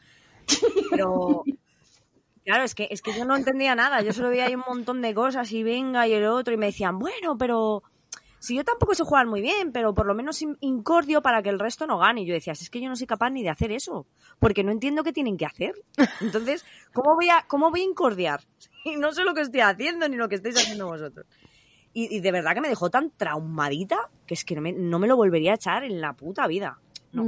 Pero... 0.91 1.45
Claro, 2.45 2.65
es 2.65 2.75
que, 2.75 2.89
es 2.91 3.03
que 3.03 3.17
yo 3.17 3.25
no 3.25 3.37
entendía 3.37 3.77
nada. 3.77 4.03
Yo 4.03 4.13
solo 4.13 4.29
veía 4.29 4.47
ahí 4.47 4.57
un 4.57 4.65
montón 4.67 5.01
de 5.01 5.15
cosas 5.15 5.53
y 5.53 5.63
venga 5.63 6.09
y 6.09 6.13
el 6.13 6.25
otro 6.27 6.53
y 6.53 6.57
me 6.57 6.67
decían, 6.67 6.99
bueno, 6.99 7.39
pero 7.39 7.85
si 8.43 8.57
yo 8.57 8.65
tampoco 8.65 8.95
sé 8.95 9.05
jugar 9.05 9.27
muy 9.27 9.41
bien, 9.41 9.71
pero 9.73 9.95
por 9.95 10.07
lo 10.07 10.15
menos 10.15 10.43
in- 10.43 10.59
incordio 10.61 11.23
para 11.23 11.43
que 11.43 11.49
el 11.49 11.59
resto 11.61 11.87
no 11.87 11.99
gane. 11.99 12.23
Y 12.23 12.27
yo 12.27 12.35
decía, 12.35 12.55
"Si 12.55 12.65
es 12.65 12.71
que 12.71 12.81
yo 12.81 12.89
no 12.89 12.97
soy 12.97 13.07
capaz 13.07 13.31
ni 13.31 13.43
de 13.43 13.51
hacer 13.51 13.71
eso, 13.73 14.07
porque 14.41 14.65
no 14.65 14.73
entiendo 14.73 15.05
qué 15.05 15.13
tienen 15.13 15.37
que 15.37 15.47
hacer. 15.47 15.75
Entonces, 16.21 16.65
¿cómo 16.93 17.15
voy 17.15 17.29
a, 17.31 17.45
cómo 17.49 17.71
voy 17.71 17.81
a 17.81 17.85
incordiar? 17.85 18.41
Y 18.85 18.97
no 18.97 19.13
sé 19.13 19.23
lo 19.23 19.33
que 19.33 19.43
estoy 19.43 19.61
haciendo 19.61 20.09
ni 20.09 20.17
lo 20.17 20.29
que 20.29 20.35
estáis 20.35 20.57
haciendo 20.57 20.87
vosotros. 20.89 21.25
Y, 21.95 22.15
y 22.17 22.21
de 22.21 22.33
verdad 22.33 22.55
que 22.55 22.61
me 22.63 22.69
dejó 22.69 22.91
tan 22.91 23.11
traumadita 23.11 24.11
que 24.27 24.35
es 24.35 24.45
que 24.45 24.57
no 24.57 24.61
me, 24.63 24.73
no 24.73 24.99
me 24.99 25.07
lo 25.07 25.15
volvería 25.17 25.53
a 25.53 25.55
echar 25.55 25.85
en 25.85 26.01
la 26.01 26.15
puta 26.15 26.47
vida. 26.49 26.81
No. 27.13 27.23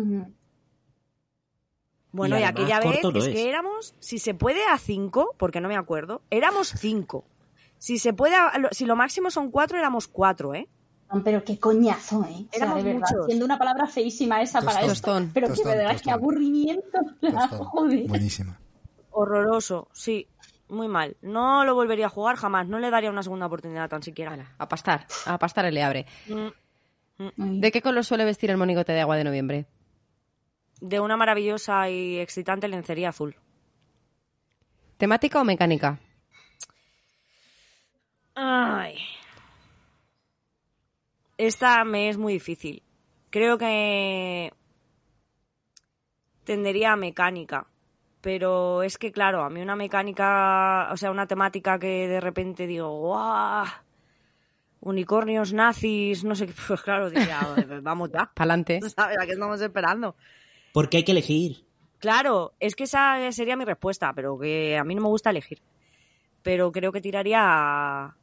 Bueno, 2.12 2.38
Y 2.38 2.42
aquella 2.44 2.78
vez 2.80 3.00
es, 3.18 3.26
es. 3.28 3.34
que 3.34 3.48
éramos, 3.48 3.94
si 3.98 4.18
se 4.18 4.34
puede 4.34 4.64
a 4.66 4.78
cinco, 4.78 5.34
porque 5.36 5.60
no 5.60 5.68
me 5.68 5.76
acuerdo, 5.76 6.22
éramos 6.30 6.68
cinco. 6.76 7.24
Si 7.78 7.98
se 7.98 8.12
puede, 8.12 8.36
a- 8.36 8.56
lo- 8.58 8.68
si 8.70 8.84
lo 8.86 8.94
máximo 8.96 9.30
son 9.30 9.50
cuatro, 9.50 9.78
éramos 9.78 10.06
cuatro, 10.08 10.54
¿eh? 10.54 10.68
Pero 11.22 11.44
qué 11.44 11.58
coñazo, 11.58 12.24
¿eh? 12.24 12.46
O 12.52 12.56
sea, 12.56 12.74
de 12.74 12.82
verdad, 12.82 13.08
muchos. 13.10 13.26
siendo 13.26 13.44
una 13.44 13.58
palabra 13.58 13.86
feísima 13.86 14.42
esa 14.42 14.60
para 14.60 14.80
esto. 14.80 14.90
Tostón. 14.90 15.30
Pero 15.32 15.48
Tostón, 15.48 15.72
que 15.72 15.78
verdad, 15.78 16.00
qué 16.02 16.10
aburrimiento. 16.10 16.98
Tostón. 17.20 17.58
Joder. 17.58 18.08
Buenísima. 18.08 18.58
Horroroso, 19.10 19.88
sí. 19.92 20.26
Muy 20.68 20.88
mal. 20.88 21.16
No 21.22 21.64
lo 21.64 21.74
volvería 21.74 22.06
a 22.06 22.08
jugar 22.08 22.36
jamás. 22.36 22.66
No 22.66 22.78
le 22.78 22.90
daría 22.90 23.10
una 23.10 23.22
segunda 23.22 23.46
oportunidad 23.46 23.88
tan 23.88 24.02
siquiera. 24.02 24.54
A 24.58 24.68
pastar, 24.68 25.06
a 25.26 25.38
pastar 25.38 25.66
el 25.66 25.74
leabre. 25.74 26.06
Mm, 26.26 27.60
¿De 27.60 27.70
qué 27.70 27.82
color 27.82 28.04
suele 28.04 28.24
vestir 28.24 28.50
el 28.50 28.56
monigote 28.56 28.92
de 28.92 29.00
agua 29.00 29.16
de 29.16 29.24
noviembre? 29.24 29.66
De 30.80 31.00
una 31.00 31.16
maravillosa 31.16 31.88
y 31.90 32.18
excitante 32.18 32.66
lencería 32.66 33.10
azul. 33.10 33.36
¿Temática 34.96 35.40
o 35.40 35.44
mecánica? 35.44 36.00
Ay. 38.34 38.96
Esta 41.38 41.84
me 41.84 42.08
es 42.08 42.18
muy 42.18 42.34
difícil. 42.34 42.82
Creo 43.30 43.58
que 43.58 44.52
tendería 46.44 46.92
a 46.92 46.96
mecánica. 46.96 47.66
Pero 48.20 48.82
es 48.82 48.96
que, 48.96 49.12
claro, 49.12 49.42
a 49.42 49.50
mí 49.50 49.60
una 49.60 49.76
mecánica, 49.76 50.88
o 50.90 50.96
sea, 50.96 51.10
una 51.10 51.26
temática 51.26 51.78
que 51.78 52.08
de 52.08 52.20
repente 52.20 52.66
digo, 52.66 52.88
¡guau! 53.00 53.66
Unicornios 54.80 55.52
nazis, 55.52 56.24
no 56.24 56.34
sé 56.34 56.46
qué, 56.46 56.54
pues 56.68 56.80
claro, 56.80 57.10
diría, 57.10 57.40
vamos 57.82 58.10
ya. 58.12 58.30
Pa'lante. 58.34 58.80
¿Sabes? 58.96 59.18
¿A 59.18 59.26
qué 59.26 59.32
estamos 59.32 59.60
esperando? 59.60 60.16
Porque 60.72 60.98
hay 60.98 61.04
que 61.04 61.12
elegir. 61.12 61.66
Claro, 61.98 62.54
es 62.60 62.74
que 62.74 62.84
esa 62.84 63.30
sería 63.30 63.56
mi 63.56 63.64
respuesta, 63.64 64.12
pero 64.14 64.38
que 64.38 64.76
a 64.78 64.84
mí 64.84 64.94
no 64.94 65.02
me 65.02 65.08
gusta 65.08 65.30
elegir. 65.30 65.60
Pero 66.42 66.72
creo 66.72 66.92
que 66.92 67.00
tiraría 67.00 67.40
a, 67.42 68.16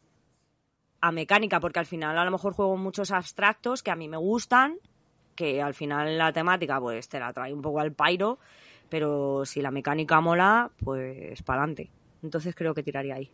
a 1.01 1.11
mecánica, 1.11 1.59
porque 1.59 1.79
al 1.79 1.85
final 1.85 2.17
a 2.17 2.25
lo 2.25 2.31
mejor 2.31 2.53
juego 2.53 2.77
muchos 2.77 3.11
abstractos 3.11 3.83
que 3.83 3.91
a 3.91 3.95
mí 3.95 4.07
me 4.07 4.17
gustan, 4.17 4.77
que 5.35 5.61
al 5.61 5.73
final 5.73 6.17
la 6.17 6.31
temática 6.31 6.79
pues 6.79 7.09
te 7.09 7.19
la 7.19 7.33
trae 7.33 7.53
un 7.53 7.61
poco 7.61 7.79
al 7.79 7.91
pairo, 7.91 8.39
pero 8.89 9.45
si 9.45 9.61
la 9.61 9.71
mecánica 9.71 10.21
mola, 10.21 10.69
pues 10.83 11.41
para 11.43 11.63
adelante. 11.63 11.89
Entonces 12.21 12.55
creo 12.55 12.73
que 12.73 12.83
tiraría 12.83 13.15
ahí. 13.15 13.31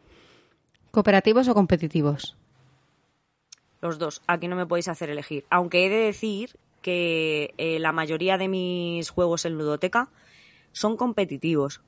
¿Cooperativos 0.92 1.48
o 1.48 1.54
competitivos? 1.54 2.38
Los 3.82 4.00
dos, 4.00 4.22
aquí 4.28 4.48
no 4.48 4.56
me 4.56 4.66
podéis 4.66 4.88
hacer 4.88 5.10
elegir. 5.10 5.46
Aunque 5.50 5.86
he 5.86 5.90
de 5.90 5.98
decir 5.98 6.58
que 6.82 7.54
eh, 7.58 7.80
la 7.80 7.92
mayoría 7.92 8.38
de 8.38 8.48
mis 8.48 9.10
juegos 9.10 9.46
en 9.46 9.58
ludoteca 9.58 10.10
son 10.72 10.96
competitivos. 10.96 11.82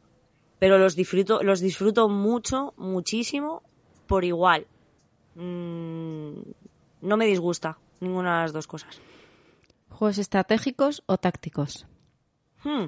Pero 0.60 0.78
los 0.78 0.96
disfruto, 0.96 1.42
los 1.42 1.62
disfruto 1.62 2.10
mucho, 2.10 2.74
muchísimo, 2.76 3.64
por 4.08 4.26
igual. 4.26 4.68
Mm, 5.40 6.42
no 7.02 7.18
me 7.18 7.26
disgusta 7.26 7.78
ninguna 8.02 8.38
de 8.38 8.42
las 8.44 8.54
dos 8.54 8.68
cosas. 8.68 9.00
¿Juegos 9.90 10.18
estratégicos 10.18 11.02
o 11.06 11.18
tácticos? 11.18 11.88
Hmm. 12.64 12.88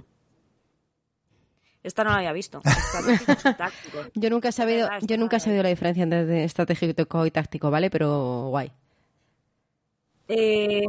Esta 1.83 2.03
no 2.03 2.11
la 2.11 2.17
había 2.17 2.33
visto. 2.33 2.61
Estratégicos 2.65 3.45
y 3.45 3.53
tácticos. 3.55 4.07
Yo 4.13 4.29
nunca 4.29 4.49
he 4.49 4.51
sabido, 4.51 4.89
yo 5.01 5.17
nunca 5.17 5.37
he 5.37 5.39
sabido 5.39 5.63
la 5.63 5.69
diferencia 5.69 6.03
entre 6.03 6.43
estratégico 6.43 7.25
y 7.25 7.31
táctico, 7.31 7.71
¿vale? 7.71 7.89
Pero 7.89 8.47
guay. 8.49 8.71
Eh, 10.27 10.83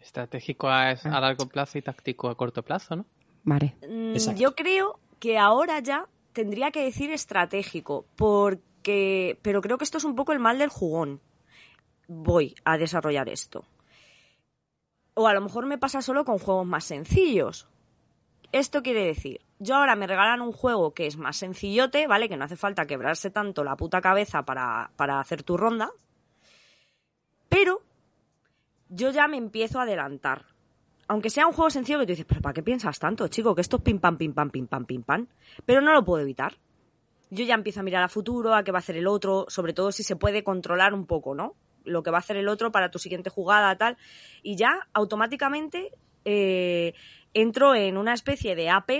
Estratégico 0.00 0.68
a, 0.68 0.90
a 0.90 1.20
largo 1.20 1.46
plazo 1.46 1.78
y 1.78 1.82
táctico 1.82 2.28
a 2.28 2.36
corto 2.36 2.62
plazo, 2.62 2.96
¿no? 2.96 3.06
Vale. 3.44 3.76
Mm, 3.88 4.12
Exacto. 4.12 4.40
Yo 4.40 4.54
creo 4.54 4.98
que 5.20 5.38
ahora 5.38 5.78
ya 5.80 6.06
tendría 6.32 6.70
que 6.70 6.82
decir 6.84 7.10
estratégico, 7.12 8.06
porque. 8.16 8.62
Pero 8.82 9.62
creo 9.62 9.78
que 9.78 9.84
esto 9.84 9.98
es 9.98 10.04
un 10.04 10.14
poco 10.14 10.32
el 10.32 10.38
mal 10.38 10.58
del 10.58 10.68
jugón. 10.68 11.20
Voy 12.08 12.54
a 12.64 12.78
desarrollar 12.78 13.28
esto. 13.28 13.64
O 15.14 15.28
a 15.28 15.34
lo 15.34 15.40
mejor 15.40 15.66
me 15.66 15.78
pasa 15.78 16.02
solo 16.02 16.24
con 16.24 16.38
juegos 16.38 16.66
más 16.66 16.84
sencillos. 16.84 17.68
Esto 18.50 18.82
quiere 18.82 19.06
decir, 19.06 19.40
yo 19.58 19.76
ahora 19.76 19.96
me 19.96 20.06
regalan 20.06 20.42
un 20.42 20.52
juego 20.52 20.92
que 20.92 21.06
es 21.06 21.16
más 21.16 21.36
sencillote, 21.36 22.06
¿vale? 22.06 22.28
Que 22.28 22.36
no 22.36 22.44
hace 22.44 22.56
falta 22.56 22.86
quebrarse 22.86 23.30
tanto 23.30 23.64
la 23.64 23.76
puta 23.76 24.00
cabeza 24.00 24.42
para, 24.44 24.90
para 24.96 25.20
hacer 25.20 25.42
tu 25.42 25.56
ronda. 25.56 25.90
Pero 27.48 27.82
yo 28.88 29.10
ya 29.10 29.28
me 29.28 29.38
empiezo 29.38 29.78
a 29.78 29.82
adelantar. 29.82 30.44
Aunque 31.08 31.30
sea 31.30 31.46
un 31.46 31.52
juego 31.52 31.70
sencillo 31.70 31.98
que 31.98 32.06
tú 32.06 32.12
dices, 32.12 32.26
pero 32.26 32.40
¿para 32.40 32.54
qué 32.54 32.62
piensas 32.62 32.98
tanto, 32.98 33.28
chico? 33.28 33.54
Que 33.54 33.60
esto 33.60 33.76
es 33.76 33.82
pim 33.82 33.98
pam, 33.98 34.16
pim 34.16 34.32
pam, 34.32 34.50
pim 34.50 34.66
pam, 34.66 34.84
pim 34.84 35.02
pam. 35.02 35.26
Pero 35.64 35.80
no 35.80 35.92
lo 35.92 36.04
puedo 36.04 36.22
evitar. 36.22 36.56
Yo 37.32 37.46
ya 37.46 37.54
empiezo 37.54 37.80
a 37.80 37.82
mirar 37.82 38.02
a 38.02 38.08
futuro, 38.08 38.54
a 38.54 38.62
qué 38.62 38.72
va 38.72 38.78
a 38.78 38.80
hacer 38.80 38.98
el 38.98 39.06
otro, 39.06 39.46
sobre 39.48 39.72
todo 39.72 39.90
si 39.90 40.02
se 40.02 40.16
puede 40.16 40.44
controlar 40.44 40.92
un 40.92 41.06
poco, 41.06 41.34
¿no? 41.34 41.54
Lo 41.82 42.02
que 42.02 42.10
va 42.10 42.18
a 42.18 42.20
hacer 42.20 42.36
el 42.36 42.46
otro 42.46 42.72
para 42.72 42.90
tu 42.90 42.98
siguiente 42.98 43.30
jugada, 43.30 43.74
tal. 43.78 43.96
Y 44.42 44.56
ya 44.56 44.86
automáticamente 44.92 45.92
eh, 46.26 46.92
entro 47.32 47.74
en 47.74 47.96
una 47.96 48.12
especie 48.12 48.54
de 48.54 48.68
AP 48.68 48.90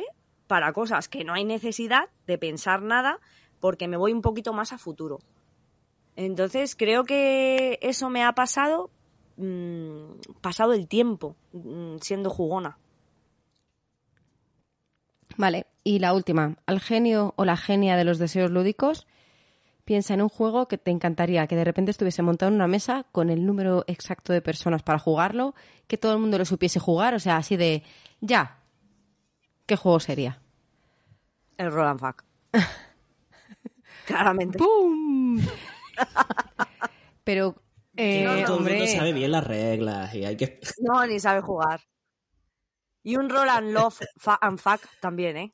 para 0.46 0.72
cosas 0.72 1.10
que 1.10 1.24
no 1.24 1.34
hay 1.34 1.44
necesidad 1.44 2.08
de 2.26 2.38
pensar 2.38 2.80
nada 2.80 3.20
porque 3.60 3.86
me 3.86 3.98
voy 3.98 4.14
un 4.14 4.22
poquito 4.22 4.54
más 4.54 4.72
a 4.72 4.78
futuro. 4.78 5.18
Entonces 6.16 6.74
creo 6.74 7.04
que 7.04 7.78
eso 7.82 8.08
me 8.08 8.24
ha 8.24 8.32
pasado 8.32 8.90
mm, 9.36 10.40
pasado 10.40 10.72
el 10.72 10.88
tiempo 10.88 11.36
mm, 11.52 11.96
siendo 12.00 12.30
jugona. 12.30 12.78
Vale. 15.36 15.66
Y 15.84 15.98
la 15.98 16.12
última. 16.14 16.56
Al 16.66 16.80
genio 16.80 17.34
o 17.36 17.44
la 17.44 17.56
genia 17.56 17.96
de 17.96 18.04
los 18.04 18.18
deseos 18.18 18.50
lúdicos, 18.50 19.06
piensa 19.84 20.14
en 20.14 20.22
un 20.22 20.28
juego 20.28 20.68
que 20.68 20.78
te 20.78 20.90
encantaría 20.90 21.46
que 21.46 21.56
de 21.56 21.64
repente 21.64 21.90
estuviese 21.90 22.22
montado 22.22 22.50
en 22.50 22.56
una 22.56 22.68
mesa 22.68 23.04
con 23.12 23.30
el 23.30 23.44
número 23.44 23.84
exacto 23.86 24.32
de 24.32 24.42
personas 24.42 24.82
para 24.82 24.98
jugarlo, 24.98 25.54
que 25.86 25.98
todo 25.98 26.12
el 26.12 26.18
mundo 26.18 26.38
lo 26.38 26.44
supiese 26.44 26.78
jugar, 26.78 27.14
o 27.14 27.20
sea, 27.20 27.36
así 27.36 27.56
de 27.56 27.82
ya. 28.20 28.58
¿Qué 29.66 29.76
juego 29.76 30.00
sería? 30.00 30.40
El 31.56 31.72
Roland 31.72 32.00
Fuck. 32.00 32.24
Claramente. 34.06 34.58
¡Pum! 34.58 35.40
Pero, 37.24 37.54
eh, 37.96 38.20
Que 38.20 38.44
todo 38.44 38.56
el 38.56 38.60
hombre, 38.60 38.76
mundo 38.78 38.92
sabe 38.92 39.12
bien 39.12 39.30
las 39.30 39.44
reglas 39.44 40.14
y 40.14 40.24
hay 40.24 40.36
que... 40.36 40.58
No, 40.80 41.06
ni 41.06 41.20
sabe 41.20 41.40
jugar. 41.40 41.80
Y 43.02 43.16
un 43.16 43.28
Roland 43.28 43.72
Love 43.72 44.00
fa- 44.16 44.38
and 44.40 44.58
Fuck 44.58 44.82
también, 45.00 45.36
¿eh? 45.36 45.52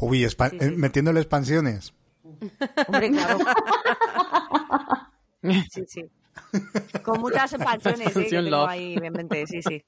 Uy, 0.00 0.24
Sí, 0.28 0.36
sí. 0.50 0.56
eh, 0.60 0.70
metiéndole 0.76 1.20
expansiones. 1.20 1.92
Hombre, 2.86 3.10
claro. 3.10 3.38
Sí, 5.70 5.84
sí. 5.86 6.04
Con 7.02 7.20
muchas 7.20 7.52
expansiones, 7.52 8.08
¿eh? 8.16 8.24
Que 8.24 8.28
tengo 8.30 8.50
Love. 8.50 8.68
ahí 8.70 8.94
en 9.00 9.12
mente, 9.12 9.46
sí, 9.46 9.62
sí. 9.62 9.84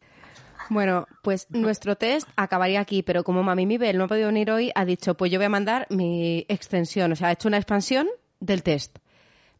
Bueno, 0.69 1.07
pues 1.23 1.49
nuestro 1.51 1.97
test 1.97 2.29
acabaría 2.37 2.81
aquí, 2.81 3.03
pero 3.03 3.25
como 3.25 3.43
Mami 3.43 3.67
Mibel 3.67 3.99
no 3.99 4.05
ha 4.05 4.09
podido 4.09 4.29
venir 4.29 4.51
hoy, 4.53 4.71
ha 4.75 4.85
dicho, 4.85 5.17
pues 5.17 5.33
yo 5.33 5.39
voy 5.41 5.47
a 5.47 5.51
mandar 5.51 5.87
mi 5.91 6.47
extensión, 6.49 7.11
o 7.13 7.17
sea, 7.17 7.29
ha 7.29 7.33
hecho 7.33 7.49
una 7.49 7.57
expansión 7.57 8.09
del 8.39 8.63
test. 8.63 8.99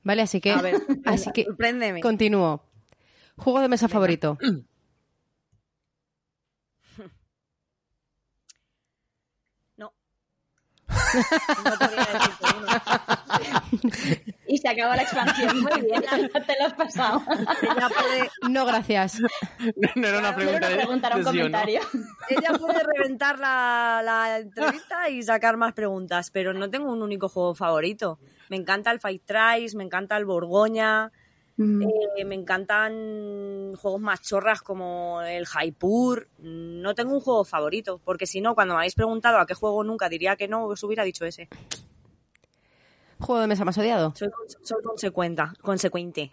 ¿Vale? 0.05 0.23
Así 0.23 0.41
que, 0.41 0.53
A 0.53 0.63
ver, 0.63 0.77
así 1.05 1.31
que 1.33 1.45
sorpréndeme. 1.45 2.01
continúo. 2.01 2.63
Juego 3.37 3.61
de 3.61 3.69
mesa 3.69 3.89
favorito. 3.89 4.39
No 11.65 11.79
podría 11.79 12.07
decirte 12.13 12.47
uno. 12.59 14.31
Y 14.47 14.59
se 14.59 14.69
acaba 14.69 14.97
la 14.97 15.03
expansión. 15.03 15.61
Muy 15.63 15.81
bien, 15.83 16.03
te 16.03 16.57
lo 16.59 16.67
has 16.67 16.75
pasado. 16.75 17.23
Ella 17.63 17.89
puede, 17.89 18.31
No, 18.51 18.67
gracias. 18.67 19.19
No 19.95 20.09
era 20.09 20.19
una 20.19 20.35
pregunta 20.35 20.69
de, 20.69 20.87
un 20.87 21.01
sí 21.01 21.07
o 21.07 21.19
no. 21.19 21.25
comentario. 21.25 21.81
ella 22.29 22.53
puede 22.59 22.83
reventar 22.83 23.39
la, 23.39 24.03
la 24.05 24.39
entrevista 24.39 25.09
y 25.09 25.23
sacar 25.23 25.57
más 25.57 25.73
preguntas, 25.73 26.31
pero 26.31 26.53
no 26.53 26.69
tengo 26.69 26.93
un 26.93 27.03
único 27.03 27.29
juego 27.29 27.55
favorito. 27.55 28.19
Me 28.49 28.57
encanta 28.57 28.91
el 28.91 28.99
Fight 28.99 29.23
Tries, 29.25 29.75
me 29.77 29.85
encanta 29.85 30.17
el 30.17 30.25
Borgoña, 30.25 31.13
Mm. 31.63 31.83
eh, 32.17 32.25
me 32.25 32.35
encantan 32.37 33.75
juegos 33.77 34.01
más 34.01 34.23
chorras 34.23 34.63
como 34.63 35.21
el 35.21 35.45
Jaipur. 35.45 36.27
No 36.39 36.95
tengo 36.95 37.13
un 37.13 37.21
juego 37.21 37.45
favorito, 37.45 38.01
porque 38.03 38.27
si 38.27 38.41
no, 38.41 38.55
cuando 38.55 38.73
me 38.75 38.79
habéis 38.79 38.95
preguntado 38.95 39.39
a 39.39 39.45
qué 39.47 39.53
juego 39.53 39.85
nunca 39.85 40.09
diría 40.09 40.37
que 40.37 40.49
no, 40.49 40.65
os 40.65 40.83
hubiera 40.83 41.05
dicho 41.05 41.27
ese. 41.27 41.51
Juego 43.19 43.43
de 43.43 43.47
mesa 43.47 43.67
más 43.67 43.77
odiado. 43.77 44.15
Soy, 44.17 44.31
con- 44.31 44.49
soy 44.65 44.83
consecuenta, 44.83 45.53
consecuente. 45.61 46.33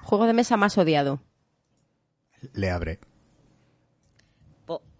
Juego 0.00 0.24
de 0.24 0.32
mesa 0.32 0.56
más 0.56 0.78
odiado. 0.78 1.20
Le 2.54 2.70
abre. 2.70 2.98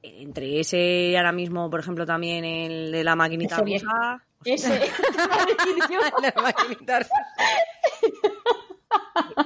Entre 0.03 0.61
ese 0.61 1.17
ahora 1.17 1.33
mismo, 1.33 1.69
por 1.69 1.81
ejemplo, 1.81 2.07
también 2.07 2.45
el 2.45 2.93
de 2.93 3.03
la 3.03 3.17
maquinita 3.17 3.57
rusa. 3.57 4.23
Ese. 4.45 4.79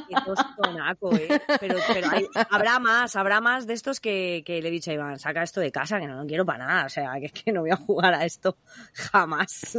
Qué 0.08 0.14
tostonaco, 0.24 1.16
¿eh? 1.16 1.40
Pero, 1.60 1.76
pero 1.92 2.08
hay- 2.10 2.28
habrá 2.50 2.78
más, 2.78 3.16
habrá 3.16 3.40
más 3.40 3.66
de 3.66 3.74
estos 3.74 4.00
que, 4.00 4.42
que 4.44 4.60
le 4.60 4.68
he 4.68 4.72
dicho 4.72 4.90
a 4.90 4.94
Iván, 4.94 5.18
saca 5.18 5.42
esto 5.42 5.60
de 5.60 5.70
casa, 5.72 5.98
que 6.00 6.06
no 6.06 6.20
lo 6.20 6.26
quiero 6.26 6.44
para 6.44 6.66
nada. 6.66 6.86
O 6.86 6.88
sea, 6.88 7.14
que 7.20 7.26
es 7.26 7.32
que 7.32 7.52
no 7.52 7.60
voy 7.62 7.70
a 7.70 7.76
jugar 7.76 8.14
a 8.14 8.24
esto 8.24 8.56
jamás. 8.92 9.78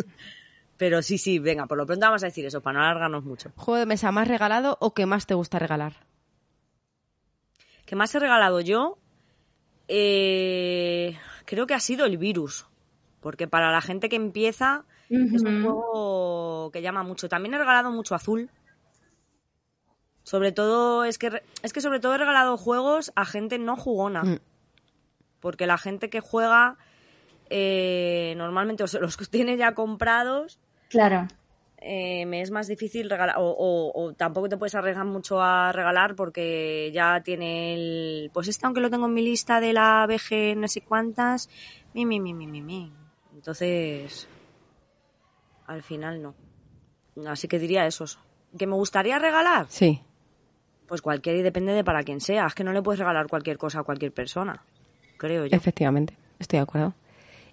Pero 0.78 1.02
sí, 1.04 1.18
sí, 1.18 1.38
venga, 1.40 1.68
por 1.68 1.78
lo 1.78 1.86
pronto 1.86 2.06
vamos 2.08 2.24
a 2.24 2.28
decir 2.28 2.46
eso, 2.46 2.62
para 2.62 2.80
no 2.80 2.86
alargarnos 2.86 3.24
mucho. 3.24 3.52
¿Juego 3.56 3.78
de 3.80 3.86
mesa 3.86 4.12
más 4.12 4.28
regalado 4.28 4.78
o 4.82 4.94
que 4.94 5.06
más 5.06 5.28
te 5.28 5.36
gusta 5.36 5.60
regalar? 5.60 5.94
¿Qué 7.86 7.96
más 7.96 8.16
he 8.16 8.20
regalado 8.20 8.62
yo? 8.62 8.98
Eh, 9.88 11.18
creo 11.46 11.68
que 11.68 11.74
ha 11.74 11.80
sido 11.80 12.06
el 12.06 12.18
virus. 12.18 12.66
Porque 13.20 13.48
para 13.48 13.72
la 13.72 13.82
gente 13.82 14.10
que 14.10 14.16
empieza 14.16 14.86
es 15.36 15.44
un 15.44 15.62
juego 15.64 16.72
que 16.72 16.82
llama 16.82 17.04
mucho. 17.04 17.30
También 17.30 17.54
he 17.54 17.58
regalado 17.60 17.92
mucho 17.92 18.16
azul. 18.16 18.50
Sobre 20.24 20.52
todo, 20.52 21.04
es 21.04 21.18
que, 21.18 21.30
re- 21.32 21.44
es 21.64 21.74
que 21.74 21.82
sobre 21.82 22.00
todo 22.00 22.14
he 22.16 22.18
regalado 22.18 22.58
juegos 22.58 23.12
a 23.16 23.26
gente 23.26 23.58
no 23.60 23.76
jugona. 23.76 24.24
Mm. 24.24 24.40
Porque 25.40 25.66
la 25.66 25.78
gente 25.78 26.10
que 26.10 26.20
juega 26.20 26.78
eh, 27.50 28.34
normalmente 28.38 28.84
o 28.84 28.88
se 28.88 29.00
los 29.02 29.18
tiene 29.30 29.58
ya 29.58 29.74
comprados 29.74 30.60
Claro. 30.90 31.28
eh, 31.78 32.26
me 32.28 32.42
es 32.42 32.52
más 32.52 32.68
difícil 32.68 33.10
regalar, 33.10 33.38
o, 33.40 33.44
o- 33.46 33.92
o 34.04 34.14
tampoco 34.14 34.48
te 34.50 34.58
puedes 34.58 34.76
arriesgar 34.76 35.06
mucho 35.06 35.42
a 35.42 35.72
regalar 35.72 36.16
porque 36.16 36.92
ya 36.94 37.22
tiene 37.24 37.74
el... 37.74 38.30
Pues 38.34 38.48
este, 38.48 38.66
aunque 38.68 38.82
lo 38.82 38.90
tengo 38.92 39.08
en 39.08 39.14
mi 39.14 39.22
lista 39.24 39.60
de 39.60 39.74
la 39.74 40.06
BG 40.08 40.56
no 40.58 40.68
sé 40.68 40.82
cuántas, 40.82 41.50
mi, 41.94 42.06
mi, 42.06 42.20
mi, 42.20 42.34
mi, 42.34 42.46
mi, 42.48 42.62
mi. 42.62 42.94
Entonces, 43.34 44.28
al 45.66 45.82
final 45.84 46.22
no. 46.22 46.36
Así 47.28 47.48
que 47.48 47.58
diría 47.60 47.86
esos. 47.88 48.20
¿Que 48.58 48.68
me 48.68 48.76
gustaría 48.76 49.18
regalar? 49.18 49.66
Sí. 49.70 50.02
Pues 50.92 51.02
cualquier 51.02 51.38
y 51.38 51.42
depende 51.42 51.72
de 51.72 51.86
para 51.86 52.04
quién 52.04 52.20
sea. 52.20 52.48
Es 52.48 52.54
que 52.54 52.66
no 52.66 52.74
le 52.74 52.82
puedes 52.82 53.00
regalar 53.00 53.28
cualquier 53.30 53.58
cosa 53.58 53.80
a 53.80 53.84
cualquier 53.84 54.12
persona, 54.12 54.62
creo 55.16 55.46
yo. 55.46 55.56
Efectivamente, 55.56 56.18
estoy 56.38 56.58
de 56.58 56.64
acuerdo. 56.64 56.94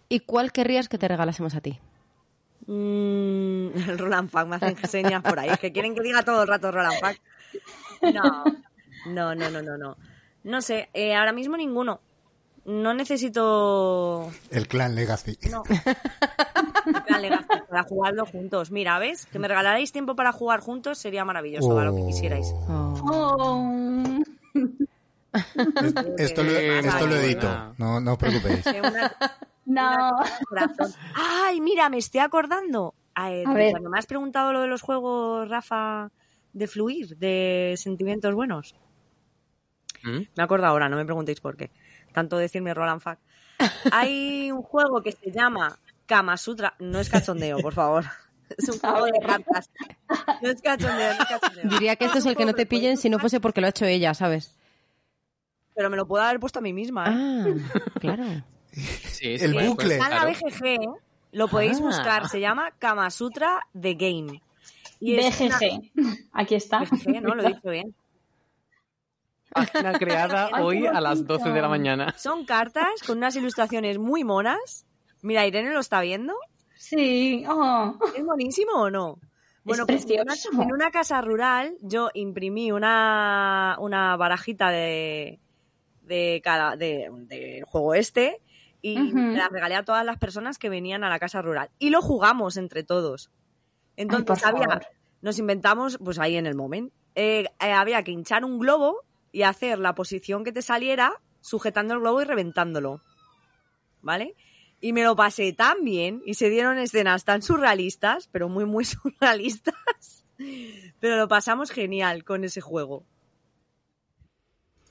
¿Y 0.09 0.19
cuál 0.19 0.51
querrías 0.51 0.89
que 0.89 0.99
te 0.99 1.07
regalásemos 1.07 1.55
a 1.55 1.61
ti? 1.61 1.79
Mm, 2.67 3.69
el 3.91 3.97
Roland 3.97 4.29
Pack, 4.29 4.49
me 4.49 4.57
hacen 4.57 4.77
señas 4.89 5.23
por 5.23 5.39
ahí. 5.39 5.51
Es 5.51 5.61
que 5.61 5.71
quieren 5.71 5.95
que 5.95 6.03
diga 6.03 6.25
todo 6.25 6.43
el 6.43 6.49
rato 6.49 6.73
Roland 6.73 6.99
Pack. 7.01 7.21
No, 8.13 8.43
no, 9.07 9.37
no, 9.37 9.51
no, 9.51 9.63
no. 9.63 9.79
No, 9.79 9.97
no 10.43 10.61
sé, 10.61 10.91
eh, 10.93 11.15
ahora 11.15 11.33
mismo 11.33 11.57
ninguno. 11.57 12.01
No 12.65 12.93
necesito. 12.93 14.33
El 14.51 14.67
clan 14.67 14.97
Legacy. 14.97 15.39
No. 15.49 15.63
Para 17.69 17.83
jugarlo 17.85 18.27
juntos. 18.27 18.71
Mira, 18.71 18.99
¿ves? 18.99 19.27
Que 19.27 19.39
me 19.39 19.49
regalarais 19.49 19.93
tiempo 19.93 20.15
para 20.17 20.33
jugar 20.33 20.61
juntos 20.61 20.99
sería 20.99 21.25
maravilloso, 21.25 21.69
para 21.75 21.87
lo 21.91 21.97
que 21.97 22.07
quisierais. 22.07 22.53
Oh. 22.71 24.23
Esto 26.17 26.43
lo, 26.43 26.51
esto 26.51 27.07
lo 27.07 27.17
edito, 27.17 27.75
no, 27.79 28.01
no 28.01 28.13
os 28.13 28.19
preocupéis. 28.19 28.65
Una- 28.67 29.15
No. 29.67 30.21
Ay, 31.15 31.61
mira, 31.61 31.91
me 31.91 31.99
estoy 31.99 32.21
acordando. 32.21 32.95
A 33.15 33.29
ver. 33.31 33.71
Cuando 33.73 33.91
me 33.91 33.99
has 33.99 34.07
preguntado 34.07 34.53
lo 34.53 34.61
de 34.63 34.69
los 34.69 34.81
juegos, 34.81 35.49
Rafa, 35.49 36.11
de 36.53 36.67
fluir, 36.67 37.17
de 37.19 37.75
sentimientos 37.77 38.35
buenos. 38.35 38.75
¿Mm? 40.05 40.21
Me 40.37 40.43
acuerdo 40.43 40.67
ahora, 40.67 40.89
no 40.89 40.97
me 40.97 41.05
preguntéis 41.05 41.41
por 41.41 41.57
qué. 41.57 41.71
Tanto 42.13 42.39
decirme 42.39 42.73
Roland 42.73 43.01
Fack. 43.03 43.19
Hay 43.93 44.51
un 44.51 44.63
juego 44.63 45.03
que 45.03 45.13
se 45.13 45.31
llama 45.31 45.79
Kama 46.09 46.37
Sutra. 46.37 46.75
No 46.81 46.99
es 46.99 47.09
cachondeo, 47.09 47.59
por 47.59 47.75
favor. 47.75 48.05
Es 48.57 48.67
un 48.71 48.79
juego 48.79 49.05
de 49.05 49.13
cartas. 49.21 49.71
No 50.41 50.49
es 50.49 50.63
cachondeo, 50.63 51.15
no 51.15 51.23
es 51.23 51.29
cachondeo. 51.29 51.69
Diría 51.69 51.97
que 51.97 52.07
esto 52.07 52.17
es 52.17 52.25
el 52.25 52.35
que 52.35 52.47
no 52.47 52.55
te 52.55 52.65
pillen 52.65 52.97
si 52.97 53.11
no 53.11 53.19
fuese 53.19 53.41
porque 53.41 53.61
lo 53.61 53.67
ha 53.67 53.71
hecho 53.71 53.85
ella, 53.85 54.15
¿sabes? 54.15 54.57
Pero 55.77 55.91
me 55.91 55.99
lo 55.99 56.09
puedo 56.09 56.25
haber 56.25 56.41
puesto 56.41 56.61
a 56.61 56.63
mí 56.63 56.73
misma. 56.73 57.05
¿eh? 57.11 57.55
Ah, 57.75 57.91
claro. 58.01 58.25
Sí, 58.73 59.35
El 59.39 59.53
puede- 59.53 59.69
bucle. 59.69 59.93
Está 59.97 60.05
en 60.07 60.11
la 60.13 60.21
claro. 60.23 60.31
BGG, 60.51 60.99
lo 61.33 61.49
podéis 61.49 61.77
Ah. 61.79 61.83
buscar. 61.83 62.29
Se 62.31 62.41
llama 62.41 62.71
Kama 62.79 63.11
Sutra 63.11 63.67
The 63.79 63.93
Game. 63.95 64.41
Y 64.99 65.17
es 65.17 65.39
una- 65.43 65.59
BGG. 65.59 65.93
Aquí 66.33 66.55
está. 66.55 66.79
BGG, 66.81 67.21
¿no? 67.21 67.35
Lo 67.35 67.43
he 67.43 67.49
dicho 67.53 67.69
bien. 67.69 67.95
Página 69.53 69.93
creada 69.99 70.51
hoy 70.63 70.87
a 70.87 71.01
las 71.03 71.27
12 71.27 71.51
de 71.51 71.61
la 71.61 71.69
mañana. 71.69 72.15
Son 72.17 72.47
cartas 72.47 72.89
con 73.07 73.19
unas 73.19 73.37
ilustraciones 73.37 73.99
muy 73.99 74.25
monas. 74.25 74.87
Mira, 75.23 75.47
Irene 75.47 75.73
lo 75.73 75.81
está 75.81 76.01
viendo. 76.01 76.35
Sí. 76.77 77.45
Oh. 77.49 77.99
¿Es 78.17 78.25
buenísimo 78.25 78.73
o 78.73 78.91
no? 78.91 79.19
Bueno, 79.65 79.85
pues 79.87 80.05
en 80.09 80.21
una, 80.21 80.33
precioso. 80.33 80.63
en 80.63 80.73
una 80.73 80.91
casa 80.91 81.21
rural 81.21 81.77
yo 81.83 82.11
imprimí 82.15 82.73
una, 82.73 83.77
una 83.81 84.17
barajita 84.17 84.71
de, 84.71 85.41
de 86.09 86.41
cada 86.43 86.77
de, 86.77 87.63
juego 87.67 87.95
este 87.95 88.41
y 88.81 88.97
la 89.13 89.49
regalé 89.49 89.75
a 89.75 89.85
todas 89.85 90.07
las 90.07 90.19
personas 90.19 90.57
que 90.57 90.69
venían 90.69 91.05
a 91.05 91.11
la 91.11 91.19
casa 91.19 91.43
rural. 91.43 91.71
Y 91.79 91.91
lo 91.91 92.01
jugamos 92.01 92.57
entre 92.57 92.85
todos. 92.85 93.31
Entonces 93.97 94.45
había, 94.47 94.81
nos 95.21 95.39
inventamos, 95.39 95.99
pues 96.03 96.19
ahí 96.19 96.37
en 96.37 96.47
el 96.47 96.55
momento, 96.55 96.95
eh, 97.15 97.51
eh, 97.61 97.73
había 97.73 98.03
que 98.05 98.13
hinchar 98.13 98.45
un 98.45 98.59
globo 98.59 99.03
y 99.33 99.43
hacer 99.43 99.81
la 99.81 99.95
posición 99.95 100.45
que 100.45 100.53
te 100.53 100.63
saliera 100.63 101.21
sujetando 101.41 101.95
el 101.95 102.01
globo 102.01 102.23
y 102.23 102.25
reventándolo. 102.25 103.03
¿Vale? 104.01 104.37
Y 104.81 104.93
me 104.93 105.03
lo 105.03 105.17
pasé 105.17 105.53
tan 105.53 105.85
bien 105.85 106.23
y 106.25 106.35
se 106.35 106.51
dieron 106.51 106.79
escenas 106.79 107.25
tan 107.25 107.43
surrealistas, 107.43 108.29
pero 108.31 108.49
muy, 108.49 108.65
muy 108.65 108.85
surrealistas. 108.85 109.75
Pero 111.01 111.17
lo 111.17 111.27
pasamos 111.29 111.71
genial 111.71 112.23
con 112.25 112.45
ese 112.45 112.61
juego. 112.61 113.05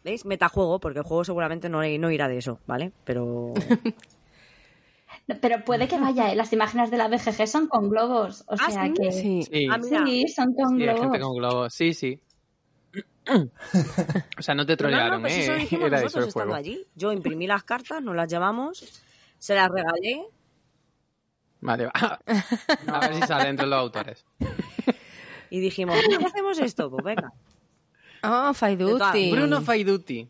¿Veis? 0.04 0.26
Metajuego, 0.26 0.80
porque 0.80 1.00
el 1.00 1.06
juego 1.06 1.24
seguramente 1.24 1.70
no, 1.70 1.82
no 1.82 2.12
irá 2.12 2.28
de 2.28 2.38
eso, 2.38 2.60
¿vale? 2.66 2.92
Pero 3.06 3.54
Pero 5.42 5.64
puede 5.66 5.88
que 5.90 6.00
vaya, 6.00 6.32
¿eh? 6.32 6.36
las 6.36 6.54
imágenes 6.54 6.90
de 6.90 6.98
la 6.98 7.08
BGG 7.10 7.48
son 7.48 7.68
con 7.68 7.90
globos. 7.90 8.44
O 8.48 8.56
¿Ah, 8.60 8.72
sea 8.72 8.86
sí? 8.88 8.94
que. 8.94 9.12
Sí. 9.12 9.44
Sí, 9.44 9.68
Ah. 9.70 9.80
Sí, 10.06 10.26
son 10.30 10.54
con 10.54 10.70
sí, 10.70 10.76
hay 10.76 10.84
globos. 10.86 11.02
gente 11.02 11.20
con 11.20 11.36
globos. 11.38 11.74
Sí, 11.74 11.94
sí. 11.94 12.20
o 14.38 14.42
sea, 14.42 14.56
no 14.56 14.66
te 14.66 14.72
No, 14.72 14.76
no, 14.76 14.78
trolearon, 14.78 15.22
pues 15.22 15.50
¿eh? 15.50 15.68
Era 15.72 16.02
eso 16.02 16.20
el 16.20 16.32
juego. 16.32 16.54
allí. 16.54 16.86
Yo 16.96 17.12
imprimí 17.12 17.46
las 17.46 17.64
cartas, 17.66 18.02
nos 18.02 18.16
las 18.16 18.30
llevamos, 18.32 19.04
se 19.40 19.56
las 19.56 19.70
regalé. 19.70 20.26
Vale, 21.62 21.86
va. 21.86 22.20
A 22.94 23.00
ver 23.00 23.16
si 23.16 23.22
sale 23.24 23.50
entre 23.50 23.66
los 23.68 23.80
autores. 23.80 24.26
Y 25.50 25.62
dijimos, 25.62 25.98
¿por 26.02 26.18
qué 26.20 26.26
hacemos 26.26 26.60
esto? 26.60 26.90
Pues 26.92 27.06
venga. 27.06 27.32
Ah, 28.22 28.52
Faiduti. 28.54 29.32
Bruno 29.32 29.62
Faiduti. 29.62 30.28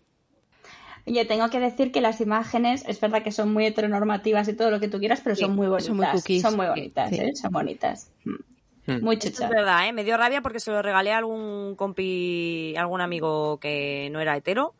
Oye, 1.08 1.26
tengo 1.26 1.49
que 1.49 1.60
decir 1.60 1.91
que 1.91 2.01
las 2.01 2.22
imágenes, 2.22 2.84
es 2.88 2.99
verdad 3.01 3.24
que 3.24 3.32
son 3.32 3.51
muy 3.51 3.66
heteronormativas 3.66 4.47
y 4.47 4.53
todo 4.53 4.70
lo 4.70 4.80
que 4.80 4.89
tú 4.89 4.99
quieras, 4.99 5.22
pero 5.24 5.36
Sí, 5.36 5.41
son 5.41 5.55
muy 5.55 5.66
bonitas. 5.68 5.88
son 5.88 5.95
muy 5.97 6.05
cookies. 6.05 6.41
Son 6.43 6.55
muy 6.55 6.68
bonitas, 6.68 7.10
Sí. 7.10 7.16
¿eh? 7.16 7.36
Son 7.36 7.51
bonitas. 7.51 8.12
Mm. 8.26 8.32
Hmm. 8.91 9.03
Muy 9.03 9.18
chuchas. 9.18 9.41
es 9.41 9.49
verdad, 9.49 9.88
¿eh? 9.88 9.93
Me 9.93 10.03
dio 10.03 10.18
rabia 10.18 10.41
porque 10.41 10.60
se 10.60 10.70
lo 10.70 10.84
regalé 10.84 11.12
a 11.12 11.18
algún 11.18 11.76
compi, 11.76 12.76
algún 12.78 13.01
amigo 13.01 13.60
que 13.60 14.10
no 14.12 14.20
era 14.20 14.38
hetero. 14.38 14.76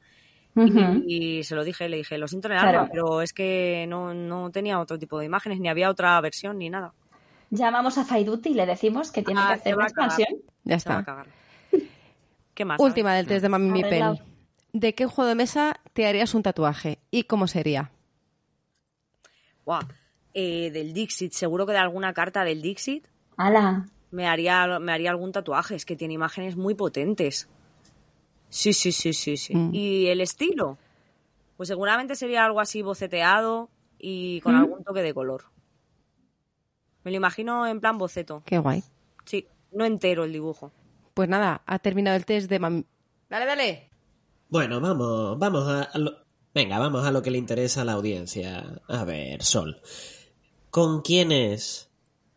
Y 1.05 1.43
se 1.43 1.55
lo 1.55 1.64
dije, 1.64 1.88
le 1.89 1.97
dije, 1.97 2.18
lo 2.18 2.28
siento 2.28 2.47
en 2.47 2.53
el 2.53 2.60
Claro. 2.60 2.80
alma, 2.80 2.89
pero 2.91 3.22
es 3.22 3.34
que 3.34 3.86
no, 3.88 4.14
no 4.14 4.49
tenía 4.51 4.80
otro 4.80 4.97
tipo 4.97 5.20
de 5.20 5.26
imágenes, 5.26 5.60
ni 5.60 5.70
había 5.70 5.89
otra 5.89 6.20
versión, 6.22 6.58
ni 6.58 6.70
nada. 6.70 6.93
Llamamos 7.49 7.97
a 7.97 8.03
Faiduti 8.05 8.49
y 8.49 8.53
le 8.53 8.66
decimos 8.66 9.12
que 9.12 9.22
tiene 9.24 9.39
Ah, 9.41 9.47
que 9.47 9.53
hacer 9.53 9.74
va 9.78 9.84
la 9.84 9.86
a 9.86 9.89
cagar. 9.89 10.10
expansión. 10.12 10.41
Ya 10.64 10.80
Se 10.80 10.89
va 10.89 10.95
a 10.95 10.99
está. 10.99 11.12
cagar. 11.12 11.28
¿Qué 12.53 12.66
más? 12.66 12.80
Última 12.82 13.14
del 13.14 13.28
test 13.28 13.41
de 13.43 13.49
Mami 13.49 13.70
Mipel. 13.70 14.01
Arreglado. 14.01 14.18
¿De 14.74 14.93
qué 14.95 15.05
juego 15.05 15.30
de 15.30 15.36
mesa 15.36 15.80
te 15.93 16.08
harías 16.08 16.34
un 16.36 16.43
tatuaje? 16.43 16.99
¿Y 17.12 17.24
cómo 17.24 17.47
sería? 17.47 17.91
Guau. 19.66 19.82
Eh, 20.34 20.70
del 20.72 20.93
Dixit, 20.93 21.34
seguro 21.34 21.66
que 21.66 21.72
de 21.72 21.78
alguna 21.80 22.14
carta 22.14 22.43
del 22.43 22.62
Dixit 22.62 23.08
¡Hala! 23.38 23.86
me 24.12 24.28
haría, 24.28 24.80
me 24.80 24.91
haría 24.91 25.10
algún 25.12 25.32
tatuaje, 25.32 25.76
es 25.76 25.86
que 25.86 25.95
tiene 25.95 26.14
imágenes 26.14 26.55
muy 26.55 26.76
potentes. 26.76 27.49
Sí, 28.50 28.74
sí, 28.74 28.91
sí, 28.91 29.14
sí, 29.14 29.38
sí. 29.38 29.56
Mm. 29.56 29.74
¿Y 29.74 30.08
el 30.08 30.22
estilo? 30.22 30.78
Pues 31.58 31.68
seguramente 31.70 32.16
sería 32.16 32.45
algo 32.45 32.60
así 32.60 32.82
boceteado 32.82 33.70
y 33.98 34.41
con 34.41 34.56
¿Mm? 34.56 34.60
algún 34.60 34.84
toque 34.84 35.02
de 35.02 35.14
color. 35.14 35.45
Me 37.04 37.12
lo 37.12 37.18
imagino 37.18 37.66
en 37.68 37.80
plan 37.80 37.98
boceto. 37.98 38.43
Qué 38.45 38.58
guay. 38.58 38.84
Sí, 39.26 39.48
no 39.72 39.86
entero 39.86 40.24
el 40.26 40.34
dibujo. 40.34 40.72
Pues 41.14 41.30
nada, 41.30 41.64
ha 41.66 41.80
terminado 41.80 42.16
el 42.16 42.26
test 42.26 42.50
de 42.50 42.60
Mami... 42.60 42.86
Dale, 43.30 43.45
dale. 43.45 43.89
Bueno, 44.50 44.80
vamos, 44.80 45.38
vamos 45.39 45.68
a, 45.68 45.84
a 45.84 45.98
lo... 45.98 46.12
Venga, 46.54 46.80
vamos 46.80 47.06
a 47.06 47.12
lo 47.12 47.22
que 47.22 47.32
le 47.32 47.38
interesa 47.38 47.82
a 47.82 47.86
la 47.86 47.93
audiencia. 47.93 48.82
A 48.88 49.04
ver, 49.04 49.43
Sol. 49.43 49.82
¿Con 50.70 51.02
quiénes 51.02 51.89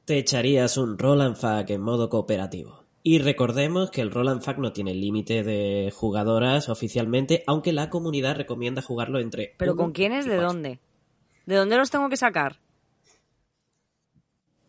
te 0.04 0.18
echarías 0.18 0.76
un 0.76 0.98
Roland 0.98 1.36
Fuck 1.36 1.70
en 1.70 1.80
modo 1.82 2.08
cooperativo? 2.08 2.79
Y 3.02 3.18
recordemos 3.18 3.90
que 3.90 4.02
el 4.02 4.10
Roland 4.10 4.42
Fuck 4.42 4.58
no 4.58 4.72
tiene 4.72 4.92
límite 4.94 5.42
de 5.42 5.90
jugadoras 5.94 6.68
oficialmente, 6.68 7.42
aunque 7.46 7.72
la 7.72 7.88
comunidad 7.88 8.36
recomienda 8.36 8.82
jugarlo 8.82 9.20
entre. 9.20 9.54
¿Pero 9.56 9.74
con 9.74 9.92
quiénes? 9.92 10.26
¿De 10.26 10.36
dónde? 10.36 10.80
¿De 11.46 11.54
dónde 11.56 11.76
los 11.78 11.90
tengo 11.90 12.08
que 12.10 12.18
sacar? 12.18 12.58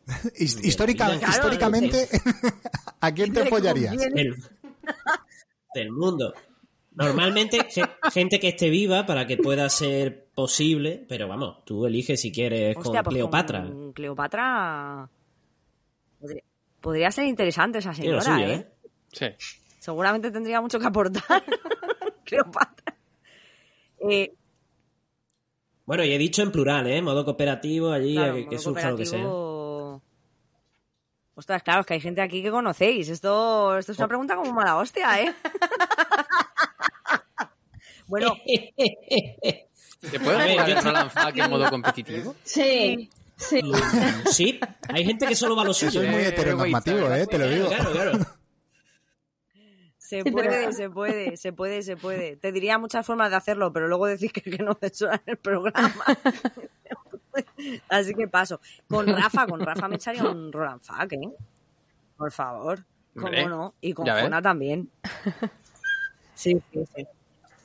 His- 0.38 0.64
histórica- 0.64 1.08
Claro, 1.20 1.30
históricamente, 1.30 2.08
¿a 3.02 3.12
quién 3.12 3.34
te 3.34 3.50
quién? 3.50 4.14
Del, 4.14 4.36
del 5.76 5.92
mundo. 5.92 6.34
Normalmente 6.94 7.60
ge- 7.70 7.84
gente 8.12 8.40
que 8.40 8.50
esté 8.50 8.70
viva 8.70 9.06
para 9.06 9.26
que 9.28 9.38
pueda 9.38 9.70
ser 9.70 10.28
posible, 10.34 11.06
pero 11.08 11.28
vamos, 11.28 11.64
tú 11.66 11.86
eliges 11.86 12.20
si 12.22 12.32
quieres 12.32 12.76
Hostia, 12.78 12.92
con 13.00 13.04
pues 13.04 13.14
Cleopatra. 13.16 13.64
con 13.64 13.94
Cleopatra... 13.94 15.10
Podría, 16.82 17.12
ser 17.12 17.26
interesante 17.26 17.80
esa 17.80 17.94
señora, 17.94 18.22
suyo, 18.22 18.46
¿eh? 18.48 18.54
¿eh? 18.56 18.72
Sí. 19.12 19.28
Seguramente 19.80 20.32
tendría 20.32 20.62
mucho 20.62 20.80
que 20.80 20.88
aportar. 20.88 21.44
Cleopatra. 22.26 22.96
Eh, 24.10 24.34
Bueno, 25.86 26.04
y 26.04 26.14
he 26.14 26.18
dicho 26.18 26.42
en 26.42 26.52
plural, 26.52 26.88
¿eh? 26.88 27.02
Modo 27.02 27.24
cooperativo, 27.26 27.92
allí, 27.92 28.16
claro, 28.16 28.36
que, 28.36 28.42
que 28.46 28.56
modo 28.56 28.60
surja 28.60 28.92
lo 28.92 28.98
que 28.98 29.06
sea. 29.06 29.26
Ostras, 31.34 31.64
claro, 31.64 31.82
es 31.82 31.86
que 31.88 31.94
hay 31.96 32.02
gente 32.02 32.22
aquí 32.22 32.42
que 32.44 32.52
conocéis. 32.52 33.10
Esto, 33.10 33.78
esto 33.78 33.92
es 33.94 33.98
Oh. 34.00 34.02
una 34.02 34.08
pregunta 34.08 34.36
como 34.36 34.52
mala 34.54 34.78
hostia, 34.78 35.22
¿eh? 35.22 35.34
bueno, 38.08 38.36
¿Se 38.46 40.20
puede 40.20 40.36
A 40.36 40.40
ver, 40.40 40.52
jugar 40.52 40.70
el 40.70 40.84
Roland 40.84 41.12
en 41.40 41.50
modo 41.52 41.70
competitivo? 41.70 42.36
Sí, 42.44 43.10
sí. 43.50 43.62
Sí, 44.32 44.60
hay 44.90 45.06
gente 45.06 45.28
que 45.28 45.36
solo 45.36 45.56
va 45.56 45.64
a 45.64 45.66
lo 45.66 45.72
Eso 45.72 45.88
suyo. 45.90 46.02
es 46.04 46.10
muy 46.12 46.22
Eh, 46.22 46.28
heteronormativo, 46.30 47.12
¿eh? 47.12 47.28
Te 47.28 47.38
lo 47.38 47.48
digo. 47.50 47.68
Claro, 47.68 47.92
claro. 47.92 48.12
se 49.98 50.24
puede, 50.24 50.74
se 50.74 50.90
puede, 50.90 51.38
se 51.38 51.54
puede, 51.54 51.82
se 51.84 51.98
puede. 51.98 52.36
Te 52.38 52.52
diría 52.52 52.78
muchas 52.78 53.06
formas 53.06 53.30
de 53.30 53.38
hacerlo, 53.38 53.72
pero 53.72 53.88
luego 53.88 54.08
decís 54.08 54.32
que, 54.34 54.42
que 54.42 54.58
no 54.64 54.74
censuran 54.76 55.22
el 55.26 55.38
programa. 55.38 55.92
Así 57.90 58.14
que 58.14 58.28
paso. 58.28 58.60
Con 58.88 59.08
Rafa, 59.08 59.48
con 59.48 59.60
Rafa 59.62 59.88
me 59.88 59.96
echaría 59.96 60.24
un 60.24 60.52
Roland 60.52 60.82
Fuck, 60.82 61.14
¿eh? 61.14 61.30
Por 62.18 62.32
favor. 62.32 62.84
¿Cómo 63.16 63.30
no? 63.50 63.76
Y 63.82 63.94
con. 63.94 64.06
Jona 64.08 64.42
también. 64.42 64.90
Sí, 66.34 66.62
sí, 66.72 66.84
sí. 66.96 67.08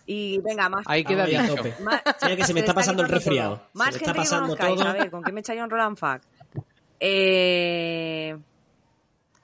Y 0.06 0.38
venga, 0.40 0.68
más. 0.68 0.84
Ahí 0.86 1.02
queda 1.04 1.26
dicho. 1.26 1.54
tope. 1.56 1.74
más- 1.82 2.00
Mira 2.22 2.36
que 2.36 2.44
se 2.44 2.54
me 2.54 2.60
está 2.60 2.72
pasando 2.74 3.02
el 3.02 3.08
resfriado. 3.08 3.56
todo. 3.56 3.66
Más 3.74 3.86
Se 3.88 3.92
me 3.94 3.98
gente 3.98 4.10
está 4.10 4.14
pasando 4.22 4.56
que 4.56 4.62
todo. 4.64 4.82
A 4.88 4.92
ver, 4.92 5.10
¿con 5.10 5.22
qué 5.24 5.32
me 5.32 5.40
echaría 5.40 5.64
un 5.64 5.70
Roland 5.70 5.96
Fuck? 5.98 6.22
Eh... 7.00 8.36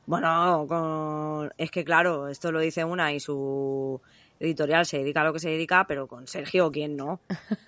Bueno, 0.07 0.67
con... 0.69 1.53
es 1.57 1.71
que 1.71 1.85
claro, 1.85 2.29
esto 2.29 2.51
lo 2.51 2.59
dice 2.61 2.85
una 2.85 3.13
y 3.13 3.21
su 3.21 4.01
editorial 4.41 4.85
se 4.85 4.99
dedica 4.99 5.21
a 5.21 5.25
lo 5.25 5.33
que 5.33 5.39
se 5.39 5.49
dedica, 5.51 5.85
pero 5.87 6.09
con 6.09 6.27
Sergio, 6.27 6.73
¿quién 6.73 6.97
no? 6.97 7.21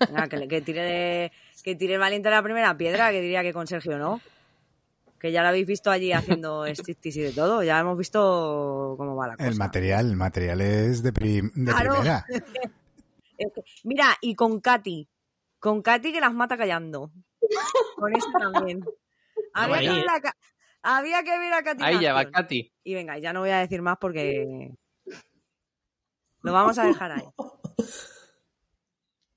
Venga, 0.07 0.27
que, 0.27 0.37
le- 0.37 0.47
que 0.47 0.61
tire, 0.61 1.31
que 1.63 1.75
tire 1.75 1.93
el 1.93 1.99
valiente 1.99 2.29
la 2.29 2.43
primera 2.43 2.75
piedra, 2.75 3.11
que 3.11 3.21
diría 3.21 3.41
que 3.41 3.53
con 3.53 3.67
Sergio 3.67 3.97
no. 3.97 4.19
Que 5.17 5.31
ya 5.31 5.41
lo 5.41 5.47
habéis 5.47 5.65
visto 5.65 5.89
allí 5.89 6.11
haciendo 6.11 6.65
striptease 6.75 7.19
y 7.21 7.23
de 7.23 7.31
todo, 7.31 7.63
ya 7.63 7.79
hemos 7.79 7.97
visto 7.97 8.95
cómo 8.97 9.15
va 9.15 9.27
la 9.29 9.37
cosa. 9.37 9.47
El 9.49 9.55
material, 9.55 10.09
el 10.09 10.17
material 10.17 10.59
es 10.61 11.01
de, 11.03 11.13
prim- 11.13 11.51
de 11.55 11.71
Claro. 11.71 11.93
primera. 11.93 12.25
Es 13.37 13.51
que- 13.53 13.61
Mira, 13.83 14.15
y 14.21 14.35
con 14.35 14.59
Katy. 14.61 15.07
Con 15.59 15.81
Katy 15.81 16.11
que 16.13 16.19
las 16.21 16.33
mata 16.33 16.57
callando. 16.57 17.11
Con 17.95 18.15
eso 18.15 18.27
también. 18.39 18.83
Había, 19.53 19.79
que 19.79 19.89
ver 19.89 20.09
a, 20.09 20.21
Ka- 20.21 20.37
había 20.81 21.23
que 21.23 21.37
ver 21.39 21.53
a 21.53 21.63
Katy. 21.63 21.83
Ahí 21.83 21.99
ya 22.01 22.13
va. 22.13 22.29
Katy. 22.29 22.71
Y 22.83 22.93
venga, 22.93 23.17
ya 23.17 23.33
no 23.33 23.39
voy 23.41 23.49
a 23.51 23.59
decir 23.59 23.81
más 23.81 23.97
porque. 23.99 24.73
Lo 26.41 26.53
vamos 26.53 26.77
a 26.77 26.85
dejar 26.85 27.11
ahí. 27.13 27.23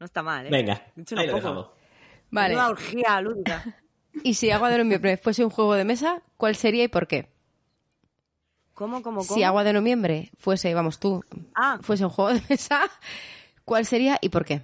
No 0.00 0.06
está 0.06 0.22
mal, 0.22 0.46
¿eh? 0.46 0.50
Venga, 0.50 0.82
Dicho 0.94 1.14
unos 1.14 1.22
ahí 1.24 1.28
lo 1.30 1.36
dejamos. 1.36 1.70
Vale. 2.30 2.54
Una 2.54 2.68
orgía 2.68 3.20
lúdica. 3.20 3.64
Y 4.24 4.34
si 4.34 4.50
Agua 4.50 4.68
de 4.70 4.78
Noviembre 4.82 5.16
fuese 5.16 5.44
un 5.44 5.50
juego 5.50 5.74
de 5.74 5.84
mesa, 5.84 6.22
¿cuál 6.36 6.56
sería 6.56 6.82
y 6.82 6.88
por 6.88 7.06
qué? 7.06 7.30
¿Cómo, 8.74 9.00
cómo, 9.02 9.20
cómo? 9.24 9.34
Si 9.34 9.44
Agua 9.44 9.62
de 9.62 9.72
Noviembre 9.72 10.30
fuese, 10.36 10.74
vamos 10.74 10.98
tú, 10.98 11.22
Ah, 11.54 11.78
fuese 11.82 12.04
un 12.04 12.10
juego 12.10 12.32
de 12.34 12.42
mesa, 12.48 12.80
¿cuál 13.68 13.84
sería 13.86 14.18
y 14.20 14.28
por 14.30 14.44
qué? 14.44 14.62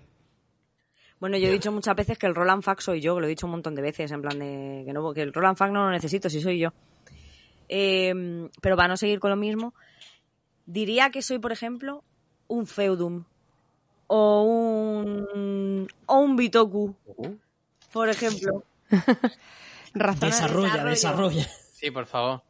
bueno, 1.21 1.39
yo 1.39 1.49
he 1.49 1.53
dicho 1.53 1.73
muchas 1.73 1.97
veces 1.97 2.19
que 2.19 2.27
el 2.27 2.35
Roland 2.35 2.63
Fact 2.63 2.83
soy 2.83 3.01
yo, 3.01 3.15
que 3.15 3.21
lo 3.23 3.27
he 3.27 3.31
dicho 3.31 3.47
un 3.47 3.53
montón 3.53 3.75
de 3.75 3.81
veces, 3.81 4.11
en 4.13 4.21
plan 4.21 4.39
de 4.39 4.83
que, 4.85 4.93
no, 4.93 5.15
que 5.15 5.23
el 5.23 5.33
Roland 5.33 5.57
Fact 5.57 5.73
no 5.73 5.85
lo 5.85 5.91
necesito, 5.91 6.29
si 6.29 6.41
soy 6.43 6.59
yo. 6.59 6.71
Eh, 7.69 8.13
pero 8.61 8.77
para 8.77 8.89
no 8.89 8.97
seguir 8.99 9.21
con 9.21 9.31
lo 9.31 9.37
mismo, 9.37 9.73
diría 10.67 11.09
que 11.11 11.23
soy, 11.23 11.39
por 11.39 11.51
ejemplo, 11.53 12.05
un 12.47 12.67
Feudum 12.67 13.25
o 14.07 14.43
un 14.43 15.89
o 16.05 16.19
un 16.19 16.37
Bitoku, 16.37 16.95
por 17.91 18.11
ejemplo. 18.11 18.65
Razona- 19.95 20.27
Desarrolla, 20.27 20.85
desarrolla. 20.85 21.49
Sí, 21.73 21.91
por 21.91 22.05
favor. 22.05 22.43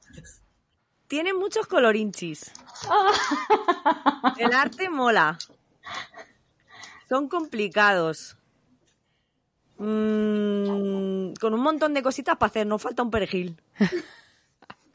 Tiene 1.06 1.32
muchos 1.32 1.68
colorinchis. 1.68 2.50
El 4.38 4.52
arte 4.52 4.88
mola. 4.88 5.38
Son 7.08 7.28
complicados. 7.28 8.36
Mm, 9.78 11.34
con 11.40 11.54
un 11.54 11.60
montón 11.60 11.94
de 11.94 12.02
cositas 12.02 12.36
para 12.36 12.48
hacer, 12.50 12.66
no 12.66 12.78
falta 12.78 13.02
un 13.02 13.10
perejil. 13.10 13.60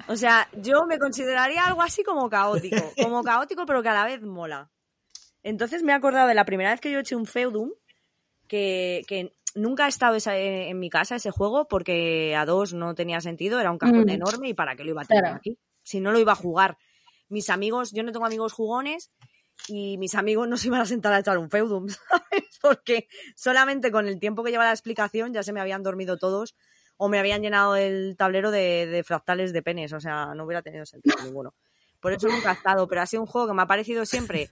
O 0.08 0.16
sea, 0.16 0.48
yo 0.54 0.86
me 0.88 0.98
consideraría 0.98 1.66
algo 1.66 1.82
así 1.82 2.04
como 2.04 2.30
caótico. 2.30 2.94
Como 3.02 3.24
caótico, 3.24 3.66
pero 3.66 3.84
que 3.84 3.90
a 3.90 3.94
la 3.94 4.06
vez 4.06 4.22
mola. 4.22 4.70
Entonces 5.44 5.84
me 5.84 5.92
he 5.92 5.96
acordado 5.96 6.28
de 6.28 6.34
la 6.34 6.46
primera 6.46 6.72
vez 6.72 6.82
que 6.82 6.92
yo 6.92 7.00
eché 7.00 7.16
un 7.16 7.26
feudum, 7.26 7.72
que, 8.48 9.04
que 9.08 9.36
nunca 9.56 9.86
ha 9.86 9.88
estado 9.88 10.16
esa- 10.16 10.38
en, 10.38 10.70
en 10.70 10.80
mi 10.80 10.90
casa 10.90 11.16
ese 11.16 11.32
juego, 11.32 11.68
porque 11.68 12.36
a 12.36 12.46
dos 12.46 12.74
no 12.74 12.96
tenía 12.96 13.22
sentido, 13.22 13.60
era 13.60 13.72
un 13.72 13.78
cajón 13.78 14.06
Mm. 14.06 14.10
enorme 14.10 14.50
y 14.50 14.54
para 14.54 14.76
qué 14.76 14.84
lo 14.84 14.92
iba 14.92 15.02
a 15.04 15.06
tener 15.06 15.24
Claro. 15.24 15.38
aquí. 15.38 15.58
Si 15.84 16.00
no 16.00 16.12
lo 16.12 16.20
iba 16.20 16.32
a 16.32 16.36
jugar. 16.36 16.78
Mis 17.30 17.50
amigos, 17.50 17.92
yo 17.92 18.02
no 18.04 18.12
tengo 18.12 18.26
amigos 18.26 18.54
jugones, 18.54 19.12
y 19.68 19.98
mis 19.98 20.16
amigos 20.16 20.48
no 20.48 20.58
se 20.58 20.68
iban 20.68 20.82
a 20.82 20.86
sentar 20.86 21.14
a 21.14 21.20
echar 21.20 21.38
un 21.38 21.50
feudum, 21.50 21.88
¿sabes? 21.90 22.44
Porque 22.62 23.08
solamente 23.36 23.92
con 23.92 24.08
el 24.08 24.20
tiempo 24.20 24.44
que 24.44 24.52
lleva 24.52 24.66
la 24.66 24.72
explicación 24.72 25.34
ya 25.34 25.44
se 25.44 25.54
me 25.54 25.62
habían 25.62 25.84
dormido 25.84 26.18
todos 26.18 26.56
o 26.98 27.08
me 27.08 27.20
habían 27.20 27.42
llenado 27.42 27.76
el 27.76 28.16
tablero 28.18 28.52
de, 28.52 28.86
de 28.86 29.04
fractales 29.04 29.54
de 29.54 29.62
penes, 29.62 29.94
o 29.94 30.02
sea, 30.02 30.34
no 30.36 30.44
hubiera 30.44 30.62
tenido 30.62 30.86
sentido 30.86 31.16
ninguno. 31.24 31.54
Por 32.02 32.14
eso 32.14 32.28
nunca 32.28 32.52
ha 32.52 32.54
estado, 32.54 32.88
pero 32.88 33.02
ha 33.02 33.06
sido 33.06 33.24
un 33.24 33.28
juego 33.28 33.48
que 33.48 33.54
me 33.54 33.62
ha 33.62 33.68
parecido 33.68 34.06
siempre 34.06 34.50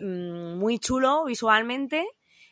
mm, 0.00 0.56
muy 0.56 0.78
chulo 0.78 1.24
visualmente 1.24 2.06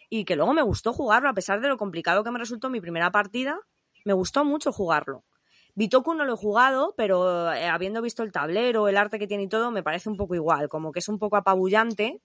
y 0.09 0.25
que 0.25 0.37
luego 0.37 0.53
me 0.53 0.63
gustó 0.63 0.93
jugarlo, 0.93 1.29
a 1.29 1.35
pesar 1.35 1.61
de 1.61 1.69
lo 1.69 1.77
complicado 1.77 2.25
que 2.25 2.31
me 2.31 2.39
resultó 2.39 2.69
mi 2.69 2.81
primera 2.81 3.11
partida, 3.11 3.59
me 4.05 4.13
gustó 4.13 4.45
mucho 4.45 4.73
jugarlo. 4.73 5.25
Bitoku 5.77 6.15
no 6.15 6.25
lo 6.25 6.35
he 6.35 6.37
jugado, 6.37 6.95
pero 6.97 7.53
eh, 7.53 7.67
habiendo 7.67 8.01
visto 8.01 8.23
el 8.23 8.33
tablero, 8.33 8.89
el 8.89 8.97
arte 8.97 9.19
que 9.19 9.27
tiene 9.27 9.45
y 9.45 9.49
todo, 9.49 9.71
me 9.71 9.83
parece 9.83 10.09
un 10.09 10.17
poco 10.17 10.35
igual, 10.35 10.69
como 10.69 10.93
que 10.93 11.01
es 11.01 11.09
un 11.09 11.19
poco 11.19 11.37
apabullante 11.37 12.21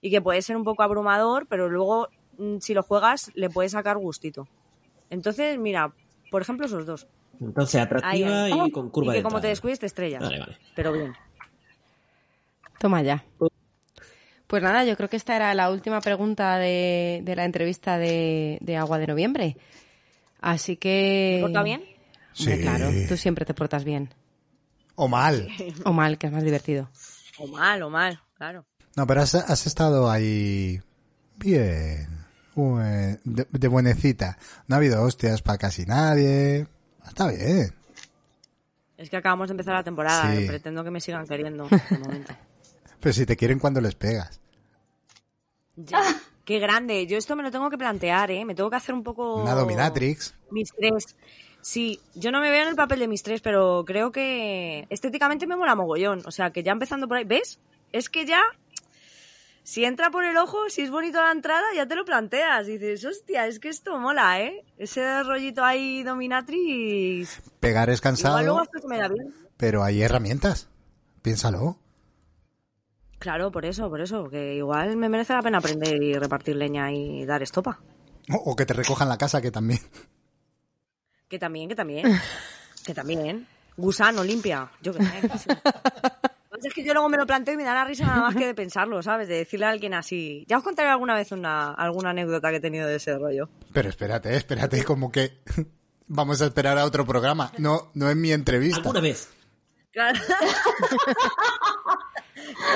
y 0.00 0.10
que 0.10 0.22
puede 0.22 0.40
ser 0.42 0.56
un 0.56 0.64
poco 0.64 0.82
abrumador, 0.82 1.46
pero 1.46 1.68
luego 1.68 2.08
mm, 2.38 2.58
si 2.60 2.72
lo 2.74 2.82
juegas 2.82 3.30
le 3.34 3.50
puedes 3.50 3.72
sacar 3.72 3.98
gustito. 3.98 4.48
Entonces, 5.10 5.58
mira, 5.58 5.92
por 6.30 6.42
ejemplo, 6.42 6.66
esos 6.66 6.86
dos. 6.86 7.06
Entonces, 7.40 7.80
atractiva 7.80 8.44
Ahí, 8.44 8.52
ahí. 8.52 8.68
y 8.68 8.70
con 8.70 8.90
curva 8.90 9.12
y 9.12 9.16
que 9.16 9.18
de 9.18 9.22
como 9.22 9.40
te 9.40 9.48
descuides 9.48 9.80
te 9.80 9.86
estrellas. 9.86 10.22
Vale, 10.22 10.38
vale. 10.38 10.58
Pero 10.74 10.92
bien. 10.92 11.12
Toma 12.78 13.02
ya. 13.02 13.24
Pues 14.46 14.62
nada, 14.62 14.84
yo 14.84 14.96
creo 14.96 15.08
que 15.08 15.16
esta 15.16 15.36
era 15.36 15.54
la 15.54 15.70
última 15.70 16.00
pregunta 16.00 16.58
de, 16.58 17.20
de 17.22 17.36
la 17.36 17.44
entrevista 17.44 17.98
de, 17.98 18.58
de 18.60 18.76
Agua 18.76 18.98
de 18.98 19.06
Noviembre. 19.06 19.56
Así 20.40 20.76
que... 20.76 21.36
¿Te 21.38 21.42
porta 21.42 21.62
Hombre, 22.38 22.56
Sí. 22.56 22.62
claro, 22.62 22.90
tú 23.08 23.16
siempre 23.16 23.44
te 23.44 23.54
portas 23.54 23.84
bien. 23.84 24.12
O 24.96 25.08
mal. 25.08 25.48
O 25.84 25.92
mal, 25.92 26.18
que 26.18 26.26
es 26.28 26.32
más 26.32 26.42
divertido. 26.44 26.88
O 27.38 27.46
mal, 27.48 27.82
o 27.82 27.90
mal, 27.90 28.20
claro. 28.36 28.64
No, 28.96 29.06
pero 29.06 29.22
has, 29.22 29.34
has 29.34 29.66
estado 29.66 30.10
ahí 30.10 30.80
bien. 31.36 32.08
De, 32.56 33.46
de 33.50 33.68
buenecita. 33.68 34.38
No 34.68 34.76
ha 34.76 34.78
habido 34.78 35.02
hostias 35.02 35.42
para 35.42 35.58
casi 35.58 35.84
nadie. 35.86 36.68
Está 37.04 37.26
bien. 37.28 37.74
Es 38.96 39.10
que 39.10 39.16
acabamos 39.16 39.48
de 39.48 39.52
empezar 39.54 39.74
la 39.74 39.82
temporada, 39.82 40.30
Sí. 40.36 40.44
eh, 40.44 40.46
pretendo 40.46 40.84
que 40.84 40.90
me 40.92 41.00
sigan 41.00 41.26
queriendo. 41.26 41.66
de 41.90 41.98
momento. 41.98 42.32
Pero 43.00 43.12
si 43.12 43.26
te 43.26 43.36
quieren 43.36 43.58
cuando 43.58 43.80
les 43.80 43.96
pegas. 43.96 44.40
Ya. 45.76 46.00
Qué 46.44 46.58
grande. 46.60 47.06
Yo 47.08 47.16
esto 47.18 47.34
me 47.34 47.42
lo 47.42 47.50
tengo 47.50 47.68
que 47.70 47.78
plantear, 47.78 48.30
¿eh? 48.30 48.44
Me 48.44 48.54
tengo 48.54 48.70
que 48.70 48.76
hacer 48.76 48.94
un 48.94 49.02
poco... 49.02 49.42
Una 49.42 49.54
dominatrix. 49.54 50.34
Mis 50.52 50.70
tres. 50.72 51.16
Sí, 51.64 51.98
yo 52.14 52.30
no 52.30 52.42
me 52.42 52.50
veo 52.50 52.60
en 52.60 52.68
el 52.68 52.76
papel 52.76 52.98
de 52.98 53.08
mis 53.08 53.22
tres, 53.22 53.40
pero 53.40 53.84
creo 53.86 54.12
que 54.12 54.86
estéticamente 54.90 55.46
me 55.46 55.56
mola 55.56 55.74
mogollón. 55.74 56.20
O 56.26 56.30
sea, 56.30 56.50
que 56.50 56.62
ya 56.62 56.72
empezando 56.72 57.08
por 57.08 57.16
ahí, 57.16 57.24
¿ves? 57.24 57.58
Es 57.90 58.10
que 58.10 58.26
ya, 58.26 58.42
si 59.62 59.86
entra 59.86 60.10
por 60.10 60.24
el 60.24 60.36
ojo, 60.36 60.58
si 60.68 60.82
es 60.82 60.90
bonito 60.90 61.22
la 61.22 61.32
entrada, 61.32 61.64
ya 61.74 61.86
te 61.86 61.94
lo 61.94 62.04
planteas. 62.04 62.66
Dices, 62.66 63.02
hostia, 63.06 63.46
es 63.46 63.60
que 63.60 63.70
esto 63.70 63.98
mola, 63.98 64.42
¿eh? 64.42 64.62
Ese 64.76 65.22
rollito 65.22 65.64
ahí 65.64 66.02
dominatrix. 66.02 67.40
Pegar 67.60 67.88
es 67.88 68.00
Igual 68.14 68.44
luego 68.44 68.58
cansado, 68.58 68.60
hasta 68.60 68.78
se 68.80 68.86
me 68.86 68.98
da 68.98 69.08
bien. 69.08 69.34
pero 69.56 69.82
hay 69.82 70.02
herramientas. 70.02 70.68
Piénsalo. 71.22 71.78
Claro, 73.18 73.50
por 73.50 73.64
eso, 73.64 73.88
por 73.88 74.02
eso. 74.02 74.28
Que 74.28 74.54
igual 74.56 74.98
me 74.98 75.08
merece 75.08 75.32
la 75.32 75.40
pena 75.40 75.58
aprender 75.58 76.02
y 76.02 76.12
repartir 76.12 76.56
leña 76.56 76.92
y 76.92 77.24
dar 77.24 77.42
estopa. 77.42 77.80
O, 78.30 78.36
o 78.52 78.54
que 78.54 78.66
te 78.66 78.74
recojan 78.74 79.08
la 79.08 79.16
casa, 79.16 79.40
que 79.40 79.50
también. 79.50 79.80
Que 81.34 81.40
también, 81.40 81.68
que 81.68 81.74
también. 81.74 82.20
que 82.86 82.94
también. 82.94 83.48
Gusano, 83.76 84.22
limpia. 84.22 84.70
Yo 84.80 84.94
qué 84.94 85.02
sé. 85.02 85.38
sí. 85.38 85.48
Pues 86.48 86.64
es 86.64 86.72
que 86.72 86.84
yo 86.84 86.92
luego 86.92 87.08
me 87.08 87.16
lo 87.16 87.26
planteo 87.26 87.54
y 87.54 87.56
me 87.56 87.64
da 87.64 87.74
la 87.74 87.84
risa 87.84 88.06
nada 88.06 88.20
más 88.20 88.36
que 88.36 88.46
de 88.46 88.54
pensarlo, 88.54 89.02
¿sabes? 89.02 89.26
De 89.26 89.38
decirle 89.38 89.66
a 89.66 89.70
alguien 89.70 89.94
así. 89.94 90.44
Ya 90.46 90.58
os 90.58 90.62
contaré 90.62 90.90
alguna 90.90 91.16
vez 91.16 91.32
una, 91.32 91.74
alguna 91.74 92.10
anécdota 92.10 92.50
que 92.50 92.58
he 92.58 92.60
tenido 92.60 92.86
de 92.86 92.94
ese 92.94 93.18
rollo. 93.18 93.48
Pero 93.72 93.88
espérate, 93.88 94.36
espérate, 94.36 94.84
como 94.84 95.10
que 95.10 95.40
vamos 96.06 96.40
a 96.40 96.44
esperar 96.44 96.78
a 96.78 96.84
otro 96.84 97.04
programa. 97.04 97.50
No, 97.58 97.90
no 97.94 98.08
es 98.08 98.14
mi 98.14 98.30
entrevista. 98.30 98.78
¿Alguna 98.78 99.00
vez? 99.00 99.28
Claro. 99.90 100.20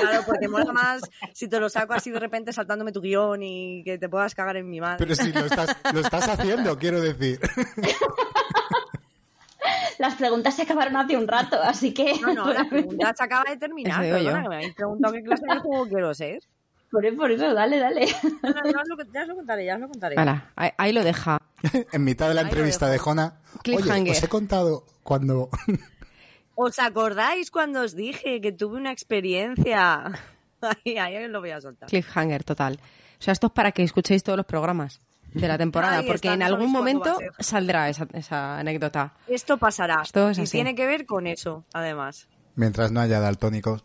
claro, 0.01 0.23
porque 0.25 0.49
mola 0.49 0.73
más 0.73 1.01
si 1.33 1.47
te 1.47 1.61
lo 1.61 1.69
saco 1.69 1.93
así 1.93 2.11
de 2.11 2.19
repente 2.19 2.51
saltándome 2.51 2.91
tu 2.91 2.99
guion 2.99 3.41
y 3.41 3.83
que 3.85 3.97
te 3.97 4.09
puedas 4.09 4.35
cagar 4.35 4.57
en 4.57 4.69
mi 4.69 4.81
madre. 4.81 4.97
Pero 4.99 5.15
si 5.15 5.31
lo 5.31 5.45
estás, 5.45 5.77
lo 5.93 6.01
estás 6.01 6.27
haciendo, 6.27 6.77
quiero 6.77 6.99
decir. 6.99 7.39
Las 9.99 10.15
preguntas 10.15 10.55
se 10.55 10.61
acabaron 10.61 10.95
hace 10.95 11.17
un 11.17 11.27
rato, 11.27 11.61
así 11.61 11.93
que... 11.93 12.17
No, 12.21 12.33
no, 12.33 12.53
la 12.53 12.63
pregunta 12.69 13.13
se 13.15 13.23
acaba 13.23 13.43
de 13.49 13.57
terminar. 13.57 14.01
Perdona, 14.01 14.43
que 14.43 14.49
me 14.49 14.55
habéis 14.55 14.73
preguntado 14.73 15.13
qué 15.13 15.21
clase 15.23 15.43
de 15.45 15.59
juego 15.59 15.87
quiero 15.89 16.13
ser. 16.13 16.41
Por 16.89 17.05
eso, 17.05 17.17
por 17.17 17.31
eso, 17.31 17.53
dale, 17.53 17.79
dale. 17.79 18.07
No, 18.41 18.49
no, 18.49 18.71
ya, 18.71 18.81
os 18.81 18.87
lo, 18.87 19.13
ya 19.13 19.21
os 19.23 19.27
lo 19.27 19.35
contaré, 19.35 19.65
ya 19.65 19.75
os 19.75 19.81
lo 19.81 19.89
contaré. 19.89 20.15
Ahí, 20.55 20.69
ahí 20.77 20.93
lo 20.93 21.03
deja. 21.03 21.37
En 21.91 22.05
mitad 22.05 22.29
de 22.29 22.33
la 22.33 22.41
Ahí 22.41 22.47
entrevista 22.47 22.87
de 22.87 22.97
Jona, 22.97 23.41
oye, 23.51 23.59
Cliffhanger. 23.63 24.11
os 24.15 24.23
he 24.23 24.27
contado 24.29 24.85
cuando... 25.03 25.49
¿Os 26.55 26.79
acordáis 26.79 27.51
cuando 27.51 27.81
os 27.81 27.93
dije 27.93 28.39
que 28.39 28.53
tuve 28.53 28.77
una 28.77 28.93
experiencia? 28.93 30.11
Ahí, 30.61 30.97
ahí 30.97 31.25
os 31.25 31.29
lo 31.29 31.41
voy 31.41 31.51
a 31.51 31.59
soltar. 31.59 31.89
Cliffhanger, 31.89 32.45
total. 32.45 32.79
O 33.19 33.21
sea, 33.21 33.33
esto 33.33 33.47
es 33.47 33.53
para 33.53 33.73
que 33.73 33.83
escuchéis 33.83 34.23
todos 34.23 34.37
los 34.37 34.45
programas 34.45 35.01
de 35.33 35.47
la 35.47 35.57
temporada, 35.57 35.99
Ahí 35.99 36.07
porque 36.07 36.27
está, 36.27 36.33
en 36.33 36.39
no 36.39 36.45
algún 36.45 36.71
momento 36.71 37.17
saldrá 37.39 37.89
esa, 37.89 38.07
esa 38.13 38.59
anécdota. 38.59 39.13
Esto 39.27 39.57
pasará. 39.57 40.01
Esto 40.03 40.29
es 40.29 40.37
y 40.37 40.41
así. 40.41 40.51
tiene 40.51 40.75
que 40.75 40.85
ver 40.85 41.05
con 41.05 41.27
eso, 41.27 41.65
además. 41.73 42.27
Mientras 42.55 42.91
no 42.91 42.99
haya 42.99 43.19
daltónicos. 43.19 43.83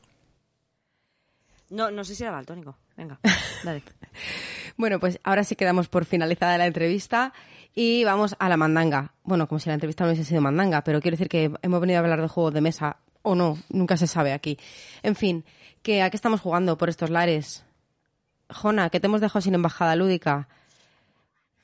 No, 1.70 1.90
no 1.90 2.04
sé 2.04 2.14
si 2.14 2.22
era 2.22 2.32
daltónico. 2.32 2.76
Venga, 2.96 3.18
dale. 3.64 3.82
Bueno, 4.76 5.00
pues 5.00 5.18
ahora 5.24 5.44
sí 5.44 5.56
quedamos 5.56 5.88
por 5.88 6.04
finalizada 6.04 6.58
la 6.58 6.66
entrevista 6.66 7.32
y 7.74 8.04
vamos 8.04 8.36
a 8.38 8.48
la 8.48 8.56
mandanga. 8.56 9.12
Bueno, 9.24 9.48
como 9.48 9.58
si 9.58 9.68
la 9.68 9.74
entrevista 9.74 10.04
no 10.04 10.10
hubiese 10.10 10.28
sido 10.28 10.40
mandanga, 10.40 10.84
pero 10.84 11.00
quiero 11.00 11.16
decir 11.16 11.28
que 11.28 11.52
hemos 11.62 11.80
venido 11.80 11.98
a 11.98 12.02
hablar 12.02 12.20
de 12.20 12.28
juegos 12.28 12.54
de 12.54 12.60
mesa 12.60 12.98
o 13.22 13.34
no, 13.34 13.58
nunca 13.70 13.96
se 13.96 14.06
sabe 14.06 14.32
aquí. 14.32 14.58
En 15.02 15.16
fin, 15.16 15.44
que 15.82 16.02
¿a 16.02 16.10
qué 16.10 16.16
estamos 16.16 16.40
jugando 16.40 16.76
por 16.78 16.88
estos 16.88 17.10
lares? 17.10 17.64
Jona, 18.50 18.90
que 18.90 19.00
te 19.00 19.06
hemos 19.06 19.20
dejado 19.20 19.40
sin 19.40 19.54
embajada 19.54 19.96
lúdica. 19.96 20.48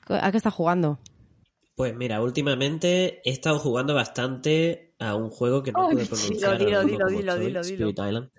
¿A 0.07 0.31
qué 0.31 0.37
estás 0.37 0.53
jugando? 0.53 0.99
Pues 1.75 1.95
mira, 1.95 2.21
últimamente 2.21 3.21
he 3.27 3.31
estado 3.31 3.59
jugando 3.59 3.93
bastante 3.95 4.93
a 4.99 5.15
un 5.15 5.29
juego 5.29 5.63
que 5.63 5.71
no 5.71 5.87
Uy, 5.87 5.93
pude 5.93 6.05
pronunciar. 6.05 6.57
dilo, 6.57 6.83
dilo, 6.83 7.07
dilo, 7.07 7.37
dilo, 7.37 7.37
dilo. 7.37 7.61
Spirit 7.61 7.99
Island. 7.99 8.29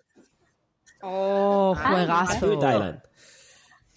Oh, 1.02 1.74
juegazo. 1.74 2.32
Spirit 2.34 2.58
Island. 2.62 3.02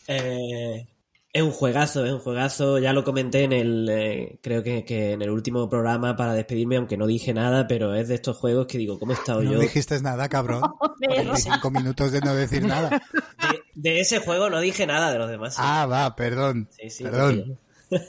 Eh, 0.08 0.88
es 1.36 1.44
un 1.44 1.52
juegazo, 1.52 2.06
es 2.06 2.14
un 2.14 2.20
juegazo. 2.20 2.80
Ya 2.80 2.94
lo 2.94 3.04
comenté 3.04 3.44
en 3.44 3.52
el, 3.52 3.90
eh, 3.92 4.40
creo 4.42 4.64
que, 4.64 4.86
que 4.86 5.12
en 5.12 5.22
el 5.22 5.30
último 5.30 5.68
programa 5.70 6.16
para 6.16 6.34
despedirme, 6.34 6.78
aunque 6.78 6.96
no 6.96 7.06
dije 7.08 7.34
nada, 7.34 7.68
pero 7.68 7.94
es 7.94 8.08
de 8.08 8.16
estos 8.16 8.38
juegos 8.38 8.68
que 8.68 8.78
digo, 8.78 8.98
¿cómo 8.98 9.12
he 9.12 9.16
estado 9.16 9.42
No 9.44 9.52
yo? 9.52 9.60
dijiste 9.60 10.00
nada, 10.02 10.30
cabrón. 10.30 10.62
45 11.06 11.72
minutos 11.72 12.14
de 12.14 12.22
no 12.22 12.34
decir 12.34 12.64
nada. 12.64 12.88
De, 12.90 13.62
de 13.74 14.00
ese 14.00 14.20
juego 14.20 14.50
no 14.50 14.62
dije 14.62 14.88
nada 14.88 15.12
de 15.12 15.20
los 15.20 15.30
demás. 15.30 15.56
sí. 15.56 15.62
Ah, 15.62 15.86
va, 15.86 16.16
perdón. 16.16 16.70
Sí, 16.72 16.90
sí, 16.90 17.04
perdón. 17.04 17.60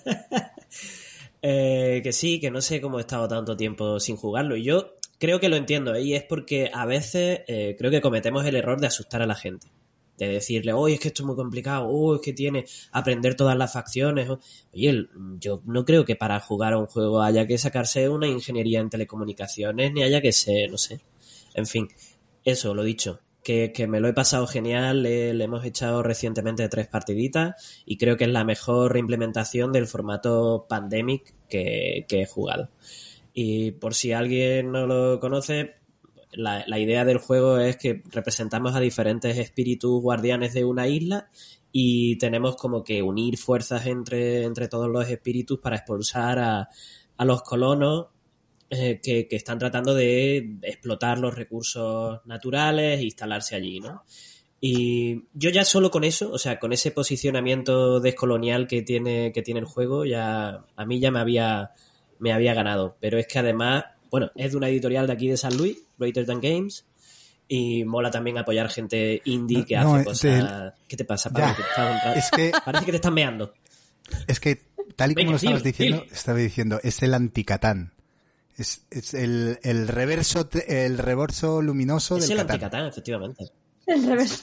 Eh, 1.42 2.00
que 2.02 2.12
sí, 2.12 2.40
que 2.40 2.50
no 2.50 2.60
sé 2.60 2.80
cómo 2.80 2.98
he 2.98 3.02
estado 3.02 3.28
tanto 3.28 3.56
tiempo 3.56 4.00
sin 4.00 4.16
jugarlo. 4.16 4.56
Y 4.56 4.64
yo 4.64 4.96
creo 5.20 5.38
que 5.38 5.48
lo 5.48 5.54
entiendo, 5.54 5.94
¿eh? 5.94 6.02
y 6.02 6.14
es 6.14 6.24
porque 6.24 6.70
a 6.74 6.86
veces 6.86 7.42
eh, 7.46 7.76
creo 7.78 7.90
que 7.90 8.00
cometemos 8.00 8.44
el 8.46 8.56
error 8.56 8.80
de 8.80 8.88
asustar 8.88 9.22
a 9.22 9.26
la 9.26 9.36
gente. 9.36 9.68
De 10.18 10.28
decirle, 10.28 10.72
oye, 10.72 10.94
es 10.94 11.00
que 11.00 11.08
esto 11.08 11.22
es 11.22 11.26
muy 11.26 11.36
complicado, 11.36 11.86
oh, 11.88 12.16
es 12.16 12.22
que 12.22 12.32
tiene 12.32 12.64
aprender 12.92 13.34
todas 13.34 13.56
las 13.56 13.72
facciones. 13.72 14.28
oh". 14.30 14.40
Oye, 14.72 15.06
yo 15.38 15.62
no 15.66 15.84
creo 15.84 16.04
que 16.04 16.16
para 16.16 16.40
jugar 16.40 16.72
a 16.72 16.78
un 16.78 16.86
juego 16.86 17.22
haya 17.22 17.46
que 17.46 17.58
sacarse 17.58 18.08
una 18.08 18.26
ingeniería 18.26 18.80
en 18.80 18.90
telecomunicaciones, 18.90 19.92
ni 19.92 20.02
haya 20.02 20.20
que 20.20 20.32
ser, 20.32 20.70
no 20.70 20.78
sé. 20.78 21.00
En 21.54 21.66
fin, 21.66 21.88
eso, 22.44 22.74
lo 22.74 22.82
dicho. 22.82 23.20
Que, 23.42 23.70
que 23.72 23.86
me 23.86 24.00
lo 24.00 24.08
he 24.08 24.12
pasado 24.12 24.48
genial, 24.48 25.04
le, 25.04 25.32
le 25.32 25.44
hemos 25.44 25.64
echado 25.64 26.02
recientemente 26.02 26.68
tres 26.68 26.88
partiditas 26.88 27.82
y 27.86 27.96
creo 27.96 28.16
que 28.16 28.24
es 28.24 28.30
la 28.30 28.42
mejor 28.44 28.92
reimplementación 28.92 29.70
del 29.70 29.86
formato 29.86 30.66
Pandemic 30.68 31.32
que, 31.48 32.06
que 32.08 32.22
he 32.22 32.26
jugado. 32.26 32.70
Y 33.32 33.70
por 33.70 33.94
si 33.94 34.12
alguien 34.12 34.72
no 34.72 34.88
lo 34.88 35.20
conoce, 35.20 35.75
la, 36.36 36.64
la 36.66 36.78
idea 36.78 37.04
del 37.04 37.18
juego 37.18 37.58
es 37.58 37.76
que 37.76 38.02
representamos 38.10 38.74
a 38.74 38.80
diferentes 38.80 39.36
espíritus 39.38 40.00
guardianes 40.00 40.54
de 40.54 40.64
una 40.64 40.86
isla 40.86 41.28
y 41.72 42.16
tenemos 42.18 42.56
como 42.56 42.84
que 42.84 43.02
unir 43.02 43.36
fuerzas 43.36 43.86
entre, 43.86 44.44
entre 44.44 44.68
todos 44.68 44.88
los 44.88 45.08
espíritus 45.08 45.58
para 45.58 45.76
expulsar 45.76 46.38
a, 46.38 46.68
a 47.16 47.24
los 47.24 47.42
colonos 47.42 48.06
eh, 48.70 49.00
que, 49.02 49.28
que 49.28 49.36
están 49.36 49.58
tratando 49.58 49.94
de 49.94 50.58
explotar 50.62 51.18
los 51.18 51.34
recursos 51.34 52.20
naturales 52.24 53.00
e 53.00 53.04
instalarse 53.04 53.54
allí, 53.54 53.80
¿no? 53.80 54.04
Y 54.60 55.24
yo 55.34 55.50
ya 55.50 55.64
solo 55.64 55.90
con 55.90 56.02
eso, 56.02 56.32
o 56.32 56.38
sea, 56.38 56.58
con 56.58 56.72
ese 56.72 56.90
posicionamiento 56.90 58.00
descolonial 58.00 58.66
que 58.66 58.82
tiene, 58.82 59.32
que 59.32 59.42
tiene 59.42 59.60
el 59.60 59.66
juego, 59.66 60.04
ya 60.04 60.64
a 60.74 60.86
mí 60.86 60.98
ya 60.98 61.10
me 61.10 61.20
había, 61.20 61.72
me 62.18 62.32
había 62.32 62.54
ganado. 62.54 62.96
Pero 62.98 63.18
es 63.18 63.26
que 63.26 63.38
además, 63.38 63.84
bueno, 64.10 64.30
es 64.34 64.50
de 64.52 64.56
una 64.56 64.68
editorial 64.68 65.06
de 65.06 65.12
aquí 65.12 65.28
de 65.28 65.36
San 65.36 65.56
Luis, 65.56 65.78
Greater 65.98 66.26
Than 66.26 66.40
Games, 66.40 66.84
y 67.48 67.84
mola 67.84 68.10
también 68.10 68.38
apoyar 68.38 68.68
gente 68.68 69.22
indie 69.24 69.64
que 69.64 69.76
No, 69.76 69.94
hace 69.94 70.04
cosas... 70.04 70.74
¿Qué 70.88 70.96
te 70.96 71.04
pasa, 71.04 71.30
Pablo? 71.30 71.54
Que 71.56 71.62
te 71.62 71.68
estás 71.68 72.16
Es 72.16 72.30
que, 72.30 72.52
Parece 72.64 72.84
que 72.86 72.92
te 72.92 72.96
están 72.96 73.14
meando. 73.14 73.52
es 74.26 74.40
que, 74.40 74.62
tal 74.96 75.12
y 75.12 75.14
como 75.14 75.26
Venga, 75.26 75.30
lo 75.32 75.36
estabas 75.36 75.62
diciendo, 75.62 76.00
dilo. 76.02 76.12
estaba 76.14 76.38
diciendo, 76.38 76.80
es 76.82 77.02
el 77.02 77.14
anticatán. 77.14 77.92
Es, 78.56 78.86
es 78.90 79.12
el, 79.14 79.58
el 79.62 79.86
reverso, 79.86 80.48
el 80.66 80.96
reverso 80.98 81.60
luminoso 81.62 82.16
Es 82.16 82.22
del 82.28 82.32
el 82.32 82.46
Catán. 82.46 82.54
anticatán, 82.54 82.86
efectivamente. 82.86 83.44
El 83.86 84.06
revés. 84.06 84.42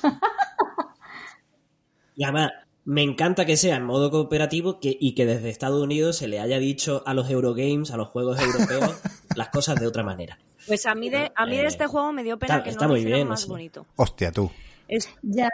Y 2.15 2.23
además, 2.23 2.51
me 2.85 3.01
encanta 3.01 3.45
que 3.45 3.57
sea 3.57 3.75
en 3.77 3.83
modo 3.85 4.11
cooperativo 4.11 4.79
que, 4.79 4.95
y 4.99 5.15
que 5.15 5.25
desde 5.25 5.49
Estados 5.49 5.81
Unidos 5.81 6.17
se 6.17 6.27
le 6.27 6.39
haya 6.39 6.59
dicho 6.59 7.01
a 7.07 7.13
los 7.13 7.29
Eurogames, 7.29 7.91
a 7.91 7.97
los 7.97 8.09
juegos 8.09 8.39
europeos, 8.39 9.01
las 9.35 9.49
cosas 9.49 9.79
de 9.79 9.87
otra 9.87 10.03
manera. 10.03 10.37
Pues 10.67 10.85
a 10.85 10.95
mí 10.95 11.09
de, 11.09 11.31
a 11.35 11.45
mí 11.45 11.57
de 11.57 11.63
Eh, 11.63 11.67
este 11.67 11.87
juego 11.87 12.11
me 12.13 12.23
dio 12.23 12.37
pena 12.39 12.55
está- 12.55 12.63
que 12.63 12.69
está 12.69 12.85
no 12.85 12.91
muy 12.91 13.03
bien, 13.05 13.27
más 13.27 13.47
bonito. 13.47 13.85
Hostia, 13.95 14.31
tú. 14.31 14.49
Es- 14.87 15.09
Ya 15.21 15.49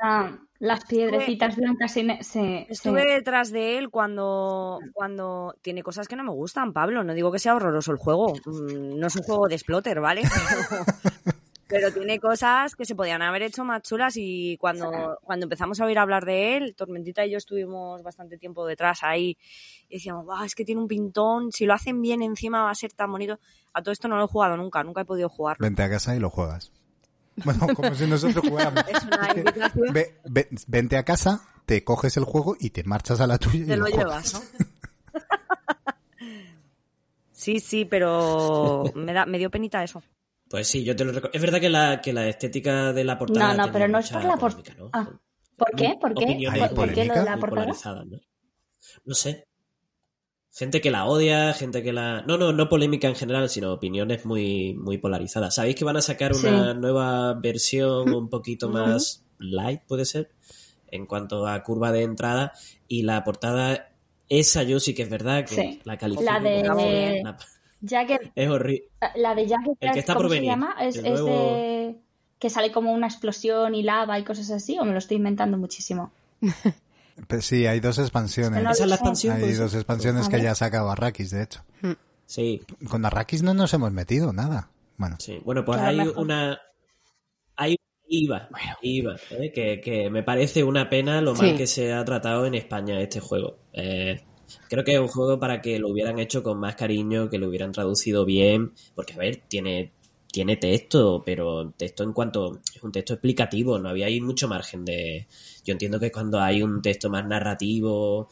las 0.59 0.83
piedrecitas 0.85 1.55
blancas 1.55 1.91
se, 1.93 2.01
se- 2.17 2.23
se- 2.23 2.65
Estuve 2.69 3.05
detrás 3.05 3.51
de 3.51 3.77
él 3.77 3.89
cuando, 3.89 4.79
cuando 4.93 5.55
tiene 5.61 5.83
cosas 5.83 6.07
que 6.07 6.15
no 6.15 6.23
me 6.23 6.31
gustan, 6.31 6.73
Pablo. 6.73 7.03
No 7.03 7.13
digo 7.13 7.31
que 7.31 7.39
sea 7.39 7.55
horroroso 7.55 7.91
el 7.91 7.97
juego. 7.97 8.33
Mm, 8.45 8.99
No 8.99 9.07
es 9.07 9.15
un 9.15 9.23
juego 9.23 9.47
de 9.47 9.55
exploter, 9.55 9.99
¿vale? 10.01 10.21
Pero, 11.69 11.93
tiene 11.93 12.19
cosas 12.19 12.75
que 12.75 12.83
se 12.83 12.95
podían 12.95 13.21
haber 13.21 13.43
hecho 13.43 13.63
más 13.63 13.83
chulas 13.83 14.15
y 14.17 14.57
cuando, 14.57 15.17
cuando 15.21 15.45
empezamos 15.45 15.79
a 15.79 15.85
oír 15.85 15.99
hablar 15.99 16.25
de 16.25 16.57
él, 16.57 16.75
Tormentita 16.75 17.25
y 17.25 17.31
yo 17.31 17.37
estuvimos 17.37 18.01
bastante 18.03 18.37
tiempo 18.37 18.65
detrás 18.65 19.03
ahí 19.03 19.37
y 19.87 19.97
decíamos, 19.97 20.25
"Buah, 20.25 20.45
es 20.45 20.55
que 20.55 20.65
tiene 20.65 20.81
un 20.81 20.87
pintón, 20.87 21.51
si 21.51 21.65
lo 21.65 21.73
hacen 21.73 22.01
bien 22.01 22.21
encima 22.23 22.63
va 22.63 22.71
a 22.71 22.75
ser 22.75 22.91
tan 22.93 23.11
bonito. 23.11 23.39
A 23.73 23.81
todo 23.83 23.91
esto 23.91 24.07
no 24.07 24.17
lo 24.17 24.23
he 24.25 24.27
jugado 24.27 24.57
nunca, 24.57 24.83
nunca 24.83 25.01
he 25.01 25.05
podido 25.05 25.29
jugarlo. 25.29 25.63
Vente 25.63 25.83
a 25.83 25.89
casa 25.89 26.15
y 26.15 26.19
lo 26.19 26.29
juegas. 26.29 26.71
Bueno, 27.45 27.67
como 27.73 27.95
si 27.95 28.05
nosotros 28.05 28.43
jugáramos. 28.49 28.83
Es 28.89 29.03
una 29.05 29.31
invitación. 29.33 29.93
Ve- 29.93 30.15
ve- 30.25 30.49
vente 30.67 30.97
a 30.97 31.03
casa, 31.05 31.47
te 31.65 31.85
coges 31.85 32.17
el 32.17 32.25
juego 32.25 32.57
y 32.59 32.71
te 32.71 32.83
marchas 32.83 33.21
a 33.21 33.27
la 33.27 33.37
tuya 33.37 33.63
y 33.63 33.65
Te 33.67 33.77
lo 33.77 33.85
juegas. 33.85 34.33
llevas, 34.33 34.33
¿no? 34.33 34.41
Sí, 37.31 37.61
sí, 37.61 37.85
pero 37.85 38.83
me, 38.95 39.13
da, 39.13 39.25
me 39.25 39.37
dio 39.37 39.49
penita 39.49 39.81
eso. 39.83 40.03
Pues 40.49 40.67
sí, 40.67 40.83
yo 40.83 40.95
te 40.95 41.05
lo 41.05 41.11
recuerdo. 41.11 41.35
Es 41.35 41.41
verdad 41.41 41.59
que 41.61 41.69
la, 41.69 42.01
que 42.01 42.11
la 42.11 42.27
estética 42.27 42.91
de 42.91 43.03
la 43.03 43.17
portada. 43.17 43.53
No, 43.53 43.67
no, 43.67 43.71
pero 43.71 43.87
no 43.87 43.99
es 43.99 44.09
por 44.09 44.23
la 44.23 44.35
por- 44.37 44.51
polémica, 44.51 44.73
¿no? 44.77 44.89
Ah, 44.93 45.07
¿Por 45.55 45.71
qué? 45.75 45.95
¿Por 45.99 46.13
qué? 46.15 46.23
Opiniones 46.23 46.61
¿Hay 46.61 46.67
¿Por, 46.69 46.75
por 46.77 46.93
qué 46.93 47.05
lo 47.05 47.13
de 47.13 47.23
la 47.23 47.37
portada? 47.37 48.03
¿no? 48.05 48.17
No 49.05 49.13
sé. 49.13 49.45
Gente 50.51 50.81
que 50.81 50.89
la 50.89 51.05
odia, 51.05 51.53
gente 51.53 51.83
que 51.83 51.93
la... 51.93 52.23
No, 52.23 52.37
no, 52.37 52.51
no 52.51 52.67
polémica 52.67 53.07
en 53.07 53.15
general, 53.15 53.49
sino 53.49 53.71
opiniones 53.71 54.25
muy, 54.25 54.73
muy 54.73 54.97
polarizadas. 54.97 55.53
¿Sabéis 55.55 55.75
que 55.75 55.85
van 55.85 55.97
a 55.97 56.01
sacar 56.01 56.33
una 56.33 56.73
nueva 56.73 57.33
versión 57.35 58.11
un 58.11 58.29
poquito 58.29 58.69
más 58.69 59.23
light, 59.37 59.81
puede 59.87 60.05
ser? 60.05 60.31
En 60.91 61.05
cuanto 61.05 61.45
a 61.45 61.61
curva 61.61 61.91
de 61.91 62.01
entrada. 62.01 62.53
Y 62.87 63.03
la 63.03 63.23
portada, 63.23 63.91
esa 64.27 64.63
yo 64.63 64.79
sí 64.79 64.95
que 64.95 65.03
es 65.03 65.09
verdad 65.09 65.45
que 65.45 65.55
Sí. 65.55 65.81
la 65.83 65.97
califico. 65.97 66.23
La 66.29 66.39
de- 66.39 67.23
Jagger, 67.81 68.31
Es 68.35 68.49
horrible. 68.49 68.89
la 69.15 69.35
de 69.35 69.47
Jagger, 69.47 69.73
El 69.79 69.91
que 69.91 69.99
está 69.99 70.13
¿cómo 70.13 70.27
por 70.27 70.37
se 70.37 70.43
llama? 70.43 70.75
¿Es, 70.81 70.95
el 70.97 71.05
es 71.05 71.11
nuevo- 71.21 71.53
de 71.55 71.95
que 72.39 72.49
sale 72.49 72.71
como 72.71 72.93
una 72.93 73.07
explosión 73.07 73.75
y 73.75 73.83
lava 73.83 74.17
y 74.19 74.23
cosas 74.23 74.49
así? 74.51 74.77
¿O 74.79 74.85
me 74.85 74.91
lo 74.93 74.97
estoy 74.97 75.17
inventando 75.17 75.57
muchísimo? 75.57 76.11
Pues 77.27 77.45
sí, 77.45 77.65
hay 77.67 77.81
dos 77.81 77.99
expansiones. 77.99 78.63
No 78.63 78.71
Esa 78.71 78.83
es 78.85 78.89
la 78.89 78.95
sé. 78.95 79.01
expansión. 79.01 79.33
Hay 79.35 79.39
puede 79.41 79.53
ser? 79.55 79.63
dos 79.63 79.75
expansiones 79.75 80.27
A 80.27 80.29
que 80.29 80.41
ya 80.41 80.51
ha 80.51 80.55
sacado 80.55 80.89
Arrakis, 80.89 81.31
de 81.31 81.43
hecho. 81.43 81.65
Sí, 82.25 82.61
Con 82.89 83.05
Arrakis 83.05 83.43
no 83.43 83.53
nos 83.53 83.73
hemos 83.73 83.91
metido, 83.91 84.31
nada. 84.31 84.69
Bueno, 84.95 85.17
Sí, 85.19 85.37
bueno, 85.43 85.65
pues 85.65 85.81
hay 85.81 85.97
mejor. 85.97 86.17
una. 86.17 86.59
Hay 87.57 87.75
IVA, 88.07 88.47
IVA 88.81 89.15
¿eh? 89.31 89.51
que, 89.53 89.81
que 89.81 90.09
me 90.09 90.23
parece 90.23 90.63
una 90.63 90.89
pena 90.89 91.19
lo 91.21 91.35
mal 91.35 91.49
Sí. 91.49 91.55
que 91.57 91.67
se 91.67 91.91
ha 91.91 92.05
tratado 92.05 92.45
en 92.45 92.55
España 92.55 93.01
este 93.01 93.19
juego. 93.19 93.57
Eh, 93.73 94.21
creo 94.69 94.83
que 94.83 94.93
es 94.93 94.99
un 94.99 95.07
juego 95.07 95.39
para 95.39 95.61
que 95.61 95.79
lo 95.79 95.89
hubieran 95.89 96.19
hecho 96.19 96.43
con 96.43 96.59
más 96.59 96.75
cariño, 96.75 97.29
que 97.29 97.37
lo 97.37 97.47
hubieran 97.47 97.71
traducido 97.71 98.25
bien, 98.25 98.73
porque 98.95 99.13
a 99.13 99.17
ver, 99.17 99.41
tiene 99.47 99.91
tiene 100.31 100.57
texto, 100.57 101.23
pero 101.25 101.71
texto 101.71 102.03
en 102.03 102.13
cuanto 102.13 102.59
es 102.73 102.83
un 102.83 102.91
texto 102.91 103.13
explicativo, 103.13 103.79
no 103.79 103.89
había 103.89 104.05
ahí 104.05 104.21
mucho 104.21 104.47
margen 104.47 104.85
de... 104.85 105.27
Yo 105.65 105.71
entiendo 105.71 105.99
que 105.99 106.11
cuando 106.11 106.39
hay 106.39 106.61
un 106.61 106.81
texto 106.81 107.09
más 107.09 107.25
narrativo 107.25 108.29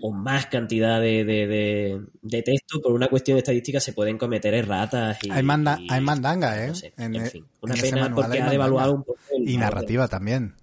o 0.00 0.12
más 0.12 0.46
cantidad 0.46 1.00
de, 1.00 1.24
de, 1.24 2.00
de, 2.22 2.42
texto, 2.42 2.80
por 2.80 2.92
una 2.92 3.08
cuestión 3.08 3.38
estadística 3.38 3.78
se 3.78 3.92
pueden 3.92 4.18
cometer 4.18 4.54
erratas. 4.54 5.18
Y, 5.22 5.30
hay, 5.30 5.42
manda, 5.42 5.78
hay 5.88 6.00
mandanga, 6.00 6.66
¿eh? 6.66 6.72
en, 6.96 7.26
fin, 7.26 7.46
una 7.60 7.74
pena 7.74 8.12
porque 8.12 8.40
ha 8.40 8.50
devaluado 8.50 8.94
un 8.94 9.04
poco. 9.04 9.18
y 9.38 9.56
narrativa 9.56 10.08
también. 10.08 10.54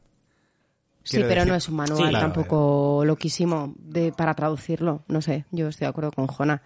Sí, 1.04 1.20
pero 1.28 1.46
no 1.46 1.56
es 1.56 1.68
un 1.70 1.76
manual 1.76 2.12
tampoco 2.12 3.04
loquísimo 3.06 3.74
de, 3.78 4.12
para 4.12 4.34
traducirlo. 4.34 5.04
No 5.08 5.22
sé, 5.22 5.46
yo 5.52 5.68
estoy 5.68 5.86
de 5.86 5.90
acuerdo 5.90 6.12
con 6.12 6.28
Jona. 6.28 6.62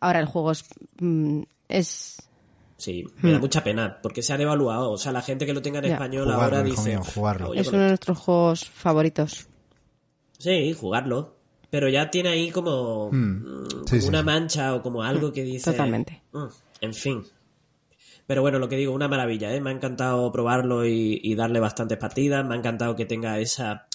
Ahora 0.00 0.20
el 0.20 0.26
juego 0.26 0.52
es, 0.52 0.64
mm, 1.00 1.42
es 1.68 2.16
Sí, 2.82 3.06
me 3.18 3.30
da 3.30 3.38
hmm. 3.38 3.40
mucha 3.42 3.62
pena, 3.62 4.00
porque 4.02 4.24
se 4.24 4.32
ha 4.32 4.36
devaluado. 4.36 4.90
O 4.90 4.98
sea, 4.98 5.12
la 5.12 5.22
gente 5.22 5.46
que 5.46 5.54
lo 5.54 5.62
tenga 5.62 5.78
en 5.78 5.84
español 5.84 6.28
ahora 6.32 6.64
dice... 6.64 6.96
jugarlo. 6.96 7.54
Es 7.54 7.68
uno 7.68 7.82
de 7.82 7.88
nuestros 7.90 8.18
juegos 8.18 8.68
favoritos. 8.68 9.46
Sí, 10.38 10.74
jugarlo. 10.74 11.36
Pero 11.70 11.88
ya 11.88 12.10
tiene 12.10 12.30
ahí 12.30 12.50
como, 12.50 13.08
hmm. 13.12 13.66
mm, 13.92 14.04
una 14.08 14.24
mancha 14.24 14.74
o 14.74 14.82
como 14.82 15.04
algo 15.04 15.32
que 15.32 15.44
dice... 15.44 15.70
Totalmente. 15.70 16.22
Mm, 16.32 16.46
en 16.80 16.92
fin. 16.92 17.24
Pero 18.32 18.40
bueno, 18.40 18.58
lo 18.58 18.66
que 18.66 18.76
digo, 18.76 18.94
una 18.94 19.08
maravilla, 19.08 19.54
¿eh? 19.54 19.60
Me 19.60 19.68
ha 19.68 19.74
encantado 19.74 20.32
probarlo 20.32 20.86
y, 20.86 21.34
darle 21.34 21.60
bastantes 21.60 21.98
partidas. 21.98 22.42
Me 22.46 22.54
ha 22.54 22.56
encantado 22.56 22.96
que 22.96 23.04
tenga 23.04 23.38
esa, 23.38 23.86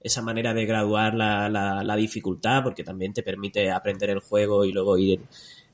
esa 0.00 0.22
manera 0.22 0.54
de 0.54 0.64
graduar 0.64 1.14
la, 1.14 1.48
la, 1.48 1.82
la 1.82 1.96
dificultad, 1.96 2.62
porque 2.62 2.84
también 2.84 3.12
te 3.12 3.24
permite 3.24 3.68
aprender 3.68 4.10
el 4.10 4.20
juego 4.20 4.64
y 4.64 4.70
luego 4.70 4.96
ir 4.96 5.22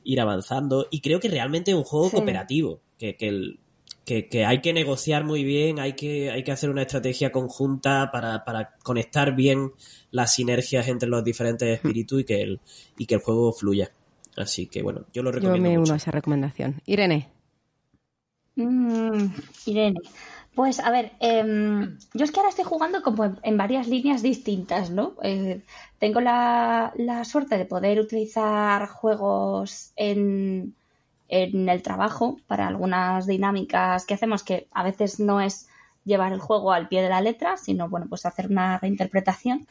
ir 0.05 0.19
avanzando. 0.19 0.87
Y 0.91 1.03
creo 1.03 1.21
que 1.21 1.29
realmente 1.29 1.73
es 1.73 1.77
un 1.77 1.85
juego 1.85 2.11
cooperativo, 2.11 2.81
que, 2.99 3.17
que, 3.17 4.29
que, 4.29 4.47
hay 4.47 4.63
que 4.63 4.73
negociar 4.73 5.25
muy 5.25 5.45
bien, 5.45 5.79
hay 5.79 5.93
que, 5.93 6.31
hay 6.31 6.43
que 6.43 6.53
hacer 6.53 6.71
una 6.71 6.81
estrategia 6.81 7.31
conjunta 7.31 8.11
para, 8.11 8.47
para 8.47 8.77
conectar 8.83 9.37
bien 9.37 9.73
las 10.11 10.33
sinergias 10.33 10.89
entre 10.89 11.11
los 11.11 11.23
diferentes 11.23 11.69
espíritus 11.85 12.23
y 12.23 12.25
que 12.25 12.41
el, 12.41 12.61
y 12.97 13.05
que 13.05 13.17
el 13.17 13.21
juego 13.21 13.53
fluya. 13.53 13.93
Así 14.39 14.69
que 14.69 14.83
bueno, 14.83 15.05
yo 15.13 15.23
lo 15.23 15.33
recomiendo. 15.33 15.69
Yo 15.69 15.71
me 15.71 15.79
uno 15.79 15.93
a 15.93 15.97
esa 15.97 16.13
recomendación. 16.13 16.81
Irene. 16.87 17.36
Mm, 18.57 19.35
Irene. 19.67 20.01
Pues 20.55 20.81
a 20.81 20.91
ver, 20.91 21.13
em, 21.21 21.99
yo 22.15 22.25
es 22.25 22.33
que 22.33 22.41
ahora 22.41 22.49
estoy 22.49 22.65
jugando 22.65 23.03
como 23.03 23.37
en, 23.43 23.57
varias 23.59 23.89
líneas 23.89 24.23
distintas, 24.23 24.91
¿no? 24.91 25.13
Eh, 25.23 25.63
tengo 25.99 26.21
la, 26.23 26.93
suerte 27.25 27.59
de 27.59 27.67
poder 27.67 28.01
utilizar 28.01 28.89
juegos 28.89 29.93
en, 29.97 30.75
en 31.29 31.69
el 31.69 31.83
trabajo 31.83 32.39
para 32.47 32.69
algunas 32.69 33.27
dinámicas 33.27 34.07
que 34.07 34.15
hacemos 34.15 34.43
que 34.43 34.69
a 34.73 34.83
veces 34.83 35.21
no 35.21 35.41
es 35.43 35.69
llevar 36.07 36.33
el 36.33 36.41
juego 36.41 36.73
al 36.73 36.89
pie 36.89 37.03
de 37.03 37.11
la 37.11 37.21
letra, 37.21 37.59
sino 37.59 37.89
bueno, 37.91 38.07
pues 38.09 38.25
hacer 38.25 38.47
una 38.51 38.79
reinterpretación. 38.79 39.67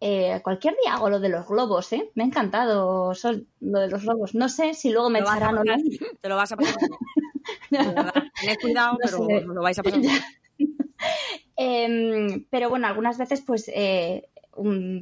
Eh, 0.00 0.40
cualquier 0.44 0.76
día 0.84 0.94
hago 0.94 1.10
lo 1.10 1.18
de 1.18 1.30
los 1.30 1.48
globos, 1.48 1.92
¿eh? 1.92 2.10
Me 2.14 2.22
ha 2.22 2.26
encantado 2.26 3.12
Sol, 3.14 3.48
lo 3.60 3.80
de 3.80 3.88
los 3.88 4.04
globos. 4.04 4.34
No 4.36 4.48
sé 4.48 4.74
si 4.74 4.90
luego 4.90 5.10
me 5.10 5.18
echarán 5.18 5.58
o 5.58 5.64
no. 5.64 5.74
Te 6.20 6.28
lo 6.28 6.36
vas 6.36 6.52
a 6.52 6.56
pasar. 6.56 6.76
Tened 7.70 8.58
cuidado, 8.60 8.98
pero 9.02 9.54
lo 9.54 9.62
vais 9.62 9.78
a 9.78 9.82
pasar. 9.82 10.00
eh, 11.56 12.44
pero 12.50 12.70
bueno, 12.70 12.86
algunas 12.86 13.18
veces 13.18 13.42
pues 13.46 13.70
eh, 13.74 14.28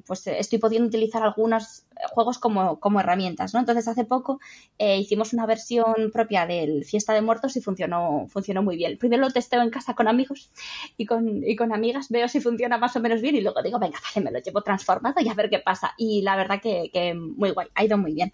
pues 0.06 0.26
estoy 0.26 0.58
pudiendo 0.58 0.88
utilizar 0.88 1.22
algunos 1.22 1.84
juegos 2.12 2.38
como, 2.38 2.78
como 2.80 3.00
herramientas, 3.00 3.54
¿no? 3.54 3.60
Entonces 3.60 3.88
hace 3.88 4.04
poco 4.04 4.40
eh, 4.78 4.98
hicimos 4.98 5.32
una 5.32 5.46
versión 5.46 6.10
propia 6.12 6.46
del 6.46 6.84
Fiesta 6.84 7.12
de 7.14 7.22
Muertos 7.22 7.56
y 7.56 7.60
funcionó, 7.60 8.26
funcionó 8.28 8.62
muy 8.62 8.76
bien. 8.76 8.98
Primero 8.98 9.22
lo 9.22 9.30
testeo 9.30 9.62
en 9.62 9.70
casa 9.70 9.94
con 9.94 10.08
amigos 10.08 10.50
y 10.96 11.06
con, 11.06 11.42
y 11.44 11.56
con 11.56 11.72
amigas, 11.72 12.08
veo 12.10 12.28
si 12.28 12.40
funciona 12.40 12.78
más 12.78 12.94
o 12.96 13.00
menos 13.00 13.20
bien 13.20 13.36
y 13.36 13.40
luego 13.40 13.62
digo, 13.62 13.78
venga, 13.78 13.98
vale, 14.14 14.24
me 14.24 14.32
lo 14.32 14.42
llevo 14.42 14.62
transformado 14.62 15.20
y 15.20 15.28
a 15.28 15.34
ver 15.34 15.50
qué 15.50 15.58
pasa. 15.58 15.94
Y 15.96 16.22
la 16.22 16.36
verdad 16.36 16.60
que, 16.60 16.90
que 16.92 17.14
muy 17.14 17.50
guay, 17.50 17.68
ha 17.74 17.84
ido 17.84 17.98
muy 17.98 18.14
bien. 18.14 18.32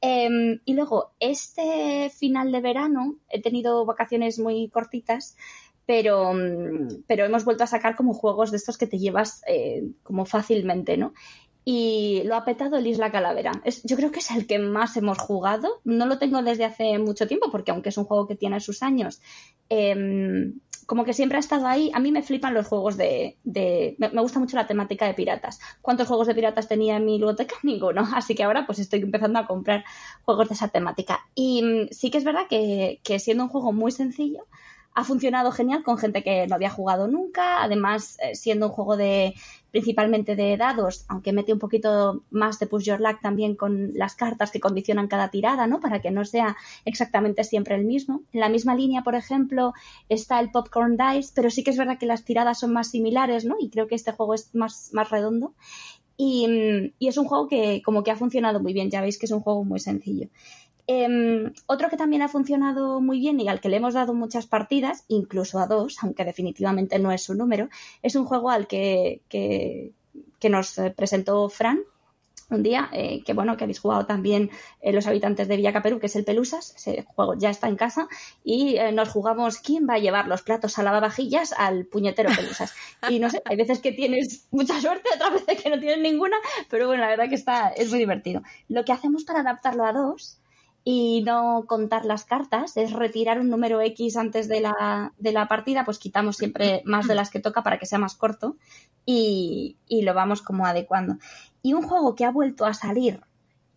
Em, 0.00 0.60
y 0.64 0.74
luego, 0.74 1.12
este 1.20 2.10
final 2.10 2.52
de 2.52 2.60
verano 2.60 3.16
he 3.28 3.40
tenido 3.40 3.84
vacaciones 3.84 4.38
muy 4.38 4.68
cortitas 4.68 5.36
pero, 5.86 6.32
mm, 6.32 7.04
pero 7.06 7.24
hemos 7.24 7.44
vuelto 7.44 7.64
a 7.64 7.66
sacar 7.66 7.96
como 7.96 8.14
juegos 8.14 8.50
de 8.50 8.56
estos 8.56 8.78
que 8.78 8.86
te 8.86 8.98
llevas 8.98 9.42
eh, 9.46 9.84
como 10.02 10.24
fácilmente, 10.24 10.96
¿no? 10.96 11.12
Y 11.64 12.22
lo 12.24 12.34
ha 12.34 12.44
petado 12.44 12.76
el 12.76 12.86
Isla 12.86 13.12
Calavera. 13.12 13.52
Es, 13.64 13.82
yo 13.84 13.96
creo 13.96 14.10
que 14.10 14.18
es 14.18 14.30
el 14.32 14.46
que 14.46 14.58
más 14.58 14.96
hemos 14.96 15.18
jugado. 15.18 15.80
No 15.84 16.06
lo 16.06 16.18
tengo 16.18 16.42
desde 16.42 16.64
hace 16.64 16.98
mucho 16.98 17.28
tiempo, 17.28 17.50
porque 17.52 17.70
aunque 17.70 17.90
es 17.90 17.98
un 17.98 18.04
juego 18.04 18.26
que 18.26 18.34
tiene 18.34 18.58
sus 18.58 18.82
años, 18.82 19.20
em, 19.68 20.54
como 20.86 21.04
que 21.04 21.12
siempre 21.12 21.36
ha 21.36 21.40
estado 21.40 21.68
ahí. 21.68 21.90
A 21.94 22.00
mí 22.00 22.10
me 22.10 22.22
flipan 22.22 22.54
los 22.54 22.66
juegos 22.66 22.96
de. 22.96 23.36
de 23.44 23.94
me, 23.98 24.08
gusta 24.20 24.40
mucho 24.40 24.56
la 24.56 24.66
temática 24.66 25.06
de 25.06 25.14
piratas. 25.14 25.60
¿Cuántos 25.80 26.08
juegos 26.08 26.26
de 26.26 26.34
piratas 26.34 26.66
tenía 26.66 26.96
en 26.96 27.04
mi 27.04 27.12
biblioteca? 27.12 27.54
Ninguno. 27.62 28.08
Así 28.14 28.34
que 28.34 28.42
ahora 28.42 28.66
pues 28.66 28.80
estoy 28.80 29.00
empezando 29.00 29.38
a 29.38 29.46
comprar 29.46 29.84
juegos 30.24 30.48
de 30.48 30.54
esa 30.54 30.68
temática. 30.68 31.20
Y 31.36 31.62
mm, 31.62 31.88
sí 31.92 32.10
que 32.10 32.18
es 32.18 32.24
verdad 32.24 32.48
que, 32.50 33.00
que 33.04 33.20
siendo 33.20 33.44
un 33.44 33.50
juego 33.50 33.72
muy 33.72 33.92
sencillo, 33.92 34.46
ha 34.94 35.04
funcionado 35.04 35.52
genial 35.52 35.82
con 35.82 35.98
gente 35.98 36.22
que 36.22 36.46
no 36.46 36.54
había 36.54 36.70
jugado 36.70 37.08
nunca, 37.08 37.62
además 37.62 38.18
eh, 38.20 38.34
siendo 38.34 38.66
un 38.66 38.72
juego 38.72 38.96
de 38.96 39.34
principalmente 39.70 40.36
de 40.36 40.56
dados, 40.58 41.06
aunque 41.08 41.32
mete 41.32 41.52
un 41.52 41.58
poquito 41.58 42.22
más 42.30 42.58
de 42.58 42.66
push 42.66 42.84
your 42.84 43.00
luck 43.00 43.20
también 43.22 43.56
con 43.56 43.92
las 43.94 44.14
cartas 44.14 44.50
que 44.50 44.60
condicionan 44.60 45.08
cada 45.08 45.30
tirada, 45.30 45.66
¿no? 45.66 45.80
Para 45.80 46.02
que 46.02 46.10
no 46.10 46.26
sea 46.26 46.56
exactamente 46.84 47.42
siempre 47.42 47.74
el 47.74 47.86
mismo. 47.86 48.22
En 48.32 48.40
la 48.40 48.50
misma 48.50 48.74
línea, 48.74 49.02
por 49.02 49.14
ejemplo, 49.14 49.72
está 50.10 50.40
el 50.40 50.50
Popcorn 50.50 50.98
Dice, 50.98 51.32
pero 51.34 51.48
sí 51.48 51.64
que 51.64 51.70
es 51.70 51.78
verdad 51.78 51.98
que 51.98 52.06
las 52.06 52.24
tiradas 52.24 52.60
son 52.60 52.74
más 52.74 52.90
similares, 52.90 53.46
¿no? 53.46 53.56
Y 53.58 53.70
creo 53.70 53.88
que 53.88 53.94
este 53.94 54.12
juego 54.12 54.34
es 54.34 54.54
más, 54.54 54.90
más 54.92 55.08
redondo. 55.08 55.54
Y, 56.18 56.92
y 56.98 57.08
es 57.08 57.16
un 57.16 57.24
juego 57.24 57.48
que 57.48 57.80
como 57.82 58.04
que 58.04 58.10
ha 58.10 58.16
funcionado 58.16 58.60
muy 58.60 58.74
bien, 58.74 58.90
ya 58.90 59.00
veis 59.00 59.18
que 59.18 59.24
es 59.24 59.32
un 59.32 59.40
juego 59.40 59.64
muy 59.64 59.80
sencillo. 59.80 60.28
Em, 60.86 61.52
otro 61.66 61.88
que 61.88 61.96
también 61.96 62.22
ha 62.22 62.28
funcionado 62.28 63.00
muy 63.00 63.20
bien 63.20 63.40
y 63.40 63.48
al 63.48 63.60
que 63.60 63.68
le 63.68 63.76
hemos 63.76 63.94
dado 63.94 64.14
muchas 64.14 64.46
partidas, 64.46 65.04
incluso 65.08 65.60
a 65.60 65.66
dos, 65.66 65.98
aunque 66.02 66.24
definitivamente 66.24 66.98
no 66.98 67.12
es 67.12 67.22
su 67.22 67.34
número, 67.34 67.68
es 68.02 68.16
un 68.16 68.24
juego 68.24 68.50
al 68.50 68.66
que, 68.66 69.22
que, 69.28 69.92
nos 70.50 70.74
presentó 70.96 71.48
Fran 71.48 71.80
un 72.50 72.62
día, 72.62 72.90
eh, 72.92 73.22
que 73.24 73.32
bueno, 73.32 73.56
que 73.56 73.64
habéis 73.64 73.78
jugado 73.78 74.06
también 74.06 74.50
eh, 74.80 74.92
los 74.92 75.06
habitantes 75.06 75.48
de 75.48 75.56
Villa 75.56 75.80
Perú, 75.80 76.00
que 76.00 76.06
es 76.06 76.16
el 76.16 76.24
Pelusas, 76.24 76.74
ese 76.76 77.04
juego 77.14 77.34
ya 77.38 77.48
está 77.48 77.68
en 77.68 77.76
casa, 77.76 78.08
y 78.44 78.76
eh, 78.76 78.92
nos 78.92 79.08
jugamos 79.08 79.58
quién 79.58 79.88
va 79.88 79.94
a 79.94 79.98
llevar 79.98 80.26
los 80.26 80.42
platos 80.42 80.78
a 80.78 80.82
lavavajillas 80.82 81.54
al 81.56 81.86
puñetero 81.86 82.30
Pelusas. 82.36 82.74
Y 83.08 83.20
no 83.20 83.30
sé, 83.30 83.40
hay 83.44 83.56
veces 83.56 83.80
que 83.80 83.92
tienes 83.92 84.48
mucha 84.50 84.80
suerte, 84.80 85.08
otras 85.14 85.32
veces 85.32 85.62
que 85.62 85.70
no 85.70 85.78
tienes 85.78 86.00
ninguna, 86.00 86.36
pero 86.68 86.88
bueno, 86.88 87.02
la 87.02 87.08
verdad 87.08 87.28
que 87.28 87.36
está, 87.36 87.68
es 87.68 87.88
muy 87.88 88.00
divertido. 88.00 88.42
Lo 88.68 88.84
que 88.84 88.92
hacemos 88.92 89.24
para 89.24 89.40
adaptarlo 89.40 89.84
a 89.84 89.92
dos 89.92 90.38
y 90.84 91.22
no 91.22 91.64
contar 91.66 92.04
las 92.04 92.24
cartas, 92.24 92.76
es 92.76 92.92
retirar 92.92 93.40
un 93.40 93.50
número 93.50 93.80
X 93.80 94.16
antes 94.16 94.48
de 94.48 94.60
la, 94.60 95.12
de 95.18 95.32
la 95.32 95.46
partida, 95.46 95.84
pues 95.84 95.98
quitamos 95.98 96.36
siempre 96.36 96.82
más 96.84 97.06
de 97.06 97.14
las 97.14 97.30
que 97.30 97.40
toca 97.40 97.62
para 97.62 97.78
que 97.78 97.86
sea 97.86 97.98
más 97.98 98.16
corto 98.16 98.56
y, 99.06 99.76
y 99.86 100.02
lo 100.02 100.14
vamos 100.14 100.42
como 100.42 100.66
adecuando. 100.66 101.18
Y 101.62 101.74
un 101.74 101.82
juego 101.82 102.16
que 102.16 102.24
ha 102.24 102.30
vuelto 102.30 102.66
a 102.66 102.74
salir, 102.74 103.20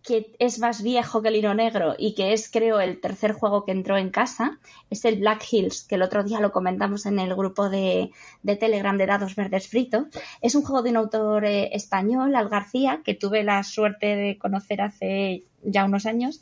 que 0.01 0.35
es 0.39 0.59
más 0.59 0.83
viejo 0.83 1.21
que 1.21 1.29
el 1.29 1.35
hilo 1.35 1.53
negro 1.53 1.95
y 1.97 2.13
que 2.13 2.33
es 2.33 2.49
creo 2.49 2.79
el 2.79 3.01
tercer 3.01 3.33
juego 3.33 3.65
que 3.65 3.71
entró 3.71 3.97
en 3.97 4.09
casa, 4.09 4.59
es 4.89 5.03
el 5.05 5.19
Black 5.19 5.43
Hills, 5.51 5.83
que 5.83 5.95
el 5.95 6.03
otro 6.03 6.23
día 6.23 6.39
lo 6.39 6.51
comentamos 6.51 7.05
en 7.05 7.19
el 7.19 7.35
grupo 7.35 7.69
de, 7.69 8.11
de 8.43 8.55
Telegram 8.55 8.97
de 8.97 9.07
Dados 9.07 9.35
Verdes 9.35 9.67
Frito. 9.67 10.07
Es 10.41 10.55
un 10.55 10.63
juego 10.63 10.83
de 10.83 10.91
un 10.91 10.97
autor 10.97 11.45
eh, 11.45 11.69
español, 11.73 12.35
Al 12.35 12.49
García, 12.49 13.01
que 13.03 13.15
tuve 13.15 13.43
la 13.43 13.63
suerte 13.63 14.15
de 14.15 14.37
conocer 14.37 14.81
hace 14.81 15.43
ya 15.63 15.85
unos 15.85 16.05
años 16.05 16.41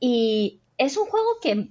y 0.00 0.60
es 0.76 0.96
un 0.96 1.06
juego 1.06 1.38
que 1.42 1.70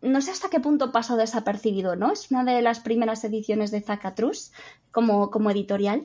no 0.00 0.20
sé 0.20 0.30
hasta 0.30 0.50
qué 0.50 0.60
punto 0.60 0.92
pasó 0.92 1.16
desapercibido, 1.16 1.96
¿no? 1.96 2.12
Es 2.12 2.30
una 2.30 2.44
de 2.44 2.62
las 2.62 2.80
primeras 2.80 3.24
ediciones 3.24 3.70
de 3.70 3.80
Zacatrus 3.80 4.52
como, 4.92 5.30
como 5.30 5.50
editorial. 5.50 6.04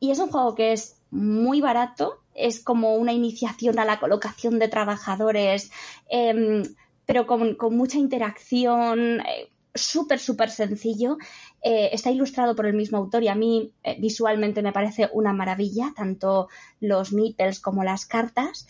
Y 0.00 0.10
es 0.10 0.18
un 0.18 0.30
juego 0.30 0.54
que 0.54 0.72
es 0.72 1.00
muy 1.10 1.60
barato, 1.60 2.20
es 2.34 2.62
como 2.62 2.96
una 2.96 3.12
iniciación 3.12 3.78
a 3.78 3.84
la 3.84 4.00
colocación 4.00 4.58
de 4.58 4.68
trabajadores, 4.68 5.70
em, 6.08 6.64
pero 7.06 7.26
con, 7.26 7.56
mucha 7.70 7.98
interacción, 7.98 9.20
eh, 9.20 9.50
súper, 9.74 10.18
súper 10.18 10.50
sencillo. 10.50 11.18
Eh, 11.62 11.90
está 11.92 12.10
ilustrado 12.10 12.54
por 12.56 12.66
el 12.66 12.74
mismo 12.74 12.98
autor 12.98 13.22
y 13.22 13.28
a 13.28 13.34
mí 13.34 13.72
eh, 13.82 13.96
visualmente 14.00 14.62
me 14.62 14.72
parece 14.72 15.08
una 15.12 15.32
maravilla, 15.32 15.92
tanto 15.96 16.48
los 16.80 17.12
meeples 17.12 17.60
como 17.60 17.84
las 17.84 18.06
cartas. 18.06 18.66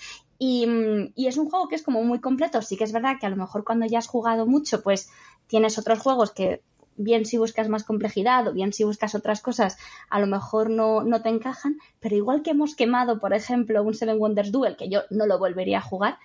Mm, 0.66 1.12
y, 1.14 1.26
es 1.26 1.36
un 1.36 1.48
juego 1.48 1.68
que 1.68 1.74
es 1.74 1.82
como 1.82 2.02
muy 2.02 2.20
completo. 2.20 2.62
Sí 2.62 2.76
que 2.76 2.84
es 2.84 2.92
verdad 2.92 3.16
que 3.20 3.26
a 3.26 3.30
lo 3.30 3.36
mejor 3.36 3.64
cuando 3.64 3.86
ya 3.86 3.98
has 3.98 4.06
jugado 4.06 4.46
mucho, 4.46 4.82
pues 4.82 5.10
tienes 5.46 5.78
otros 5.78 5.98
juegos 6.00 6.32
que 6.32 6.62
bien 6.96 7.24
si 7.24 7.38
buscas 7.38 7.68
más 7.68 7.82
complejidad 7.82 8.46
o 8.46 8.52
bien 8.52 8.72
si 8.72 8.84
buscas 8.84 9.14
otras 9.16 9.40
cosas, 9.40 9.76
a 10.10 10.20
lo 10.20 10.26
mejor 10.26 10.70
no, 10.70 11.02
no 11.02 11.22
te 11.22 11.28
encajan. 11.28 11.78
Pero 12.00 12.16
igual 12.16 12.42
que 12.42 12.50
hemos 12.50 12.74
quemado, 12.74 13.20
por 13.20 13.32
ejemplo, 13.32 13.82
un 13.82 13.94
Seven 13.94 14.18
Wonders 14.18 14.52
Duel, 14.52 14.76
que 14.76 14.88
yo 14.88 15.02
no 15.10 15.26
lo 15.26 15.38
volvería 15.38 15.78
a 15.78 15.82
jugar, 15.82 16.18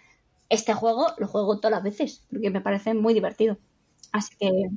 este 0.50 0.74
juego 0.74 1.08
lo 1.18 1.28
juego 1.28 1.58
todas 1.58 1.72
las 1.72 1.84
veces 1.84 2.24
porque 2.30 2.50
me 2.50 2.62
parece 2.62 2.94
muy 2.94 3.14
divertido. 3.14 3.58
Así 4.12 4.36
que 4.40 4.70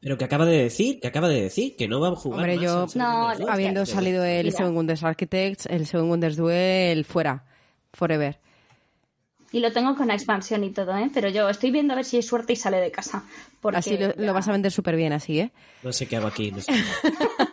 Pero 0.00 0.16
que 0.16 0.24
acaba 0.24 0.46
de 0.46 0.62
decir, 0.62 1.00
que 1.00 1.08
acaba 1.08 1.28
de 1.28 1.42
decir, 1.42 1.76
que 1.76 1.88
no 1.88 2.00
vamos 2.00 2.20
a 2.20 2.22
jugar 2.22 2.38
Hombre, 2.40 2.56
más 2.56 2.64
yo, 2.64 2.98
No, 2.98 3.28
habiendo 3.50 3.84
salido 3.84 4.24
el 4.24 4.46
Mira. 4.46 4.56
Seven 4.56 4.74
Wonders 4.74 5.02
Architects, 5.02 5.66
el 5.66 5.86
Seven 5.86 6.08
Wonders 6.08 6.36
Duel, 6.36 7.04
fuera. 7.04 7.44
Forever. 7.92 8.38
y 9.50 9.60
lo 9.60 9.72
tengo 9.72 9.96
con 9.96 10.08
la 10.08 10.14
expansión 10.14 10.62
y 10.64 10.70
todo, 10.70 10.96
¿eh? 10.96 11.10
Pero 11.14 11.28
yo 11.30 11.48
estoy 11.48 11.70
viendo 11.70 11.94
a 11.94 11.96
ver 11.96 12.04
si 12.04 12.16
hay 12.16 12.22
suerte 12.22 12.52
y 12.52 12.56
sale 12.56 12.78
de 12.78 12.90
casa. 12.90 13.24
Porque 13.60 13.78
Así 13.78 13.96
lo, 13.96 14.12
lo 14.16 14.34
vas 14.34 14.46
a 14.48 14.52
vender 14.52 14.70
súper 14.70 14.94
bien, 14.96 15.12
así, 15.12 15.40
¿eh? 15.40 15.52
No 15.82 15.92
sé 15.92 16.06
qué 16.06 16.16
hago 16.16 16.26
aquí. 16.26 16.52
no 16.52 16.60
sé 16.60 16.72
qué 16.72 17.08
hago. 17.08 17.48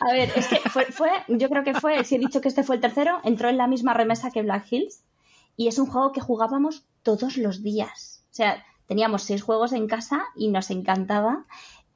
A 0.00 0.12
ver, 0.12 0.30
es 0.36 0.46
que 0.48 0.58
fue, 0.68 0.86
fue, 0.86 1.10
yo 1.28 1.48
creo 1.48 1.64
que 1.64 1.74
fue, 1.74 2.04
si 2.04 2.16
he 2.16 2.18
dicho 2.18 2.40
que 2.40 2.48
este 2.48 2.62
fue 2.62 2.76
el 2.76 2.80
tercero, 2.80 3.20
entró 3.24 3.48
en 3.48 3.56
la 3.56 3.66
misma 3.66 3.94
remesa 3.94 4.30
que 4.30 4.42
Black 4.42 4.66
Hills 4.70 5.02
y 5.56 5.68
es 5.68 5.78
un 5.78 5.86
juego 5.86 6.12
que 6.12 6.20
jugábamos 6.20 6.84
todos 7.02 7.36
los 7.36 7.62
días. 7.62 8.24
O 8.30 8.34
sea, 8.34 8.64
teníamos 8.86 9.22
seis 9.22 9.42
juegos 9.42 9.72
en 9.72 9.86
casa 9.88 10.24
y 10.36 10.48
nos 10.48 10.70
encantaba, 10.70 11.46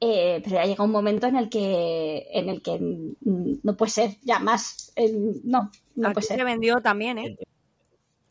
eh, 0.01 0.41
pero 0.43 0.55
ya 0.55 0.65
llega 0.65 0.83
un 0.83 0.91
momento 0.91 1.27
en 1.27 1.35
el 1.35 1.47
que, 1.49 2.27
en 2.33 2.49
el 2.49 2.61
que 2.61 2.77
mm, 2.79 3.59
no 3.63 3.77
puede 3.77 3.91
ser 3.91 4.17
ya 4.23 4.39
más, 4.39 4.91
eh, 4.95 5.13
no, 5.43 5.71
no 5.95 6.07
Aquí 6.07 6.13
puede 6.15 6.27
se 6.27 6.35
ser. 6.35 6.43
vendió 6.43 6.81
también, 6.81 7.19
¿eh? 7.19 7.37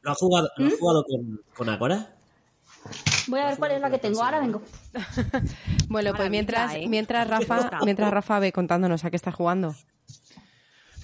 ¿Lo 0.03 0.11
has 0.11 0.19
jugado, 0.19 0.49
¿lo 0.57 0.67
has 0.67 0.73
¿Mm? 0.73 0.77
jugado 0.79 1.05
con, 1.05 1.41
con 1.55 1.69
Agora? 1.69 2.15
Voy 3.29 3.39
a 3.41 3.47
ver 3.47 3.59
cuál 3.59 3.73
es 3.73 3.81
la 3.81 3.91
que 3.91 3.99
tengo, 3.99 4.23
ahora 4.23 4.41
vengo. 4.41 4.63
Bueno, 5.89 6.13
pues 6.15 6.31
mientras, 6.31 6.75
¿eh? 6.75 6.87
mientras 6.89 7.29
Rafa, 7.29 7.81
mientras 7.85 8.11
Rafa 8.13 8.39
ve 8.39 8.53
contándonos 8.53 9.05
a 9.05 9.11
qué 9.11 9.17
está 9.17 9.33
jugando. 9.33 9.75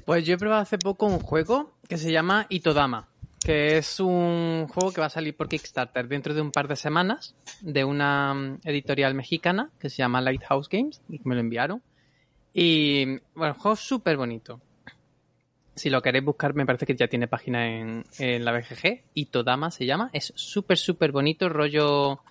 Pues 0.05 0.25
yo 0.25 0.35
he 0.35 0.39
probado 0.39 0.63
hace 0.63 0.79
poco 0.79 1.07
un 1.07 1.19
juego 1.19 1.73
que 1.89 1.99
se 1.99 2.13
llama 2.13 2.47
Itodama, 2.49 3.09
que 3.47 3.79
es 3.79 4.01
un 4.01 4.67
juego 4.67 4.93
que 4.93 5.01
va 5.01 5.07
a 5.07 5.11
salir 5.11 5.37
por 5.37 5.49
Kickstarter 5.49 6.09
dentro 6.09 6.35
de 6.35 6.41
un 6.41 6.51
par 6.51 6.67
de 6.67 6.75
semanas 6.75 7.37
de 7.61 7.85
una 7.85 8.35
mm, 8.35 8.59
editorial 8.65 9.15
mexicana 9.15 9.71
que 9.79 9.89
se 9.89 9.99
llama 9.99 10.21
Lighthouse 10.21 10.69
Games 10.69 11.01
y 11.09 11.21
me 11.23 11.37
lo 11.37 11.43
enviaron. 11.43 11.81
Y 12.53 13.05
bueno, 13.37 13.55
el 13.55 13.61
juego 13.61 13.75
es 13.75 13.81
súper 13.81 14.17
bonito. 14.17 14.61
Si 15.77 15.91
lo 15.91 16.03
queréis 16.03 16.25
buscar, 16.25 16.55
me 16.55 16.67
parece 16.67 16.87
que 16.87 16.97
ya 16.97 17.07
tiene 17.07 17.29
página 17.29 17.69
en, 17.69 18.05
en 18.19 18.45
la 18.45 18.51
BGG. 18.51 19.05
Itodama 19.15 19.71
se 19.71 19.87
llama. 19.87 20.11
Es 20.13 20.33
súper, 20.35 20.77
súper 20.77 21.13
bonito, 21.13 21.49
rollo 21.49 22.23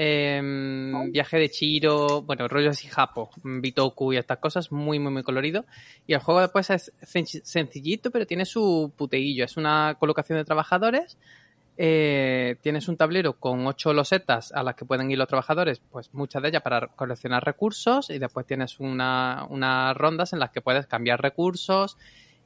em, 0.00 1.10
viaje 1.10 1.38
de 1.38 1.50
Chiro, 1.50 2.22
bueno, 2.22 2.46
rollo 2.46 2.70
así 2.70 2.86
japo, 2.86 3.30
Bitoku 3.42 4.12
y 4.12 4.16
estas 4.16 4.38
cosas, 4.38 4.70
muy, 4.70 5.00
muy, 5.00 5.10
muy 5.12 5.24
colorido. 5.24 5.64
Y 6.06 6.12
el 6.14 6.20
juego 6.20 6.40
después 6.40 6.70
es 6.70 6.92
sen- 7.02 7.42
sencillito, 7.42 8.12
pero 8.12 8.24
tiene 8.24 8.44
su 8.44 8.92
puteillo. 8.96 9.44
Es 9.44 9.56
una 9.56 9.96
colocación 9.98 10.38
de 10.38 10.44
trabajadores. 10.44 11.18
eh, 11.80 12.56
tienes 12.60 12.88
un 12.88 12.96
tablero 12.96 13.34
con 13.34 13.64
ocho 13.68 13.92
losetas 13.92 14.50
a 14.52 14.64
las 14.64 14.74
que 14.74 14.84
pueden 14.84 15.10
ir 15.12 15.18
los 15.18 15.28
trabajadores, 15.28 15.80
pues 15.92 16.12
muchas 16.12 16.42
de 16.42 16.48
ellas 16.48 16.62
para 16.62 16.88
coleccionar 16.88 17.44
recursos. 17.44 18.10
Y 18.10 18.18
después 18.18 18.46
tienes 18.46 18.80
una- 18.80 19.46
unas 19.48 19.96
rondas 19.96 20.32
en 20.32 20.40
las 20.40 20.50
que 20.50 20.60
puedes 20.60 20.86
cambiar 20.88 21.20
recursos. 21.22 21.96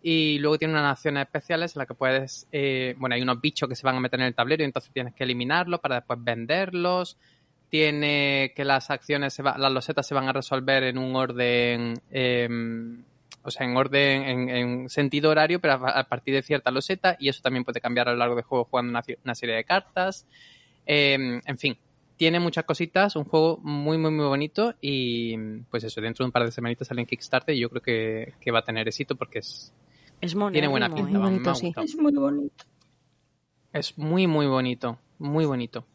Y 0.03 0.39
luego 0.41 0.59
tiene 0.59 0.75
unas 0.75 0.93
acciones 0.99 1.23
especiales 1.25 1.75
en 1.77 1.81
las 1.81 1.89
que 1.89 1.95
puedes. 1.95 2.47
eh, 2.53 2.95
bueno, 2.99 3.15
hay 3.15 3.23
unos 3.23 3.41
bichos 3.41 3.69
que 3.69 3.75
se 3.77 3.87
van 3.87 3.97
a 3.97 4.01
meter 4.01 4.21
en 4.21 4.27
el 4.27 4.35
tablero 4.35 4.63
y 4.63 4.67
entonces 4.67 4.93
tienes 4.93 5.15
que 5.15 5.25
eliminarlos 5.25 5.81
para 5.81 5.97
después 5.97 6.19
venderlos 6.23 7.17
tiene 7.73 8.53
que 8.55 8.67
las 8.67 8.91
acciones, 8.91 9.33
se 9.33 9.43
va- 9.43 9.57
las 9.57 9.73
losetas 9.73 10.07
se 10.07 10.13
van 10.15 10.29
a 10.29 10.33
resolver 10.35 10.83
en 10.83 10.99
un 10.99 11.17
orden, 11.17 11.95
eh, 12.11 12.47
o 13.43 13.51
sea, 13.51 13.67
en 13.67 13.75
orden, 13.75 14.23
en, 14.25 14.49
en 14.51 14.89
sentido 14.91 15.31
horario, 15.31 15.59
pero 15.59 15.73
a, 15.87 16.01
a 16.01 16.05
partir 16.05 16.35
de 16.35 16.43
cierta 16.43 16.71
loseta, 16.71 17.17
y 17.19 17.31
eso 17.31 17.41
también 17.41 17.65
puede 17.65 17.81
cambiar 17.81 18.09
a 18.09 18.13
lo 18.13 18.19
largo 18.19 18.35
del 18.35 18.45
juego 18.45 18.67
jugando 18.67 18.91
una, 18.91 19.03
una 19.25 19.35
serie 19.35 19.55
de 19.55 19.65
cartas. 19.65 20.27
Eh, 20.85 21.41
en 21.43 21.57
fin, 21.59 21.79
tiene 22.19 22.41
muchas 22.41 22.65
cositas, 22.65 23.17
un 23.17 23.25
juego 23.25 23.59
muy, 23.63 23.97
muy, 23.97 24.11
muy 24.11 24.27
bonito, 24.27 24.75
y 24.83 25.35
pues 25.71 25.83
eso, 25.85 26.03
dentro 26.03 26.25
de 26.25 26.29
un 26.29 26.33
par 26.33 26.45
de 26.45 26.53
semanitas 26.53 26.89
sale 26.89 27.01
en 27.01 27.07
Kickstarter 27.07 27.55
y 27.55 27.61
yo 27.61 27.71
creo 27.71 27.81
que, 27.81 28.35
que 28.39 28.51
va 28.51 28.59
a 28.59 28.65
tener 28.65 28.87
éxito 28.87 29.17
porque 29.17 29.39
es, 29.39 29.73
Es 30.21 30.37
tiene 30.53 30.69
buena 30.69 30.89
¿eh? 30.89 30.91
pinta. 30.95 31.11
Me 31.13 31.19
bonito, 31.19 31.55
sí. 31.55 31.73
Es 31.83 31.97
muy 31.97 32.13
bonito. 32.13 32.65
Es 33.73 33.97
muy, 33.97 34.27
muy 34.27 34.47
bonito. 34.47 34.99
Muy 35.19 35.47
bonito. 35.47 35.87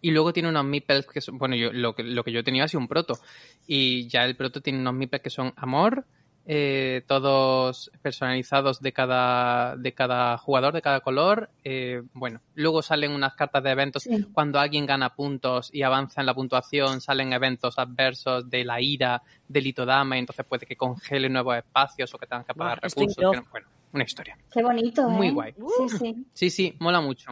Y 0.00 0.10
luego 0.10 0.32
tiene 0.32 0.48
unos 0.48 0.64
meeples 0.64 1.06
que 1.06 1.20
son. 1.20 1.38
Bueno, 1.38 1.56
yo, 1.56 1.72
lo, 1.72 1.94
que, 1.94 2.02
lo 2.02 2.22
que 2.24 2.32
yo 2.32 2.42
tenía 2.44 2.64
ha 2.64 2.68
sido 2.68 2.80
un 2.80 2.88
proto. 2.88 3.18
Y 3.66 4.08
ya 4.08 4.24
el 4.24 4.36
proto 4.36 4.60
tiene 4.60 4.78
unos 4.80 4.94
meeples 4.94 5.22
que 5.22 5.30
son 5.30 5.52
amor. 5.56 6.04
eh, 6.48 7.02
todos 7.08 7.90
personalizados 8.02 8.80
de 8.80 8.92
cada, 8.92 9.76
de 9.76 9.92
cada 9.94 10.38
jugador, 10.38 10.72
de 10.74 10.80
cada 10.80 11.00
color. 11.00 11.50
eh, 11.64 12.02
bueno, 12.12 12.40
luego 12.54 12.82
salen 12.82 13.10
unas 13.10 13.34
cartas 13.34 13.64
de 13.64 13.70
eventos. 13.72 14.04
Sí. 14.04 14.24
Cuando 14.32 14.60
alguien 14.60 14.86
gana 14.86 15.12
puntos 15.14 15.70
y 15.74 15.82
avanza 15.82 16.20
en 16.20 16.26
la 16.26 16.34
puntuación, 16.34 17.00
salen 17.00 17.32
eventos 17.32 17.78
adversos 17.80 18.48
de 18.48 18.64
la 18.64 18.80
ira 18.80 19.22
del 19.48 19.66
Itodama 19.66 20.14
y 20.16 20.20
entonces 20.20 20.46
puede 20.46 20.66
que 20.66 20.76
congele 20.76 21.28
nuevos 21.28 21.56
espacios 21.56 22.14
o 22.14 22.18
que 22.18 22.26
tengan 22.26 22.44
que 22.44 22.54
pagar 22.54 22.78
recursos. 22.80 23.16
yo. 23.20 23.30
que 23.32 23.36
no- 23.38 23.46
bueno, 23.50 23.66
una 23.92 24.04
historia. 24.04 24.38
Qué 24.52 24.62
bonito, 24.62 25.02
¿eh? 25.02 25.10
Muy 25.10 25.30
guay. 25.30 25.52
Sí, 25.52 25.88
sí. 25.98 26.26
Sí, 26.32 26.50
sí, 26.50 26.76
mola 26.78 27.00
mucho. 27.00 27.30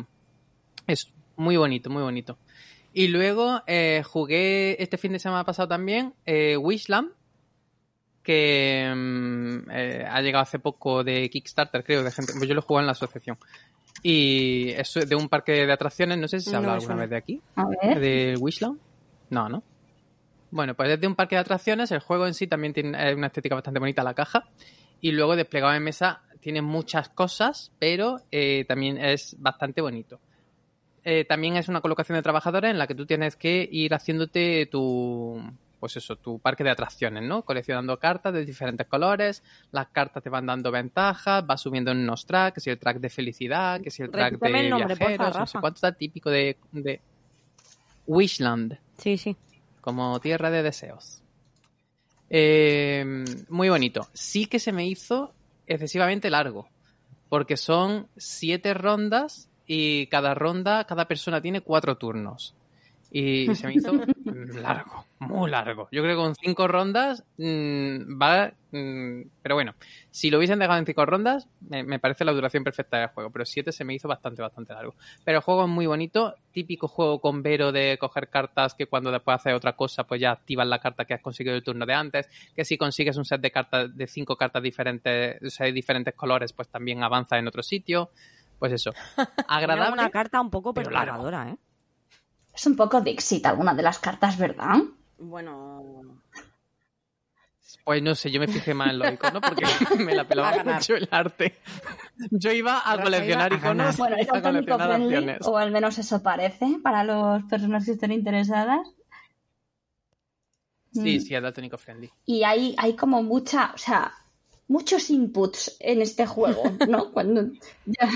Es 0.88 1.12
muy 1.36 1.56
bonito, 1.56 1.90
muy 1.90 2.02
bonito. 2.02 2.38
Y 2.92 3.08
luego 3.08 3.62
eh, 3.66 4.02
jugué 4.04 4.80
este 4.82 4.98
fin 4.98 5.12
de 5.12 5.18
semana 5.18 5.44
pasado 5.44 5.68
también 5.68 6.14
eh, 6.24 6.56
Wishland, 6.56 7.10
que 8.22 8.92
mm, 8.94 9.70
eh, 9.70 10.06
ha 10.08 10.20
llegado 10.22 10.42
hace 10.42 10.58
poco 10.58 11.02
de 11.02 11.28
Kickstarter, 11.28 11.82
creo, 11.84 12.02
de 12.02 12.12
gente. 12.12 12.32
Pues 12.36 12.48
yo 12.48 12.54
lo 12.54 12.62
jugué 12.62 12.80
en 12.80 12.86
la 12.86 12.92
asociación. 12.92 13.36
Y 14.02 14.70
es 14.70 14.94
de 14.94 15.16
un 15.16 15.28
parque 15.28 15.66
de 15.66 15.72
atracciones, 15.72 16.18
no 16.18 16.28
sé 16.28 16.40
si 16.40 16.50
se 16.50 16.56
ha 16.56 16.58
hablado 16.58 16.76
alguna 16.76 16.96
vez 16.96 17.10
de 17.10 17.16
aquí, 17.16 17.40
A 17.56 17.66
ver. 17.66 18.00
de 18.00 18.36
Wishland. 18.38 18.78
No, 19.30 19.48
¿no? 19.48 19.62
Bueno, 20.50 20.74
pues 20.74 20.90
es 20.90 21.00
de 21.00 21.06
un 21.06 21.16
parque 21.16 21.34
de 21.34 21.40
atracciones, 21.40 21.90
el 21.90 22.00
juego 22.00 22.26
en 22.26 22.34
sí 22.34 22.46
también 22.46 22.72
tiene 22.72 23.14
una 23.14 23.26
estética 23.26 23.56
bastante 23.56 23.80
bonita, 23.80 24.04
la 24.04 24.14
caja. 24.14 24.44
Y 25.00 25.10
luego 25.10 25.36
desplegado 25.36 25.74
en 25.74 25.82
mesa 25.82 26.22
tiene 26.40 26.62
muchas 26.62 27.08
cosas, 27.08 27.72
pero 27.78 28.18
eh, 28.30 28.64
también 28.68 28.98
es 28.98 29.34
bastante 29.38 29.80
bonito. 29.80 30.20
Eh, 31.04 31.24
también 31.24 31.56
es 31.56 31.68
una 31.68 31.80
colocación 31.80 32.16
de 32.16 32.22
trabajadores 32.22 32.70
en 32.70 32.78
la 32.78 32.86
que 32.86 32.94
tú 32.94 33.04
tienes 33.04 33.36
que 33.36 33.68
ir 33.70 33.92
haciéndote 33.92 34.66
tu, 34.66 35.38
pues 35.78 35.98
eso, 35.98 36.16
tu 36.16 36.38
parque 36.38 36.64
de 36.64 36.70
atracciones, 36.70 37.22
¿no? 37.22 37.42
Coleccionando 37.42 37.98
cartas 37.98 38.32
de 38.32 38.46
diferentes 38.46 38.86
colores, 38.86 39.42
las 39.70 39.88
cartas 39.88 40.22
te 40.22 40.30
van 40.30 40.46
dando 40.46 40.70
ventajas, 40.70 41.46
vas 41.46 41.60
subiendo 41.60 41.90
en 41.90 41.98
unos 41.98 42.24
tracks, 42.24 42.54
que 42.54 42.60
si 42.62 42.70
el 42.70 42.78
track 42.78 43.00
de 43.00 43.10
felicidad, 43.10 43.82
que 43.82 43.90
si 43.90 44.02
el 44.02 44.10
track 44.10 44.32
Repíteme 44.32 44.58
de 44.60 44.64
el 44.64 44.70
nombre, 44.70 44.96
porfa, 44.96 45.08
viajeros, 45.08 45.38
no 45.38 45.46
sé 45.46 45.58
cuánto 45.60 45.76
está 45.76 45.92
típico 45.92 46.30
de, 46.30 46.56
de 46.72 47.02
Wishland 48.06 48.78
Sí, 48.96 49.18
sí. 49.18 49.36
como 49.82 50.18
tierra 50.20 50.50
de 50.50 50.62
deseos. 50.62 51.22
Eh, 52.30 53.24
muy 53.50 53.68
bonito. 53.68 54.08
Sí 54.14 54.46
que 54.46 54.58
se 54.58 54.72
me 54.72 54.86
hizo 54.86 55.34
excesivamente 55.66 56.30
largo, 56.30 56.66
porque 57.28 57.58
son 57.58 58.08
siete 58.16 58.72
rondas 58.72 59.50
y 59.66 60.06
cada 60.08 60.34
ronda, 60.34 60.84
cada 60.84 61.06
persona 61.06 61.40
tiene 61.40 61.60
cuatro 61.60 61.96
turnos. 61.96 62.54
Y 63.16 63.54
se 63.54 63.68
me 63.68 63.74
hizo 63.74 63.92
largo, 64.54 65.06
muy 65.20 65.48
largo. 65.48 65.86
Yo 65.92 66.02
creo 66.02 66.16
que 66.16 66.20
con 66.20 66.34
cinco 66.34 66.66
rondas 66.66 67.22
mm, 67.38 68.20
va... 68.20 68.52
mm, 68.72 69.28
pero 69.40 69.54
bueno, 69.54 69.76
si 70.10 70.30
lo 70.30 70.38
hubiesen 70.38 70.58
dejado 70.58 70.80
en 70.80 70.84
cinco 70.84 71.06
rondas, 71.06 71.46
me, 71.60 71.84
me 71.84 72.00
parece 72.00 72.24
la 72.24 72.32
duración 72.32 72.64
perfecta 72.64 72.98
del 72.98 73.10
juego. 73.10 73.30
Pero 73.30 73.46
siete 73.46 73.70
se 73.70 73.84
me 73.84 73.94
hizo 73.94 74.08
bastante, 74.08 74.42
bastante 74.42 74.72
largo. 74.72 74.96
Pero 75.24 75.38
el 75.38 75.44
juego 75.44 75.62
es 75.62 75.70
muy 75.70 75.86
bonito, 75.86 76.34
típico 76.50 76.88
juego 76.88 77.20
con 77.20 77.40
Vero 77.44 77.70
de 77.70 77.98
coger 78.00 78.30
cartas 78.30 78.74
que 78.74 78.86
cuando 78.86 79.12
después 79.12 79.36
haces 79.36 79.54
otra 79.54 79.74
cosa, 79.74 80.02
pues 80.02 80.20
ya 80.20 80.32
activas 80.32 80.66
la 80.66 80.80
carta 80.80 81.04
que 81.04 81.14
has 81.14 81.20
conseguido 81.20 81.54
el 81.54 81.62
turno 81.62 81.86
de 81.86 81.94
antes. 81.94 82.28
Que 82.56 82.64
si 82.64 82.76
consigues 82.76 83.16
un 83.16 83.24
set 83.24 83.40
de 83.40 83.52
cartas, 83.52 83.96
de 83.96 84.08
cinco 84.08 84.34
cartas 84.34 84.60
diferentes, 84.60 85.40
o 85.40 85.50
sea, 85.50 85.66
de 85.66 85.72
diferentes 85.72 86.14
colores, 86.14 86.52
pues 86.52 86.66
también 86.66 87.04
avanza 87.04 87.38
en 87.38 87.46
otro 87.46 87.62
sitio. 87.62 88.10
Pues 88.58 88.72
eso. 88.72 88.92
Agradable. 89.48 89.92
una 89.92 90.10
carta 90.10 90.40
un 90.40 90.50
poco 90.50 90.72
perturbadora, 90.74 91.50
¿eh? 91.50 91.56
Es 92.54 92.66
un 92.66 92.76
poco 92.76 93.00
Dixit 93.00 93.44
alguna 93.46 93.74
de 93.74 93.82
las 93.82 93.98
cartas, 93.98 94.38
¿verdad? 94.38 94.76
Bueno... 95.18 95.82
Pues 97.84 98.02
no 98.02 98.14
sé, 98.14 98.30
yo 98.30 98.40
me 98.40 98.48
fijé 98.48 98.72
más 98.72 98.90
en 98.90 98.98
los 98.98 99.12
iconos 99.12 99.42
porque 99.46 99.64
me 100.02 100.14
la 100.14 100.26
pelaba 100.26 100.52
ganar. 100.56 100.76
mucho 100.76 100.94
el 100.94 101.06
arte. 101.10 101.58
Yo 102.30 102.50
iba 102.50 102.80
a 102.82 102.98
coleccionar 103.02 103.52
iba 103.52 103.56
a 103.56 103.58
iconos 103.60 103.96
Bueno, 103.98 104.16
es 104.16 104.26
friendly, 104.28 105.36
o 105.42 105.58
al 105.58 105.70
menos 105.70 105.98
eso 105.98 106.22
parece, 106.22 106.78
para 106.82 107.04
las 107.04 107.42
personas 107.44 107.84
que 107.84 107.90
estén 107.90 108.12
interesadas. 108.12 108.86
Sí, 110.92 111.18
Mm. 111.18 111.20
sí, 111.20 111.34
es 111.34 111.42
daltónico 111.42 111.76
friendly. 111.76 112.10
Y 112.24 112.44
hay, 112.44 112.74
hay 112.78 112.96
como 112.96 113.22
mucha, 113.22 113.72
o 113.74 113.78
sea, 113.78 114.14
muchos 114.68 115.10
inputs 115.10 115.76
en 115.80 116.00
este 116.02 116.26
juego, 116.26 116.62
¿no? 116.88 117.10
Cuando 117.12 117.42
ya- 117.86 118.08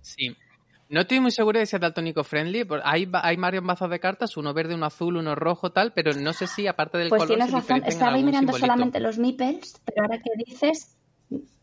Sí. 0.00 0.36
No 0.88 1.00
estoy 1.00 1.18
muy 1.18 1.32
seguro 1.32 1.58
de 1.58 1.66
si 1.66 1.74
es 1.74 1.82
daltónico 1.82 2.22
friendly. 2.22 2.64
Hay, 2.84 3.10
hay 3.12 3.36
varios 3.36 3.64
mazos 3.64 3.90
de 3.90 3.98
cartas, 3.98 4.36
uno 4.36 4.54
verde, 4.54 4.76
uno 4.76 4.86
azul, 4.86 5.16
uno 5.16 5.34
rojo, 5.34 5.72
tal, 5.72 5.92
pero 5.92 6.12
no 6.14 6.32
sé 6.32 6.46
si 6.46 6.68
aparte 6.68 6.96
del 6.96 7.08
Pues 7.08 7.22
color 7.24 7.36
tienes 7.38 7.50
se 7.50 7.56
razón, 7.56 7.82
estaba 7.84 8.12
mirando 8.12 8.38
simbolito. 8.52 8.58
solamente 8.66 9.00
los 9.00 9.18
meeples, 9.18 9.80
pero 9.84 10.02
ahora 10.02 10.18
que 10.18 10.30
dices, 10.46 10.96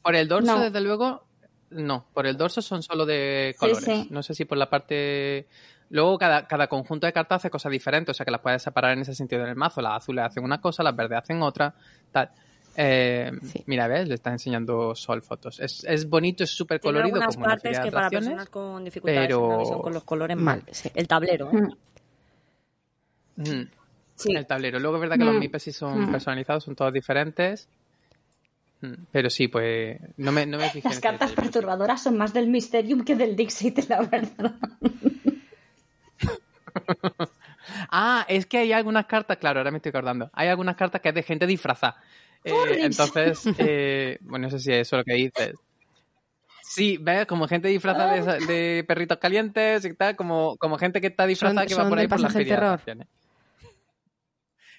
Por 0.01 0.15
el 0.15 0.27
dorso, 0.27 0.57
No. 0.57 0.61
desde 0.61 0.81
luego, 0.81 1.23
no, 1.69 2.05
por 2.13 2.27
el 2.27 2.35
dorso 2.35 2.61
son 2.61 2.83
solo 2.83 3.05
de 3.05 3.51
Sí, 3.53 3.59
colores. 3.59 3.83
sí. 3.85 4.07
No 4.11 4.21
sé 4.23 4.33
si 4.35 4.43
por 4.43 4.57
la 4.57 4.69
parte... 4.69 5.47
Luego 5.89 6.17
cada, 6.17 6.45
cada 6.47 6.67
conjunto 6.67 7.05
de 7.07 7.13
cartas 7.13 7.37
hace 7.37 7.49
cosas 7.49 7.71
diferentes, 7.71 8.13
o 8.13 8.17
sea 8.17 8.25
que 8.25 8.31
las 8.31 8.41
puedes 8.41 8.61
separar 8.61 8.91
en 8.91 9.01
ese 9.03 9.15
sentido 9.15 9.43
en 9.43 9.49
el 9.51 9.55
mazo. 9.55 9.79
Las 9.81 10.03
azules 10.03 10.25
hacen 10.25 10.43
una 10.43 10.59
cosa, 10.59 10.83
las 10.83 10.95
verdes 10.95 11.19
hacen 11.19 11.41
otra, 11.43 11.75
tal. 12.11 12.31
Eh, 12.75 13.31
Sí. 13.43 13.63
Mira, 13.67 13.87
ves, 13.87 14.07
le 14.07 14.15
está 14.15 14.31
enseñando 14.31 14.95
Sol 14.95 15.21
fotos. 15.21 15.59
Es, 15.59 15.83
es 15.83 16.09
bonito, 16.09 16.43
es 16.43 16.49
súper 16.49 16.79
Tiene 16.79 16.93
colorido 16.99 17.15
algunas 17.17 17.35
como 17.35 17.45
partes 17.47 17.79
que 17.79 17.91
para 17.91 18.09
personas 18.09 18.49
con 18.49 18.83
dificultades 18.83 19.27
pero- 19.27 19.79
con 19.81 19.93
los 19.93 20.03
colores 20.03 20.37
Mal, 20.37 20.63
mal. 20.63 20.73
sí. 20.73 20.89
El 20.95 21.07
tablero, 21.07 21.51
¿eh? 21.51 21.61
Mm. 23.35 23.41
Mm. 23.41 23.67
Sí. 24.15 24.31
El 24.35 24.45
tablero. 24.45 24.79
Luego 24.79 24.97
es 24.97 25.01
verdad 25.01 25.17
que 25.17 25.25
los 25.25 25.35
Mm. 25.35 25.39
MIPES 25.39 25.63
sí 25.63 25.71
son 25.71 26.01
Mm. 26.07 26.11
personalizados, 26.11 26.63
son 26.63 26.75
todos 26.75 26.93
diferentes. 26.93 27.67
Mm, 28.81 28.93
Pero 29.11 29.29
sí, 29.29 29.47
pues 29.47 29.97
no 30.17 30.31
me, 30.31 30.45
no 30.45 30.57
me 30.57 30.69
fijé 30.69 30.89
Las 30.89 30.99
cartas 30.99 31.31
perturbadoras 31.31 32.03
son 32.03 32.17
más 32.17 32.33
del 32.33 32.47
Mysterium 32.47 33.03
que 33.05 33.15
del 33.15 33.35
Dixit, 33.35 33.87
la 33.89 34.01
verdad. 34.01 34.53
Ah, 37.89 38.25
es 38.27 38.45
que 38.45 38.57
hay 38.57 38.71
algunas 38.73 39.05
cartas, 39.05 39.37
claro, 39.37 39.59
ahora 39.59 39.71
me 39.71 39.77
estoy 39.77 39.91
acordando. 39.91 40.29
Hay 40.33 40.47
algunas 40.47 40.75
cartas 40.75 41.01
que 41.01 41.09
es 41.09 41.15
de 41.15 41.23
gente 41.23 41.47
disfrazada. 41.47 41.97
Eh, 42.43 42.79
entonces, 42.81 43.41
eh, 43.57 44.17
bueno, 44.21 44.47
no 44.47 44.51
sé 44.51 44.59
si 44.59 44.71
es 44.71 44.87
eso 44.87 44.97
lo 44.97 45.03
que 45.03 45.13
dices. 45.13 45.53
Sí, 46.63 46.97
¿ves? 46.99 47.25
Como 47.27 47.47
gente 47.47 47.67
disfrazada 47.67 48.13
de, 48.37 48.45
de 48.45 48.83
perritos 48.87 49.17
calientes 49.19 49.85
y 49.85 49.93
tal, 49.93 50.15
como, 50.15 50.57
como 50.57 50.77
gente 50.77 50.99
que 51.01 51.07
está 51.07 51.25
disfrazada 51.27 51.61
Son- 51.61 51.67
que 51.67 51.75
va 51.75 51.87
por 51.89 51.99
ahí 51.99 52.07
por 52.07 52.19
la 52.19 52.27
pasaje 52.27 52.39
del 52.39 52.45
feria 52.47 52.55
de 52.55 52.59
terror. 52.59 52.73
atracciones. 52.73 53.07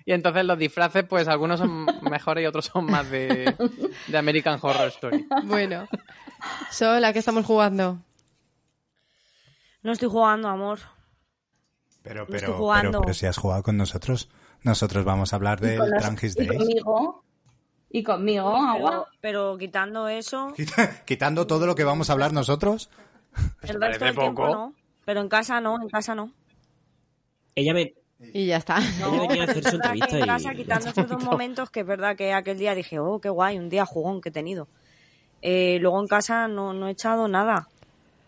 Y 0.07 0.13
entonces 0.13 0.45
los 0.45 0.59
disfraces, 0.59 1.05
pues 1.05 1.29
algunos 1.29 1.61
son 1.61 1.87
mejores 2.11 2.43
y 2.43 2.47
otros 2.47 2.67
son 2.67 2.85
más 2.87 3.09
de, 3.11 3.55
de 4.09 4.19
American 4.19 4.59
Horror 4.61 4.89
Story. 4.89 5.27
Bueno. 5.45 5.89
Sol, 6.71 7.03
¿a 7.05 7.13
qué 7.13 7.21
estamos 7.21 7.47
jugando? 7.47 8.01
No 9.83 9.93
estoy 9.93 10.09
jugando, 10.09 10.49
amor. 10.49 10.81
Pero, 12.03 12.27
No 12.29 12.35
estoy 12.35 12.41
pero, 12.41 12.59
jugando. 12.59 12.91
pero, 12.91 13.01
pero 13.03 13.15
si 13.15 13.27
has 13.27 13.37
jugado 13.39 13.63
con 13.63 13.77
nosotros, 13.77 14.29
nosotros 14.63 15.05
vamos 15.05 15.33
a 15.33 15.37
hablar 15.37 15.61
del 15.61 15.79
Trangis 15.99 16.35
y 16.39 16.45
Days. 16.47 16.59
conmigo. 16.59 17.25
Y 17.95 18.03
conmigo, 18.03 18.49
agua. 18.49 19.07
Pero, 19.21 19.53
pero 19.53 19.57
quitando 19.57 20.09
eso, 20.09 20.53
Quitando 21.07 21.47
todo 21.47 21.65
lo 21.65 21.77
que 21.77 21.85
vamos 21.85 22.11
a 22.11 22.15
hablar 22.15 22.33
nosotros. 22.33 22.91
el 23.63 23.81
resto 23.81 24.05
del 24.05 24.17
tiempo 24.17 24.49
no. 24.49 24.75
Pero 25.05 25.21
en 25.21 25.29
casa 25.29 25.61
no, 25.61 25.81
en 25.81 25.89
casa 25.89 26.13
no. 26.17 26.33
Ella 27.55 27.73
me... 27.73 27.95
Y 28.19 28.47
ya 28.47 28.57
está. 28.57 28.79
Ella 28.79 29.21
venía 29.29 29.43
a 29.43 29.45
hacer 29.45 29.63
su 29.63 29.77
entrevista 29.77 30.19
en 30.19 30.27
casa, 30.27 30.53
y... 30.53 30.57
quitando 30.57 30.89
estos 30.89 31.07
dos 31.07 31.23
momentos, 31.23 31.71
que 31.71 31.81
es 31.81 31.87
verdad 31.87 32.17
que 32.17 32.33
aquel 32.33 32.59
día 32.59 32.75
dije, 32.75 32.99
oh, 32.99 33.21
qué 33.21 33.29
guay, 33.29 33.59
un 33.59 33.69
día 33.69 33.87
jugón 33.87 34.21
que 34.21 34.31
he 34.31 34.33
tenido. 34.33 34.67
Eh, 35.41 35.79
luego 35.81 36.01
en 36.01 36.09
casa 36.09 36.49
no, 36.49 36.73
no 36.73 36.89
he 36.89 36.91
echado 36.91 37.29
nada. 37.29 37.69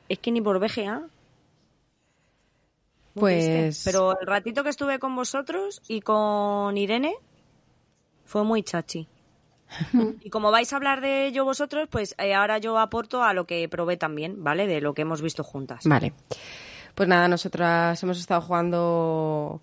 Es 0.09 0.21
que 0.21 0.31
ni 0.31 0.41
por. 0.41 0.61
Muy 0.61 0.71
Pues-. 3.15 3.83
Pero 3.85 4.17
el 4.21 4.29
ratito 4.29 4.63
que 4.63 4.71
estuve 4.71 5.01
con 5.01 5.17
vosotros 5.17 5.83
y 5.89 6.03
con 6.03 6.79
Irene 6.79 7.17
fue 8.25 8.45
muy 8.45 8.63
chachi. 8.63 9.09
y 10.21 10.31
como 10.31 10.51
vais 10.51 10.73
a 10.73 10.77
hablar 10.77 11.01
de 11.01 11.27
ello 11.27 11.45
vosotros, 11.45 11.89
pues 11.91 12.15
eh, 12.19 12.35
ahora 12.35 12.59
yo 12.59 12.79
aporto 12.79 13.23
a 13.23 13.33
lo 13.33 13.47
que 13.47 13.69
probé 13.69 13.97
también, 13.97 14.43
¿vale? 14.43 14.67
De 14.67 14.81
lo 14.81 14.95
que 14.95 15.03
hemos 15.03 15.23
visto 15.23 15.45
juntas. 15.45 15.85
Vale. 15.85 16.13
Pues 16.95 17.09
nada, 17.09 17.29
nosotras 17.29 18.03
hemos 18.03 18.19
estado 18.19 18.41
jugando. 18.41 19.61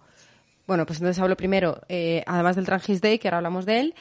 Bueno, 0.67 0.85
pues 0.85 0.99
entonces 0.99 1.21
hablo 1.21 1.35
primero, 1.35 1.81
eh, 1.89 2.23
además 2.27 2.55
del 2.55 2.65
Trangis 2.65 3.01
Day, 3.01 3.19
que 3.19 3.27
ahora 3.27 3.37
hablamos 3.37 3.65
de 3.65 3.79
él, 3.79 3.95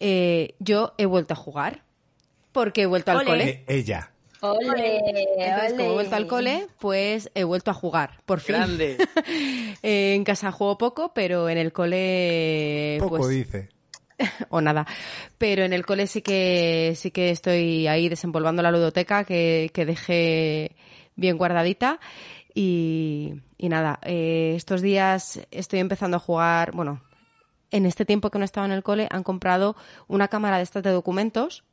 eh, 0.00 0.54
yo 0.58 0.94
he 0.98 1.06
vuelto 1.06 1.34
a 1.34 1.36
jugar. 1.36 1.82
Porque 2.52 2.82
he 2.82 2.86
vuelto 2.86 3.10
al 3.10 3.18
Ole. 3.18 3.26
cole. 3.26 3.44
Eh, 3.44 3.64
ella. 3.68 4.10
Ole, 4.40 5.00
Entonces, 5.36 5.72
como 5.74 5.90
he 5.90 5.92
vuelto 5.92 6.16
al 6.16 6.26
cole, 6.26 6.66
pues 6.78 7.30
he 7.34 7.44
vuelto 7.44 7.70
a 7.70 7.74
jugar, 7.74 8.20
por 8.24 8.40
fin. 8.40 8.56
Grande. 8.56 8.96
Eh, 9.82 10.14
en 10.14 10.24
casa 10.24 10.50
juego 10.50 10.76
poco, 10.76 11.12
pero 11.14 11.48
en 11.48 11.56
el 11.56 11.72
cole. 11.72 12.96
Poco 12.98 13.18
pues, 13.18 13.28
dice. 13.28 13.68
o 14.50 14.60
nada. 14.60 14.86
Pero 15.38 15.64
en 15.64 15.72
el 15.72 15.86
cole 15.86 16.06
sí 16.06 16.22
que 16.22 16.94
sí 16.96 17.10
que 17.10 17.30
estoy 17.30 17.86
ahí 17.86 18.08
desempolvando 18.08 18.62
la 18.62 18.70
ludoteca 18.70 19.24
que, 19.24 19.70
que 19.72 19.86
dejé 19.86 20.76
bien 21.16 21.36
guardadita. 21.38 22.00
Y, 22.54 23.34
y 23.56 23.68
nada, 23.68 24.00
eh, 24.02 24.54
estos 24.56 24.82
días 24.82 25.40
estoy 25.50 25.80
empezando 25.80 26.16
a 26.16 26.20
jugar, 26.20 26.72
bueno, 26.72 27.02
en 27.70 27.86
este 27.86 28.04
tiempo 28.04 28.30
que 28.30 28.38
no 28.38 28.44
estaba 28.44 28.66
en 28.66 28.72
el 28.72 28.82
cole 28.82 29.06
han 29.10 29.22
comprado 29.22 29.76
una 30.08 30.28
cámara 30.28 30.56
de 30.56 30.62
estas 30.62 30.82
de 30.82 30.90
documentos 30.90 31.64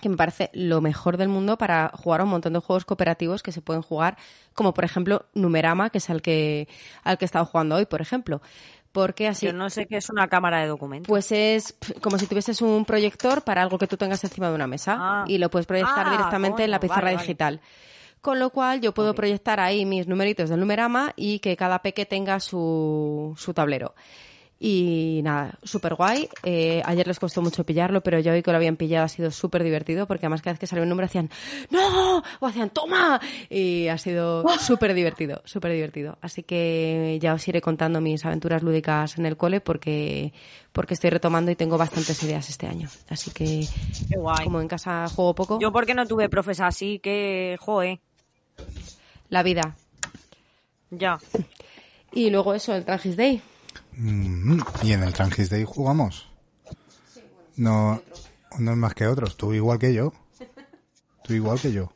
que 0.00 0.08
me 0.08 0.16
parece 0.16 0.50
lo 0.52 0.80
mejor 0.80 1.16
del 1.16 1.28
mundo 1.28 1.56
para 1.56 1.90
jugar 1.94 2.20
a 2.20 2.24
un 2.24 2.30
montón 2.30 2.52
de 2.52 2.58
juegos 2.58 2.84
cooperativos 2.84 3.42
que 3.42 3.52
se 3.52 3.62
pueden 3.62 3.82
jugar, 3.82 4.16
como 4.54 4.74
por 4.74 4.84
ejemplo 4.84 5.26
Numerama, 5.34 5.90
que 5.90 5.98
es 5.98 6.10
al 6.10 6.20
que, 6.20 6.68
al 7.02 7.18
que 7.18 7.24
he 7.24 7.26
estado 7.26 7.46
jugando 7.46 7.76
hoy, 7.76 7.86
por 7.86 8.00
ejemplo. 8.00 8.42
Porque 8.92 9.28
así... 9.28 9.46
Yo 9.46 9.52
no 9.52 9.68
sé 9.70 9.86
qué 9.86 9.96
es 9.98 10.08
una 10.10 10.28
cámara 10.28 10.60
de 10.60 10.66
documentos. 10.68 11.08
Pues 11.08 11.30
es 11.32 11.76
como 12.00 12.18
si 12.18 12.26
tuvieses 12.26 12.60
un 12.62 12.84
proyector 12.84 13.42
para 13.42 13.62
algo 13.62 13.78
que 13.78 13.86
tú 13.86 13.96
tengas 13.96 14.22
encima 14.24 14.48
de 14.48 14.54
una 14.54 14.66
mesa 14.66 14.96
Ah. 14.98 15.24
y 15.28 15.38
lo 15.38 15.50
puedes 15.50 15.66
proyectar 15.66 16.06
Ah, 16.06 16.10
directamente 16.10 16.64
en 16.64 16.70
la 16.70 16.80
pizarra 16.80 17.02
vale, 17.02 17.16
vale. 17.16 17.26
digital. 17.26 17.60
Con 18.20 18.38
lo 18.40 18.50
cual 18.50 18.80
yo 18.80 18.92
puedo 18.92 19.14
proyectar 19.14 19.60
ahí 19.60 19.84
mis 19.84 20.08
numeritos 20.08 20.50
del 20.50 20.58
numerama 20.58 21.12
y 21.16 21.38
que 21.38 21.56
cada 21.56 21.80
peque 21.82 22.04
tenga 22.06 22.40
su, 22.40 23.34
su 23.36 23.54
tablero. 23.54 23.94
Y 24.60 25.20
nada, 25.22 25.56
súper 25.62 25.94
guay. 25.94 26.28
Eh, 26.42 26.82
ayer 26.84 27.06
les 27.06 27.20
costó 27.20 27.40
mucho 27.42 27.64
pillarlo, 27.64 28.00
pero 28.00 28.18
ya 28.18 28.32
hoy 28.32 28.42
que 28.42 28.50
lo 28.50 28.56
habían 28.56 28.74
pillado 28.76 29.04
ha 29.04 29.08
sido 29.08 29.30
súper 29.30 29.62
divertido 29.62 30.06
porque 30.08 30.26
además 30.26 30.42
cada 30.42 30.54
vez 30.54 30.58
que 30.58 30.66
salió 30.66 30.82
un 30.82 30.88
número 30.88 31.06
hacían 31.06 31.30
¡No! 31.70 32.22
o 32.40 32.46
hacían 32.46 32.70
¡Toma! 32.70 33.20
Y 33.48 33.86
ha 33.86 33.96
sido 33.98 34.44
súper 34.58 34.94
divertido, 34.94 35.42
súper 35.44 35.70
divertido. 35.72 36.18
Así 36.22 36.42
que 36.42 37.18
ya 37.22 37.34
os 37.34 37.46
iré 37.46 37.60
contando 37.60 38.00
mis 38.00 38.24
aventuras 38.24 38.64
lúdicas 38.64 39.16
en 39.16 39.26
el 39.26 39.36
cole 39.36 39.60
porque, 39.60 40.32
porque 40.72 40.94
estoy 40.94 41.10
retomando 41.10 41.52
y 41.52 41.54
tengo 41.56 41.78
bastantes 41.78 42.20
ideas 42.24 42.48
este 42.50 42.66
año. 42.66 42.88
Así 43.08 43.30
que 43.30 43.64
Qué 44.08 44.16
guay. 44.18 44.42
como 44.44 44.60
en 44.60 44.66
casa 44.66 45.06
juego 45.08 45.36
poco, 45.36 45.60
Yo 45.60 45.70
porque 45.70 45.94
no 45.94 46.04
tuve 46.04 46.28
profes 46.28 46.58
así 46.58 46.98
que, 46.98 47.56
joe, 47.60 48.00
la 49.28 49.44
vida. 49.44 49.76
ya. 50.90 51.16
Y 52.12 52.30
luego 52.30 52.54
eso, 52.54 52.74
el 52.74 52.84
Trangis 52.84 53.16
Day. 53.16 53.40
Mm, 53.98 54.60
y 54.82 54.92
en 54.92 55.02
el 55.02 55.12
Trangis 55.12 55.50
Day 55.50 55.64
jugamos. 55.66 56.30
No, 57.56 58.00
no 58.58 58.70
es 58.70 58.76
más 58.76 58.94
que 58.94 59.08
otros. 59.08 59.36
Tú 59.36 59.52
igual 59.52 59.78
que 59.80 59.92
yo. 59.92 60.12
Tú 61.24 61.34
igual 61.34 61.58
que 61.60 61.72
yo. 61.72 61.92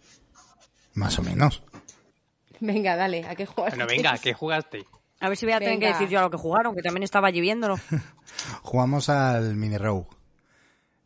Más 0.94 1.18
o 1.20 1.22
menos. 1.22 1.62
Venga, 2.58 2.96
dale, 2.96 3.24
¿a 3.24 3.34
qué 3.36 3.46
juegas? 3.46 3.76
Bueno, 3.76 3.88
venga, 3.88 4.18
¿qué 4.18 4.34
jugaste? 4.34 4.84
A 5.20 5.28
ver 5.28 5.38
si 5.38 5.46
voy 5.46 5.54
a 5.54 5.60
tener 5.60 5.78
que 5.78 5.86
decir 5.86 6.08
yo 6.08 6.18
a 6.18 6.22
lo 6.22 6.30
que 6.30 6.36
jugaron, 6.36 6.74
que 6.74 6.82
también 6.82 7.04
estaba 7.04 7.28
allí 7.28 7.40
viéndolo. 7.40 7.78
Jugamos 8.62 9.08
al 9.08 9.54
Mini 9.54 9.78
Rogue. 9.78 10.08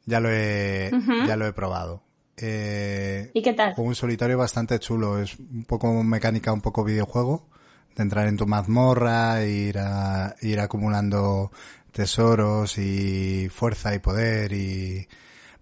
Ya 0.07 0.20
lo 0.20 0.30
he, 0.30 0.90
ya 1.26 1.36
lo 1.36 1.47
he 1.47 1.53
probado. 1.53 2.03
Eh, 2.38 3.30
¿Y 3.34 3.42
qué 3.42 3.53
tal? 3.53 3.74
Juego 3.74 3.90
en 3.90 3.94
solitario 3.94 4.38
bastante 4.38 4.78
chulo. 4.78 5.18
Es 5.18 5.38
un 5.38 5.64
poco 5.64 5.92
mecánica, 6.03 6.53
un 6.53 6.62
poco 6.62 6.84
videojuego. 6.84 7.49
De 7.97 8.03
entrar 8.03 8.28
en 8.28 8.36
tu 8.36 8.47
mazmorra, 8.47 9.44
ir, 9.44 9.78
a, 9.78 10.36
ir 10.42 10.61
acumulando 10.61 11.51
tesoros 11.90 12.78
y 12.78 13.49
fuerza 13.49 13.94
y 13.94 13.99
poder 13.99 14.53
y 14.53 15.09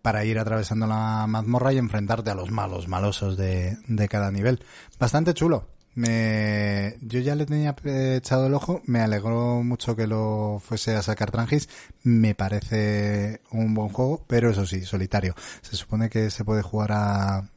para 0.03 0.25
ir 0.25 0.39
atravesando 0.39 0.87
la 0.87 1.27
mazmorra 1.27 1.73
y 1.73 1.79
enfrentarte 1.79 2.31
a 2.31 2.35
los 2.35 2.51
malos 2.51 2.89
malosos 2.89 3.39
de, 3.39 3.79
de 3.87 4.09
cada 4.09 4.31
nivel. 4.31 4.63
Bastante 4.99 5.33
chulo. 5.33 5.69
Me, 5.95 6.97
yo 7.03 7.21
ya 7.21 7.37
le 7.37 7.47
tenía 7.47 7.77
echado 7.85 8.49
el 8.49 8.55
ojo, 8.55 8.83
me 8.85 9.01
alegró 9.01 9.63
mucho 9.63 9.95
que 9.95 10.09
lo 10.09 10.61
fuese 10.63 10.97
a 10.97 11.03
sacar 11.03 11.31
Trangis, 11.31 11.69
me 12.03 12.35
parece 12.35 13.41
un 13.53 13.75
buen 13.75 13.91
juego, 13.91 14.25
pero 14.27 14.51
eso 14.51 14.67
sí, 14.67 14.85
solitario. 14.85 15.35
Se 15.63 15.77
supone 15.77 16.11
que 16.11 16.31
se 16.31 16.45
puede 16.45 16.63
jugar 16.63 16.91
a, 16.93 17.49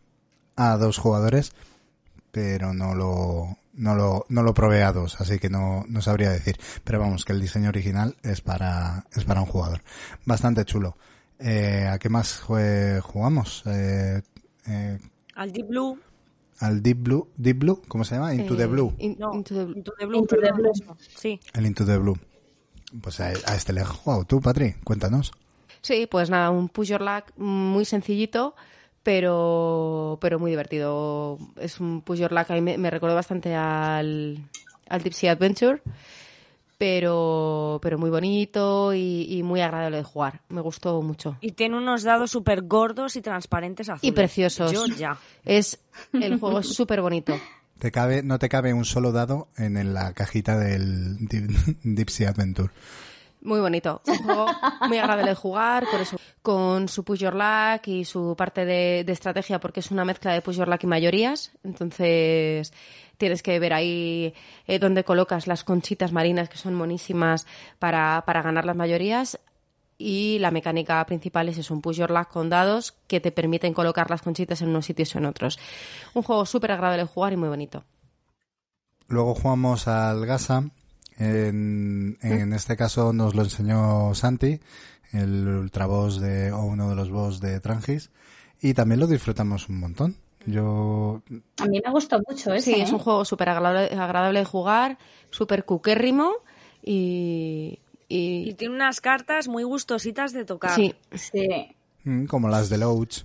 a 0.55 0.78
dos 0.78 0.99
jugadores, 0.99 1.51
pero 2.32 2.73
no 2.73 2.93
lo, 2.93 3.57
no 3.78 3.95
lo, 3.95 4.25
no 4.30 4.43
lo 4.43 4.53
probé 4.53 4.84
a 4.84 4.91
dos, 4.91 5.19
así 5.21 5.39
que 5.39 5.49
no, 5.49 5.86
no 5.88 6.01
sabría 6.01 6.30
decir. 6.32 6.57
Pero 6.84 6.99
vamos, 6.99 7.23
que 7.25 7.34
el 7.34 7.39
diseño 7.41 7.69
original 7.69 8.15
es 8.23 8.41
para, 8.41 9.05
es 9.15 9.23
para 9.23 9.39
un 9.41 9.47
jugador. 9.47 9.82
Bastante 10.25 10.65
chulo. 10.65 10.97
Eh, 11.39 11.88
¿A 11.89 11.97
qué 11.99 12.09
más 12.09 12.41
jue- 12.41 12.99
jugamos? 13.01 13.63
Eh, 13.67 14.21
eh, 14.67 14.97
Al 15.36 15.51
Deep 15.53 15.67
Blue. 15.67 15.99
al 16.59 16.82
Deep 16.82 16.97
Blue, 17.03 17.30
Deep 17.38 17.59
Blue, 17.59 17.82
¿cómo 17.88 18.03
se 18.03 18.15
llama? 18.15 18.34
Into 18.34 18.55
the 18.57 18.63
Eh, 18.63 18.67
Blue. 18.67 18.93
in- 18.97 19.15
No, 19.19 19.34
into 19.36 19.53
the- 19.53 19.78
Into 19.78 19.93
the 19.99 20.05
Blue. 20.07 20.17
Into 20.19 20.36
the 20.38 20.51
Blue. 20.51 20.71
Sí. 21.15 21.39
El 21.53 21.67
Into 21.67 21.86
the 21.86 21.97
Blue. 21.97 22.17
Pues 23.01 23.19
a, 23.19 23.28
a 23.28 23.55
este 23.55 23.73
le 23.73 23.82
has 23.82 23.89
jugado 23.89 24.23
tú, 24.25 24.41
Patri, 24.41 24.73
cuéntanos. 24.84 25.32
Sí, 25.82 26.07
pues 26.09 26.30
nada, 26.32 26.49
un 26.49 26.67
push 26.69 26.88
your 26.89 27.01
luck 27.01 27.25
muy 27.38 27.86
sencillito, 27.86 28.55
pero, 29.07 30.17
pero 30.19 30.37
muy 30.37 30.51
divertido. 30.51 31.37
Es 31.55 31.79
un 31.79 32.01
push 32.01 32.19
your 32.19 32.33
luck, 32.33 32.51
a 32.51 32.55
mí 32.55 32.59
me, 32.59 32.77
me 32.77 32.89
recuerda 32.89 33.15
bastante 33.15 33.55
al, 33.55 34.37
al 34.89 35.01
Deep 35.01 35.13
Sea 35.13 35.31
Adventure, 35.31 35.81
pero, 36.77 37.79
pero 37.81 37.97
muy 37.97 38.09
bonito 38.09 38.93
y, 38.93 39.25
y 39.29 39.43
muy 39.43 39.61
agradable 39.61 39.95
de 39.95 40.03
jugar. 40.03 40.41
Me 40.49 40.59
gustó 40.59 41.01
mucho. 41.01 41.37
Y 41.39 41.53
tiene 41.53 41.77
unos 41.77 42.03
dados 42.03 42.31
súper 42.31 42.63
gordos 42.63 43.15
y 43.15 43.21
transparentes 43.21 43.87
azules. 43.87 44.03
Y 44.03 44.11
preciosos. 44.11 44.73
Yo 44.73 44.85
ya. 44.87 45.17
Es, 45.45 45.79
el 46.11 46.37
juego 46.37 46.59
es 46.59 46.67
súper 46.67 46.99
bonito. 47.01 47.39
Te 47.79 47.93
cabe, 47.93 48.23
no 48.23 48.39
te 48.39 48.49
cabe 48.49 48.73
un 48.73 48.83
solo 48.83 49.13
dado 49.13 49.47
en 49.55 49.93
la 49.93 50.11
cajita 50.11 50.57
del 50.57 51.15
Deep, 51.29 51.49
Deep 51.83 52.09
Sea 52.09 52.31
Adventure. 52.31 52.73
Muy 53.47 53.61
bonito. 53.61 54.01
Un 54.05 54.17
juego 54.17 54.45
muy 54.89 54.97
agradable 54.97 55.29
de 55.29 55.35
jugar, 55.35 55.87
con, 55.89 56.01
eso, 56.01 56.17
con 56.41 56.89
su 56.89 57.05
push 57.05 57.19
your 57.19 57.33
luck 57.33 57.87
y 57.87 58.03
su 58.03 58.35
parte 58.35 58.65
de, 58.65 59.05
de 59.05 59.13
estrategia, 59.13 59.57
porque 59.61 59.79
es 59.79 59.89
una 59.89 60.03
mezcla 60.03 60.33
de 60.33 60.41
push 60.41 60.57
your 60.57 60.67
luck 60.67 60.83
y 60.83 60.87
mayorías. 60.87 61.53
Entonces, 61.63 62.73
tienes 63.15 63.41
que 63.41 63.57
ver 63.57 63.73
ahí 63.73 64.33
eh, 64.67 64.79
dónde 64.79 65.05
colocas 65.05 65.47
las 65.47 65.63
conchitas 65.63 66.11
marinas, 66.11 66.49
que 66.49 66.57
son 66.57 66.73
monísimas, 66.73 67.47
para, 67.79 68.21
para 68.25 68.41
ganar 68.41 68.65
las 68.65 68.75
mayorías. 68.75 69.39
Y 69.97 70.39
la 70.39 70.51
mecánica 70.51 71.05
principal 71.05 71.47
es 71.47 71.57
eso, 71.57 71.73
un 71.73 71.81
push 71.81 71.99
your 71.99 72.11
luck 72.11 72.27
con 72.27 72.49
dados 72.49 72.97
que 73.07 73.21
te 73.21 73.31
permiten 73.31 73.73
colocar 73.73 74.09
las 74.09 74.23
conchitas 74.23 74.61
en 74.61 74.67
unos 74.67 74.85
sitios 74.85 75.15
o 75.15 75.19
en 75.19 75.25
otros. 75.25 75.57
Un 76.13 76.21
juego 76.21 76.45
súper 76.45 76.73
agradable 76.73 77.03
de 77.03 77.07
jugar 77.07 77.31
y 77.31 77.37
muy 77.37 77.47
bonito. 77.47 77.85
Luego 79.07 79.35
jugamos 79.35 79.87
al 79.87 80.25
Gasa. 80.25 80.65
En, 81.20 82.18
en 82.22 82.53
este 82.53 82.78
caso 82.78 83.11
nos 83.13 83.34
lo 83.36 83.43
enseñó 83.43 84.13
Santi, 84.13 84.59
el 85.13 85.47
ultraboss 85.47 86.20
de, 86.20 86.51
o 86.51 86.61
uno 86.63 86.89
de 86.89 86.95
los 86.95 87.09
boss 87.09 87.39
de 87.39 87.59
Trangis. 87.59 88.11
Y 88.61 88.74
también 88.74 88.99
lo 88.99 89.07
disfrutamos 89.07 89.70
un 89.70 89.80
montón. 89.80 90.18
Yo. 90.45 91.22
A 91.57 91.65
mí 91.65 91.82
me 91.84 91.91
gustó 91.91 92.20
mucho 92.28 92.53
ese. 92.53 92.74
Sí, 92.74 92.82
es 92.82 92.89
¿eh? 92.89 92.93
un 92.93 92.99
juego 92.99 93.26
súper 93.26 93.49
agradable, 93.49 93.99
agradable 93.99 94.39
de 94.39 94.45
jugar, 94.45 94.97
súper 95.30 95.65
cuquérrimo 95.65 96.32
y, 96.82 97.80
Y 98.07 98.49
y, 98.49 98.53
tiene 98.53 98.76
unas 98.76 99.01
cartas 99.01 99.49
muy 99.49 99.63
gustositas 99.63 100.32
de 100.32 100.45
tocar. 100.45 100.74
sí, 100.76 100.95
Sí. 101.13 101.47
mm, 102.05 102.26
Como 102.26 102.47
las 102.47 102.70
de 102.70 102.78
Loach. 102.78 103.24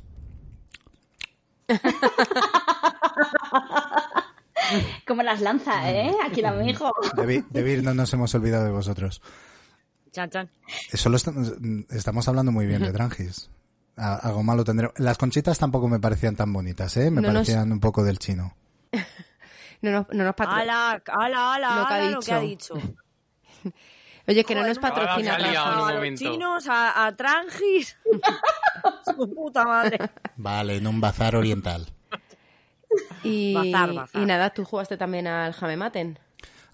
Como 5.07 5.23
las 5.23 5.41
lanza, 5.41 5.91
¿eh? 5.91 6.13
Aquí 6.27 6.41
el 6.41 6.47
amigo. 6.47 6.93
Debi- 7.17 7.47
Debir, 7.51 7.83
no 7.83 7.95
nos 7.95 8.13
hemos 8.13 8.35
olvidado 8.35 8.65
de 8.65 8.71
vosotros. 8.71 9.23
Chan, 10.13 10.29
chan. 10.31 10.51
Solo 10.93 11.17
estamos, 11.17 11.53
estamos 11.91 12.29
hablando 12.29 12.53
muy 12.53 12.67
bien 12.67 12.83
de 12.83 12.93
Trangis. 12.93 13.51
A- 13.97 14.17
Algo 14.17 14.43
malo 14.43 14.65
tendremos. 14.65 14.99
Las 14.99 15.19
conchitas 15.19 15.59
tampoco 15.59 15.89
me 15.89 16.01
parecían 16.01 16.37
tan 16.37 16.53
bonitas, 16.53 16.97
¿eh? 16.97 17.11
Me 17.11 17.21
No 17.23 17.29
nos- 17.33 17.47
parecían 17.47 17.73
un 17.73 17.81
poco 17.81 18.05
del 18.05 18.19
chino. 18.19 18.55
no 19.83 19.91
nos, 19.91 20.07
no 20.11 20.25
nos 20.25 20.35
patro- 20.35 20.55
Ala, 20.55 21.03
ala, 21.07 21.55
ala, 21.55 21.77
Lo 22.11 22.21
que 22.21 22.33
ha 22.33 22.41
que 22.41 22.47
dicho. 22.47 22.75
Oye, 24.29 24.45
que 24.45 24.55
no 24.55 24.61
Joder, 24.61 24.77
nos 24.77 24.83
no 24.85 24.89
patrocina 24.95 25.35
A 25.35 25.91
los 26.01 26.19
chinos, 26.19 26.69
a, 26.69 27.07
a 27.07 27.17
Trangis. 27.17 27.97
Su 29.05 29.35
puta 29.35 29.65
madre. 29.65 29.99
Vale, 30.37 30.77
en 30.77 30.87
un 30.87 31.01
bazar 31.01 31.35
oriental. 31.35 31.89
Y, 33.23 33.55
Bazar, 33.55 33.95
bazar. 33.95 34.23
y 34.23 34.27
nada, 34.27 34.51
tú 34.51 34.65
jugaste 34.65 34.97
también 34.97 35.27
al 35.27 35.53
Jamematen. 35.53 36.19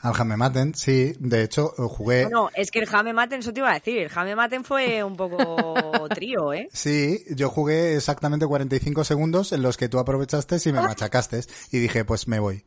Al 0.01 0.14
Jame 0.14 0.37
Maten, 0.37 0.75
sí. 0.75 1.12
De 1.19 1.43
hecho, 1.43 1.73
jugué. 1.77 2.23
Bueno, 2.23 2.51
es 2.55 2.71
que 2.71 2.79
el 2.79 2.87
Jame 2.87 3.12
Maten, 3.12 3.41
eso 3.41 3.53
te 3.53 3.61
iba 3.61 3.71
a 3.71 3.75
decir. 3.75 3.99
El 3.99 4.09
Jame 4.09 4.37
Maten 4.37 4.62
fue 4.62 5.03
un 5.03 5.16
poco 5.16 5.75
trío, 6.14 6.53
¿eh? 6.53 6.69
Sí, 6.73 7.25
yo 7.31 7.49
jugué 7.49 7.97
exactamente 7.97 8.47
45 8.47 9.03
segundos 9.03 9.51
en 9.53 9.62
los 9.62 9.77
que 9.77 9.89
tú 9.89 9.99
aprovechaste 9.99 10.57
y 10.64 10.73
me 10.73 10.81
machacaste. 10.83 11.41
Y 11.73 11.79
dije, 11.81 12.05
pues 12.05 12.29
me 12.29 12.39
voy. 12.39 12.64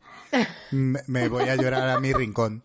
Me, 0.70 1.00
me 1.06 1.28
voy 1.28 1.48
a 1.48 1.56
llorar 1.56 1.88
a 1.88 2.00
mi 2.00 2.12
rincón. 2.12 2.62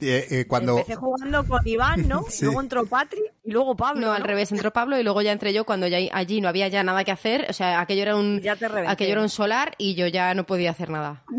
Eh, 0.00 0.44
cuando. 0.48 0.78
Empecé 0.78 0.96
jugando 0.96 1.46
con 1.46 1.66
Iván, 1.66 2.08
¿no? 2.08 2.24
Sí. 2.30 2.44
Luego 2.44 2.60
entró 2.60 2.86
Patri 2.86 3.20
y 3.44 3.50
luego 3.52 3.76
Pablo. 3.76 4.00
No, 4.06 4.12
al 4.12 4.22
revés, 4.24 4.50
entró 4.52 4.72
Pablo 4.72 4.98
y 4.98 5.02
luego 5.02 5.20
ya 5.22 5.32
entré 5.32 5.52
yo 5.52 5.64
cuando 5.64 5.86
ya 5.86 5.98
allí 6.12 6.40
no 6.40 6.48
había 6.48 6.68
ya 6.68 6.82
nada 6.82 7.04
que 7.04 7.10
hacer. 7.12 7.46
O 7.50 7.52
sea, 7.52 7.80
aquello 7.80 8.02
era 8.02 8.16
un, 8.16 8.40
Ya 8.40 8.56
te 8.56 8.68
reventé. 8.68 8.90
aquello 8.92 9.12
era 9.12 9.22
un 9.22 9.28
solar 9.28 9.74
y 9.78 9.94
yo 9.94 10.06
ya 10.06 10.34
no 10.34 10.46
podía 10.46 10.70
hacer 10.70 10.90
nada. 10.90 11.22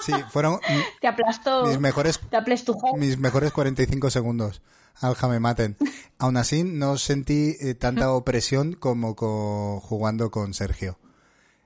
Sí, 0.00 0.12
fueron 0.30 0.60
Te 1.00 1.08
aplastó. 1.08 1.64
mis 1.66 1.78
mejores 1.80 2.20
Te 2.30 2.36
aplastujó. 2.36 2.96
mis 2.96 3.18
mejores 3.18 3.52
45 3.52 4.10
segundos 4.10 4.62
al 5.00 5.14
Jame 5.14 5.40
Maten. 5.40 5.76
Aún 6.18 6.36
así, 6.36 6.62
no 6.62 6.96
sentí 6.98 7.56
eh, 7.60 7.74
tanta 7.74 8.12
opresión 8.12 8.74
como 8.74 9.16
co- 9.16 9.80
jugando 9.80 10.30
con 10.30 10.54
Sergio. 10.54 10.98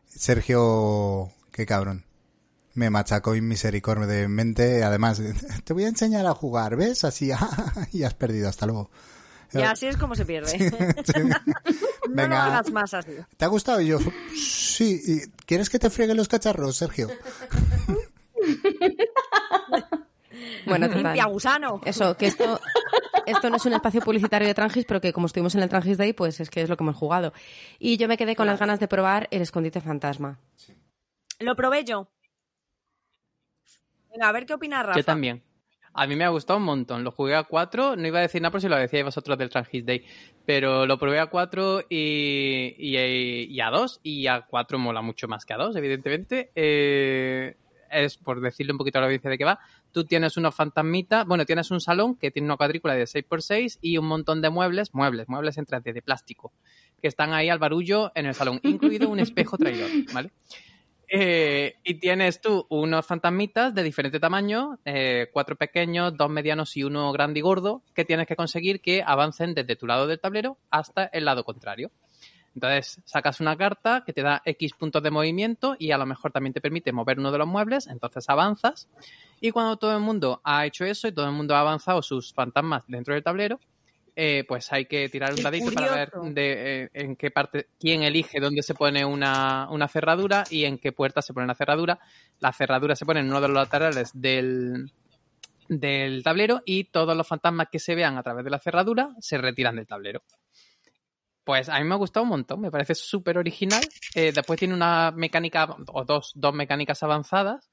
Sergio, 0.07 1.30
qué 1.53 1.66
cabrón. 1.66 2.05
Me 2.75 2.91
machacó 2.91 3.35
inmisericordiamente. 3.35 4.83
Además, 4.83 5.20
te 5.64 5.73
voy 5.73 5.85
a 5.85 5.89
enseñar 5.89 6.27
a 6.27 6.35
jugar, 6.35 6.77
¿ves? 6.77 7.05
Así, 7.05 7.31
y 7.93 8.03
has 8.03 8.14
perdido. 8.14 8.49
Hasta 8.49 8.66
luego. 8.66 8.91
Y 9.53 9.61
así 9.61 9.87
es 9.87 9.99
como 9.99 10.14
se 10.14 10.25
pierde. 10.25 10.49
Sí. 10.49 10.70
No 12.09 12.25
lo 12.25 12.29
Venga, 12.29 12.45
hagas 12.45 12.70
más 12.73 12.93
así. 12.93 13.12
¿te 13.37 13.45
ha 13.45 13.49
gustado? 13.49 13.81
Y 13.81 13.87
yo, 13.87 13.99
sí. 14.37 15.01
¿Y 15.07 15.20
¿Quieres 15.47 15.70
que 15.70 15.79
te 15.79 15.89
friegue 15.89 16.14
los 16.14 16.29
cacharros, 16.29 16.77
Sergio? 16.77 17.09
Bueno. 20.66 20.89
Limpia 20.89 21.27
gusano. 21.27 21.81
Eso, 21.85 22.16
que 22.16 22.27
esto, 22.27 22.61
esto 23.25 23.51
no 23.51 23.57
es 23.57 23.64
un 23.64 23.73
espacio 23.73 24.01
publicitario 24.01 24.49
de 24.49 24.55
Trangis, 24.55 24.85
pero 24.85 25.01
que 25.01 25.12
como 25.12 25.27
estuvimos 25.27 25.55
en 25.55 25.62
el 25.62 25.68
Trangis 25.68 25.97
Day, 25.97 26.12
pues 26.12 26.41
es 26.41 26.51
que 26.51 26.62
es 26.62 26.68
lo 26.68 26.77
que 26.77 26.85
hemos 26.85 26.97
jugado. 26.97 27.33
Y 27.79 27.97
yo 27.97 28.09
me 28.09 28.16
quedé 28.16 28.37
con 28.37 28.47
las 28.47 28.59
ganas 28.59 28.81
de 28.81 28.89
probar 28.89 29.29
el 29.31 29.43
escondite 29.43 29.81
fantasma. 29.81 30.39
Lo 31.39 31.55
probé 31.57 31.85
yo. 31.85 32.09
Venga, 34.13 34.29
a 34.29 34.33
ver 34.33 34.47
qué 34.47 34.55
opina 34.55 34.83
Rafa. 34.83 34.99
Yo 34.99 35.05
también. 35.05 35.43
A 35.95 36.07
mí 36.07 36.17
me 36.17 36.25
ha 36.25 36.29
gustado 36.29 36.59
un 36.59 36.65
montón. 36.65 37.05
Lo 37.05 37.11
jugué 37.11 37.35
a 37.35 37.45
4, 37.45 37.97
no 37.97 38.07
iba 38.07 38.19
a 38.19 38.23
decir 38.23 38.41
nada 38.41 38.51
por 38.51 38.61
si 38.61 38.69
lo 38.69 38.77
decíais 38.77 39.05
vosotros 39.05 39.37
del 39.37 39.51
Transit 39.51 39.85
Day, 39.85 40.05
pero 40.47 40.87
lo 40.87 40.99
probé 40.99 41.19
a 41.19 41.27
4 41.27 41.87
y, 41.91 42.75
y, 42.79 42.97
y 43.51 43.61
a 43.61 43.71
2, 43.71 44.01
y 44.03 44.27
a 44.27 44.43
4 44.43 44.79
mola 44.79 45.03
mucho 45.03 45.29
más 45.29 45.45
que 45.45 45.53
a 45.53 45.59
2, 45.59 45.77
evidentemente. 45.77 46.51
Eh, 46.55 47.57
es 47.93 48.17
por 48.17 48.41
decirle 48.41 48.73
un 48.73 48.79
poquito 48.79 48.99
a 48.99 49.03
la 49.03 49.07
audiencia 49.07 49.31
de 49.31 49.39
qué 49.39 49.45
va. 49.45 49.61
Tú 49.93 50.05
tienes 50.05 50.37
unos 50.37 50.55
fantasmitas, 50.55 51.27
bueno, 51.27 51.45
tienes 51.45 51.71
un 51.71 51.81
salón 51.81 52.17
que 52.17 52.31
tiene 52.31 52.47
una 52.47 52.57
cuadrícula 52.57 52.95
de 52.95 53.05
6x6 53.05 53.79
y 53.83 53.99
un 53.99 54.07
montón 54.07 54.41
de 54.41 54.51
muebles, 54.51 54.95
muebles, 54.95 55.29
muebles 55.29 55.59
en 55.59 55.67
3D 55.67 55.93
de 55.93 56.03
plástico, 56.03 56.53
que 57.01 57.09
están 57.09 57.35
ahí 57.35 57.51
al 57.51 57.59
barullo 57.59 58.11
en 58.15 58.27
el 58.27 58.35
salón, 58.35 58.61
incluido 58.63 59.11
un 59.11 59.21
espejo 59.21 59.59
traidor, 59.59 59.91
¿vale? 60.15 60.31
Eh, 61.15 61.77
y 61.85 61.97
tienes 61.97 62.41
tú 62.41 62.65
unos 62.71 63.05
fantasmitas 63.05 63.75
de 63.75 63.83
diferente 63.83 64.19
tamaño, 64.19 64.79
eh, 64.87 65.29
cuatro 65.31 65.57
pequeños, 65.57 66.17
dos 66.17 66.31
medianos 66.31 66.75
y 66.79 66.85
uno 66.85 67.13
grande 67.13 67.41
y 67.41 67.43
gordo, 67.43 67.83
que 67.95 68.07
tienes 68.07 68.27
que 68.27 68.35
conseguir 68.35 68.81
que 68.81 69.03
avancen 69.07 69.53
desde 69.53 69.77
tu 69.77 69.87
lado 69.87 70.07
del 70.07 70.19
tablero 70.19 70.57
hasta 70.71 71.05
el 71.05 71.27
lado 71.27 71.45
contrario. 71.45 71.91
Entonces 72.55 73.03
sacas 73.05 73.41
una 73.41 73.59
carta 73.59 74.05
que 74.07 74.15
te 74.15 74.23
da 74.23 74.41
X 74.47 74.73
puntos 74.73 75.03
de 75.03 75.11
movimiento 75.11 75.77
y 75.79 75.91
a 75.91 75.99
lo 75.99 76.07
mejor 76.07 76.33
también 76.33 76.55
te 76.55 76.63
permite 76.63 76.93
mover 76.93 77.19
uno 77.19 77.31
de 77.31 77.37
los 77.37 77.47
muebles, 77.47 77.89
entonces 77.89 78.25
avanzas. 78.31 78.89
Y 79.39 79.51
cuando 79.51 79.77
todo 79.77 79.95
el 79.95 80.01
mundo 80.01 80.41
ha 80.45 80.65
hecho 80.65 80.87
eso 80.87 81.09
y 81.09 81.13
todo 81.13 81.27
el 81.27 81.33
mundo 81.33 81.55
ha 81.55 81.61
avanzado 81.61 82.01
sus 82.01 82.33
fantasmas 82.33 82.85
dentro 82.89 83.13
del 83.13 83.23
tablero, 83.23 83.61
eh, 84.15 84.45
pues 84.47 84.73
hay 84.73 84.87
que 84.87 85.09
tirar 85.09 85.33
un 85.33 85.43
dadito 85.43 85.73
para 85.73 85.95
ver 85.95 86.11
de, 86.11 86.83
eh, 86.85 86.91
en 86.93 87.17
qué 87.17 87.31
parte, 87.31 87.69
quién 87.81 88.03
elige 88.03 88.41
dónde 88.41 88.63
se 88.63 88.75
pone 88.75 89.05
una, 89.05 89.69
una 89.71 89.89
cerradura 89.89 90.45
y 90.51 90.65
en 90.65 90.79
qué 90.79 90.93
puerta 90.93 91.23
se 91.23 91.33
pone 91.33 91.47
la 91.47 91.55
cerradura. 91.55 91.99
La 92.39 92.53
cerradura 92.53 92.95
se 92.95 93.07
pone 93.07 93.21
en 93.21 93.27
uno 93.27 93.41
de 93.41 93.49
los 93.49 93.57
laterales 93.57 94.11
del, 94.13 94.93
del 95.69 96.23
tablero 96.23 96.63
y 96.67 96.85
todos 96.85 97.17
los 97.17 97.27
fantasmas 97.27 97.69
que 97.73 97.79
se 97.79 97.95
vean 97.95 98.19
a 98.19 98.23
través 98.23 98.45
de 98.45 98.51
la 98.51 98.59
cerradura 98.59 99.11
se 99.19 99.39
retiran 99.39 99.77
del 99.77 99.87
tablero. 99.87 100.23
Pues 101.45 101.69
a 101.69 101.79
mí 101.81 101.85
me 101.85 101.95
ha 101.95 101.99
gustado 101.99 102.23
un 102.23 102.31
montón, 102.31 102.61
me 102.61 102.71
parece 102.71 102.95
súper 102.95 103.39
original. 103.39 103.83
Eh, 104.15 104.31
después 104.33 104.59
tiene 104.59 104.75
una 104.75 105.11
mecánica, 105.11 105.75
o 105.89 106.05
dos, 106.05 106.33
dos 106.37 106.55
mecánicas 106.55 107.03
avanzadas, 107.03 107.71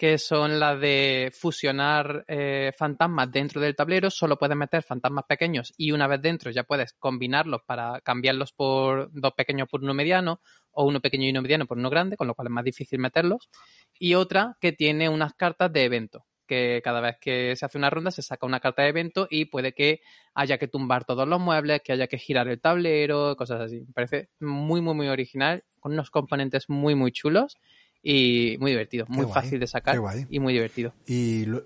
que 0.00 0.16
son 0.16 0.58
las 0.58 0.80
de 0.80 1.30
fusionar 1.30 2.24
eh, 2.26 2.72
fantasmas 2.74 3.30
dentro 3.30 3.60
del 3.60 3.76
tablero. 3.76 4.08
Solo 4.08 4.38
puedes 4.38 4.56
meter 4.56 4.82
fantasmas 4.82 5.26
pequeños 5.28 5.74
y 5.76 5.92
una 5.92 6.06
vez 6.06 6.22
dentro 6.22 6.50
ya 6.50 6.62
puedes 6.62 6.94
combinarlos 6.94 7.60
para 7.66 8.00
cambiarlos 8.00 8.54
por 8.54 9.10
dos 9.12 9.34
pequeños 9.34 9.68
por 9.68 9.82
uno 9.82 9.92
mediano 9.92 10.40
o 10.70 10.86
uno 10.86 11.00
pequeño 11.00 11.26
y 11.26 11.30
uno 11.32 11.42
mediano 11.42 11.66
por 11.66 11.76
uno 11.76 11.90
grande, 11.90 12.16
con 12.16 12.26
lo 12.26 12.34
cual 12.34 12.46
es 12.46 12.50
más 12.50 12.64
difícil 12.64 12.98
meterlos. 12.98 13.50
Y 13.98 14.14
otra 14.14 14.56
que 14.58 14.72
tiene 14.72 15.10
unas 15.10 15.34
cartas 15.34 15.70
de 15.70 15.84
evento, 15.84 16.24
que 16.46 16.80
cada 16.82 17.02
vez 17.02 17.18
que 17.20 17.54
se 17.54 17.66
hace 17.66 17.76
una 17.76 17.90
ronda 17.90 18.10
se 18.10 18.22
saca 18.22 18.46
una 18.46 18.60
carta 18.60 18.80
de 18.80 18.88
evento 18.88 19.28
y 19.28 19.44
puede 19.44 19.74
que 19.74 20.00
haya 20.32 20.56
que 20.56 20.66
tumbar 20.66 21.04
todos 21.04 21.28
los 21.28 21.40
muebles, 21.40 21.82
que 21.84 21.92
haya 21.92 22.06
que 22.06 22.16
girar 22.16 22.48
el 22.48 22.58
tablero, 22.58 23.36
cosas 23.36 23.60
así. 23.60 23.82
Me 23.82 23.92
parece 23.92 24.30
muy, 24.40 24.80
muy, 24.80 24.94
muy 24.94 25.08
original, 25.08 25.62
con 25.78 25.92
unos 25.92 26.10
componentes 26.10 26.70
muy, 26.70 26.94
muy 26.94 27.12
chulos 27.12 27.58
y 28.02 28.56
muy 28.58 28.70
divertido, 28.72 29.06
muy 29.08 29.24
guay, 29.26 29.34
fácil 29.34 29.60
de 29.60 29.66
sacar 29.66 29.94
qué 29.94 29.98
guay. 30.00 30.26
y 30.30 30.40
muy 30.40 30.52
divertido. 30.52 30.92
Y 31.06 31.44
lo- 31.46 31.64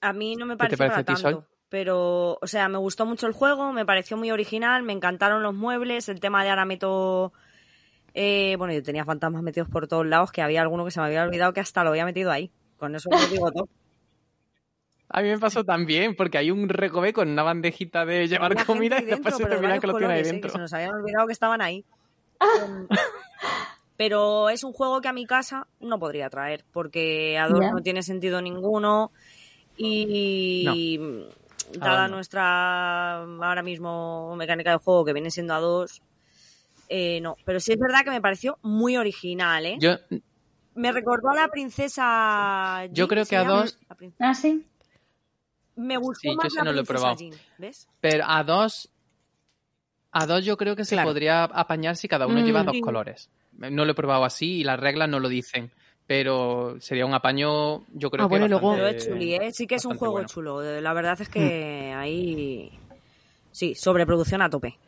A 0.00 0.12
mí 0.12 0.34
no 0.36 0.46
me 0.46 0.54
¿Qué 0.56 0.68
te 0.68 0.76
parece 0.76 0.76
parece 0.76 0.94
para 0.94 1.04
tanto. 1.04 1.20
Sol? 1.22 1.46
Pero, 1.68 2.38
o 2.42 2.46
sea, 2.46 2.68
me 2.68 2.76
gustó 2.78 3.06
mucho 3.06 3.26
el 3.26 3.32
juego, 3.32 3.72
me 3.72 3.86
pareció 3.86 4.16
muy 4.18 4.30
original, 4.30 4.82
me 4.82 4.92
encantaron 4.92 5.42
los 5.42 5.54
muebles, 5.54 6.08
el 6.10 6.20
tema 6.20 6.44
de 6.44 6.50
ahora 6.50 6.64
meto... 6.66 7.32
eh, 8.12 8.56
bueno, 8.58 8.74
yo 8.74 8.82
tenía 8.82 9.04
fantasmas 9.06 9.42
metidos 9.42 9.70
por 9.70 9.88
todos 9.88 10.04
lados, 10.06 10.30
que 10.32 10.42
había 10.42 10.60
alguno 10.60 10.84
que 10.84 10.90
se 10.90 11.00
me 11.00 11.06
había 11.06 11.22
olvidado 11.22 11.52
que 11.54 11.60
hasta 11.60 11.82
lo 11.82 11.90
había 11.90 12.04
metido 12.04 12.30
ahí. 12.30 12.50
Con 12.76 12.94
eso 12.94 13.08
lo 13.10 13.26
digo 13.28 13.50
todo. 13.50 13.68
A 15.08 15.22
mí 15.22 15.28
me 15.28 15.38
pasó 15.38 15.62
también, 15.64 16.14
porque 16.16 16.36
hay 16.38 16.50
un 16.50 16.68
recoveco 16.68 17.20
con 17.20 17.28
una 17.30 17.42
bandejita 17.42 18.04
de 18.04 18.28
llevar 18.28 18.66
comida 18.66 18.98
y 19.00 19.04
después 19.04 19.34
se 19.36 19.42
dentro, 19.42 19.44
te 19.44 19.44
pero 19.44 19.60
de 19.60 19.66
olvida 19.66 19.80
que 19.80 19.86
lo 19.86 19.94
tiene 19.98 20.14
ahí 20.14 20.20
¿eh? 20.20 20.24
dentro. 20.24 20.48
que 20.48 20.52
se 20.52 20.58
nos 20.58 20.72
habían 20.74 20.94
olvidado 20.94 21.26
que 21.26 21.32
estaban 21.32 21.60
ahí. 21.62 21.84
Pero 24.04 24.48
es 24.48 24.64
un 24.64 24.72
juego 24.72 25.00
que 25.00 25.06
a 25.06 25.12
mi 25.12 25.26
casa 25.26 25.68
no 25.78 25.96
podría 26.00 26.28
traer, 26.28 26.64
porque 26.72 27.38
a 27.38 27.46
dos 27.46 27.60
Ya. 27.60 27.70
no 27.70 27.80
tiene 27.82 28.02
sentido 28.02 28.42
ninguno 28.42 29.12
y 29.76 30.98
dada 31.78 32.00
dos 32.02 32.10
no. 32.10 32.16
nuestra 32.16 33.18
ahora 33.22 33.62
mismo 33.62 34.34
mecánica 34.34 34.72
de 34.72 34.78
juego 34.78 35.04
que 35.04 35.12
viene 35.12 35.30
siendo 35.30 35.54
a 35.54 35.60
dos, 35.60 36.02
eh, 36.88 37.20
no. 37.20 37.36
Pero 37.44 37.60
sí 37.60 37.74
es 37.74 37.78
verdad 37.78 38.00
que 38.02 38.10
me 38.10 38.20
pareció 38.20 38.58
muy 38.62 38.96
original, 38.96 39.64
¿eh? 39.66 39.76
Yo, 39.78 39.92
Me 40.74 40.90
recordó 40.90 41.28
a 41.30 41.36
la 41.36 41.46
princesa. 41.46 42.86
Yo 42.86 43.06
Jean, 43.06 43.08
creo 43.08 43.24
¿se 43.24 43.30
que 43.30 43.36
a 43.36 43.44
dos- 43.44 43.78
Ah, 44.18 44.34
sí. 44.34 44.66
Me 45.76 45.96
gustó 45.96 46.22
Sí, 46.22 46.28
yo 46.30 46.34
más 46.34 46.46
ese 46.46 46.56
la 46.56 46.64
no 46.64 46.72
lo 46.72 46.80
he 46.80 46.84
princesa 46.84 46.98
probado. 46.98 47.18
Jean, 47.20 47.40
¿ves? 47.58 47.88
pero 48.00 48.24
a 48.26 48.42
dos, 48.42 48.90
a 50.10 50.26
dos 50.26 50.44
yo 50.44 50.56
creo 50.56 50.74
que 50.74 50.84
se 50.84 50.96
Claro. 50.96 51.10
podría 51.10 51.44
apañar 51.44 51.94
si 51.96 52.08
cada 52.08 52.26
uno 52.26 52.40
Mm. 52.40 52.44
lleva 52.44 52.64
dos 52.64 52.74
Sí. 52.74 52.80
colores. 52.80 53.30
No 53.70 53.84
lo 53.84 53.92
he 53.92 53.94
probado 53.94 54.24
así 54.24 54.58
y 54.60 54.64
las 54.64 54.78
reglas 54.80 55.08
no 55.08 55.20
lo 55.20 55.28
dicen. 55.28 55.70
Pero 56.06 56.76
sería 56.80 57.06
un 57.06 57.14
apaño, 57.14 57.84
yo 57.94 58.10
creo 58.10 58.24
Ah, 58.24 58.28
que 58.28 58.30
bueno, 58.30 58.46
y 58.46 58.48
luego- 58.48 58.70
bastante- 58.72 58.96
es 58.96 59.06
chuli, 59.08 59.34
¿eh? 59.34 59.52
Sí 59.52 59.66
que 59.66 59.76
es 59.76 59.84
un 59.84 59.90
bastante 59.90 59.98
juego 60.00 60.12
bueno. 60.14 60.28
chulo. 60.28 60.80
La 60.80 60.92
verdad 60.92 61.18
es 61.20 61.28
que 61.28 61.92
ahí. 61.96 62.70
Sí, 63.52 63.74
sobreproducción 63.74 64.42
a 64.42 64.50
tope. 64.50 64.78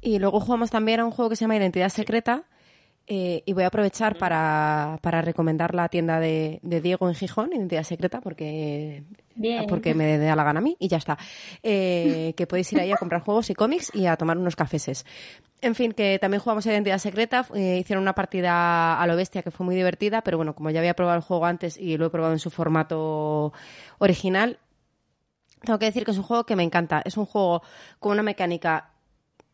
Y 0.00 0.18
luego 0.20 0.38
jugamos 0.40 0.70
también 0.70 1.00
a 1.00 1.04
un 1.04 1.10
juego 1.10 1.28
que 1.30 1.36
se 1.36 1.40
llama 1.44 1.56
Identidad 1.56 1.88
Secreta. 1.88 2.44
Eh, 3.10 3.42
y 3.46 3.52
voy 3.54 3.64
a 3.64 3.68
aprovechar 3.68 4.18
para, 4.18 4.98
para 5.00 5.22
recomendar 5.22 5.74
la 5.74 5.88
tienda 5.88 6.20
de, 6.20 6.60
de 6.62 6.80
Diego 6.82 7.08
en 7.08 7.14
Gijón, 7.14 7.50
Identidad 7.54 7.82
Secreta, 7.82 8.20
porque, 8.20 9.02
Bien. 9.34 9.66
porque 9.66 9.94
me 9.94 10.18
da 10.18 10.36
la 10.36 10.44
gana 10.44 10.58
a 10.58 10.62
mí 10.62 10.76
y 10.78 10.88
ya 10.88 10.98
está. 10.98 11.16
Eh, 11.62 12.34
que 12.36 12.46
podéis 12.46 12.70
ir 12.74 12.80
ahí 12.80 12.92
a 12.92 12.96
comprar 12.96 13.22
juegos 13.22 13.48
y 13.48 13.54
cómics 13.54 13.90
y 13.94 14.04
a 14.06 14.16
tomar 14.16 14.36
unos 14.36 14.56
cafeses. 14.56 15.06
En 15.62 15.74
fin, 15.74 15.92
que 15.92 16.18
también 16.20 16.40
jugamos 16.42 16.66
a 16.66 16.72
Identidad 16.72 16.98
Secreta. 16.98 17.46
eh, 17.54 17.78
hicieron 17.80 18.02
una 18.02 18.14
partida 18.14 19.00
a 19.00 19.06
lo 19.06 19.16
bestia 19.16 19.42
que 19.42 19.50
fue 19.50 19.64
muy 19.64 19.74
divertida, 19.74 20.20
pero 20.22 20.36
bueno, 20.36 20.54
como 20.54 20.68
ya 20.70 20.80
había 20.80 20.94
probado 20.94 21.16
el 21.16 21.22
juego 21.22 21.46
antes 21.46 21.78
y 21.78 21.96
lo 21.96 22.06
he 22.06 22.10
probado 22.10 22.34
en 22.34 22.38
su 22.38 22.50
formato 22.50 23.54
original, 23.98 24.58
tengo 25.62 25.78
que 25.78 25.86
decir 25.86 26.04
que 26.04 26.10
es 26.10 26.18
un 26.18 26.24
juego 26.24 26.44
que 26.44 26.56
me 26.56 26.62
encanta. 26.62 27.02
Es 27.04 27.16
un 27.16 27.24
juego 27.24 27.62
con 27.98 28.12
una 28.12 28.22
mecánica 28.22 28.90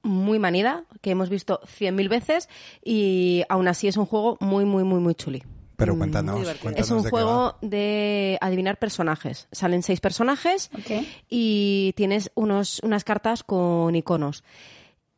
muy 0.05 0.39
manida, 0.39 0.85
que 1.01 1.11
hemos 1.11 1.29
visto 1.31 1.61
100.000 1.67 2.09
veces, 2.09 2.49
y 2.85 3.43
aún 3.49 3.67
así 3.67 3.89
es 3.89 3.97
un 3.97 4.07
juego 4.07 4.37
muy, 4.41 4.65
muy, 4.65 4.85
muy, 4.85 5.01
muy 5.01 5.15
chuli. 5.17 5.43
Pero 5.77 5.97
Mm, 5.97 5.99
cuéntanos, 5.99 6.49
Es 6.77 6.91
un 6.93 7.03
de 7.03 7.11
qué 7.11 7.17
va. 7.17 7.23
juego 7.25 7.57
de 7.61 8.39
adivinar 8.41 8.79
personajes. 8.79 9.49
Salen 9.51 9.83
seis 9.83 10.01
personajes 10.01 10.71
y 11.29 11.93
tienes 11.97 12.31
unos, 12.37 12.79
unas 12.85 13.03
cartas 13.03 13.43
con 13.43 13.97
iconos. 13.97 14.45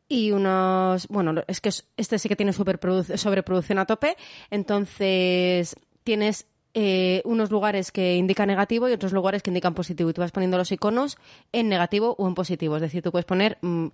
Y 0.09 0.31
unos. 0.31 1.07
Bueno, 1.09 1.43
es 1.47 1.61
que 1.61 1.69
es- 1.69 1.85
este 1.97 2.17
sí 2.17 2.27
que 2.29 2.35
tiene 2.35 2.53
sobreproducción 2.53 3.77
a 3.77 3.85
tope. 3.85 4.15
Entonces, 4.49 5.75
tienes 6.03 6.47
eh, 6.73 7.21
unos 7.25 7.51
lugares 7.51 7.91
que 7.91 8.15
indican 8.15 8.47
negativo 8.47 8.87
y 8.87 8.93
otros 8.93 9.11
lugares 9.11 9.41
que 9.41 9.49
indican 9.49 9.73
positivo. 9.73 10.09
Y 10.09 10.13
tú 10.13 10.21
vas 10.21 10.31
poniendo 10.31 10.57
los 10.57 10.71
iconos 10.71 11.17
en 11.51 11.69
negativo 11.69 12.15
o 12.17 12.27
en 12.27 12.35
positivo. 12.35 12.75
Es 12.75 12.81
decir, 12.81 13.01
tú 13.01 13.11
puedes 13.11 13.25
poner 13.25 13.57
mm, 13.61 13.87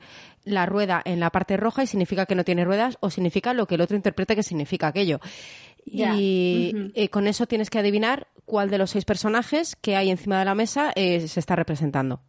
la 0.46 0.66
rueda 0.66 1.02
en 1.06 1.20
la 1.20 1.30
parte 1.30 1.58
roja 1.58 1.84
y 1.84 1.88
significa 1.88 2.26
que 2.26 2.36
no 2.36 2.44
tiene 2.44 2.66
ruedas 2.66 2.98
o 3.00 3.10
significa 3.10 3.54
lo 3.54 3.68
que 3.68 3.76
el 3.76 3.82
otro 3.82 3.96
interprete 3.96 4.36
que 4.36 4.44
significa 4.44 4.88
aquello. 4.88 5.20
Y 5.86 6.74
eh, 6.94 7.10
con 7.10 7.28
eso 7.28 7.46
tienes 7.46 7.70
que 7.70 7.80
adivinar 7.80 8.28
cuál 8.46 8.70
de 8.70 8.78
los 8.78 8.92
seis 8.92 9.06
personajes 9.06 9.76
que 9.76 9.96
hay 9.96 10.10
encima 10.10 10.40
de 10.40 10.46
la 10.46 10.56
mesa 10.56 10.92
eh, 10.96 11.28
se 11.28 11.40
está 11.40 11.56
representando. 11.56 12.22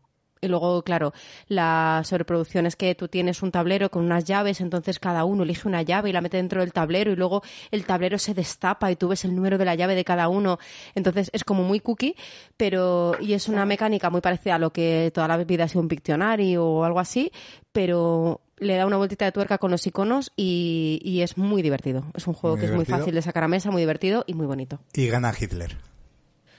Y 0.44 0.48
luego, 0.48 0.82
claro, 0.82 1.12
la 1.48 2.02
sobreproducción 2.04 2.66
es 2.66 2.76
que 2.76 2.94
tú 2.94 3.08
tienes 3.08 3.42
un 3.42 3.50
tablero 3.50 3.90
con 3.90 4.04
unas 4.04 4.24
llaves, 4.24 4.60
entonces 4.60 4.98
cada 4.98 5.24
uno 5.24 5.42
elige 5.42 5.66
una 5.66 5.82
llave 5.82 6.10
y 6.10 6.12
la 6.12 6.20
mete 6.20 6.36
dentro 6.36 6.60
del 6.60 6.72
tablero 6.72 7.10
y 7.10 7.16
luego 7.16 7.42
el 7.70 7.84
tablero 7.86 8.18
se 8.18 8.34
destapa 8.34 8.90
y 8.90 8.96
tú 8.96 9.08
ves 9.08 9.24
el 9.24 9.34
número 9.34 9.58
de 9.58 9.64
la 9.64 9.74
llave 9.74 9.94
de 9.94 10.04
cada 10.04 10.28
uno. 10.28 10.58
Entonces 10.94 11.30
es 11.32 11.44
como 11.44 11.62
muy 11.64 11.80
cookie, 11.80 12.14
pero 12.56 13.16
y 13.20 13.32
es 13.32 13.48
una 13.48 13.64
mecánica 13.64 14.10
muy 14.10 14.20
parecida 14.20 14.56
a 14.56 14.58
lo 14.58 14.72
que 14.72 15.10
toda 15.14 15.28
la 15.28 15.38
vida 15.38 15.64
ha 15.64 15.68
sido 15.68 15.80
un 15.80 15.88
Pictionary 15.88 16.56
o 16.56 16.84
algo 16.84 17.00
así, 17.00 17.32
pero 17.72 18.42
le 18.58 18.76
da 18.76 18.86
una 18.86 18.96
vueltita 18.96 19.24
de 19.24 19.32
tuerca 19.32 19.58
con 19.58 19.70
los 19.70 19.86
iconos 19.86 20.32
y, 20.36 21.00
y 21.02 21.22
es 21.22 21.36
muy 21.38 21.62
divertido. 21.62 22.04
Es 22.14 22.26
un 22.26 22.34
juego 22.34 22.56
Muy 22.56 22.60
que 22.60 22.70
es 22.70 22.76
muy 22.76 22.84
fácil 22.84 23.14
de 23.14 23.22
sacar 23.22 23.44
a 23.44 23.48
mesa, 23.48 23.70
muy 23.70 23.82
divertido 23.82 24.24
y 24.26 24.34
muy 24.34 24.46
bonito. 24.46 24.80
Y 24.92 25.08
gana 25.08 25.32
Hitler. 25.38 25.76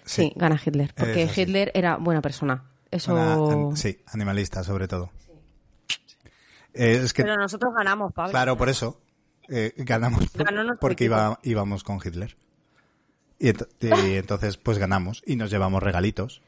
Sí, 0.06 0.32
gana 0.36 0.60
Hitler, 0.64 0.94
porque. 0.95 1.30
Hitler 1.36 1.72
era 1.74 1.98
buena 1.98 2.22
persona. 2.22 2.64
Eso 2.96 3.14
Una- 3.14 3.34
an- 3.34 3.78
sí, 3.78 3.98
animalista 4.08 4.64
sobre 4.64 4.88
todo. 4.88 5.12
Eh, 6.74 7.02
es 7.04 7.14
que, 7.14 7.24
Pero 7.24 7.38
nosotros 7.38 7.74
ganamos, 7.76 8.12
Pablo. 8.14 8.32
claro, 8.32 8.58
por 8.58 8.70
eso 8.70 9.00
eh, 9.48 9.74
ganamos 9.78 10.22
porque 10.82 11.06
iba- 11.06 11.40
íbamos 11.44 11.84
con 11.84 12.00
Hitler. 12.04 12.36
Y, 13.40 13.48
ent- 13.50 13.68
y 13.80 14.16
entonces, 14.18 14.58
pues 14.58 14.78
ganamos 14.78 15.22
y 15.26 15.36
nos 15.36 15.50
llevamos 15.52 15.82
regalitos. 15.84 16.42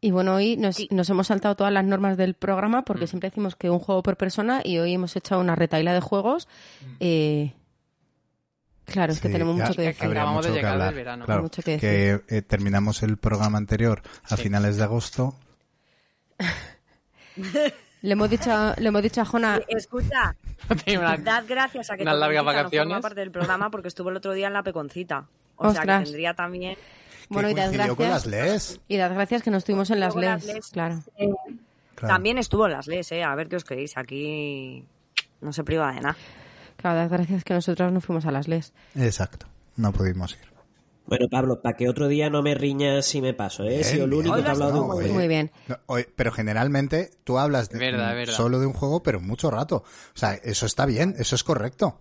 Y 0.00 0.10
bueno, 0.10 0.34
hoy 0.34 0.56
nos, 0.58 0.76
Sí. 0.76 0.88
nos 0.90 1.08
hemos 1.08 1.28
saltado 1.28 1.54
todas 1.56 1.72
las 1.72 1.84
normas 1.84 2.18
del 2.18 2.34
programa 2.34 2.80
Mm. 2.80 2.84
porque 2.84 3.06
siempre 3.06 3.30
decimos 3.30 3.56
que 3.56 3.70
un 3.70 3.78
juego 3.78 4.02
por 4.02 4.16
persona 4.18 4.60
y 4.62 4.78
hoy 4.78 4.92
hemos 4.92 5.16
hecho 5.16 5.38
una 5.38 5.54
retaila 5.56 5.94
de 5.94 6.00
juegos. 6.00 6.46
eh, 7.00 7.54
claro, 8.84 9.12
es 9.14 9.20
que 9.20 9.28
Mm. 9.28 9.30
Sí, 9.30 9.32
tenemos 9.32 9.56
ya 9.56 9.64
mucho 9.64 9.76
que 9.76 9.88
es 9.88 9.96
que 9.96 10.04
decir. 10.04 10.18
acabamos 10.18 10.44
de 10.44 10.50
que 10.50 10.56
llegar 10.56 10.78
del 10.78 10.94
verano. 10.94 11.24
Claro, 11.24 11.42
Mucho 11.42 11.62
que 11.62 11.78
que 11.78 12.20
eh, 12.28 12.42
terminamos 12.42 13.02
el 13.02 13.16
programa 13.16 13.56
anterior 13.56 14.02
a 14.24 14.36
finales 14.36 14.76
de 14.76 14.82
agosto. 14.82 15.36
Le 18.02 18.12
hemos 18.12 18.28
dicho, 18.30 18.52
a- 18.52 18.74
le 18.78 18.88
hemos 18.88 19.02
dicho 19.02 19.20
a 19.20 19.24
Jona, 19.24 19.56
Eh, 19.56 19.64
Escucha, 19.76 20.36
una- 20.98 21.16
dad 21.16 21.44
gracias 21.48 21.90
a 21.90 21.96
que 21.96 22.02
unas 22.02 22.16
largas 22.18 22.40
Toconcita 22.40 22.52
no 22.52 22.58
vacaciones. 22.62 22.88
forma 22.94 23.00
parte 23.00 23.20
del 23.20 23.30
programa 23.30 23.70
porque 23.70 23.88
estuvo 23.88 24.10
el 24.10 24.16
otro 24.16 24.32
día 24.34 24.46
en 24.48 24.52
la 24.52 24.62
Peconcita. 24.62 25.26
O 25.56 25.70
sea 25.70 25.80
Ostras. 25.80 25.98
que 26.00 26.04
tendría 26.04 26.34
también. 26.34 26.76
bueno, 27.28 27.48
y 27.48 27.54
das 27.54 27.68
coincidió 27.68 27.96
con 27.96 28.08
las 28.10 28.26
gracias. 28.26 28.70
LES. 28.72 28.80
Y 28.88 28.96
das 28.98 29.12
gracias 29.12 29.42
que 29.42 29.50
no 29.50 29.56
estuvimos 29.56 29.90
en 29.90 30.00
las 30.00 30.14
Luego 30.14 30.30
las 30.30 30.44
LES, 30.44 30.54
LES. 30.56 30.70
claro. 30.70 31.02
Claro. 31.94 32.14
También 32.14 32.38
estuvo 32.38 32.66
en 32.66 32.72
las 32.72 32.86
leyes, 32.88 33.10
¿eh? 33.12 33.22
A 33.24 33.34
ver 33.36 33.48
qué 33.48 33.56
os 33.56 33.64
queréis. 33.64 33.96
Aquí 33.96 34.84
no 35.40 35.52
se 35.52 35.64
priva 35.64 35.92
de 35.92 36.00
nada. 36.00 36.16
Claro, 36.76 36.98
das 36.98 37.08
gracias 37.10 37.44
que 37.44 37.54
nosotros 37.54 37.90
no 37.92 38.00
fuimos 38.00 38.26
a 38.26 38.32
las 38.32 38.48
LES. 38.48 38.72
Exacto, 38.96 39.46
no 39.76 39.92
pudimos 39.92 40.32
ir. 40.34 40.53
Bueno, 41.06 41.28
Pablo, 41.30 41.60
para 41.60 41.76
que 41.76 41.88
otro 41.88 42.08
día 42.08 42.30
no 42.30 42.42
me 42.42 42.54
riñas 42.54 43.04
si 43.04 43.20
me 43.20 43.34
paso, 43.34 43.64
¿eh? 43.64 43.74
He 43.74 43.78
Bien, 43.78 43.84
sido 43.84 44.04
el 44.06 44.14
único 44.14 44.36
que 44.36 44.48
ha 44.48 44.52
hablado 44.52 44.72
de 44.72 44.80
un 44.80 44.86
juego. 44.88 45.14
Muy 45.14 45.28
bien. 45.28 45.52
No, 45.68 45.76
oye, 45.86 46.08
pero 46.16 46.32
generalmente 46.32 47.10
tú 47.24 47.38
hablas 47.38 47.68
de, 47.68 47.78
Verdad, 47.78 48.14
verdad. 48.14 48.34
solo 48.34 48.58
de 48.58 48.66
un 48.66 48.72
juego, 48.72 49.02
pero 49.02 49.20
mucho 49.20 49.50
rato. 49.50 49.76
O 49.84 50.16
sea, 50.18 50.34
eso 50.34 50.64
está 50.66 50.86
bien, 50.86 51.14
eso 51.18 51.34
es 51.34 51.44
correcto. 51.44 52.00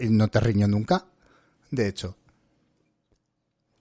Y 0.00 0.08
no 0.08 0.28
te 0.28 0.40
riño 0.40 0.68
nunca, 0.68 1.06
de 1.70 1.88
hecho. 1.88 2.16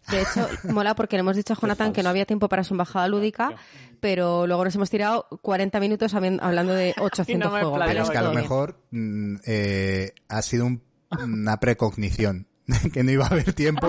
De 0.09 0.21
hecho, 0.21 0.47
mola 0.73 0.93
porque 0.95 1.15
le 1.15 1.21
hemos 1.21 1.35
dicho 1.35 1.53
a 1.53 1.55
Jonathan 1.55 1.93
que 1.93 2.03
no 2.03 2.09
había 2.09 2.25
tiempo 2.25 2.49
para 2.49 2.63
su 2.63 2.73
embajada 2.73 3.07
lúdica, 3.07 3.55
pero 4.01 4.45
luego 4.47 4.63
nos 4.65 4.75
hemos 4.75 4.89
tirado 4.89 5.27
40 5.41 5.79
minutos 5.79 6.13
hablando 6.13 6.73
de 6.73 6.93
800 6.99 7.27
Y 7.29 7.37
no 7.37 7.51
me 7.51 7.59
he 7.59 7.63
juegos. 7.63 7.81
Pero 7.85 8.03
es 8.03 8.09
que 8.09 8.17
a 8.17 8.21
lo 8.23 8.33
mejor 8.33 8.79
mm, 8.91 9.35
eh, 9.45 10.11
ha 10.27 10.41
sido 10.41 10.65
un- 10.65 10.81
una 11.23 11.59
precognición, 11.59 12.47
que 12.93 13.03
no 13.03 13.11
iba 13.11 13.25
a 13.25 13.29
haber 13.29 13.53
tiempo, 13.53 13.87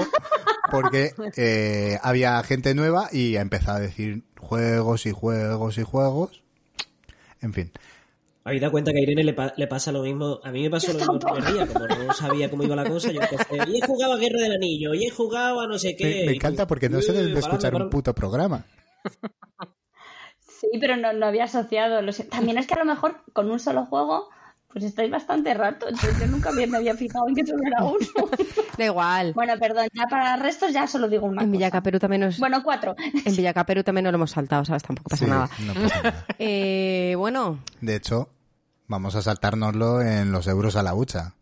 porque 0.70 1.12
eh, 1.36 1.98
había 2.02 2.42
gente 2.42 2.74
nueva 2.74 3.08
y 3.12 3.36
ha 3.36 3.40
empezado 3.40 3.78
a 3.78 3.80
decir 3.80 4.22
juegos 4.38 5.06
y 5.06 5.12
juegos 5.12 5.78
y 5.78 5.82
juegos. 5.82 6.42
En 7.40 7.52
fin. 7.52 7.72
Habéis 8.44 8.60
dado 8.62 8.70
cuenta 8.70 8.92
que 8.92 8.98
a 9.00 9.02
Irene 9.02 9.24
le, 9.24 9.32
pa- 9.34 9.54
le 9.56 9.66
pasa 9.66 9.90
lo 9.90 10.02
mismo. 10.02 10.38
A 10.44 10.52
mí 10.52 10.62
me 10.62 10.70
pasó 10.70 10.92
lo 10.92 10.98
mismo 11.00 11.14
el 11.14 11.18
primer 11.18 11.52
día, 11.52 11.66
como 11.66 11.86
no 11.86 12.12
sabía 12.14 12.48
cómo 12.48 12.62
iba 12.62 12.76
la 12.76 12.88
cosa, 12.88 13.10
yo 13.10 13.20
empecé, 13.20 13.70
y 13.72 13.78
he 13.82 13.86
jugado 13.86 14.12
a 14.12 14.18
Guerra 14.18 14.40
del 14.40 14.52
Anillo, 14.52 14.94
y 14.94 15.04
he 15.04 15.10
jugado 15.10 15.60
a 15.60 15.66
no 15.66 15.78
sé 15.78 15.96
qué. 15.96 16.22
Me, 16.26 16.34
encanta 16.34 16.64
porque 16.66 16.88
no 16.88 17.02
se 17.02 17.12
debe 17.12 17.26
de 17.30 17.34
"Eh, 17.34 17.38
escuchar 17.40 17.72
parame, 17.72 17.84
un 17.86 17.90
puto 17.90 18.14
programa. 18.14 18.64
Sí, 20.60 20.68
pero 20.80 20.96
no, 20.96 21.12
no 21.12 21.26
había 21.26 21.44
asociado. 21.44 22.00
También 22.30 22.56
es 22.56 22.66
que 22.66 22.72
a 22.74 22.78
lo 22.78 22.86
mejor 22.86 23.16
con 23.34 23.50
un 23.50 23.60
solo 23.60 23.84
juego, 23.84 24.30
pues 24.76 24.84
estoy 24.90 25.08
bastante 25.08 25.54
rato. 25.54 25.86
Yo, 25.88 26.08
yo 26.20 26.26
nunca 26.26 26.52
me 26.52 26.66
me 26.66 26.76
había 26.76 26.94
fijado 26.94 27.26
en 27.28 27.34
que 27.34 27.46
solo 27.46 27.62
era 27.66 27.82
uno. 27.82 27.96
Da 28.76 28.84
igual. 28.84 29.32
bueno, 29.32 29.54
perdón, 29.58 29.86
ya 29.94 30.06
para 30.06 30.36
restos 30.36 30.70
ya 30.70 30.86
solo 30.86 31.08
digo 31.08 31.24
una 31.24 31.40
En 31.40 31.48
cosa. 31.48 31.56
Villacaperu 31.58 31.98
también 31.98 32.20
nos... 32.20 32.38
Bueno, 32.38 32.62
cuatro. 32.62 32.94
En 33.24 33.34
Villacaperu 33.34 33.82
también 33.82 34.04
nos 34.04 34.12
lo 34.12 34.16
hemos 34.16 34.32
saltado, 34.32 34.66
¿sabes? 34.66 34.82
Tampoco 34.82 35.08
pasa 35.08 35.24
Sí, 35.24 35.30
nada. 35.30 35.48
no 35.66 35.72
pasa 35.72 36.02
nada. 36.02 36.24
Eh, 36.38 37.14
bueno, 37.16 37.60
De 37.80 37.96
hecho, 37.96 38.28
vamos 38.86 39.14
a 39.14 39.22
saltárnoslo 39.22 40.02
en 40.02 40.30
los 40.30 40.46
euros 40.46 40.76
a 40.76 40.82
la 40.82 40.94
hucha. 40.94 41.32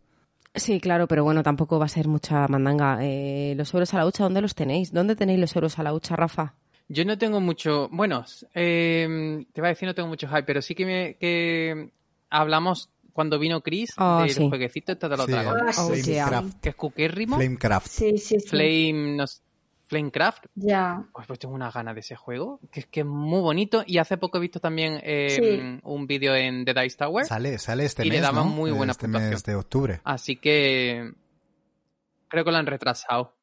sí, 0.53 0.79
claro, 0.79 1.09
pero 1.09 1.25
bueno, 1.25 1.43
tampoco 1.43 1.77
va 1.77 1.87
a 1.87 1.89
ser 1.89 2.07
mucha 2.07 2.47
mandanga. 2.47 2.99
Eh, 3.01 3.53
los 3.57 3.73
euros 3.73 3.93
a 3.93 3.97
la 3.97 4.05
hucha, 4.05 4.23
¿dónde 4.23 4.39
los 4.41 4.55
tenéis? 4.55 4.93
¿Dónde 4.93 5.17
tenéis 5.17 5.41
los 5.41 5.53
euros 5.57 5.77
a 5.77 5.83
la 5.83 5.93
hucha, 5.93 6.15
Rafa? 6.15 6.53
Yo 6.87 7.03
no 7.03 7.17
tengo 7.17 7.41
mucho, 7.41 7.89
bueno, 7.91 8.23
eh, 8.53 9.45
te 9.51 9.59
iba 9.59 9.67
a 9.67 9.71
decir 9.71 9.87
no 9.89 9.95
tengo 9.95 10.07
mucho 10.07 10.27
hype, 10.29 10.43
pero 10.43 10.61
sí 10.61 10.73
que 10.75 10.85
me 10.85 11.15
que 11.15 11.91
hablamos 12.29 12.89
cuando 13.15 13.39
vino 13.39 13.61
Chris 13.61 13.93
Oh, 13.97 14.19
del 14.19 14.29
sí. 14.29 14.49
jueguecito 14.49 14.91
este 14.91 15.07
de 15.07 15.15
los 15.15 15.25
Sí, 15.25 15.31
dragones, 15.31 15.79
Oh, 15.79 15.93
yeah. 15.95 16.27
Flamecraft. 16.27 16.61
que 16.61 16.69
es 16.69 16.75
Cuquérrimo, 16.75 17.37
Flamecraft. 17.37 17.87
Sí, 17.87 18.17
sí, 18.17 18.41
sí. 18.41 18.47
Flame, 18.49 19.15
no 19.15 19.25
sé, 19.25 19.41
Flamecraft, 19.87 20.47
Ya. 20.55 21.05
pues, 21.13 21.25
pues 21.25 21.39
tengo 21.39 21.55
una 21.55 21.71
gana 21.71 21.93
de 21.93 22.01
ese 22.01 22.15
juego, 22.17 22.59
que 22.71 22.81
es 22.81 22.87
que 22.87 22.99
es 23.01 23.05
muy 23.05 23.39
bonito. 23.39 23.83
Y 23.87 23.99
hace 23.99 24.17
poco 24.17 24.37
he 24.37 24.41
visto 24.41 24.59
también 24.59 24.99
eh, 25.01 25.29
Sí. 25.29 25.79
un 25.83 26.07
vídeo 26.07 26.35
en 26.35 26.65
The 26.65 26.73
Dice 26.73 26.97
Tower. 26.97 27.25
Sale, 27.25 27.57
sale 27.57 27.85
este 27.85 28.03
Y 28.05 28.09
le 28.09 28.15
mes, 28.15 28.21
daban 28.23 28.45
¿no? 28.47 28.51
muy 28.51 28.71
buena 28.71 28.91
Este 28.91 29.05
puntuación. 29.05 29.31
mes 29.31 29.43
de 29.43 29.55
octubre. 29.55 30.01
Así 30.03 30.35
que 30.35 31.13
creo 32.27 32.43
que 32.43 32.51
lo 32.51 32.57
han 32.57 32.65
retrasado. 32.65 33.33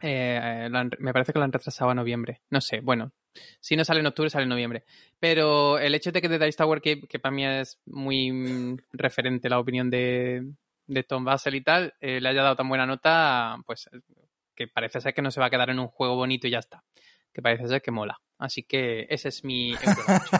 Eh, 0.00 0.66
lo 0.70 0.78
han- 0.78 0.90
me 0.98 1.12
parece 1.12 1.32
que 1.32 1.38
lo 1.38 1.44
han 1.44 1.52
retrasado 1.52 1.90
a 1.90 1.94
noviembre. 1.94 2.40
No 2.50 2.60
sé, 2.60 2.80
bueno. 2.80 3.12
Si 3.60 3.76
no 3.76 3.84
sale 3.84 4.00
en 4.00 4.06
octubre, 4.06 4.30
sale 4.30 4.44
en 4.44 4.48
noviembre. 4.50 4.84
Pero 5.18 5.78
el 5.78 5.94
hecho 5.94 6.12
de 6.12 6.20
que 6.22 6.28
The 6.28 6.38
Dice 6.38 6.58
Tower, 6.58 6.80
que, 6.80 7.00
que 7.02 7.18
para 7.18 7.34
mí 7.34 7.44
es 7.46 7.78
muy 7.86 8.30
mm, 8.32 8.78
referente 8.92 9.48
la 9.48 9.58
opinión 9.58 9.90
de, 9.90 10.46
de 10.86 11.02
Tom 11.04 11.24
Basel 11.24 11.54
y 11.54 11.60
tal, 11.62 11.94
eh, 12.00 12.20
le 12.20 12.28
haya 12.28 12.42
dado 12.42 12.56
tan 12.56 12.68
buena 12.68 12.86
nota, 12.86 13.56
pues 13.66 13.88
que 14.54 14.68
parece 14.68 15.00
ser 15.00 15.14
que 15.14 15.22
no 15.22 15.30
se 15.30 15.40
va 15.40 15.46
a 15.46 15.50
quedar 15.50 15.70
en 15.70 15.78
un 15.80 15.88
juego 15.88 16.14
bonito 16.16 16.46
y 16.46 16.50
ya 16.50 16.58
está. 16.60 16.84
Que 17.32 17.42
parece 17.42 17.66
ser 17.66 17.82
que 17.82 17.90
mola. 17.90 18.20
Así 18.38 18.62
que 18.62 19.06
ese 19.10 19.28
es 19.28 19.42
mi 19.44 19.72
Eurogacho. 19.82 20.36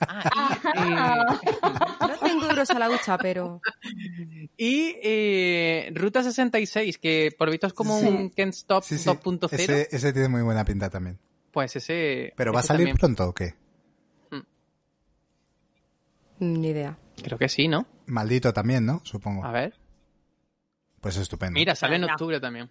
Ah, 0.00 0.58
y, 0.74 1.48
eh, 1.48 1.56
No 2.00 2.18
tengo 2.18 2.50
euros 2.50 2.70
a 2.70 2.78
la 2.78 2.90
hucha, 2.90 3.16
pero... 3.18 3.60
Y 4.56 4.96
eh, 5.02 5.90
Ruta 5.94 6.22
66, 6.22 6.98
que 6.98 7.30
por 7.38 7.50
visto 7.50 7.66
es 7.68 7.72
como 7.72 7.98
Sí. 8.00 8.06
un 8.06 8.28
Can't 8.30 8.52
Stop 8.54 8.82
Sí, 8.82 8.98
sí. 8.98 9.08
2.0. 9.08 9.52
Ese, 9.52 9.88
ese 9.90 10.12
tiene 10.12 10.28
muy 10.28 10.42
buena 10.42 10.64
pinta 10.64 10.90
también. 10.90 11.18
Pues 11.52 11.76
ese. 11.76 12.32
¿Pero 12.36 12.52
va 12.52 12.60
a 12.60 12.62
salir 12.62 12.86
también. 12.86 12.96
pronto 12.96 13.28
o 13.28 13.34
qué? 13.34 13.54
Ni 16.40 16.68
idea. 16.68 16.96
Creo 17.22 17.38
que 17.38 17.48
sí, 17.48 17.68
¿no? 17.68 17.86
Maldito 18.06 18.52
también, 18.52 18.86
¿no? 18.86 19.00
Supongo. 19.04 19.44
A 19.44 19.50
ver. 19.50 19.74
Pues 21.00 21.16
estupendo. 21.16 21.54
Mira, 21.54 21.74
sale 21.74 21.96
en 21.96 22.04
octubre 22.04 22.40
también. 22.40 22.70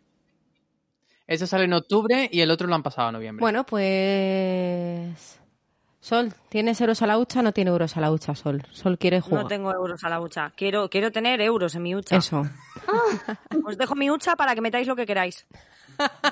Ese 1.25 1.45
sale 1.47 1.65
en 1.65 1.73
octubre 1.73 2.29
y 2.31 2.39
el 2.39 2.51
otro 2.51 2.67
lo 2.67 2.75
han 2.75 2.83
pasado 2.83 3.09
a 3.09 3.11
noviembre. 3.11 3.41
Bueno, 3.41 3.65
pues... 3.65 5.39
Sol, 5.99 6.33
¿tienes 6.47 6.79
euros 6.79 7.01
a 7.01 7.07
la 7.07 7.17
hucha? 7.17 7.41
No 7.41 7.51
tiene 7.51 7.69
euros 7.69 7.97
a 7.97 8.01
la 8.01 8.11
hucha, 8.11 8.33
Sol. 8.33 8.63
Sol 8.71 8.97
quiere 8.97 9.19
jugar. 9.19 9.43
No 9.43 9.49
tengo 9.49 9.73
euros 9.73 10.01
a 10.05 10.09
la 10.09 10.21
hucha. 10.21 10.53
Quiero, 10.55 10.89
quiero 10.89 11.11
tener 11.11 11.41
euros 11.41 11.75
en 11.75 11.83
mi 11.83 11.95
hucha. 11.95 12.15
Eso. 12.15 12.43
Os 13.65 13.77
dejo 13.77 13.95
mi 13.95 14.09
hucha 14.09 14.37
para 14.37 14.55
que 14.55 14.61
metáis 14.61 14.87
lo 14.87 14.95
que 14.95 15.05
queráis. 15.05 15.45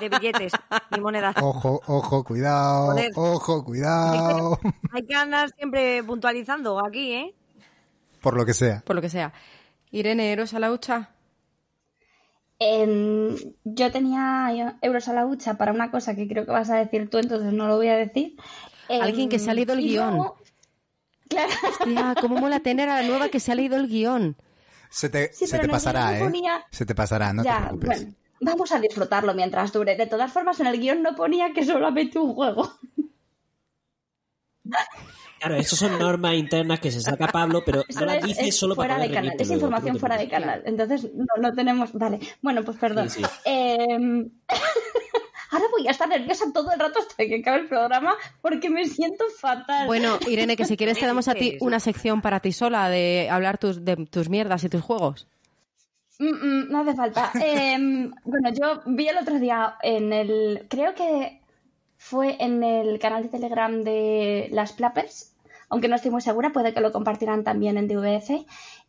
De 0.00 0.08
billetes 0.08 0.52
y 0.96 1.00
monedas. 1.00 1.34
Ojo, 1.40 1.80
ojo, 1.86 2.24
cuidado. 2.24 2.86
Joder. 2.92 3.12
Ojo, 3.14 3.64
cuidado. 3.64 4.58
Hay 4.92 5.06
que 5.06 5.14
andar 5.14 5.50
siempre 5.56 6.02
puntualizando 6.04 6.84
aquí, 6.84 7.12
¿eh? 7.12 7.34
Por 8.20 8.36
lo 8.36 8.44
que 8.46 8.54
sea. 8.54 8.82
Por 8.84 8.96
lo 8.96 9.02
que 9.02 9.08
sea. 9.08 9.32
Irene, 9.90 10.30
euros 10.32 10.52
a 10.54 10.58
la 10.58 10.72
hucha. 10.72 11.10
Em, 12.58 13.36
yo 13.64 13.92
tenía 13.92 14.76
euros 14.80 15.08
a 15.08 15.12
la 15.12 15.26
hucha 15.26 15.58
para 15.58 15.72
una 15.72 15.90
cosa 15.90 16.14
que 16.16 16.26
creo 16.26 16.46
que 16.46 16.52
vas 16.52 16.70
a 16.70 16.76
decir 16.76 17.10
tú, 17.10 17.18
entonces 17.18 17.52
no 17.52 17.68
lo 17.68 17.76
voy 17.76 17.88
a 17.88 17.96
decir. 17.96 18.36
Em, 18.88 19.02
Alguien 19.02 19.28
que 19.28 19.38
se 19.38 19.50
ha 19.50 19.54
leído 19.54 19.74
el 19.74 19.80
guion. 19.80 20.14
luego- 20.16 20.36
Claro, 21.28 21.52
Hostia, 21.68 22.14
cómo 22.20 22.36
mola 22.36 22.60
tener 22.60 22.88
a 22.88 23.02
la 23.02 23.06
nueva 23.08 23.28
que 23.28 23.40
se 23.40 23.50
ha 23.52 23.56
leído 23.56 23.76
el 23.76 23.88
guion. 23.88 24.36
Se 24.88 25.08
te, 25.10 25.32
Sí, 25.34 25.46
se 25.48 25.58
te 25.58 25.68
pasará, 25.68 26.16
¿eh? 26.16 26.20
ponía- 26.20 26.64
Se 26.70 26.86
te 26.86 26.94
pasará, 26.94 27.32
no 27.32 27.42
te 27.42 27.50
preocupes. 27.50 27.88
bueno, 28.04 28.14
vamos 28.40 28.72
a 28.72 28.80
disfrutarlo 28.80 29.34
mientras 29.34 29.72
dure. 29.72 29.96
De 29.96 30.06
todas 30.06 30.32
formas, 30.32 30.58
en 30.60 30.66
el 30.66 30.78
guion 30.80 31.02
no 31.02 31.14
ponía 31.14 31.52
que 31.52 31.64
solamente 31.64 32.18
un 32.18 32.34
juego. 32.34 32.70
Claro, 35.38 35.56
eso 35.56 35.76
son 35.76 35.98
normas 35.98 36.34
internas 36.34 36.80
que 36.80 36.90
se 36.90 37.00
saca 37.00 37.28
Pablo, 37.28 37.62
pero 37.64 37.84
Eso 37.86 38.00
no 38.00 38.06
las 38.06 38.16
es- 38.16 38.24
dice 38.24 38.48
es 38.48 38.56
solo 38.56 38.74
fuera 38.74 38.94
para 38.94 39.02
de 39.04 39.08
poder 39.10 39.14
canal, 39.14 39.24
reñirte 39.30 39.42
es 39.42 39.48
luego, 39.48 39.60
información 39.66 39.86
tú 39.86 39.92
no 39.92 39.94
te 39.94 40.00
fuera 40.00 40.16
de 40.16 40.26
preocupes. 40.28 40.44
canal. 40.48 40.62
Entonces 40.66 41.14
no, 41.14 41.26
no 41.40 41.52
tenemos. 41.54 41.92
Vale, 41.92 42.18
bueno, 42.42 42.64
pues 42.64 42.76
perdón. 42.78 43.10
Sí, 43.10 43.22
sí. 43.22 43.30
Em, 43.44 44.30
ahora 45.50 45.64
voy 45.70 45.86
a 45.86 45.90
estar 45.92 46.08
nerviosa 46.08 46.46
todo 46.52 46.72
el 46.72 46.80
rato 46.80 46.98
hasta 46.98 47.14
que 47.24 47.36
acabe 47.40 47.58
el 47.60 47.68
programa 47.68 48.14
porque 48.40 48.70
me 48.70 48.86
siento 48.86 49.24
fatal. 49.38 49.86
Bueno, 49.86 50.18
Irene, 50.26 50.56
que 50.56 50.64
si 50.64 50.76
quieres 50.76 50.98
te 50.98 51.06
damos 51.06 51.28
a 51.28 51.34
ti 51.34 51.58
una 51.60 51.78
sección 51.80 52.22
para 52.22 52.40
ti 52.40 52.50
sola 52.52 52.88
de 52.88 53.28
hablar 53.30 53.58
tus, 53.58 53.84
de 53.84 53.96
tus 54.06 54.28
mierdas 54.28 54.64
y 54.64 54.68
tus 54.68 54.82
juegos. 54.82 55.28
Mm, 56.18 56.24
mm, 56.28 56.70
no 56.70 56.80
hace 56.80 56.94
falta. 56.94 57.30
Em, 57.44 58.10
bueno, 58.24 58.50
yo 58.52 58.82
vi 58.86 59.08
el 59.08 59.18
otro 59.18 59.38
día 59.38 59.76
en 59.82 60.12
el. 60.12 60.66
Creo 60.68 60.94
que 60.94 61.40
fue 61.96 62.36
en 62.40 62.62
el 62.62 62.98
canal 62.98 63.24
de 63.24 63.28
Telegram 63.28 63.82
de 63.82 64.48
las 64.52 64.72
Plappers, 64.72 65.32
aunque 65.68 65.88
no 65.88 65.96
estoy 65.96 66.10
muy 66.10 66.20
segura, 66.20 66.52
puede 66.52 66.72
que 66.72 66.80
lo 66.80 66.92
compartirán 66.92 67.44
también 67.44 67.76
en 67.78 67.88
DVF. 67.88 68.30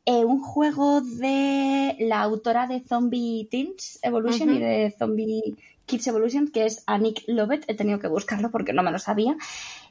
eh, 0.06 0.24
un 0.24 0.42
juego 0.42 1.02
de 1.02 1.96
la 2.00 2.22
autora 2.22 2.66
de 2.68 2.80
Zombie 2.80 3.48
Teens 3.52 4.00
Evolution 4.04 4.56
y 4.56 4.60
de 4.60 4.96
Zombie 4.98 5.56
Kids 5.86 6.08
Evolution, 6.08 6.48
que 6.48 6.66
es 6.66 6.84
Anik 6.86 7.24
Lovett. 7.28 7.66
He 7.68 7.76
tenido 7.76 8.00
que 8.00 8.08
buscarlo 8.08 8.52
porque 8.52 8.74
no 8.74 8.84
me 8.84 8.92
lo 8.92 9.00
sabía. 9.00 9.36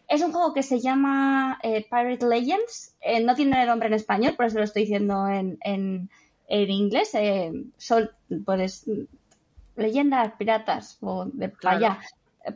Es 0.09 0.23
un 0.23 0.33
juego 0.33 0.55
que 0.55 0.63
se 0.63 0.81
llama 0.81 1.59
eh, 1.63 1.85
Pirate 1.91 2.25
Legends. 2.27 2.95
Eh, 3.01 3.23
no 3.25 3.35
tiene 3.35 3.67
nombre 3.67 3.89
en 3.89 3.95
español, 3.95 4.35
por 4.37 4.47
eso 4.47 4.59
lo 4.59 4.65
estoy 4.65 4.83
diciendo 4.83 5.27
en, 5.29 5.59
en, 5.63 6.09
en 6.49 6.71
inglés. 6.71 7.11
Eh, 7.15 7.53
Sol, 7.77 8.11
puedes. 8.45 8.85
Leyendas 9.77 10.33
piratas 10.39 10.97
o 11.03 11.27
de 11.27 11.53
Claro. 11.53 11.77
allá. 11.77 11.99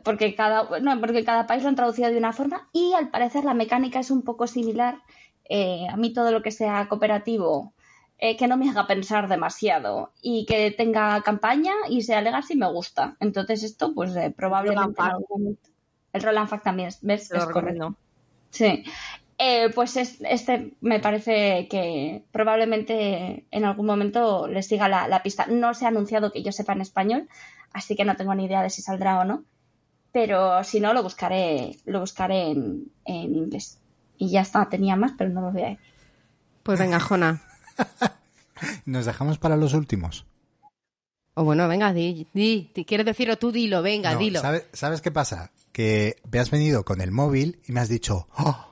Porque 0.03 0.33
cada, 0.35 0.79
no, 0.79 0.99
porque 0.99 1.23
cada 1.25 1.45
país 1.45 1.61
lo 1.63 1.69
han 1.69 1.75
traducido 1.75 2.09
de 2.09 2.17
una 2.17 2.33
forma 2.33 2.69
y 2.73 2.93
al 2.93 3.09
parecer 3.09 3.43
la 3.43 3.53
mecánica 3.53 3.99
es 3.99 4.09
un 4.09 4.21
poco 4.23 4.47
similar. 4.47 4.99
Eh, 5.49 5.85
a 5.91 5.97
mí 5.97 6.13
todo 6.13 6.31
lo 6.31 6.41
que 6.41 6.49
sea 6.51 6.87
cooperativo, 6.87 7.73
eh, 8.17 8.37
que 8.37 8.47
no 8.47 8.55
me 8.57 8.69
haga 8.69 8.87
pensar 8.87 9.27
demasiado 9.27 10.11
y 10.21 10.45
que 10.45 10.71
tenga 10.71 11.21
campaña 11.21 11.73
y 11.89 12.01
sea 12.03 12.21
legacy 12.21 12.55
me 12.55 12.71
gusta. 12.71 13.17
Entonces 13.19 13.61
esto 13.63 13.93
pues 13.93 14.15
eh, 14.15 14.33
probablemente 14.35 15.01
momento... 15.29 15.69
El 16.13 16.23
Roland 16.23 16.47
Fact 16.49 16.63
también, 16.63 16.87
es- 16.87 17.03
Es 17.03 17.45
correcto. 17.51 17.95
Sí. 18.49 18.83
Eh, 19.43 19.69
pues 19.73 19.97
es- 19.97 20.19
este 20.21 20.73
me 20.81 20.99
parece 20.99 21.67
que 21.67 22.23
probablemente 22.31 23.45
en 23.49 23.65
algún 23.65 23.87
momento 23.87 24.47
les 24.47 24.67
siga 24.67 24.87
la, 24.87 25.07
la 25.07 25.23
pista. 25.23 25.47
No 25.47 25.73
se 25.73 25.85
ha 25.85 25.87
anunciado 25.87 26.31
que 26.31 26.43
yo 26.43 26.51
sepa 26.51 26.73
en 26.73 26.81
español, 26.81 27.27
así 27.73 27.95
que 27.95 28.05
no 28.05 28.15
tengo 28.15 28.35
ni 28.35 28.45
idea 28.45 28.61
de 28.61 28.69
si 28.69 28.81
saldrá 28.83 29.19
o 29.19 29.23
no. 29.25 29.43
Pero 30.11 30.63
si 30.63 30.79
no, 30.79 30.93
lo 30.93 31.01
buscaré, 31.01 31.77
lo 31.85 32.01
buscaré 32.01 32.51
en, 32.51 32.91
en 33.05 33.35
inglés. 33.35 33.79
Y 34.17 34.29
ya 34.29 34.41
está, 34.41 34.69
tenía 34.69 34.95
más, 34.95 35.13
pero 35.17 35.29
no 35.31 35.41
lo 35.41 35.51
voy 35.51 35.61
a 35.63 35.69
decir. 35.69 35.85
Pues 36.61 36.77
venga, 36.77 36.99
Jona. 36.99 37.41
Nos 38.85 39.05
dejamos 39.05 39.39
para 39.39 39.57
los 39.57 39.73
últimos. 39.73 40.25
O 41.33 41.43
bueno, 41.45 41.67
venga, 41.67 41.93
di, 41.93 42.27
di. 42.33 42.69
di- 42.75 42.85
¿Quieres 42.85 43.05
decirlo 43.05 43.37
tú? 43.37 43.51
Dilo, 43.51 43.81
venga, 43.81 44.13
No, 44.13 44.19
dilo. 44.19 44.41
¿sabe- 44.41 44.65
¿Sabes 44.73 45.01
qué 45.01 45.11
pasa? 45.11 45.49
Que 45.71 46.17
me 46.31 46.39
has 46.39 46.51
venido 46.51 46.83
con 46.85 47.01
el 47.01 47.11
móvil 47.11 47.59
y 47.67 47.71
me 47.71 47.79
has 47.79 47.89
dicho, 47.89 48.27
"Oh, 48.37 48.70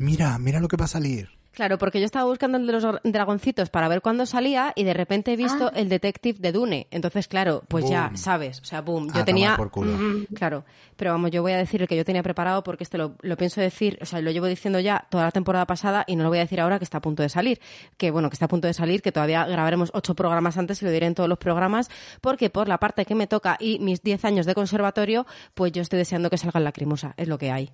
mira, 0.00 0.36
mira 0.38 0.58
lo 0.60 0.66
que 0.68 0.76
va 0.76 0.86
a 0.86 0.88
salir. 0.88 1.28
Claro, 1.52 1.78
porque 1.78 1.98
yo 1.98 2.06
estaba 2.06 2.26
buscando 2.26 2.58
el 2.58 2.66
de 2.68 2.72
los 2.74 2.84
dragoncitos 3.02 3.70
para 3.70 3.88
ver 3.88 4.00
cuándo 4.02 4.24
salía 4.24 4.72
y 4.76 4.84
de 4.84 4.94
repente 4.94 5.32
he 5.32 5.36
visto 5.36 5.66
Ah. 5.66 5.72
el 5.74 5.88
Detective 5.88 6.38
de 6.38 6.52
Dune. 6.52 6.86
Entonces, 6.92 7.26
claro, 7.26 7.64
pues 7.66 7.90
ya, 7.90 8.12
sabes. 8.14 8.60
O 8.60 8.64
sea, 8.64 8.82
boom. 8.82 9.08
A 9.12 9.18
Yo 9.18 9.24
tenía. 9.24 9.56
por 9.56 9.68
culo. 9.68 9.90
Mm, 9.92 10.26
Claro. 10.32 10.64
Pero 10.96 11.10
vamos, 11.10 11.32
yo 11.32 11.42
voy 11.42 11.50
a 11.50 11.56
decir 11.56 11.82
el 11.82 11.88
que 11.88 11.96
yo 11.96 12.04
tenía 12.04 12.22
preparado 12.22 12.62
porque 12.62 12.84
este 12.84 12.98
lo, 12.98 13.16
lo 13.20 13.36
pienso 13.36 13.60
decir, 13.60 13.98
o 14.00 14.06
sea, 14.06 14.20
lo 14.20 14.30
llevo 14.30 14.46
diciendo 14.46 14.78
ya 14.78 15.04
toda 15.10 15.24
la 15.24 15.32
temporada 15.32 15.66
pasada 15.66 16.04
y 16.06 16.14
no 16.14 16.22
lo 16.22 16.28
voy 16.28 16.38
a 16.38 16.42
decir 16.42 16.60
ahora 16.60 16.78
que 16.78 16.84
está 16.84 16.98
a 16.98 17.02
punto 17.02 17.24
de 17.24 17.28
salir. 17.28 17.60
Que 17.96 18.12
bueno, 18.12 18.30
que 18.30 18.34
está 18.34 18.44
a 18.44 18.48
punto 18.48 18.68
de 18.68 18.72
salir, 18.74 19.02
que 19.02 19.10
todavía 19.10 19.44
grabaremos 19.44 19.90
ocho 19.92 20.14
programas 20.14 20.56
antes 20.56 20.80
y 20.82 20.84
lo 20.84 20.92
diré 20.92 21.06
en 21.06 21.16
todos 21.16 21.28
los 21.28 21.38
programas, 21.38 21.90
porque 22.20 22.48
por 22.48 22.68
la 22.68 22.78
parte 22.78 23.04
que 23.04 23.16
me 23.16 23.26
toca 23.26 23.56
y 23.58 23.80
mis 23.80 24.02
diez 24.02 24.24
años 24.24 24.46
de 24.46 24.54
conservatorio, 24.54 25.26
pues 25.54 25.72
yo 25.72 25.82
estoy 25.82 25.98
deseando 25.98 26.30
que 26.30 26.38
salga 26.38 26.58
en 26.58 26.64
lacrimosa. 26.64 27.12
Es 27.16 27.26
lo 27.26 27.38
que 27.38 27.50
hay. 27.50 27.72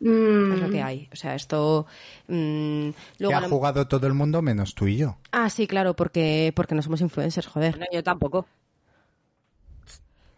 Mm, 0.00 0.52
Es 0.52 0.60
lo 0.60 0.70
que 0.70 0.82
hay. 0.82 1.08
O 1.12 1.16
sea, 1.16 1.34
esto. 1.34 1.86
mm, 2.28 2.88
luego 3.18 3.36
ha 3.36 3.40
lo- 3.40 3.48
jugado 3.48 3.88
todo 3.88 4.06
el 4.06 4.12
mundo 4.14 4.42
menos 4.42 4.74
tú 4.74 4.86
y 4.86 4.96
yo. 4.98 5.16
Ah, 5.32 5.48
sí, 5.50 5.66
claro, 5.66 5.94
porque, 5.96 6.52
porque 6.54 6.74
no 6.74 6.82
somos 6.82 7.00
influencers, 7.00 7.46
joder. 7.46 7.72
Bueno, 7.72 7.86
yo 7.92 8.02
tampoco. 8.02 8.46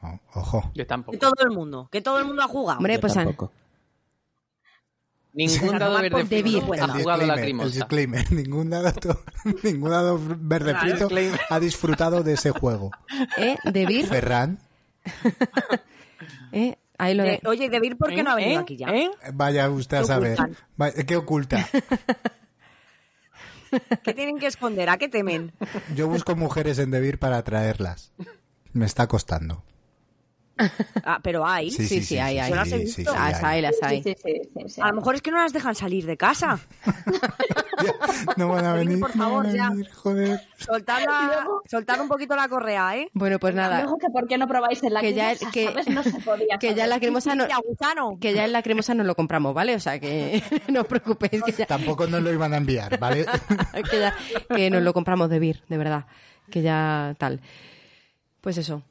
Oh, 0.00 0.18
ojo. 0.34 0.70
Yo 0.74 0.86
tampoco. 0.86 1.12
Que 1.12 1.18
todo 1.18 1.34
el 1.40 1.50
mundo. 1.50 1.88
Que 1.90 2.00
todo 2.00 2.18
el 2.20 2.24
mundo 2.24 2.42
ha 2.42 2.46
jugado. 2.48 2.78
Hombre, 2.78 2.94
Yo 2.94 3.00
pues 3.00 3.14
tampoco. 3.14 3.50
Ningún 5.34 5.78
dado 5.78 6.00
verde 6.00 6.24
frito 6.24 6.72
ha 6.82 6.88
jugado 6.88 7.26
la 7.26 7.34
el 7.34 7.70
disclaimer. 7.70 8.32
Ningún 8.32 8.70
dado, 8.70 8.92
ningún 9.62 9.90
dado 9.90 10.18
verde 10.38 10.74
frito 10.74 11.08
ha 11.50 11.60
disfrutado 11.60 12.22
de 12.22 12.32
ese 12.34 12.50
juego. 12.50 12.90
¿Eh? 13.36 13.56
De 13.64 13.86
Vir, 13.86 14.06
Ferran, 14.06 14.58
¿eh? 16.52 16.76
Ahí 16.98 17.14
lo 17.14 17.22
de... 17.22 17.30
De- 17.30 17.40
oye, 17.48 17.70
Debir, 17.70 17.96
¿por 17.96 18.10
qué 18.10 18.22
no 18.22 18.32
ha 18.32 18.34
venido 18.34 18.60
¿Eh? 18.60 18.62
aquí 18.62 18.76
ya? 18.76 18.88
¿Eh? 18.88 19.10
vaya 19.32 19.70
usted 19.70 19.98
a 19.98 20.00
¿Qué 20.00 20.06
saber. 20.06 20.38
¿Qué 21.06 21.16
oculta? 21.16 21.66
¿Qué 24.02 24.14
tienen 24.14 24.38
que 24.38 24.46
esconder? 24.46 24.88
¿A 24.88 24.96
qué 24.96 25.08
temen? 25.08 25.52
Yo 25.94 26.08
busco 26.08 26.34
mujeres 26.34 26.78
en 26.78 26.90
Debir 26.90 27.18
para 27.18 27.36
atraerlas. 27.38 28.12
Me 28.72 28.86
está 28.86 29.06
costando. 29.06 29.62
Ah, 31.04 31.20
pero 31.22 31.46
hay. 31.46 31.70
Sí, 31.70 31.86
sí, 32.02 32.18
hay, 32.18 32.38
hay. 32.38 32.50
Yo 32.50 32.56
las 32.56 32.68
he 32.68 32.78
sí, 32.78 32.84
visto. 32.84 33.12
sí, 33.12 33.18
Las 33.18 33.42
hay, 33.44 33.62
las 33.62 33.76
hay. 33.82 34.02
Sí, 34.02 34.14
sí, 34.22 34.32
sí, 34.54 34.68
sí. 34.68 34.80
A 34.80 34.88
lo 34.88 34.94
mejor 34.94 35.14
es 35.14 35.22
que 35.22 35.30
no 35.30 35.38
las 35.38 35.52
dejan 35.52 35.74
salir 35.74 36.06
de 36.06 36.16
casa. 36.16 36.58
No 38.36 38.48
van 38.48 38.66
a 38.66 38.72
venir, 38.74 38.98
por 38.98 39.14
no 39.14 39.22
favor, 39.22 39.44
van 39.46 39.54
a 39.54 39.56
ya. 39.56 39.70
venir, 39.70 39.88
joder. 39.92 40.40
Soltad, 40.58 40.98
la- 41.06 41.46
soltad 41.70 42.00
un 42.00 42.08
poquito 42.08 42.34
la 42.34 42.48
correa, 42.48 42.96
¿eh? 42.96 43.08
Bueno, 43.14 43.38
pues 43.38 43.54
nada. 43.54 43.82
Luego 43.82 43.98
que 43.98 44.08
por 44.08 44.26
qué 44.26 44.36
no 44.36 44.48
probáis 44.48 44.82
en 44.82 44.94
la 44.94 45.00
Que 45.00 45.14
ya, 45.14 45.28
cremosa, 45.36 45.50
que, 45.52 45.64
¿sabes? 45.66 45.86
No 45.88 46.02
se 46.02 46.20
podía 46.20 46.56
que 46.60 46.74
ya 46.74 46.86
la 46.88 46.98
cremosa 46.98 47.36
no, 47.36 47.44
Sí, 47.46 47.52
que 48.20 48.34
ya 48.34 48.44
en 48.44 48.52
la 48.52 48.62
cremosa 48.62 48.94
no 48.94 49.04
lo 49.04 49.14
compramos, 49.14 49.54
¿vale? 49.54 49.76
O 49.76 49.80
sea 49.80 50.00
que 50.00 50.42
no 50.68 50.80
os 50.80 50.86
preocupéis 50.88 51.40
que 51.44 51.52
ya, 51.52 51.66
Tampoco 51.66 52.06
nos 52.08 52.20
lo 52.20 52.32
iban 52.32 52.52
a 52.52 52.56
enviar, 52.56 52.98
¿vale? 52.98 53.24
que 53.88 54.00
ya 54.00 54.14
que 54.54 54.70
nos 54.70 54.82
lo 54.82 54.92
compramos 54.92 55.30
de 55.30 55.38
Vir, 55.38 55.62
de 55.68 55.78
verdad. 55.78 56.06
Que 56.50 56.62
ya 56.62 57.14
tal. 57.18 57.40
Pues 58.40 58.58
eso. 58.58 58.82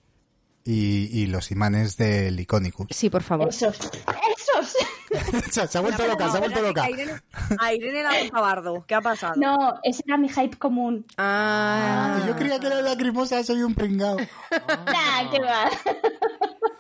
Y, 0.68 1.10
y 1.12 1.28
los 1.28 1.50
imanes 1.52 1.96
del 1.96 2.38
Iconicus. 2.40 2.88
Sí, 2.90 3.10
por 3.10 3.24
favor. 3.24 3.48
Esos, 3.48 3.78
esos. 3.80 4.76
se, 5.52 5.66
se 5.66 5.78
ha 5.78 5.82
vuelto 5.82 6.06
loca, 6.06 6.30
se 6.30 6.38
ha 6.38 6.40
vuelto 6.42 6.62
loca. 6.62 6.84
A 6.84 6.90
Irene, 6.90 7.22
a 7.58 7.74
Irene 7.74 8.04
la 8.04 8.12
ha 8.34 8.42
bardo. 8.42 8.84
¿Qué 8.86 8.94
ha 8.94 9.02
pasado? 9.02 9.36
No, 9.38 9.80
ese 9.82 10.04
era 10.06 10.18
mi 10.18 10.28
hype 10.28 10.58
común. 10.58 11.06
Ah, 11.18 12.22
Yo 12.28 12.36
creía 12.36 12.60
que 12.60 12.68
era 12.68 12.82
lacrimosa, 12.82 13.42
soy 13.44 13.64
un 13.64 13.74
pringao. 13.74 14.18
Nah, 14.52 15.32
qué 15.32 15.40
va. 15.40 15.70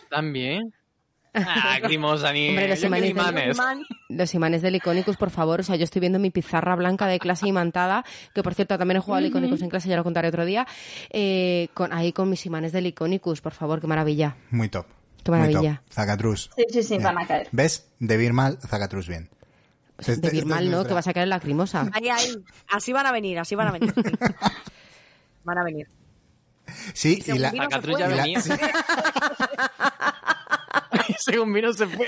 También. 0.09 0.73
Ah, 1.33 1.77
grimosa 1.83 2.31
ni. 2.33 2.49
Hombre, 2.49 2.67
los 2.69 2.83
imanes 2.83 3.01
del- 3.03 3.11
imanes. 3.11 3.57
Man, 3.57 3.83
los 4.09 4.33
imanes 4.33 4.61
del 4.61 4.75
Iconicus, 4.75 5.17
por 5.17 5.29
favor. 5.29 5.59
O 5.59 5.63
sea, 5.63 5.75
yo 5.75 5.83
estoy 5.83 5.99
viendo 5.99 6.19
mi 6.19 6.29
pizarra 6.31 6.75
blanca 6.75 7.07
de 7.07 7.19
clase 7.19 7.47
imantada, 7.47 8.03
que 8.33 8.41
por 8.43 8.53
cierto 8.55 8.77
también 8.77 8.97
he 8.97 9.01
jugado 9.01 9.19
al 9.19 9.25
Iconicus 9.27 9.61
en 9.61 9.69
clase, 9.69 9.89
ya 9.89 9.95
lo 9.97 10.03
contaré 10.03 10.29
otro 10.29 10.45
día. 10.45 10.65
eh, 11.11 11.67
con, 11.73 11.93
ahí 11.93 12.11
con 12.13 12.29
mis 12.29 12.45
imanes 12.45 12.71
del 12.71 12.87
Iconicus, 12.87 13.41
por 13.41 13.53
favor, 13.53 13.79
qué 13.81 13.87
maravilla. 13.87 14.35
Muy 14.51 14.69
top. 14.69 14.85
Qué 15.23 15.31
Muy 15.31 15.39
maravilla. 15.41 15.81
top. 15.85 15.93
Zacatrus. 15.93 16.49
Sí, 16.55 16.65
sí, 16.71 16.83
sí, 16.83 16.97
van 16.99 17.17
a 17.17 17.27
caer. 17.27 17.49
¿Ves? 17.51 17.87
De 17.99 18.15
Vir 18.17 18.33
mal, 18.33 18.57
Zacatrus 18.65 19.07
bien. 19.07 19.29
Este- 19.99 20.15
De 20.17 20.27
este 20.27 20.45
mal, 20.45 20.69
¿no? 20.71 20.85
Que 20.85 20.93
va 20.93 20.99
a 20.99 21.03
sacar 21.03 21.23
en 21.23 21.29
lacrimosa. 21.29 21.89
ahí, 21.93 22.07
ahí. 22.09 22.35
Así 22.69 22.93
van 22.93 23.05
a 23.07 23.11
venir, 23.11 23.37
así 23.39 23.55
van 23.55 23.67
a 23.67 23.71
venir. 23.71 23.93
Van 25.43 25.57
a 25.57 25.63
venir. 25.63 25.87
Sí, 26.93 27.23
y 27.25 27.37
la, 27.39 27.51
Zacatrus 27.51 27.97
ya 27.97 28.07
la- 28.07 28.15
venía. 28.23 28.39
sí, 31.19 31.31
Según 31.31 31.53
vino 31.53 31.71
se 31.73 31.87
fue. 31.87 32.07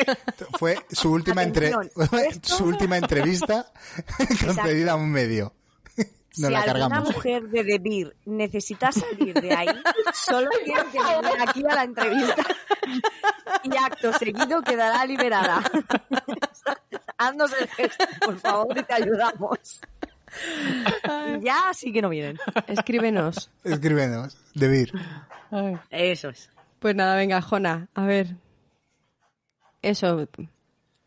fue 0.58 0.78
su 0.92 1.12
última, 1.12 1.44
entre- 1.44 1.74
Atención, 1.74 2.20
esto- 2.30 2.56
su 2.58 2.66
última 2.66 2.98
entrevista 2.98 3.72
concedida 4.46 4.94
a 4.94 4.96
un 4.96 5.10
medio. 5.12 5.54
Nos 6.38 6.48
si 6.48 6.54
la 6.54 6.60
alguna 6.62 7.02
mujer 7.02 7.44
de 7.50 7.64
Debir 7.64 8.16
necesita 8.26 8.92
salir 8.92 9.34
de 9.34 9.52
ahí, 9.54 9.68
solo 10.14 10.50
quiero 10.64 10.90
que 10.92 11.00
venga 11.00 11.44
aquí 11.44 11.64
a 11.70 11.76
la 11.76 11.84
entrevista. 11.84 12.44
Y 13.64 13.76
acto 13.76 14.14
seguido 14.14 14.62
quedará 14.62 15.06
liberada. 15.06 15.62
Haznos 17.18 17.52
el 17.60 17.68
gesto, 17.68 18.06
por 18.24 18.40
favor, 18.40 18.78
y 18.78 18.84
te 18.84 18.94
ayudamos. 18.94 19.82
Y 21.40 21.44
ya 21.44 21.72
sí 21.74 21.92
que 21.92 22.02
no 22.04 22.10
vienen. 22.10 22.38
Escríbenos. 22.68 23.50
Escríbenos, 23.64 24.38
de 24.54 24.68
Vir. 24.68 24.94
Eso 25.90 26.30
es. 26.30 26.50
Pues 26.78 26.96
nada, 26.96 27.16
venga, 27.16 27.42
Jona, 27.42 27.90
a 27.96 28.06
ver. 28.06 28.36
Eso. 29.82 30.28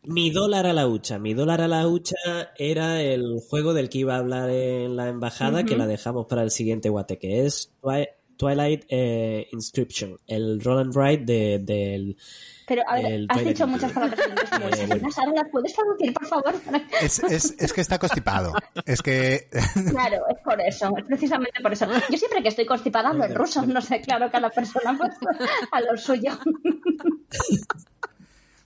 Mi 0.03 0.31
dólar 0.31 0.65
a 0.65 0.73
la 0.73 0.87
hucha. 0.87 1.17
Mi 1.19 1.33
dólar 1.33 1.61
a 1.61 1.67
la 1.67 1.87
hucha 1.87 2.15
era 2.57 3.01
el 3.01 3.39
juego 3.49 3.73
del 3.73 3.89
que 3.89 3.99
iba 3.99 4.15
a 4.15 4.19
hablar 4.19 4.49
en 4.49 4.95
la 4.95 5.07
embajada, 5.09 5.63
que 5.63 5.77
la 5.77 5.87
dejamos 5.87 6.25
para 6.27 6.43
el 6.43 6.51
siguiente 6.51 6.89
guate, 6.89 7.17
que 7.17 7.45
es 7.45 7.71
Twi- 7.81 8.09
Twilight 8.35 8.83
eh, 8.89 9.47
Inscription, 9.53 10.17
el 10.27 10.59
roll 10.61 10.79
and 10.79 10.95
write 10.95 11.23
de- 11.23 11.59
del... 11.59 12.17
Pero, 12.67 12.81
a 12.87 12.95
ver, 12.95 13.25
has 13.29 13.37
Twilight 13.37 13.47
dicho 13.57 13.67
muchas 13.67 13.91
palabras. 13.93 14.19
Ahora 14.51 15.31
las 15.35 15.49
puedes 15.51 15.73
traducir, 15.73 16.13
por 16.13 16.25
favor. 16.25 16.53
Es, 17.01 17.19
es, 17.23 17.55
es 17.59 17.71
que 17.73 17.81
está 17.81 17.99
constipado. 17.99 18.53
Es 18.85 19.01
que 19.01 19.47
Claro, 19.91 20.23
es 20.29 20.37
por 20.43 20.59
eso, 20.61 20.91
es 20.97 21.05
precisamente 21.05 21.61
por 21.61 21.71
eso. 21.73 21.85
Yo 22.09 22.17
siempre 22.17 22.41
que 22.41 22.49
estoy 22.49 22.65
constipada 22.65 23.09
hablo 23.09 23.23
en 23.25 23.35
ruso, 23.35 23.65
no 23.65 23.81
sé, 23.81 24.01
claro 24.01 24.29
que 24.31 24.37
a 24.37 24.41
la 24.41 24.49
persona 24.49 24.97
pues 24.97 25.11
a 25.71 25.79
lo 25.81 25.95
suyo. 25.97 26.31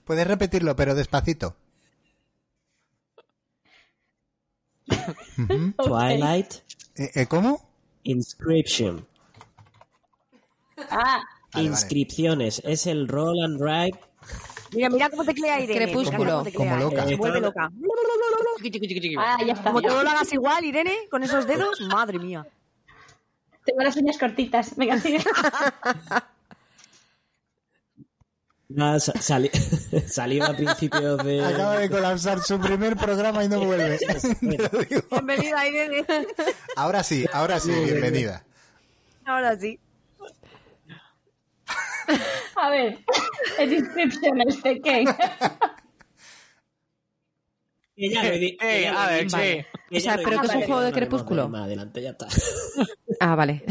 puedes 0.08 0.26
repetirlo, 0.26 0.74
pero 0.74 0.94
despacito. 0.94 1.54
Twilight 5.76 6.54
Eh, 6.96 7.10
eh, 7.14 7.26
¿Cómo? 7.26 7.60
Inscription. 8.04 9.06
Ah, 10.90 11.20
Vale, 11.52 11.66
Inscripciones. 11.68 12.62
Es 12.64 12.86
el 12.86 13.06
roll 13.06 13.40
and 13.44 13.60
write. 13.60 13.98
Mira, 14.72 14.88
mira 14.88 15.10
cómo 15.10 15.24
teclea 15.24 15.60
Irene. 15.60 15.80
mira 15.80 15.92
Crepúsculo. 15.92 16.30
cómo 16.32 16.42
teclea. 16.44 16.70
Como 16.70 16.84
loca. 16.90 17.06
Se 17.06 17.16
vuelve 17.16 17.40
loca. 17.40 17.70
ah, 19.18 19.38
ya 19.46 19.52
está. 19.52 19.64
Como 19.64 19.82
tú 19.82 19.88
no 19.88 20.02
lo 20.02 20.10
hagas 20.10 20.32
igual, 20.32 20.64
Irene, 20.64 20.96
con 21.10 21.22
esos 21.22 21.46
dedos, 21.46 21.80
madre 21.82 22.18
mía. 22.18 22.46
Tengo 23.64 23.82
las 23.82 23.96
uñas 23.96 24.18
cortitas. 24.18 24.74
Venga, 24.76 24.98
sigue. 24.98 25.20
Sa- 28.76 29.00
sali- 29.20 29.50
salió 30.06 30.44
a 30.44 30.52
principios 30.54 31.24
de... 31.24 31.42
Acaba 31.42 31.78
de 31.78 31.88
colapsar 31.88 32.40
su 32.42 32.60
primer 32.60 32.96
programa 32.96 33.42
y 33.42 33.48
no 33.48 33.60
vuelve. 33.64 33.98
Bienvenida, 35.10 35.66
Irene. 35.66 36.04
Ahora 36.76 37.02
sí, 37.02 37.24
ahora 37.32 37.58
sí, 37.60 37.70
bienvenida. 37.72 38.44
Ahora 39.24 39.56
sí. 39.58 39.80
A 42.56 42.70
ver, 42.70 42.98
el 43.58 43.72
inscription 43.72 44.40
este, 44.42 44.80
¿qué? 44.80 45.04
Ya 47.96 48.22
lo 48.24 48.30
Eh, 48.30 48.88
a 48.88 49.06
ver. 49.08 49.26
Que 49.88 49.96
O 49.96 50.00
sea, 50.00 50.16
dicho, 50.16 50.30
que 50.30 50.46
es 50.46 50.54
un 50.54 50.62
juego 50.62 50.80
de 50.82 50.92
Crepúsculo. 50.92 51.50
adelante, 51.56 52.02
ya 52.02 52.10
está. 52.10 52.28
Ah, 53.20 53.34
vale. 53.34 53.64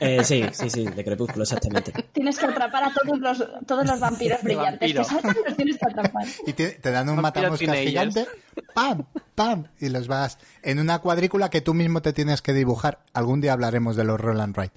Eh, 0.00 0.22
sí, 0.24 0.44
sí, 0.52 0.70
sí, 0.70 0.84
de 0.86 1.04
Crepúsculo, 1.04 1.42
exactamente. 1.42 1.92
Tienes 2.12 2.38
que 2.38 2.46
atrapar 2.46 2.84
a 2.84 2.92
todos 2.92 3.18
los, 3.18 3.44
todos 3.66 3.86
los 3.86 3.98
vampiros 4.00 4.42
brillantes 4.42 4.94
vampiro. 4.94 5.02
que 5.02 5.08
saltan, 5.08 5.36
los 5.46 5.56
tienes 5.56 5.76
que 5.78 5.86
atrapar. 5.90 6.24
Y 6.46 6.52
te, 6.52 6.68
te 6.70 6.90
dan 6.90 7.08
un 7.08 7.16
Vampiro 7.20 7.50
matamoscas 7.50 7.58
teenagers. 7.76 8.14
gigante, 8.14 8.26
¡pam! 8.74 9.04
¡pam! 9.34 9.64
Y 9.80 9.88
los 9.88 10.06
vas 10.08 10.38
en 10.62 10.78
una 10.78 11.00
cuadrícula 11.00 11.50
que 11.50 11.60
tú 11.60 11.74
mismo 11.74 12.00
te 12.02 12.12
tienes 12.12 12.42
que 12.42 12.52
dibujar. 12.52 13.00
Algún 13.12 13.40
día 13.40 13.52
hablaremos 13.54 13.96
de 13.96 14.04
los 14.04 14.20
roll 14.20 14.40
and 14.40 14.56
write. 14.56 14.74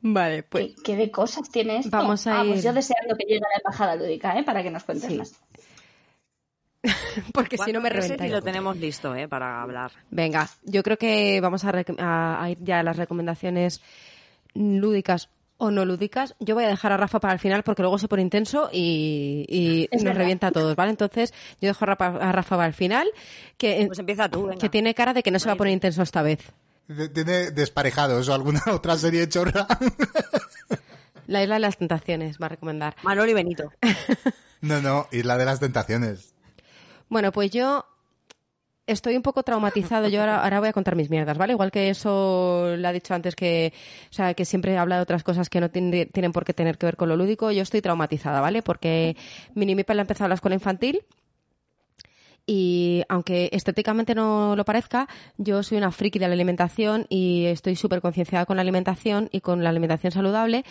Vale, 0.00 0.44
pues. 0.44 0.66
¿Qué, 0.76 0.82
qué 0.84 0.96
de 0.96 1.10
cosas 1.10 1.50
tiene 1.50 1.78
esto? 1.78 1.90
Vamos 1.90 2.26
a 2.28 2.40
ah, 2.40 2.44
pues 2.46 2.60
ir- 2.60 2.66
yo 2.68 2.72
deseando 2.72 3.16
que 3.16 3.24
llegue 3.24 3.38
a 3.44 3.48
la 3.48 3.56
embajada 3.64 3.96
lúdica, 3.96 4.38
¿eh? 4.38 4.44
Para 4.44 4.62
que 4.62 4.70
nos 4.70 4.84
cuentes 4.84 5.10
Sí. 5.10 5.18
más. 5.18 5.32
Porque 7.34 7.58
si 7.58 7.72
no 7.72 7.80
me 7.80 7.90
reventáis. 7.90 8.30
Y 8.30 8.32
lo 8.32 8.42
tenemos 8.42 8.76
listo, 8.76 9.14
¿eh? 9.14 9.26
Para 9.28 9.62
hablar. 9.62 9.90
Venga, 10.10 10.48
yo 10.64 10.82
creo 10.82 10.96
que 10.96 11.40
vamos 11.40 11.64
a, 11.64 11.72
rec- 11.72 11.98
a- 12.00 12.42
a 12.42 12.50
ir 12.50 12.58
ya 12.60 12.80
a 12.80 12.82
las 12.82 12.96
recomendaciones 12.96 13.80
lúdicas 14.54 15.28
o 15.56 15.70
no 15.72 15.84
lúdicas. 15.84 16.36
Yo 16.38 16.54
voy 16.54 16.64
a 16.64 16.68
dejar 16.68 16.92
a 16.92 16.96
Rafa 16.96 17.18
para 17.18 17.32
el 17.34 17.40
final 17.40 17.64
porque 17.64 17.82
luego 17.82 17.98
se 17.98 18.06
pone 18.06 18.22
intenso 18.22 18.70
y, 18.72 19.88
nos 19.92 20.04
verdad. 20.04 20.18
revienta 20.20 20.46
a 20.46 20.52
todos, 20.52 20.76
¿vale? 20.76 20.90
Entonces 20.90 21.34
yo 21.60 21.68
dejo 21.68 21.84
a 21.84 21.86
Rafa, 21.86 22.06
a 22.06 22.32
Rafa 22.32 22.56
para 22.56 22.68
el 22.68 22.74
final, 22.74 23.08
que, 23.56 23.84
Pues 23.88 23.98
empieza 23.98 24.28
tú, 24.28 24.44
venga. 24.46 24.58
que 24.60 24.68
tiene 24.68 24.94
cara 24.94 25.12
de 25.14 25.22
que 25.24 25.30
no 25.32 25.38
se 25.40 25.46
va 25.48 25.54
a 25.54 25.56
poner 25.56 25.72
intenso 25.72 26.02
esta 26.02 26.22
vez. 26.22 26.40
Tiene 27.12 27.50
desparejados 27.50 28.28
o 28.28 28.34
alguna 28.34 28.62
otra 28.72 28.96
serie 28.96 29.28
chorra. 29.28 29.66
La 31.26 31.42
isla 31.42 31.56
de 31.56 31.60
las 31.60 31.76
tentaciones 31.76 32.38
va 32.40 32.46
a 32.46 32.50
recomendar. 32.50 32.94
Manolo 33.02 33.30
y 33.30 33.34
Benito. 33.34 33.72
No, 34.60 34.80
no, 34.82 35.06
Isla 35.12 35.38
de 35.38 35.44
las 35.44 35.60
Tentaciones. 35.60 36.34
Bueno, 37.08 37.32
pues 37.32 37.50
yo 37.50 37.84
estoy 38.86 39.16
un 39.16 39.22
poco 39.22 39.42
traumatizado. 39.42 40.08
Yo 40.08 40.20
ahora, 40.20 40.42
ahora 40.42 40.60
voy 40.60 40.68
a 40.68 40.72
contar 40.72 40.96
mis 40.96 41.10
mierdas, 41.10 41.36
¿vale? 41.36 41.52
Igual 41.52 41.70
que 41.70 41.90
eso 41.90 42.74
le 42.76 42.86
ha 42.88 42.92
dicho 42.92 43.14
antes 43.14 43.34
que, 43.34 43.72
o 44.10 44.12
sea, 44.12 44.34
que 44.34 44.44
siempre 44.44 44.76
habla 44.78 44.96
de 44.96 45.02
otras 45.02 45.22
cosas 45.22 45.50
que 45.50 45.60
no 45.60 45.70
tiene- 45.70 46.06
tienen 46.06 46.32
por 46.32 46.44
qué 46.44 46.54
tener 46.54 46.78
que 46.78 46.86
ver 46.86 46.96
con 46.96 47.08
lo 47.08 47.16
lúdico. 47.16 47.50
Yo 47.50 47.62
estoy 47.62 47.82
traumatizada, 47.82 48.40
¿vale? 48.40 48.62
Porque 48.62 49.16
Mini 49.54 49.74
Mipel 49.74 49.98
ha 49.98 50.02
empezado 50.02 50.28
la 50.28 50.34
escuela 50.36 50.54
infantil. 50.54 51.02
Y 52.50 53.02
aunque 53.10 53.50
estéticamente 53.52 54.14
no 54.14 54.56
lo 54.56 54.64
parezca, 54.64 55.06
yo 55.36 55.62
soy 55.62 55.76
una 55.76 55.92
friki 55.92 56.18
de 56.18 56.28
la 56.28 56.32
alimentación 56.32 57.04
y 57.10 57.44
estoy 57.44 57.76
súper 57.76 58.00
concienciada 58.00 58.46
con 58.46 58.56
la 58.56 58.62
alimentación 58.62 59.28
y 59.32 59.42
con 59.42 59.62
la 59.62 59.68
alimentación 59.68 60.12
saludable 60.12 60.64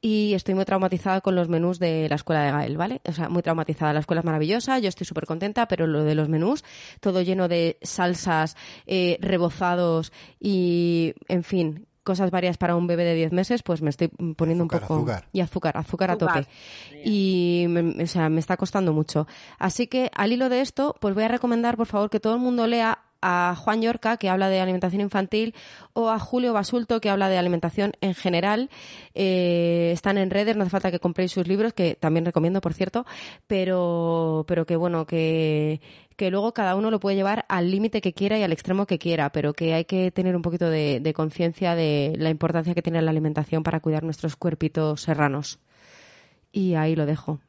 y 0.00 0.34
estoy 0.34 0.54
muy 0.56 0.64
traumatizada 0.64 1.20
con 1.20 1.36
los 1.36 1.48
menús 1.48 1.78
de 1.78 2.08
la 2.08 2.16
escuela 2.16 2.42
de 2.42 2.50
Gael, 2.50 2.76
¿vale? 2.76 3.00
O 3.06 3.12
sea, 3.12 3.28
muy 3.28 3.42
traumatizada. 3.42 3.92
La 3.92 4.00
escuela 4.00 4.22
es 4.22 4.24
maravillosa, 4.24 4.80
yo 4.80 4.88
estoy 4.88 5.06
súper 5.06 5.24
contenta, 5.24 5.68
pero 5.68 5.86
lo 5.86 6.02
de 6.02 6.16
los 6.16 6.28
menús, 6.28 6.64
todo 6.98 7.22
lleno 7.22 7.46
de 7.46 7.78
salsas, 7.80 8.56
eh, 8.86 9.16
rebozados 9.20 10.12
y, 10.40 11.14
en 11.28 11.44
fin, 11.44 11.86
cosas 12.02 12.30
varias 12.30 12.56
para 12.56 12.76
un 12.76 12.86
bebé 12.86 13.04
de 13.04 13.14
10 13.14 13.32
meses, 13.32 13.62
pues 13.62 13.82
me 13.82 13.90
estoy 13.90 14.08
poniendo 14.36 14.64
Azúcar, 14.64 14.82
un 14.82 14.88
poco... 14.88 14.94
azúcar. 14.94 15.28
Y 15.32 15.40
azúcar, 15.40 15.76
azúcar 15.76 16.10
a 16.10 16.18
tope. 16.18 16.46
Y, 17.04 17.66
me, 17.68 18.02
o 18.02 18.06
sea, 18.06 18.28
me 18.28 18.40
está 18.40 18.56
costando 18.56 18.92
mucho. 18.92 19.26
Así 19.58 19.86
que, 19.86 20.10
al 20.14 20.32
hilo 20.32 20.48
de 20.48 20.60
esto, 20.60 20.96
pues 21.00 21.14
voy 21.14 21.24
a 21.24 21.28
recomendar, 21.28 21.76
por 21.76 21.86
favor, 21.86 22.10
que 22.10 22.20
todo 22.20 22.34
el 22.34 22.40
mundo 22.40 22.66
lea 22.66 22.98
a 23.22 23.54
Juan 23.56 23.82
Yorca, 23.82 24.16
que 24.16 24.28
habla 24.28 24.48
de 24.48 24.60
alimentación 24.60 25.02
infantil, 25.02 25.54
o 25.92 26.10
a 26.10 26.18
Julio 26.18 26.52
Basulto, 26.52 27.00
que 27.00 27.10
habla 27.10 27.28
de 27.28 27.38
alimentación 27.38 27.92
en 28.00 28.14
general. 28.14 28.70
Eh, 29.14 29.90
están 29.92 30.18
en 30.18 30.30
redes, 30.30 30.56
no 30.56 30.62
hace 30.62 30.70
falta 30.70 30.90
que 30.90 31.00
compréis 31.00 31.32
sus 31.32 31.46
libros, 31.46 31.72
que 31.72 31.94
también 31.94 32.24
recomiendo, 32.24 32.60
por 32.60 32.74
cierto, 32.74 33.04
pero, 33.46 34.44
pero 34.48 34.64
que 34.64 34.76
bueno, 34.76 35.06
que, 35.06 35.80
que 36.20 36.30
luego 36.30 36.52
cada 36.52 36.74
uno 36.76 36.90
lo 36.90 37.00
puede 37.00 37.16
llevar 37.16 37.46
al 37.48 37.70
límite 37.70 38.02
que 38.02 38.12
quiera 38.12 38.36
y 38.38 38.42
al 38.42 38.52
extremo 38.52 38.84
que 38.84 38.98
quiera, 38.98 39.32
pero 39.32 39.54
que 39.54 39.72
hay 39.72 39.86
que 39.86 40.10
tener 40.10 40.36
un 40.36 40.42
poquito 40.42 40.68
de, 40.68 41.00
de 41.00 41.14
conciencia 41.14 41.74
de 41.74 42.12
la 42.18 42.28
importancia 42.28 42.74
que 42.74 42.82
tiene 42.82 43.00
la 43.00 43.10
alimentación 43.10 43.62
para 43.62 43.80
cuidar 43.80 44.04
nuestros 44.04 44.36
cuerpitos 44.36 45.00
serranos. 45.00 45.60
Y 46.52 46.74
ahí 46.74 46.94
lo 46.94 47.06
dejo. 47.06 47.40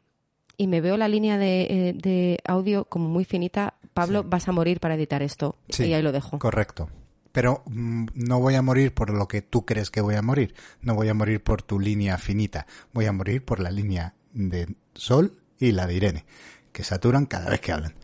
Y 0.56 0.68
me 0.68 0.80
veo 0.80 0.96
la 0.96 1.10
línea 1.10 1.38
de, 1.38 1.64
eh, 1.64 1.94
de 2.02 2.40
audio 2.46 2.86
como 2.86 3.10
muy 3.10 3.26
finita. 3.26 3.74
Pablo, 3.94 4.22
Sí. 4.22 4.28
vas 4.30 4.48
a 4.48 4.54
morir 4.54 4.80
para 4.80 4.96
editar 4.96 5.22
esto. 5.22 5.58
Sí, 5.68 5.88
y 5.88 5.94
ahí 5.94 6.02
lo 6.02 6.14
dejo. 6.14 6.40
Correcto. 6.40 6.88
Pero 7.34 7.64
mm, 7.66 8.06
no 8.16 8.40
voy 8.40 8.56
a 8.56 8.62
morir 8.62 8.94
por 8.94 9.10
lo 9.10 9.28
que 9.28 9.42
tú 9.42 9.66
crees 9.66 9.92
que 9.92 10.00
voy 10.00 10.16
a 10.16 10.22
morir. 10.22 10.54
No 10.82 10.96
voy 10.96 11.10
a 11.10 11.14
morir 11.14 11.44
por 11.44 11.62
tu 11.62 11.78
línea 11.78 12.18
finita. 12.18 12.68
Voy 12.94 13.06
a 13.06 13.12
morir 13.12 13.44
por 13.44 13.60
la 13.60 13.70
línea 13.70 14.14
de 14.32 14.74
Sol 14.94 15.34
y 15.60 15.74
la 15.74 15.88
de 15.88 15.96
Irene, 15.96 16.26
que 16.72 16.86
saturan 16.86 17.26
cada 17.26 17.50
vez 17.50 17.60
que 17.60 17.74
hablan. 17.74 17.96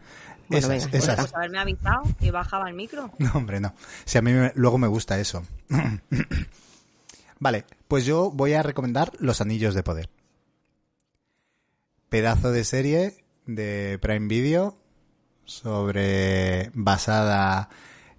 Bueno, 0.49 0.67
esas, 0.71 0.85
venga, 0.91 0.97
esas. 0.97 1.15
Pues 1.17 1.33
haberme 1.35 1.59
avisado 1.59 2.03
y 2.21 2.29
bajaba 2.29 2.69
el 2.69 2.75
micro. 2.75 3.11
No, 3.19 3.31
hombre, 3.33 3.59
no. 3.59 3.73
Si 4.05 4.17
a 4.17 4.21
mí 4.21 4.31
me- 4.31 4.51
luego 4.55 4.77
me 4.77 4.87
gusta 4.87 5.19
eso. 5.19 5.43
vale, 7.39 7.65
pues 7.87 8.05
yo 8.05 8.31
voy 8.31 8.53
a 8.53 8.63
recomendar 8.63 9.11
Los 9.19 9.41
Anillos 9.41 9.73
de 9.75 9.83
Poder. 9.83 10.09
Pedazo 12.09 12.51
de 12.51 12.63
serie 12.63 13.23
de 13.45 13.99
Prime 14.01 14.27
Video 14.27 14.77
sobre 15.45 16.71
basada 16.73 17.69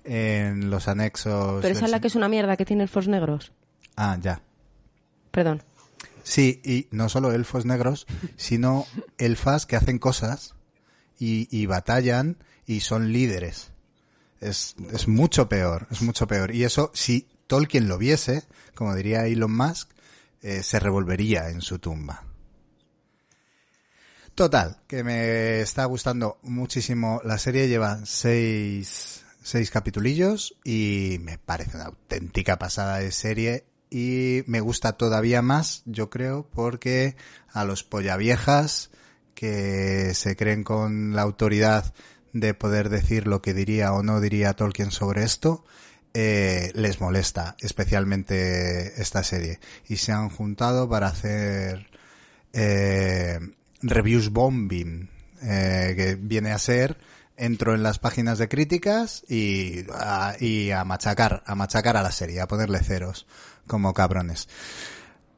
en 0.05 0.71
los 0.71 0.89
anexos. 0.89 1.61
Pero 1.63 1.75
esa 1.75 1.87
es 1.87 1.91
la 1.91 2.01
que 2.01 2.09
es 2.09 2.15
una 2.15 2.29
mierda 2.29 2.57
que 2.57 2.65
tiene 2.65 2.83
elfos 2.83 3.09
negros. 3.09 3.53
Ah, 3.97 4.17
ya. 4.21 4.43
Perdón. 5.31 5.63
Sí, 6.23 6.61
y 6.65 6.89
no 6.91 7.09
solo 7.09 7.33
elfos 7.33 7.65
negros, 7.65 8.07
sino 8.37 8.85
elfas 9.17 9.65
que 9.67 9.77
hacen 9.77 9.99
cosas 9.99 10.55
y, 11.19 11.49
y 11.51 11.67
batallan 11.67 12.39
y 12.67 12.81
son 12.81 13.13
líderes. 13.13 13.71
Es, 14.41 14.77
es 14.93 15.09
mucho 15.09 15.49
peor, 15.49 15.89
es 15.91 16.03
mucho 16.03 16.27
peor. 16.27 16.55
Y 16.55 16.65
eso, 16.65 16.91
si 16.95 17.27
Tolkien 17.47 17.89
lo 17.89 17.99
viese, 17.99 18.45
como 18.75 18.95
diría 18.95 19.27
Elon 19.27 19.55
Musk, 19.57 19.91
eh, 20.43 20.63
se 20.63 20.79
revolvería 20.79 21.49
en 21.49 21.61
su 21.61 21.79
tumba. 21.79 22.25
Total, 24.35 24.79
que 24.87 25.03
me 25.03 25.61
está 25.61 25.85
gustando 25.87 26.39
muchísimo 26.43 27.21
la 27.25 27.39
serie, 27.39 27.67
lleva 27.67 28.07
seis, 28.07 29.25
seis 29.43 29.71
capitulillos 29.73 30.55
y 30.63 31.17
me 31.23 31.39
parece 31.39 31.77
una 31.77 31.87
auténtica 31.87 32.57
pasada 32.57 32.99
de 32.99 33.11
serie 33.11 33.65
y 33.91 34.45
me 34.47 34.61
gusta 34.61 34.93
todavía 34.93 35.43
más, 35.43 35.83
yo 35.87 36.09
creo, 36.09 36.49
porque 36.53 37.17
a 37.49 37.65
los 37.65 37.83
pollaviejas 37.83 38.91
que 39.39 40.15
se 40.15 40.35
creen 40.35 40.65
con 40.65 41.15
la 41.15 41.23
autoridad 41.23 41.95
de 42.33 42.55
poder 42.55 42.89
decir 42.89 43.29
lo 43.29 43.41
que 43.41 43.55
diría 43.55 43.93
o 43.93 44.03
no 44.03 44.21
diría 44.21 44.55
Tolkien 44.55 44.91
sobre 44.91 45.23
esto, 45.23 45.65
eh, 46.13 46.73
les 46.75 47.01
molesta 47.01 47.55
especialmente 47.61 49.01
esta 49.01 49.23
serie 49.23 49.61
y 49.87 49.99
se 49.99 50.11
han 50.11 50.29
juntado 50.29 50.89
para 50.89 51.07
hacer 51.07 51.87
eh, 52.53 53.39
reviews 53.81 54.31
bombing, 54.31 55.09
eh, 55.45 55.95
que 55.97 56.17
viene 56.17 56.51
a 56.51 56.59
ser 56.59 56.99
entro 57.37 57.77
en 57.77 57.85
las 57.85 58.01
páginas 58.01 58.39
de 58.39 58.49
críticas 58.49 59.23
y 59.29 59.85
a, 59.95 60.35
y 60.41 60.73
a 60.73 60.83
machacar, 60.85 61.45
a 61.47 61.55
machacar 61.55 61.97
a 61.97 62.03
la 62.03 62.11
serie, 62.11 62.41
a 62.41 62.49
ponerle 62.49 62.81
ceros 62.81 63.29
como 63.69 63.95
cabrones. 63.95 64.49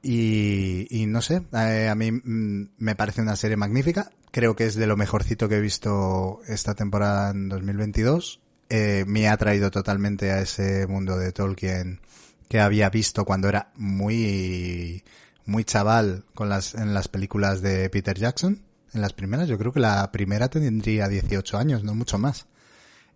Y, 0.02 0.86
y 0.90 1.06
no 1.06 1.20
sé, 1.20 1.42
eh, 1.52 1.88
a 1.88 1.94
mí 1.94 2.10
mm, 2.12 2.70
me 2.78 2.94
parece 2.94 3.20
una 3.20 3.36
serie 3.36 3.56
magnífica. 3.56 4.10
Creo 4.30 4.56
que 4.56 4.64
es 4.64 4.74
de 4.74 4.86
lo 4.86 4.96
mejorcito 4.96 5.48
que 5.48 5.56
he 5.56 5.60
visto 5.60 6.40
esta 6.46 6.74
temporada 6.74 7.30
en 7.30 7.48
2022. 7.48 8.40
Eh, 8.68 9.04
me 9.06 9.28
ha 9.28 9.36
traído 9.36 9.70
totalmente 9.70 10.30
a 10.30 10.40
ese 10.40 10.86
mundo 10.86 11.18
de 11.18 11.32
Tolkien 11.32 12.00
que 12.48 12.60
había 12.60 12.88
visto 12.90 13.24
cuando 13.24 13.48
era 13.48 13.72
muy, 13.76 15.04
muy 15.44 15.64
chaval 15.64 16.24
con 16.34 16.48
las, 16.48 16.74
en 16.74 16.94
las 16.94 17.08
películas 17.08 17.62
de 17.62 17.90
Peter 17.90 18.16
Jackson. 18.18 18.62
En 18.92 19.00
las 19.00 19.12
primeras, 19.12 19.48
yo 19.48 19.58
creo 19.58 19.72
que 19.72 19.80
la 19.80 20.10
primera 20.10 20.48
tendría 20.48 21.08
18 21.08 21.58
años, 21.58 21.84
no 21.84 21.94
mucho 21.94 22.18
más 22.18 22.46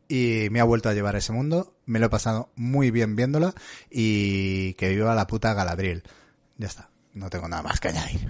y 0.09 0.49
me 0.51 0.61
ha 0.61 0.65
vuelto 0.65 0.89
a 0.89 0.95
llevar 0.95 1.15
a 1.15 1.19
ese 1.19 1.33
mundo. 1.33 1.75
Me 1.87 1.99
lo 1.99 2.07
he 2.07 2.11
pasado 2.11 2.51
muy 2.57 2.91
bien 2.91 3.17
viéndola 3.17 3.55
y 3.91 4.75
que 4.75 4.91
viva 4.91 5.15
la 5.15 5.27
puta 5.27 5.55
Galadriel. 5.55 6.03
Ya 6.59 6.67
está, 6.69 6.91
no 7.15 7.31
tengo 7.31 7.49
nada 7.49 7.63
más 7.63 7.81
que 7.81 7.89
añadir. 7.89 8.29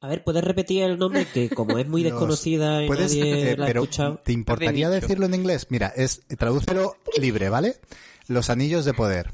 A 0.00 0.08
ver, 0.08 0.22
¿puedes 0.22 0.44
repetir 0.44 0.82
el 0.82 0.98
nombre? 0.98 1.26
Que 1.26 1.48
como 1.50 1.78
es 1.78 1.86
muy 1.88 2.02
Los- 2.04 2.12
desconocida 2.12 2.82
y 2.82 2.86
¿Puedes? 2.86 3.14
nadie 3.14 3.52
eh, 3.52 3.56
la 3.56 3.64
ha 3.64 3.66
pero 3.66 3.82
escuchado. 3.82 4.16
¿te 4.24 4.32
importaría 4.32 4.90
decirlo 4.90 5.26
en 5.26 5.34
inglés? 5.34 5.66
Mira, 5.70 5.88
es 5.96 6.22
tradúcelo 6.38 6.96
libre, 7.18 7.48
¿vale? 7.48 7.76
Los 8.28 8.50
anillos 8.50 8.84
de 8.84 8.94
poder. 8.94 9.30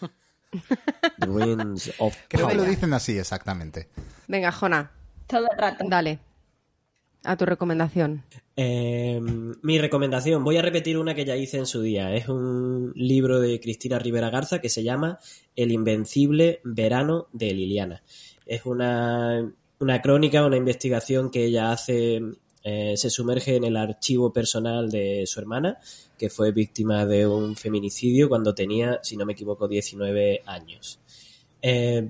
The 1.18 1.26
Rings 1.26 1.92
of 1.98 2.14
Creo 2.28 2.48
que 2.48 2.54
lo 2.54 2.60
Power. 2.62 2.70
dicen 2.74 2.92
así 2.92 3.18
exactamente. 3.18 3.88
Venga, 4.28 4.52
Jona, 4.52 4.90
Todo 5.26 5.46
el 5.50 5.58
rato. 5.58 5.84
dale. 5.88 6.18
A 7.24 7.36
tu 7.36 7.46
recomendación. 7.46 8.24
Eh, 8.56 9.20
mi 9.62 9.78
recomendación, 9.78 10.42
voy 10.42 10.56
a 10.56 10.62
repetir 10.62 10.98
una 10.98 11.14
que 11.14 11.24
ya 11.24 11.36
hice 11.36 11.58
en 11.58 11.66
su 11.66 11.80
día. 11.80 12.14
Es 12.14 12.28
un 12.28 12.92
libro 12.96 13.40
de 13.40 13.60
Cristina 13.60 13.98
Rivera 13.98 14.30
Garza 14.30 14.60
que 14.60 14.68
se 14.68 14.82
llama 14.82 15.18
El 15.54 15.70
invencible 15.70 16.60
verano 16.64 17.28
de 17.32 17.54
Liliana. 17.54 18.02
Es 18.44 18.66
una, 18.66 19.52
una 19.78 20.02
crónica, 20.02 20.44
una 20.44 20.56
investigación 20.56 21.30
que 21.30 21.44
ella 21.44 21.70
hace, 21.70 22.20
eh, 22.64 22.96
se 22.96 23.10
sumerge 23.10 23.56
en 23.56 23.64
el 23.64 23.76
archivo 23.76 24.32
personal 24.32 24.90
de 24.90 25.24
su 25.26 25.38
hermana, 25.38 25.78
que 26.18 26.28
fue 26.28 26.50
víctima 26.50 27.06
de 27.06 27.26
un 27.26 27.54
feminicidio 27.54 28.28
cuando 28.28 28.54
tenía, 28.54 28.98
si 29.02 29.16
no 29.16 29.24
me 29.24 29.34
equivoco, 29.34 29.68
19 29.68 30.42
años. 30.46 30.98
Eh, 31.62 32.08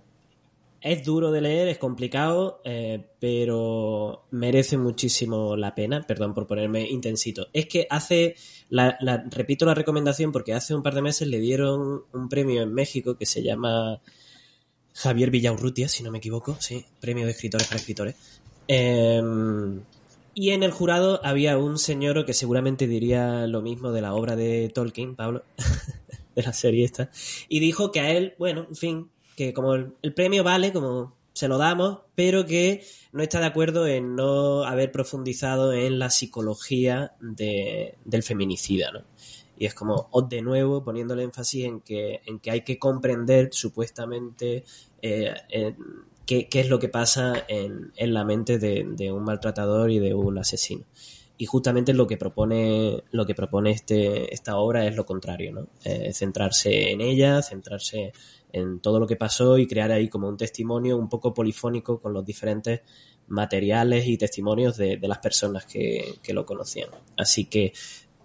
es 0.82 1.04
duro 1.04 1.30
de 1.30 1.40
leer, 1.40 1.68
es 1.68 1.78
complicado, 1.78 2.60
eh, 2.64 3.06
pero 3.20 4.26
merece 4.32 4.76
muchísimo 4.76 5.56
la 5.56 5.74
pena. 5.74 6.02
Perdón 6.02 6.34
por 6.34 6.46
ponerme 6.46 6.88
intensito. 6.88 7.46
Es 7.52 7.66
que 7.66 7.86
hace, 7.88 8.34
la, 8.68 8.98
repito 9.30 9.64
la 9.64 9.74
recomendación 9.74 10.32
porque 10.32 10.54
hace 10.54 10.74
un 10.74 10.82
par 10.82 10.94
de 10.94 11.02
meses 11.02 11.28
le 11.28 11.38
dieron 11.38 12.02
un 12.12 12.28
premio 12.28 12.62
en 12.62 12.74
México 12.74 13.16
que 13.16 13.26
se 13.26 13.42
llama 13.42 14.00
Javier 14.92 15.30
Villaurrutia, 15.30 15.88
si 15.88 16.02
no 16.02 16.10
me 16.10 16.18
equivoco, 16.18 16.56
sí, 16.59 16.84
premio 17.00 17.26
de 17.26 17.30
escritores 17.30 17.68
para 17.68 17.78
escritores. 17.78 18.16
Eh, 18.66 19.22
y 20.34 20.50
en 20.50 20.62
el 20.62 20.70
jurado 20.70 21.20
había 21.24 21.59
un 21.59 21.78
señor 21.78 22.24
que 22.24 22.32
seguramente 22.34 22.86
diría 22.86 23.46
lo 23.46 23.60
mismo 23.60 23.92
de 23.92 24.00
la 24.00 24.14
obra 24.14 24.34
de 24.34 24.70
Tolkien, 24.74 25.14
Pablo, 25.14 25.44
de 26.34 26.42
la 26.42 26.52
serie 26.52 26.84
esta, 26.84 27.10
y 27.48 27.60
dijo 27.60 27.92
que 27.92 28.00
a 28.00 28.10
él, 28.10 28.34
bueno, 28.38 28.66
en 28.68 28.76
fin, 28.76 29.10
que 29.36 29.52
como 29.52 29.74
el, 29.74 29.92
premio 30.14 30.44
vale, 30.44 30.72
como 30.72 31.14
se 31.32 31.48
lo 31.48 31.59
damos, 31.59 32.00
pero 32.14 32.44
que 32.44 32.84
no 33.12 33.22
está 33.22 33.40
de 33.40 33.46
acuerdo 33.46 33.86
en 33.86 34.14
no 34.16 34.64
haber 34.64 34.92
profundizado 34.92 35.72
en 35.72 35.98
la 35.98 36.10
psicología 36.10 37.12
de- 37.20 37.94
del 38.04 38.22
feminicida, 38.22 38.90
¿no? 38.92 39.02
Y 39.59 39.66
es 39.66 39.74
como, 39.74 40.09
de 40.28 40.42
nuevo, 40.42 40.82
poniéndole 40.82 41.22
énfasis 41.22 41.64
en 41.66 41.80
que, 41.80 42.20
en 42.26 42.40
que 42.40 42.50
hay 42.50 42.62
que 42.62 42.78
comprender 42.78 43.50
supuestamente 43.52 44.64
eh, 45.00 45.34
en 45.50 45.76
qué, 46.26 46.48
qué 46.48 46.60
es 46.60 46.68
lo 46.68 46.78
que 46.78 46.88
pasa 46.88 47.44
en, 47.48 47.92
en 47.96 48.14
la 48.14 48.24
mente 48.24 48.59
de, 48.59 48.84
de 48.88 49.12
un 49.12 49.22
maltratador 49.24 49.90
y 49.90 49.98
de 50.00 50.14
un 50.14 50.38
asesino. 50.38 50.84
Y 51.38 51.46
justamente 51.46 51.92
lo 51.94 52.06
que 52.06 52.16
propone, 52.16 53.02
lo 53.10 53.26
que 53.26 53.34
propone 53.34 53.70
este, 53.70 54.32
esta 54.32 54.56
obra 54.56 54.86
es 54.86 54.94
lo 54.94 55.04
contrario, 55.06 55.52
¿no? 55.52 55.66
Eh, 55.84 56.12
centrarse 56.12 56.90
en 56.90 57.00
ella, 57.00 57.42
centrarse 57.42 58.12
en 58.52 58.80
todo 58.80 59.00
lo 59.00 59.06
que 59.06 59.16
pasó 59.16 59.58
y 59.58 59.66
crear 59.66 59.90
ahí 59.90 60.08
como 60.08 60.28
un 60.28 60.36
testimonio 60.36 60.96
un 60.96 61.08
poco 61.08 61.32
polifónico 61.32 62.00
con 62.00 62.12
los 62.12 62.24
diferentes 62.24 62.82
materiales 63.28 64.06
y 64.06 64.18
testimonios 64.18 64.76
de, 64.76 64.96
de 64.96 65.08
las 65.08 65.18
personas 65.18 65.64
que, 65.64 66.16
que 66.22 66.32
lo 66.34 66.44
conocían. 66.44 66.90
Así 67.16 67.46
que 67.46 67.72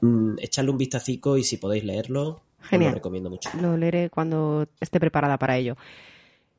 mm, 0.01 0.35
echarle 0.39 0.71
un 0.71 0.77
vistacico 0.77 1.37
y 1.37 1.43
si 1.43 1.57
podéis 1.57 1.83
leerlo, 1.83 2.41
os 2.71 2.79
lo 2.79 2.91
recomiendo 2.91 3.29
mucho. 3.29 3.49
Lo 3.61 3.77
leeré 3.77 4.09
cuando 4.09 4.67
esté 4.79 4.99
preparada 4.99 5.37
para 5.37 5.57
ello. 5.57 5.77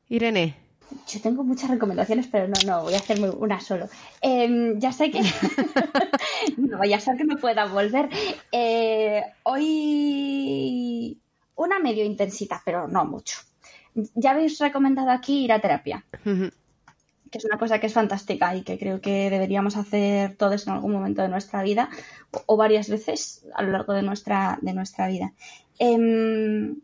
Irene, 0.07 0.55
Yo 1.07 1.21
tengo 1.21 1.43
muchas 1.43 1.69
recomendaciones, 1.69 2.27
pero 2.27 2.47
no, 2.47 2.55
no, 2.65 2.83
voy 2.83 2.95
a 2.95 2.97
hacerme 2.97 3.29
una 3.29 3.59
solo. 3.61 3.87
Em, 4.21 4.79
ya 4.79 4.91
sé 4.91 5.11
que. 5.11 5.21
no 6.57 6.79
vaya 6.79 6.97
a 6.97 6.99
ser 6.99 7.15
que 7.15 7.25
me 7.25 7.37
pueda 7.37 7.65
volver. 7.65 8.09
Eh, 8.51 9.21
hoy. 9.43 11.17
Una 11.55 11.77
medio 11.79 12.05
intensita, 12.05 12.61
pero 12.65 12.87
no 12.87 13.05
mucho. 13.05 13.37
Ya 13.93 14.31
habéis 14.31 14.59
recomendado 14.59 15.09
aquí 15.11 15.43
ir 15.45 15.51
a 15.51 15.59
terapia. 15.59 16.05
Que 17.31 17.37
es 17.37 17.45
una 17.45 17.59
cosa 17.59 17.79
que 17.79 17.87
es 17.87 17.93
fantástica 17.93 18.55
y 18.55 18.63
que 18.63 18.79
creo 18.79 19.01
que 19.01 19.29
deberíamos 19.29 19.77
hacer 19.77 20.35
todos 20.35 20.65
en 20.65 20.73
algún 20.73 20.93
momento 20.93 21.21
de 21.21 21.29
nuestra 21.29 21.61
vida 21.61 21.89
o, 22.31 22.43
o 22.47 22.57
varias 22.57 22.89
veces 22.89 23.45
a 23.53 23.61
lo 23.61 23.71
largo 23.71 23.93
de 23.93 24.01
nuestra, 24.01 24.57
de 24.61 24.73
nuestra 24.73 25.07
vida. 25.07 25.33
Em, 25.77 26.77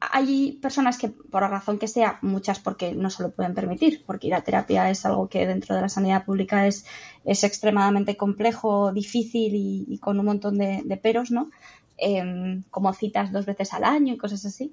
hay 0.00 0.52
personas 0.62 0.98
que, 0.98 1.08
por 1.08 1.42
la 1.42 1.48
razón 1.48 1.78
que 1.78 1.86
sea, 1.86 2.18
muchas 2.22 2.58
porque 2.58 2.94
no 2.94 3.10
se 3.10 3.22
lo 3.22 3.30
pueden 3.30 3.54
permitir, 3.54 4.02
porque 4.06 4.28
ir 4.28 4.34
a 4.34 4.40
terapia 4.40 4.90
es 4.90 5.04
algo 5.04 5.28
que 5.28 5.46
dentro 5.46 5.74
de 5.74 5.82
la 5.82 5.88
sanidad 5.90 6.24
pública 6.24 6.66
es, 6.66 6.86
es 7.24 7.44
extremadamente 7.44 8.16
complejo, 8.16 8.92
difícil 8.92 9.54
y, 9.54 9.84
y 9.88 9.98
con 9.98 10.18
un 10.18 10.24
montón 10.24 10.56
de, 10.56 10.82
de 10.84 10.96
peros, 10.96 11.30
¿no? 11.30 11.50
Em, 11.98 12.62
como 12.70 12.94
citas 12.94 13.30
dos 13.30 13.44
veces 13.44 13.74
al 13.74 13.84
año 13.84 14.14
y 14.14 14.16
cosas 14.16 14.44
así. 14.46 14.72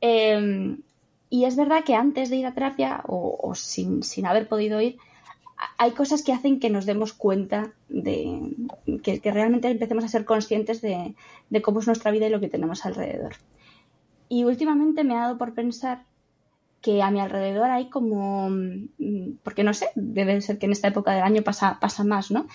Em, 0.00 0.80
y 1.30 1.44
es 1.44 1.56
verdad 1.56 1.84
que 1.84 1.94
antes 1.94 2.28
de 2.28 2.36
ir 2.36 2.46
a 2.46 2.54
terapia 2.54 3.02
o, 3.06 3.54
sin, 3.54 4.02
sin, 4.02 4.26
haber 4.26 4.48
podido 4.48 4.80
ir, 4.80 4.98
hay 5.78 5.92
cosas 5.92 6.22
que 6.22 6.32
hacen 6.32 6.58
que 6.58 6.70
nos 6.70 6.86
demos 6.86 7.12
cuenta 7.12 7.72
de 7.88 8.52
que, 9.02 9.20
que 9.20 9.30
realmente 9.30 9.70
empecemos 9.70 10.04
a 10.04 10.08
ser 10.08 10.24
conscientes 10.24 10.80
de, 10.80 11.14
de, 11.48 11.62
cómo 11.62 11.80
es 11.80 11.86
nuestra 11.86 12.10
vida 12.10 12.26
y 12.26 12.30
lo 12.30 12.40
que 12.40 12.48
tenemos 12.48 12.84
alrededor. 12.84 13.34
Y 14.28 14.44
últimamente 14.44 15.04
me 15.04 15.14
ha 15.14 15.20
dado 15.20 15.38
por 15.38 15.54
pensar 15.54 16.04
que 16.80 17.02
a 17.02 17.10
mi 17.10 17.20
alrededor 17.20 17.70
hay 17.70 17.90
como, 17.90 18.48
porque 19.44 19.62
no 19.62 19.72
sé, 19.72 19.90
debe 19.94 20.40
ser 20.40 20.58
que 20.58 20.66
en 20.66 20.72
esta 20.72 20.88
época 20.88 21.12
del 21.12 21.22
año 21.22 21.42
pasa, 21.42 21.78
pasa 21.78 22.04
más, 22.04 22.30
¿no? 22.30 22.46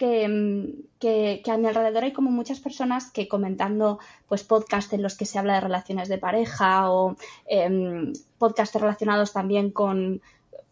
Que, 0.00 0.72
que, 0.98 1.42
que, 1.44 1.50
a 1.50 1.58
mi 1.58 1.66
alrededor 1.66 2.04
hay 2.04 2.14
como 2.14 2.30
muchas 2.30 2.58
personas 2.58 3.10
que 3.10 3.28
comentando 3.28 3.98
pues 4.28 4.44
podcasts 4.44 4.94
en 4.94 5.02
los 5.02 5.14
que 5.14 5.26
se 5.26 5.38
habla 5.38 5.56
de 5.56 5.60
relaciones 5.60 6.08
de 6.08 6.16
pareja 6.16 6.90
o 6.90 7.16
eh, 7.46 8.10
podcasts 8.38 8.80
relacionados 8.80 9.34
también 9.34 9.70
con 9.70 10.22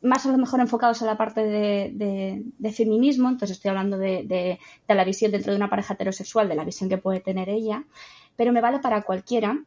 más 0.00 0.24
a 0.24 0.32
lo 0.32 0.38
mejor 0.38 0.60
enfocados 0.60 1.02
a 1.02 1.06
la 1.06 1.18
parte 1.18 1.42
de, 1.42 1.90
de, 1.92 2.42
de 2.58 2.72
feminismo, 2.72 3.28
entonces 3.28 3.56
estoy 3.56 3.70
hablando 3.70 3.98
de, 3.98 4.24
de, 4.24 4.94
la 4.94 5.04
visión 5.04 5.32
dentro 5.32 5.52
de 5.52 5.58
una 5.58 5.70
pareja 5.70 5.94
heterosexual, 5.94 6.48
de 6.48 6.54
la 6.54 6.64
visión 6.64 6.88
que 6.88 6.98
puede 6.98 7.20
tener 7.20 7.48
ella, 7.48 7.84
pero 8.36 8.52
me 8.52 8.60
vale 8.60 8.78
para 8.78 9.02
cualquiera 9.02 9.60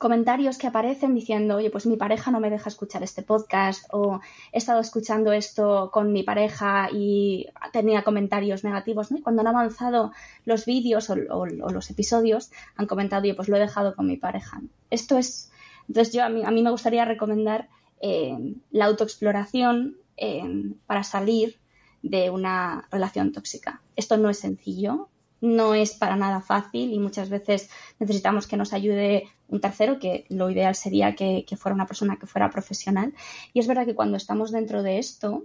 comentarios 0.00 0.56
que 0.56 0.66
aparecen 0.66 1.14
diciendo, 1.14 1.56
oye, 1.56 1.68
pues 1.68 1.84
mi 1.84 1.98
pareja 1.98 2.30
no 2.30 2.40
me 2.40 2.48
deja 2.48 2.70
escuchar 2.70 3.02
este 3.02 3.20
podcast 3.22 3.84
o 3.92 4.22
he 4.50 4.56
estado 4.56 4.80
escuchando 4.80 5.30
esto 5.30 5.90
con 5.92 6.10
mi 6.10 6.22
pareja 6.22 6.88
y 6.90 7.48
tenía 7.70 8.02
comentarios 8.02 8.64
negativos, 8.64 9.10
¿no? 9.10 9.18
Y 9.18 9.20
cuando 9.20 9.42
han 9.42 9.48
avanzado 9.48 10.12
los 10.46 10.64
vídeos 10.64 11.10
o, 11.10 11.44
los 11.44 11.90
episodios, 11.90 12.50
han 12.76 12.86
comentado, 12.86 13.24
oye, 13.24 13.34
pues 13.34 13.50
lo 13.50 13.58
he 13.58 13.60
dejado 13.60 13.94
con 13.94 14.06
mi 14.06 14.16
pareja. 14.16 14.62
Esto 14.88 15.18
es, 15.18 15.52
entonces 15.86 16.14
yo 16.14 16.24
a 16.24 16.30
mí, 16.30 16.44
a 16.46 16.50
mí 16.50 16.62
me 16.62 16.70
gustaría 16.70 17.04
recomendar 17.04 17.68
eh, 18.00 18.54
la 18.70 18.86
autoexploración 18.86 19.98
eh, 20.16 20.72
para 20.86 21.02
salir 21.02 21.60
de 22.02 22.30
una 22.30 22.88
relación 22.90 23.32
tóxica. 23.32 23.82
Esto 23.96 24.16
no 24.16 24.30
es 24.30 24.38
sencillo, 24.38 25.10
no 25.40 25.74
es 25.74 25.94
para 25.94 26.16
nada 26.16 26.40
fácil 26.40 26.92
y 26.92 26.98
muchas 26.98 27.30
veces 27.30 27.70
necesitamos 27.98 28.46
que 28.46 28.56
nos 28.56 28.72
ayude 28.72 29.28
un 29.48 29.60
tercero, 29.60 29.98
que 29.98 30.26
lo 30.28 30.50
ideal 30.50 30.74
sería 30.74 31.14
que, 31.14 31.44
fuera 31.56 31.74
una 31.74 31.86
persona 31.86 32.16
que 32.16 32.26
fuera 32.26 32.50
profesional. 32.50 33.14
Y 33.52 33.60
es 33.60 33.66
verdad 33.66 33.86
que 33.86 33.94
cuando 33.94 34.16
estamos 34.16 34.52
dentro 34.52 34.82
de 34.82 34.98
esto, 34.98 35.44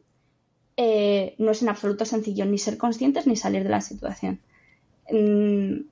eh, 0.77 1.35
no 1.38 1.51
es 1.51 1.61
en 1.61 1.69
absoluto 1.69 2.05
sencillo 2.05 2.45
ni 2.45 2.57
ser 2.57 2.77
conscientes 2.77 3.26
ni 3.26 3.35
salir 3.35 3.63
de 3.63 3.69
la 3.69 3.81
situación. 3.81 4.41
Mm, 5.09 5.88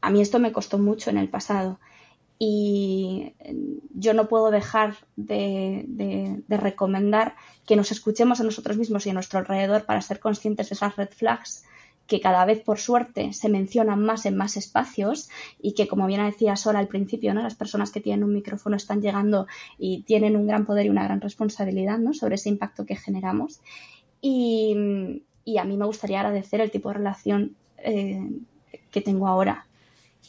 a 0.00 0.10
mí 0.10 0.20
esto 0.20 0.38
me 0.38 0.52
costó 0.52 0.78
mucho 0.78 1.10
en 1.10 1.18
el 1.18 1.28
pasado 1.28 1.78
y 2.38 3.32
yo 3.94 4.12
no 4.12 4.28
puedo 4.28 4.50
dejar 4.50 4.96
de, 5.16 5.84
de, 5.86 6.42
de, 6.46 6.56
recomendar 6.56 7.36
que 7.64 7.76
nos 7.76 7.92
escuchemos 7.92 8.40
a 8.40 8.44
nosotros 8.44 8.76
mismos 8.76 9.06
y 9.06 9.10
a 9.10 9.14
nuestro 9.14 9.38
alrededor 9.38 9.86
para 9.86 10.02
ser 10.02 10.18
conscientes 10.18 10.68
de 10.68 10.74
esas 10.74 10.96
red 10.96 11.10
flags 11.10 11.64
que 12.06 12.20
cada 12.20 12.44
vez 12.44 12.60
por 12.60 12.78
suerte 12.78 13.32
se 13.32 13.48
mencionan 13.48 14.02
más 14.04 14.26
en 14.26 14.36
más 14.36 14.56
espacios 14.56 15.30
y 15.60 15.72
que 15.72 15.88
como 15.88 16.06
bien 16.06 16.24
decía 16.24 16.56
Sora 16.56 16.78
al 16.78 16.88
principio, 16.88 17.32
¿no? 17.34 17.42
las 17.42 17.54
personas 17.54 17.90
que 17.90 18.00
tienen 18.00 18.24
un 18.24 18.34
micrófono 18.34 18.76
están 18.76 19.00
llegando 19.00 19.46
y 19.78 20.02
tienen 20.02 20.36
un 20.36 20.46
gran 20.46 20.66
poder 20.66 20.86
y 20.86 20.90
una 20.90 21.04
gran 21.04 21.20
responsabilidad 21.20 21.98
¿no? 21.98 22.12
sobre 22.12 22.34
ese 22.34 22.50
impacto 22.50 22.84
que 22.84 22.96
generamos. 22.96 23.60
Y, 24.20 25.22
y, 25.44 25.58
a 25.58 25.64
mí 25.64 25.76
me 25.76 25.84
gustaría 25.86 26.20
agradecer 26.20 26.60
el 26.60 26.70
tipo 26.70 26.88
de 26.88 26.94
relación 26.94 27.56
eh, 27.78 28.30
que 28.90 29.00
tengo 29.02 29.28
ahora 29.28 29.66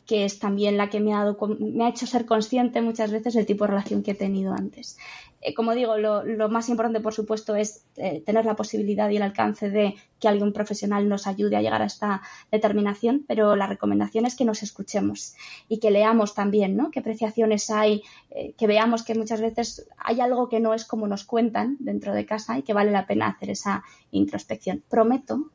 que 0.05 0.25
es 0.25 0.39
también 0.39 0.77
la 0.77 0.89
que 0.89 0.99
me 0.99 1.13
ha, 1.13 1.23
dado, 1.23 1.37
me 1.59 1.85
ha 1.85 1.89
hecho 1.89 2.05
ser 2.05 2.25
consciente 2.25 2.81
muchas 2.81 3.11
veces 3.11 3.33
del 3.33 3.45
tipo 3.45 3.63
de 3.63 3.71
relación 3.71 4.03
que 4.03 4.11
he 4.11 4.15
tenido 4.15 4.53
antes. 4.53 4.97
Eh, 5.41 5.53
como 5.53 5.75
digo, 5.75 5.97
lo, 5.97 6.49
más 6.49 6.69
importante, 6.69 7.01
por 7.01 7.13
supuesto, 7.13 7.55
es 7.55 7.85
eh, 7.97 8.23
tener 8.25 8.45
la 8.45 8.55
posibilidad 8.55 9.09
y 9.09 9.17
el 9.17 9.21
alcance 9.21 9.69
de 9.69 9.95
que 10.19 10.27
alguien 10.27 10.51
profesional 10.53 11.07
nos 11.07 11.27
ayude 11.27 11.55
a 11.55 11.61
llegar 11.61 11.83
a 11.83 11.85
esta 11.85 12.23
determinación, 12.51 13.25
pero 13.27 13.55
la 13.55 13.67
recomendación 13.67 14.25
es 14.25 14.35
que 14.35 14.43
nos 14.43 14.63
escuchemos 14.63 15.35
y 15.69 15.79
que 15.79 15.91
leamos 15.91 16.33
también, 16.33 16.75
¿no? 16.75 16.89
Qué 16.89 16.99
apreciaciones 16.99 17.69
hay, 17.69 18.01
eh, 18.31 18.53
que 18.57 18.65
veamos 18.65 19.03
que 19.03 19.13
muchas 19.13 19.39
veces 19.39 19.87
hay 19.97 20.19
algo 20.19 20.49
que 20.49 20.59
no 20.59 20.73
es 20.73 20.83
como 20.83 21.07
nos 21.07 21.25
cuentan 21.25 21.77
dentro 21.79 22.13
de 22.13 22.25
casa 22.25 22.57
y 22.57 22.63
que 22.63 22.73
vale 22.73 22.91
la 22.91 23.05
pena 23.05 23.27
hacer 23.27 23.51
esa 23.51 23.83
introspección. 24.09 24.83
Prometo 24.89 25.51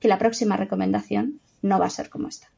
que 0.00 0.08
la 0.08 0.18
próxima 0.18 0.56
recomendación 0.56 1.40
no 1.60 1.78
va 1.78 1.86
a 1.86 1.90
ser 1.90 2.08
como 2.08 2.28
esta. 2.28 2.48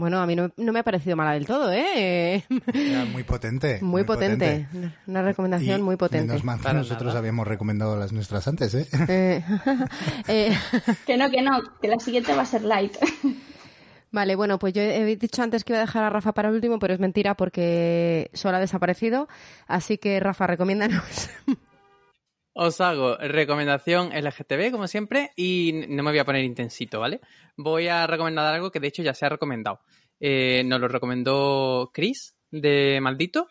Bueno, 0.00 0.18
a 0.18 0.24
mí 0.24 0.34
no, 0.34 0.50
no, 0.56 0.72
me 0.72 0.78
ha 0.78 0.82
parecido 0.82 1.14
mala 1.14 1.32
del 1.32 1.46
todo, 1.46 1.70
¿eh? 1.70 2.42
Era 2.72 3.04
muy 3.12 3.22
potente. 3.22 3.80
Muy, 3.82 3.90
muy 3.90 4.04
potente. 4.04 4.66
potente. 4.66 4.96
Una 5.06 5.22
recomendación 5.22 5.80
y 5.80 5.82
muy 5.82 5.96
potente. 5.96 6.28
Menos 6.28 6.42
mal 6.42 6.58
que 6.58 6.72
nosotros 6.72 7.08
nada. 7.08 7.18
habíamos 7.18 7.46
recomendado 7.46 7.98
las 7.98 8.10
nuestras 8.10 8.48
antes, 8.48 8.74
¿eh? 8.74 8.88
eh, 9.08 9.44
eh. 10.26 10.56
que 11.06 11.18
no, 11.18 11.30
que 11.30 11.42
no, 11.42 11.60
que 11.82 11.88
la 11.88 11.98
siguiente 11.98 12.34
va 12.34 12.42
a 12.42 12.46
ser 12.46 12.62
light. 12.62 12.96
Vale, 14.10 14.36
bueno, 14.36 14.58
pues 14.58 14.72
yo 14.72 14.80
he 14.80 15.04
dicho 15.16 15.42
antes 15.42 15.64
que 15.64 15.74
iba 15.74 15.80
a 15.80 15.84
dejar 15.84 16.02
a 16.02 16.08
Rafa 16.08 16.32
para 16.32 16.48
el 16.48 16.54
último, 16.54 16.78
pero 16.78 16.94
es 16.94 16.98
mentira 16.98 17.34
porque 17.34 18.30
solo 18.32 18.56
ha 18.56 18.60
desaparecido. 18.60 19.28
Así 19.66 19.98
que, 19.98 20.18
Rafa, 20.18 20.46
recomiéndanos. 20.46 21.28
Os 22.62 22.78
hago 22.82 23.16
recomendación 23.16 24.10
LGTB, 24.12 24.70
como 24.70 24.86
siempre, 24.86 25.30
y 25.34 25.72
no 25.88 26.02
me 26.02 26.10
voy 26.10 26.18
a 26.18 26.26
poner 26.26 26.44
intensito, 26.44 27.00
¿vale? 27.00 27.22
Voy 27.56 27.88
a 27.88 28.06
recomendar 28.06 28.54
algo 28.54 28.70
que 28.70 28.80
de 28.80 28.88
hecho 28.88 29.02
ya 29.02 29.14
se 29.14 29.24
ha 29.24 29.30
recomendado. 29.30 29.80
Eh, 30.20 30.62
nos 30.66 30.78
lo 30.78 30.86
recomendó 30.86 31.90
Chris 31.90 32.36
de 32.50 33.00
Maldito 33.00 33.48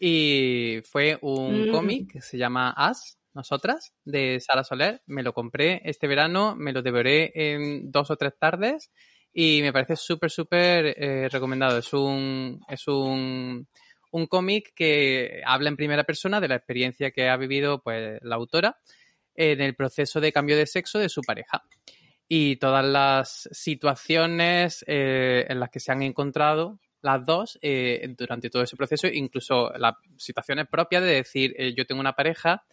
y 0.00 0.80
fue 0.82 1.16
un 1.22 1.68
mm. 1.68 1.70
cómic 1.70 2.12
que 2.14 2.20
se 2.22 2.36
llama 2.36 2.74
As, 2.76 3.20
Nosotras, 3.34 3.94
de 4.04 4.40
Sara 4.40 4.64
Soler. 4.64 5.00
Me 5.06 5.22
lo 5.22 5.32
compré 5.32 5.80
este 5.84 6.08
verano, 6.08 6.56
me 6.56 6.72
lo 6.72 6.82
devoré 6.82 7.30
en 7.36 7.92
dos 7.92 8.10
o 8.10 8.16
tres 8.16 8.32
tardes 8.36 8.90
y 9.32 9.62
me 9.62 9.72
parece 9.72 9.94
súper, 9.94 10.32
súper 10.32 10.86
eh, 10.86 11.28
recomendado. 11.28 11.78
Es 11.78 11.92
un, 11.92 12.60
es 12.68 12.88
un 12.88 13.68
un 14.14 14.28
cómic 14.28 14.72
que 14.76 15.42
habla 15.44 15.68
en 15.68 15.76
primera 15.76 16.04
persona 16.04 16.40
de 16.40 16.46
la 16.46 16.54
experiencia 16.54 17.10
que 17.10 17.28
ha 17.28 17.36
vivido 17.36 17.82
pues, 17.82 18.20
la 18.22 18.36
autora 18.36 18.78
en 19.34 19.60
el 19.60 19.74
proceso 19.74 20.20
de 20.20 20.32
cambio 20.32 20.56
de 20.56 20.66
sexo 20.66 21.00
de 21.00 21.08
su 21.08 21.20
pareja. 21.22 21.64
Y 22.28 22.56
todas 22.56 22.84
las 22.84 23.48
situaciones 23.50 24.84
eh, 24.86 25.46
en 25.48 25.58
las 25.58 25.68
que 25.70 25.80
se 25.80 25.90
han 25.90 26.02
encontrado 26.02 26.78
las 27.02 27.26
dos 27.26 27.58
eh, 27.60 28.14
durante 28.16 28.50
todo 28.50 28.62
ese 28.62 28.76
proceso, 28.76 29.08
incluso 29.08 29.72
las 29.78 29.94
situaciones 30.16 30.68
propias 30.70 31.02
de 31.02 31.14
decir 31.14 31.52
eh, 31.58 31.74
yo 31.76 31.84
tengo 31.84 32.00
una 32.00 32.14
pareja 32.14 32.64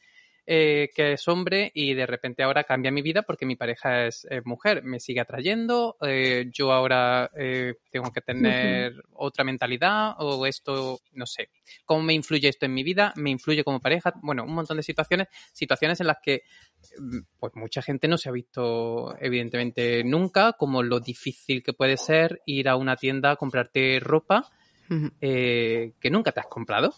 eh, 0.48 0.90
que 0.96 1.14
es 1.14 1.28
hombre 1.28 1.72
y 1.76 1.94
de 1.94 2.08
repente 2.08 2.42
ahora 2.42 2.64
cambia 2.64 2.92
mi 2.92 3.04
vida 3.04 3.22
porque 3.22 3.46
mi 3.46 3.56
pareja 3.56 4.08
es, 4.08 4.26
es 4.28 4.44
mujer, 4.44 4.84
me 4.84 5.00
sigue 5.00 5.20
atrayendo, 5.20 5.98
eh, 6.02 6.50
yo 6.52 6.72
ahora 6.72 7.30
eh, 7.38 7.76
tengo 7.92 8.12
que 8.12 8.22
tener 8.22 8.94
uh 8.94 8.96
-huh. 8.96 9.02
otra 9.14 9.44
mentalidad 9.44 10.16
o 10.18 10.48
esto, 10.48 11.00
no 11.14 11.28
sé, 11.28 11.50
cómo 11.86 12.02
me 12.02 12.14
influye 12.14 12.50
esto 12.50 12.66
en 12.66 12.74
mi 12.74 12.82
vida, 12.82 13.14
me 13.18 13.30
influye 13.30 13.64
como 13.64 13.80
pareja, 13.80 14.14
bueno, 14.24 14.44
un 14.44 14.54
montón 14.54 14.78
de 14.78 14.84
situaciones, 14.84 15.28
situaciones 15.54 16.02
en 16.02 16.08
las 16.08 16.18
que 16.24 16.42
mm, 16.98 17.20
pues 17.40 17.54
mucha 17.56 17.84
gente 17.84 18.08
no 18.08 18.18
se 18.18 18.30
ha 18.30 18.32
visto 18.32 19.16
evidentemente 19.20 20.04
nunca, 20.04 20.54
como 20.54 20.82
lo 20.82 21.00
difícil 21.00 21.62
que 21.62 21.74
puede 21.74 21.98
ser 21.98 22.42
ir 22.48 22.68
a 22.68 22.78
una 22.78 22.96
tienda 22.96 23.32
a 23.32 23.36
comprarte 23.36 24.00
ropa 24.00 24.50
uh 24.90 24.94
-huh. 24.94 25.12
que 25.20 26.10
nunca 26.10 26.32
te 26.32 26.40
has 26.40 26.48
comprado. 26.48 26.96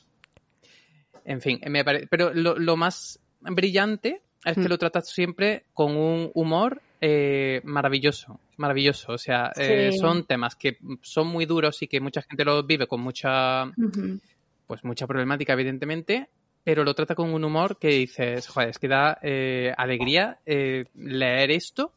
En 1.25 1.41
fin, 1.41 1.59
me 1.67 1.83
parece, 1.85 2.07
pero 2.07 2.33
lo, 2.33 2.57
lo 2.57 2.75
más 2.75 3.19
brillante 3.43 4.21
es 4.45 4.55
que 4.55 4.61
mm. 4.61 4.69
lo 4.69 4.77
tratas 4.77 5.09
siempre 5.09 5.65
con 5.73 5.95
un 5.95 6.31
humor 6.33 6.81
eh, 7.01 7.61
maravilloso, 7.63 8.39
maravilloso. 8.57 9.13
O 9.13 9.17
sea, 9.17 9.51
sí. 9.55 9.61
eh, 9.63 9.91
son 9.93 10.25
temas 10.25 10.55
que 10.55 10.77
son 11.01 11.27
muy 11.27 11.45
duros 11.45 11.81
y 11.81 11.87
que 11.87 11.99
mucha 11.99 12.21
gente 12.21 12.45
lo 12.45 12.63
vive 12.63 12.87
con 12.87 13.01
mucha, 13.01 13.65
uh 13.65 13.71
-huh. 13.71 14.19
pues 14.67 14.83
mucha 14.83 15.07
problemática, 15.07 15.53
evidentemente, 15.53 16.29
pero 16.63 16.83
lo 16.83 16.93
trata 16.93 17.15
con 17.15 17.33
un 17.33 17.43
humor 17.43 17.77
que 17.77 17.89
dices, 17.89 18.47
joder, 18.47 18.69
es 18.69 18.79
que 18.79 18.87
da 18.87 19.17
eh, 19.21 19.73
alegría 19.77 20.39
leer 20.45 21.51
esto 21.51 21.93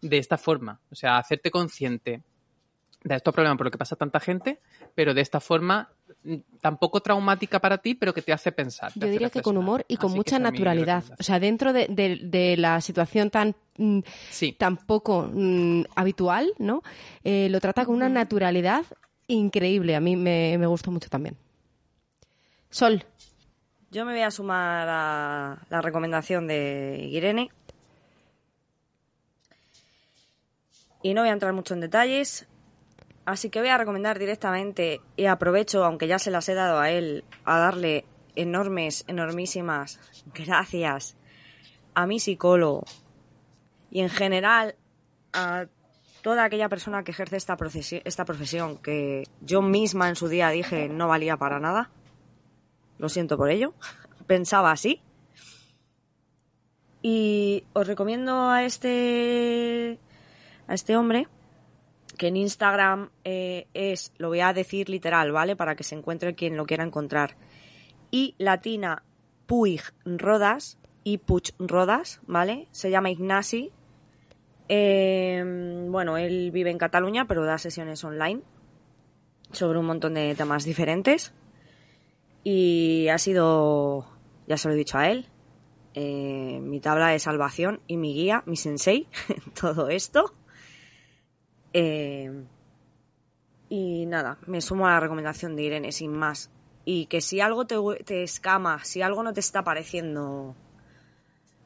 de 0.00 0.18
esta 0.18 0.36
forma. 0.36 0.80
O 0.90 0.94
sea, 0.94 1.18
hacerte 1.18 1.50
consciente 1.50 2.22
de 3.02 3.14
estos 3.14 3.32
problemas 3.32 3.56
por 3.56 3.66
lo 3.66 3.70
que 3.70 3.78
pasa 3.78 3.96
tanta 3.96 4.20
gente, 4.20 4.60
pero 4.94 5.14
de 5.14 5.20
esta 5.20 5.40
forma 5.40 5.90
tampoco 6.60 7.00
traumática 7.00 7.58
para 7.60 7.78
ti, 7.78 7.94
pero 7.94 8.12
que 8.12 8.20
te 8.22 8.32
hace 8.32 8.52
pensar. 8.52 8.92
te 8.92 9.00
Yo 9.00 9.04
hace 9.06 9.12
diría 9.12 9.30
que 9.30 9.40
con 9.42 9.56
humor 9.56 9.84
y 9.88 9.96
con 9.96 10.10
Así 10.10 10.16
mucha 10.18 10.38
naturalidad. 10.38 11.02
O 11.18 11.22
sea, 11.22 11.40
dentro 11.40 11.72
de, 11.72 11.86
de- 11.88 12.20
de 12.22 12.56
la 12.56 12.80
situación 12.80 13.30
tan, 13.30 13.54
mm, 13.78 14.00
Sí. 14.30 14.52
tan 14.52 14.76
poco 14.76 15.30
mm, 15.32 15.84
habitual, 15.96 16.52
¿no? 16.58 16.82
Eh, 17.24 17.48
lo 17.50 17.60
trata 17.60 17.84
con 17.86 17.94
una 17.96 18.08
naturalidad 18.08 18.84
increíble. 19.28 19.96
A 19.96 20.00
mí 20.00 20.16
me, 20.16 20.56
me 20.58 20.66
gustó 20.66 20.90
mucho 20.90 21.08
también. 21.08 21.36
Sol, 22.68 23.04
Yo 23.90 24.04
me 24.04 24.12
voy 24.12 24.22
a 24.22 24.30
sumar 24.30 24.88
a 24.88 25.58
la 25.70 25.80
recomendación 25.82 26.46
de 26.46 27.08
Irene. 27.10 27.50
Y 31.02 31.14
no 31.14 31.22
voy 31.22 31.30
a 31.30 31.32
entrar 31.32 31.52
mucho 31.52 31.74
en 31.74 31.80
detalles. 31.80 32.46
Así 33.24 33.50
que 33.50 33.60
voy 33.60 33.68
a 33.68 33.78
recomendar 33.78 34.18
directamente, 34.18 35.00
y 35.16 35.26
aprovecho, 35.26 35.84
aunque 35.84 36.08
ya 36.08 36.18
se 36.18 36.30
las 36.30 36.48
he 36.48 36.54
dado 36.54 36.80
a 36.80 36.90
él, 36.90 37.24
a 37.44 37.58
darle 37.58 38.04
enormes, 38.34 39.04
enormísimas 39.06 40.00
gracias 40.34 41.16
a 41.94 42.06
mi 42.06 42.20
psicólogo 42.20 42.84
y 43.90 44.00
en 44.00 44.08
general 44.08 44.76
a 45.32 45.66
toda 46.22 46.44
aquella 46.44 46.68
persona 46.68 47.02
que 47.02 47.10
ejerce 47.12 47.36
esta, 47.36 47.56
profesión 47.56 48.78
que 48.78 49.24
yo 49.40 49.62
misma 49.62 50.08
en 50.08 50.16
su 50.16 50.28
día 50.28 50.50
dije 50.50 50.88
no 50.88 51.08
valía 51.08 51.36
para 51.36 51.60
nada. 51.60 51.90
Lo 52.98 53.08
siento 53.08 53.36
por 53.36 53.50
ello. 53.50 53.74
Pensaba 54.26 54.70
así. 54.70 55.02
Y 57.02 57.64
os 57.72 57.86
recomiendo 57.86 58.50
a 58.50 58.64
este 58.64 59.98
a 60.68 60.74
este 60.74 60.96
hombre 60.96 61.26
que 62.20 62.28
en 62.28 62.36
Instagram 62.36 63.08
eh, 63.24 63.66
es, 63.72 64.12
lo 64.18 64.28
voy 64.28 64.40
a 64.40 64.52
decir 64.52 64.90
literal, 64.90 65.32
¿vale? 65.32 65.56
Para 65.56 65.74
que 65.74 65.84
se 65.84 65.94
encuentre 65.94 66.34
quien 66.34 66.54
lo 66.54 66.66
quiera 66.66 66.84
encontrar. 66.84 67.38
Y 68.10 68.34
latina 68.36 69.04
Puig 69.46 69.80
Rodas 70.04 70.76
y 71.02 71.16
Puig 71.16 71.54
Rodas, 71.58 72.20
¿vale? 72.26 72.68
Se 72.72 72.90
llama 72.90 73.10
Ignasi. 73.10 73.72
Eh, 74.68 75.86
bueno, 75.88 76.18
él 76.18 76.50
vive 76.50 76.70
en 76.70 76.76
Cataluña, 76.76 77.26
pero 77.26 77.46
da 77.46 77.56
sesiones 77.56 78.04
online 78.04 78.42
sobre 79.52 79.78
un 79.78 79.86
montón 79.86 80.12
de 80.12 80.34
temas 80.34 80.64
diferentes. 80.64 81.32
Y 82.44 83.08
ha 83.08 83.16
sido, 83.16 84.04
ya 84.46 84.58
se 84.58 84.68
lo 84.68 84.74
he 84.74 84.76
dicho 84.76 84.98
a 84.98 85.08
él, 85.08 85.26
eh, 85.94 86.60
mi 86.60 86.80
tabla 86.80 87.08
de 87.08 87.18
salvación 87.18 87.80
y 87.86 87.96
mi 87.96 88.12
guía, 88.12 88.42
mi 88.44 88.56
sensei, 88.56 89.08
en 89.30 89.54
todo 89.54 89.88
esto. 89.88 90.34
Eh, 91.72 92.44
y 93.68 94.06
nada, 94.06 94.38
me 94.46 94.60
sumo 94.60 94.86
a 94.86 94.90
la 94.90 95.00
recomendación 95.00 95.56
de 95.56 95.62
Irene, 95.62 95.92
sin 95.92 96.12
más. 96.12 96.50
Y 96.84 97.06
que 97.06 97.20
si 97.20 97.40
algo 97.40 97.66
te, 97.66 97.76
te 98.04 98.22
escama, 98.22 98.84
si 98.84 99.02
algo 99.02 99.22
no 99.22 99.32
te 99.32 99.40
está 99.40 99.62
pareciendo 99.62 100.56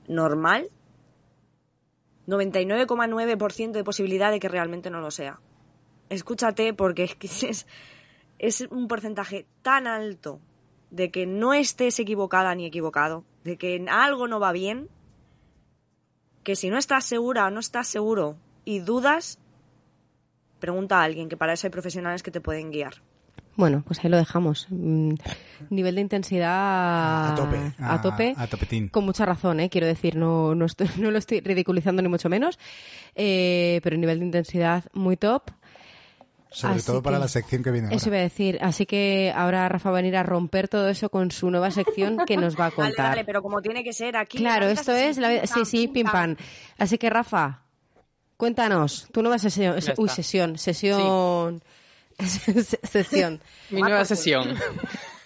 normal, 0.06 0.68
99,9% 2.26 3.72
de 3.72 3.84
posibilidad 3.84 4.30
de 4.30 4.40
que 4.40 4.48
realmente 4.48 4.90
no 4.90 5.00
lo 5.00 5.10
sea. 5.10 5.40
Escúchate 6.10 6.74
porque 6.74 7.16
es 7.22 7.66
es 8.38 8.60
un 8.70 8.88
porcentaje 8.88 9.46
tan 9.62 9.86
alto 9.86 10.40
de 10.90 11.10
que 11.10 11.26
no 11.26 11.54
estés 11.54 11.98
equivocada 11.98 12.54
ni 12.54 12.66
equivocado, 12.66 13.24
de 13.42 13.56
que 13.56 13.84
algo 13.88 14.28
no 14.28 14.40
va 14.40 14.52
bien, 14.52 14.88
que 16.42 16.56
si 16.56 16.70
no 16.70 16.78
estás 16.78 17.04
segura 17.04 17.46
o 17.46 17.50
no 17.50 17.60
estás 17.60 17.88
seguro 17.88 18.36
y 18.64 18.80
dudas, 18.80 19.38
pregunta 20.64 21.00
a 21.00 21.04
alguien, 21.04 21.28
que 21.28 21.36
para 21.36 21.52
eso 21.52 21.66
hay 21.66 21.70
profesionales 21.70 22.22
que 22.22 22.30
te 22.30 22.40
pueden 22.40 22.70
guiar. 22.70 22.94
bueno, 23.56 23.84
pues 23.86 24.02
ahí 24.02 24.10
lo 24.10 24.16
dejamos. 24.16 24.66
Mm, 24.70 25.14
nivel 25.70 25.94
de 25.94 26.00
intensidad 26.00 27.32
A 27.32 27.34
tope, 27.36 27.58
a, 27.78 27.94
a- 27.94 28.00
tope, 28.00 28.34
a 28.36 28.46
topetín. 28.48 28.88
con 28.88 29.04
mucha 29.04 29.24
razón, 29.24 29.60
¿eh? 29.60 29.68
quiero 29.70 29.86
decir, 29.86 30.16
no, 30.16 30.54
no, 30.54 30.64
estoy- 30.66 30.88
no 30.98 31.10
lo 31.10 31.18
estoy 31.18 31.40
ridiculizando 31.40 32.02
ni 32.02 32.08
mucho 32.08 32.28
menos, 32.28 32.58
eh, 33.14 33.80
pero 33.84 33.96
nivel 33.96 34.18
de 34.20 34.24
intensidad 34.24 34.84
muy 34.92 35.16
top. 35.16 35.42
Sobre 36.50 36.76
Así 36.76 36.86
todo 36.86 37.02
para 37.02 37.16
que- 37.16 37.22
la 37.22 37.28
sección 37.28 37.64
que 37.64 37.72
viene 37.72 37.88
Eso 37.88 38.06
ahora. 38.06 38.06
iba 38.06 38.16
a 38.18 38.28
decir. 38.28 38.58
Así 38.62 38.86
que 38.86 39.32
ahora 39.34 39.68
Rafa 39.68 39.90
va 39.90 39.98
a 39.98 40.02
venir 40.02 40.16
a 40.16 40.22
romper 40.22 40.68
todo 40.68 40.88
eso 40.88 41.08
con 41.10 41.32
su 41.32 41.50
nueva 41.50 41.72
sección 41.72 42.18
que 42.26 42.36
nos 42.36 42.54
va 42.54 42.66
a 42.66 42.70
Vale, 42.76 42.90
contar. 42.90 43.08
vale, 43.10 43.24
pero 43.24 43.42
como 43.42 43.60
tiene 43.60 43.82
que 43.82 43.92
ser 43.92 44.16
aquí. 44.16 44.38
claro, 44.38 44.66
esto 44.68 44.92
es 44.92 45.18
la 45.18 45.46
Sí, 45.48 45.64
sí, 45.64 45.88
pim 45.88 46.06
pam. 46.06 46.36
Así 46.78 46.96
que 46.96 47.10
Rafa, 47.10 47.62
cuéntanos 48.44 49.08
tu 49.10 49.22
nueva 49.22 49.38
sesión. 49.38 49.78
Ya 49.80 49.94
Uy, 49.96 50.10
sesión, 50.10 50.58
sesión. 50.58 51.62
sesión. 52.82 53.40
Mi 53.70 53.80
nueva 53.80 54.04
sesión. 54.04 54.54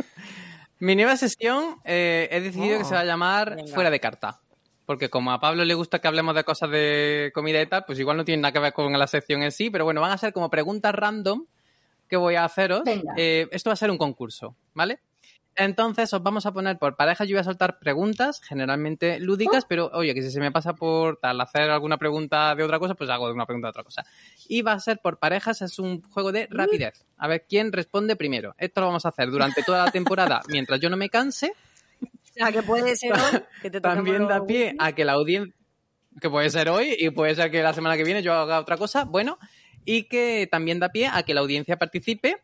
Mi 0.79 0.95
nueva 0.95 1.17
sesión 1.17 1.81
eh, 1.85 2.29
he 2.31 2.41
decidido 2.41 2.79
que 2.79 2.85
se 2.85 2.95
va 2.95 3.01
a 3.01 3.05
llamar 3.05 3.57
Venga. 3.57 3.75
Fuera 3.75 3.91
de 3.91 3.99
carta. 3.99 4.41
Porque 4.87 5.11
como 5.11 5.33
a 5.33 5.41
Pablo 5.41 5.65
le 5.65 5.75
gusta 5.75 5.99
que 5.99 6.07
hablemos 6.07 6.33
de 6.37 6.45
cosas 6.45 6.71
de 6.71 7.33
comida 7.35 7.61
y 7.61 7.67
tal, 7.67 7.85
pues 7.85 7.99
igual 7.99 8.17
no 8.17 8.25
tiene 8.25 8.41
nada 8.41 8.53
que 8.53 8.61
ver 8.61 8.73
con 8.73 8.97
la 8.97 9.07
sección 9.09 9.43
en 9.43 9.51
sí, 9.51 9.69
pero 9.69 9.85
bueno, 9.85 10.01
van 10.01 10.13
a 10.13 10.19
ser 10.19 10.33
como 10.33 10.49
preguntas 10.49 10.95
random 10.95 11.45
que 12.09 12.17
voy 12.17 12.37
a 12.37 12.45
haceros. 12.45 12.83
Venga. 12.85 13.15
Eh, 13.17 13.49
esto 13.51 13.71
va 13.71 13.75
a 13.75 13.77
ser 13.77 13.91
un 13.91 13.99
concurso, 13.99 14.55
¿vale? 14.75 15.01
Entonces 15.57 16.13
os 16.15 16.23
vamos 16.23 16.47
a 16.47 16.53
poner 16.53 16.79
por 16.79 16.95
parejas, 16.95 17.27
yo 17.27 17.35
voy 17.35 17.41
a 17.41 17.45
soltar 17.45 17.81
preguntas, 17.81 18.41
generalmente 18.41 19.19
lúdicas, 19.19 19.65
pero 19.65 19.91
oye, 19.93 20.15
que 20.15 20.23
si 20.23 20.31
se 20.31 20.39
me 20.39 20.53
pasa 20.53 20.75
por 20.75 21.17
tal 21.17 21.41
hacer 21.41 21.69
alguna 21.71 21.99
pregunta 21.99 22.55
de 22.55 22.63
otra 22.63 22.79
cosa, 22.79 22.95
pues 22.95 23.11
hago 23.11 23.29
una 23.33 23.45
pregunta 23.45 23.67
de 23.67 23.71
otra 23.71 23.83
cosa. 23.83 24.05
Y 24.47 24.63
va 24.63 24.73
a 24.73 24.81
ser 24.81 25.01
por 25.03 25.19
parejas, 25.19 25.61
es 25.63 25.81
un 25.81 26.01
juego 26.03 26.31
de 26.31 26.47
rapidez. 26.49 27.05
A 27.17 27.27
ver 27.27 27.45
quién 27.49 27.73
responde 27.73 28.15
primero. 28.15 28.55
Esto 28.57 28.83
lo 28.83 28.87
vamos 28.87 29.05
a 29.05 29.09
hacer 29.09 29.31
durante 29.31 29.65
toda 29.65 29.85
la 29.85 29.91
temporada, 29.91 30.41
mientras 30.49 30.79
yo 30.81 30.91
no 30.91 30.97
me 30.97 31.09
canse. 31.09 31.53
O 32.01 32.33
sea, 32.33 32.53
que 32.53 32.63
puede 32.63 32.95
ser 32.95 33.15
hoy 33.15 33.43
que 33.61 33.71
te 33.71 33.81
También 33.81 34.29
da 34.29 34.47
pie 34.47 34.77
a 34.79 34.93
que 34.93 35.05
la 35.05 35.15
audiencia, 35.15 35.53
que 36.21 36.31
puede 36.31 36.51
ser 36.51 36.69
hoy 36.69 36.95
y 36.97 37.11
puede 37.11 37.35
ser 37.35 37.51
que 37.51 37.65
la 37.65 37.75
semana 37.75 37.97
que 37.97 38.05
viene 38.05 38.23
yo 38.23 38.33
haga 38.33 38.61
otra 38.61 38.77
cosa, 38.77 39.05
bueno, 39.05 39.39
y 39.85 40.05
que 40.05 40.47
también 40.49 40.79
da 40.79 40.91
pie 40.91 41.09
a 41.13 41.25
que 41.25 41.35
la 41.35 41.41
audiencia 41.41 41.79
participe. 41.79 42.37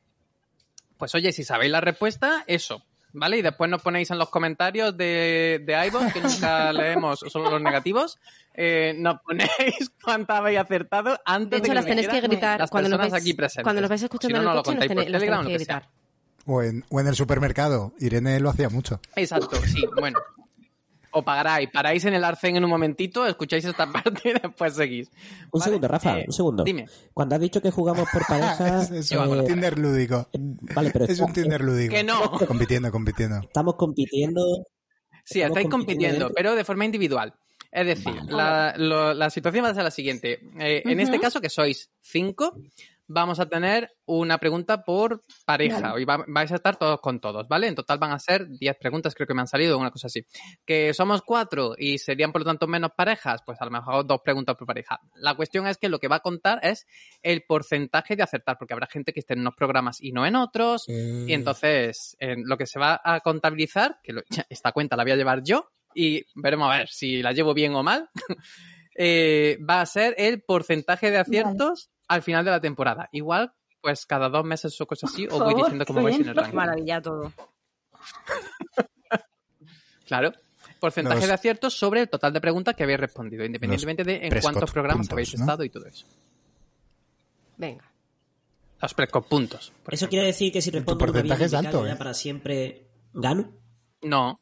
Pues 0.96 1.14
oye, 1.14 1.32
si 1.32 1.44
sabéis 1.44 1.70
la 1.70 1.80
respuesta, 1.80 2.42
eso, 2.46 2.82
¿vale? 3.14 3.38
Y 3.38 3.42
después 3.42 3.70
nos 3.70 3.80
ponéis 3.80 4.10
en 4.10 4.18
los 4.18 4.28
comentarios 4.28 4.96
de, 4.96 5.62
de 5.64 5.86
iVoox, 5.86 6.12
que 6.12 6.20
nunca 6.20 6.72
leemos 6.74 7.20
solo 7.28 7.50
los 7.50 7.62
negativos, 7.62 8.18
eh, 8.52 8.94
nos 8.98 9.20
ponéis 9.22 9.48
cuántas 10.02 10.38
habéis 10.38 10.58
acertado 10.58 11.12
De 11.12 11.18
antes 11.24 11.50
de, 11.50 11.56
hecho, 11.58 11.68
que 11.68 11.74
las 11.74 11.86
tenéis 11.86 12.08
que 12.08 12.20
gritar 12.20 12.60
las 12.60 12.70
cuando 12.70 12.90
personas 12.90 13.10
vais, 13.12 13.22
aquí 13.22 13.34
presentes. 13.34 13.62
cuando 13.64 13.80
nos 13.80 13.88
vais 13.88 14.00
Si 14.00 14.04
escuchando 14.04 14.36
no, 14.36 14.42
en 14.42 14.48
el 14.48 14.56
lo 14.56 14.62
coche, 14.62 14.76
nos 14.76 14.88
tenéis, 14.88 15.06
Telegram 15.06 15.46
que 15.46 15.52
gritar. 15.54 15.88
O 16.46 16.62
en, 16.62 16.84
o 16.90 17.00
en 17.00 17.06
el 17.06 17.14
supermercado. 17.14 17.94
Irene 17.98 18.38
lo 18.40 18.50
hacía 18.50 18.68
mucho. 18.68 19.00
Exacto, 19.16 19.56
sí, 19.64 19.82
bueno. 19.98 20.18
O 21.16 21.22
paráis, 21.24 21.68
paráis 21.72 22.04
en 22.06 22.14
el 22.14 22.24
arcén 22.24 22.56
en 22.56 22.64
un 22.64 22.70
momentito, 22.70 23.24
escucháis 23.26 23.64
esta 23.64 23.86
parte 23.92 24.30
y 24.30 24.32
después 24.32 24.74
seguís. 24.74 25.08
Un 25.52 25.60
Vale, 25.60 25.64
segundo, 25.64 25.88
Rafa, 25.88 26.18
eh, 26.18 26.24
un 26.26 26.32
segundo. 26.32 26.64
Dime. 26.64 26.86
Cuando 27.12 27.36
has 27.36 27.40
dicho 27.40 27.62
que 27.62 27.70
jugamos 27.70 28.08
por 28.12 28.26
pareja, 28.26 28.80
es, 28.82 28.90
es 28.90 29.12
eh, 29.12 29.18
un 29.18 29.44
Tinder 29.46 29.78
lúdico. 29.78 30.28
vale, 30.74 30.90
pero 30.90 31.04
Es 31.08 31.20
un 31.20 31.32
Tinder 31.32 31.60
lúdico. 31.62 31.94
Que 31.94 32.02
no. 32.02 32.32
Compitiendo, 32.46 32.90
compitiendo. 32.90 33.40
estamos 33.42 33.76
compitiendo. 33.76 34.40
Sí, 35.24 35.38
Estamos 35.40 35.56
estáis 35.58 35.70
compitiendo 35.70 36.30
pero 36.34 36.54
de 36.54 36.64
forma 36.64 36.84
individual. 36.84 37.32
Es 37.72 37.86
decir, 37.86 38.14
la, 38.28 38.74
lo- 38.76 39.14
la 39.14 39.30
situación 39.30 39.64
va 39.64 39.70
a 39.70 39.74
ser 39.74 39.82
la 39.84 39.90
siguiente. 39.90 40.38
Eh, 40.60 40.82
En 40.84 41.00
este 41.00 41.18
caso, 41.18 41.40
que 41.40 41.48
sois 41.50 41.90
cinco, 42.00 42.56
vamos 43.06 43.38
a 43.40 43.46
tener 43.48 43.90
una 44.06 44.38
pregunta 44.38 44.82
por 44.84 45.22
pareja. 45.44 45.92
Hoy 45.94 46.04
va- 46.04 46.24
vais 46.26 46.50
a 46.52 46.54
estar 46.56 46.76
todos 46.76 47.00
con 47.00 47.20
todos, 47.20 47.46
¿vale? 47.48 47.66
En 47.68 47.74
total 47.74 47.98
van 47.98 48.12
a 48.12 48.18
ser 48.18 48.48
10 48.48 48.76
preguntas, 48.78 49.14
creo 49.14 49.26
que 49.26 49.34
me 49.34 49.40
han 49.42 49.46
salido, 49.46 49.78
una 49.78 49.90
cosa 49.90 50.06
así. 50.06 50.24
Que 50.64 50.92
somos 50.94 51.22
cuatro 51.22 51.74
y 51.76 51.98
serían 51.98 52.32
por 52.32 52.40
lo 52.42 52.46
tanto 52.46 52.66
menos 52.66 52.90
parejas, 52.96 53.40
pues 53.44 53.60
a 53.60 53.64
lo 53.66 53.70
mejor 53.70 54.06
dos 54.06 54.20
preguntas 54.24 54.56
por 54.56 54.66
pareja. 54.66 55.00
La 55.16 55.34
cuestión 55.34 55.66
es 55.66 55.76
que 55.78 55.88
lo 55.88 55.98
que 55.98 56.08
va 56.08 56.16
a 56.16 56.20
contar 56.20 56.60
es 56.62 56.86
el 57.22 57.42
porcentaje 57.46 58.16
de 58.16 58.22
acertar, 58.22 58.56
porque 58.58 58.74
habrá 58.74 58.86
gente 58.86 59.12
que 59.12 59.20
esté 59.20 59.34
en 59.34 59.40
unos 59.40 59.54
programas 59.54 60.00
y 60.00 60.12
no 60.12 60.24
en 60.26 60.36
otros. 60.36 60.84
Mm. 60.88 61.28
Y 61.28 61.34
entonces, 61.34 62.16
en 62.20 62.42
lo 62.46 62.56
que 62.56 62.66
se 62.66 62.78
va 62.78 63.00
a 63.04 63.20
contabilizar, 63.20 63.98
que 64.02 64.12
lo- 64.14 64.22
esta 64.48 64.72
cuenta 64.72 64.96
la 64.96 65.02
voy 65.04 65.12
a 65.12 65.16
llevar 65.16 65.42
yo 65.42 65.68
y 65.94 66.22
veremos 66.34 66.70
a 66.72 66.78
ver 66.78 66.88
si 66.88 67.22
la 67.22 67.32
llevo 67.32 67.54
bien 67.54 67.74
o 67.74 67.82
mal, 67.82 68.08
eh, 68.96 69.58
va 69.68 69.80
a 69.80 69.86
ser 69.86 70.14
el 70.18 70.42
porcentaje 70.42 71.10
de 71.10 71.18
aciertos 71.18 71.90
al 72.08 72.22
final 72.22 72.44
de 72.44 72.50
la 72.50 72.60
temporada. 72.60 73.08
Igual, 73.12 73.52
pues 73.80 74.06
cada 74.06 74.28
dos 74.28 74.44
meses 74.44 74.80
o 74.80 74.86
cosas 74.86 75.12
así, 75.12 75.26
os 75.26 75.38
voy 75.38 75.54
diciendo 75.54 75.84
cómo 75.86 76.02
vais 76.02 76.16
en 76.16 76.28
el 76.28 76.34
ranking. 76.36 76.56
Maravilla 76.56 77.00
todo. 77.02 77.32
Claro. 80.06 80.32
Porcentaje 80.80 81.26
de 81.26 81.32
aciertos 81.32 81.74
sobre 81.78 82.02
el 82.02 82.10
total 82.10 82.32
de 82.32 82.40
preguntas 82.40 82.74
que 82.74 82.82
habéis 82.82 83.00
respondido, 83.00 83.44
independientemente 83.44 84.04
de 84.04 84.16
en 84.16 84.28
Prescott 84.28 84.52
cuántos 84.52 84.72
programas 84.72 85.06
puntos, 85.06 85.12
habéis 85.14 85.34
¿no? 85.34 85.40
estado 85.40 85.64
y 85.64 85.70
todo 85.70 85.86
eso. 85.86 86.06
Venga. 87.56 87.90
Los 88.82 88.92
Prescott 88.92 89.26
puntos. 89.26 89.72
por 89.82 89.94
¿Eso 89.94 90.04
ejemplo. 90.04 90.10
quiere 90.10 90.26
decir 90.26 90.52
que 90.52 90.60
si 90.60 90.70
respondo 90.70 91.06
porcentaje 91.06 91.44
es 91.44 91.54
alto, 91.54 91.86
ya 91.86 91.94
¿eh? 91.94 91.96
para 91.96 92.12
siempre 92.12 92.86
gano? 93.14 93.50
No. 94.02 94.40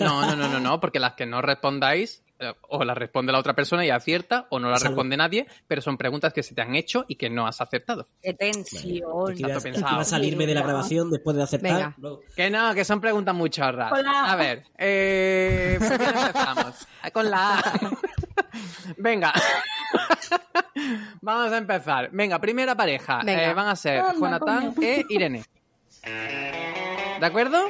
No, 0.00 0.22
no, 0.26 0.34
no, 0.36 0.48
no, 0.48 0.58
no, 0.58 0.80
porque 0.80 0.98
las 0.98 1.12
que 1.12 1.26
no 1.26 1.42
respondáis, 1.42 2.22
o 2.68 2.84
la 2.84 2.94
responde 2.94 3.32
la 3.32 3.38
otra 3.38 3.54
persona 3.54 3.84
y 3.84 3.90
acierta, 3.90 4.46
o 4.50 4.58
no 4.58 4.70
la 4.70 4.78
responde 4.78 5.16
nadie, 5.16 5.46
pero 5.66 5.82
son 5.82 5.96
preguntas 5.96 6.32
que 6.32 6.42
se 6.42 6.54
te 6.54 6.62
han 6.62 6.74
hecho 6.74 7.04
y 7.08 7.16
que 7.16 7.28
no 7.30 7.46
has 7.46 7.60
acertado. 7.60 8.08
Qué 8.22 8.34
tensión. 8.34 9.34
Que 9.34 9.40
iba, 9.40 10.00
a 10.00 10.04
salirme 10.04 10.46
de 10.46 10.54
la 10.54 10.62
grabación 10.62 11.10
después 11.10 11.36
de 11.36 11.42
acertar. 11.42 11.94
No. 11.98 12.20
Que 12.36 12.50
no, 12.50 12.74
que 12.74 12.84
son 12.84 13.00
preguntas 13.00 13.34
muy 13.34 13.50
chorras. 13.50 13.92
Hola. 13.92 14.32
A 14.32 14.36
ver, 14.36 14.64
eh, 14.76 15.76
¿por 15.78 15.96
quién 15.96 16.16
empezamos? 16.16 16.86
Con 17.12 17.30
la 17.30 17.58
A. 17.58 17.62
Venga. 18.96 19.32
Vamos 21.20 21.52
a 21.52 21.58
empezar. 21.58 22.10
Venga, 22.12 22.38
primera 22.38 22.76
pareja. 22.76 23.20
Venga. 23.24 23.50
Eh, 23.50 23.54
van 23.54 23.68
a 23.68 23.76
ser 23.76 24.00
Anda, 24.00 24.14
Jonathan 24.14 24.74
coño. 24.74 24.86
e 24.86 25.04
Irene. 25.08 25.44
¿De 27.20 27.26
acuerdo? 27.26 27.68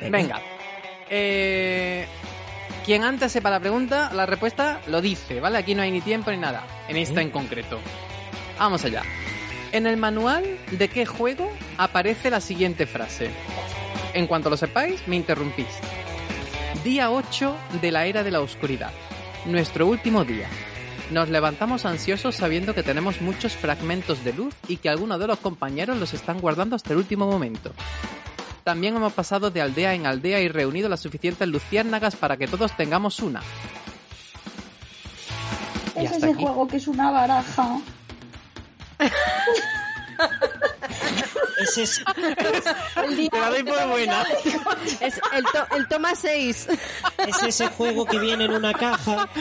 Venga. 0.00 0.10
Venga. 0.10 0.42
Eh, 1.10 2.06
quien 2.84 3.02
antes 3.02 3.32
sepa 3.32 3.48
la 3.48 3.60
pregunta, 3.60 4.12
la 4.12 4.26
respuesta 4.26 4.80
lo 4.88 5.00
dice, 5.00 5.40
¿vale? 5.40 5.56
Aquí 5.56 5.74
no 5.74 5.80
hay 5.80 5.90
ni 5.90 6.02
tiempo 6.02 6.30
ni 6.30 6.36
nada. 6.36 6.66
En 6.86 6.98
esta 6.98 7.22
en 7.22 7.30
concreto. 7.30 7.80
Vamos 8.58 8.84
allá. 8.84 9.02
En 9.72 9.86
el 9.86 9.96
manual 9.96 10.44
de 10.70 10.88
qué 10.88 11.06
juego 11.06 11.50
aparece 11.78 12.28
la 12.28 12.42
siguiente 12.42 12.86
frase. 12.86 13.30
En 14.12 14.26
cuanto 14.26 14.50
lo 14.50 14.58
sepáis, 14.58 15.08
me 15.08 15.16
interrumpís. 15.16 15.66
Día 16.84 17.10
8 17.10 17.56
de 17.80 17.90
la 17.90 18.04
era 18.04 18.22
de 18.22 18.30
la 18.30 18.40
oscuridad. 18.40 18.92
Nuestro 19.46 19.86
último 19.86 20.24
día. 20.24 20.48
Nos 21.10 21.30
levantamos 21.30 21.86
ansiosos 21.86 22.34
sabiendo 22.36 22.74
que 22.74 22.82
tenemos 22.82 23.22
muchos 23.22 23.54
fragmentos 23.54 24.24
de 24.24 24.34
luz 24.34 24.54
y 24.68 24.76
que 24.76 24.90
algunos 24.90 25.18
de 25.18 25.26
los 25.26 25.38
compañeros 25.38 25.98
los 25.98 26.12
están 26.12 26.38
guardando 26.38 26.76
hasta 26.76 26.92
el 26.92 26.98
último 26.98 27.26
momento. 27.26 27.72
También 28.64 28.96
hemos 28.96 29.12
pasado 29.12 29.50
de 29.50 29.60
aldea 29.60 29.92
en 29.94 30.06
aldea 30.06 30.40
y 30.40 30.48
reunido 30.48 30.88
las 30.88 31.00
suficientes 31.00 31.46
luciérnagas 31.46 32.16
para 32.16 32.36
que 32.38 32.48
todos 32.48 32.74
tengamos 32.76 33.20
una. 33.20 33.42
Es 35.94 36.10
ese 36.12 36.30
aquí. 36.30 36.42
juego 36.42 36.66
que 36.66 36.78
es 36.78 36.88
una 36.88 37.10
baraja. 37.10 37.78
Ese 41.60 41.82
es, 41.82 42.02
El 42.96 43.16
día 43.16 43.30
Te 43.30 43.38
la 43.38 43.50
doy 43.50 43.62
por 43.62 43.86
buena. 43.88 44.22
Es 45.00 45.20
el, 45.32 45.44
to- 45.44 45.76
el 45.76 45.86
toma 45.88 46.14
6. 46.14 46.68
es 47.26 47.42
ese 47.42 47.66
juego 47.68 48.06
que 48.06 48.18
viene 48.18 48.44
en 48.46 48.52
una 48.52 48.72
caja. 48.72 49.28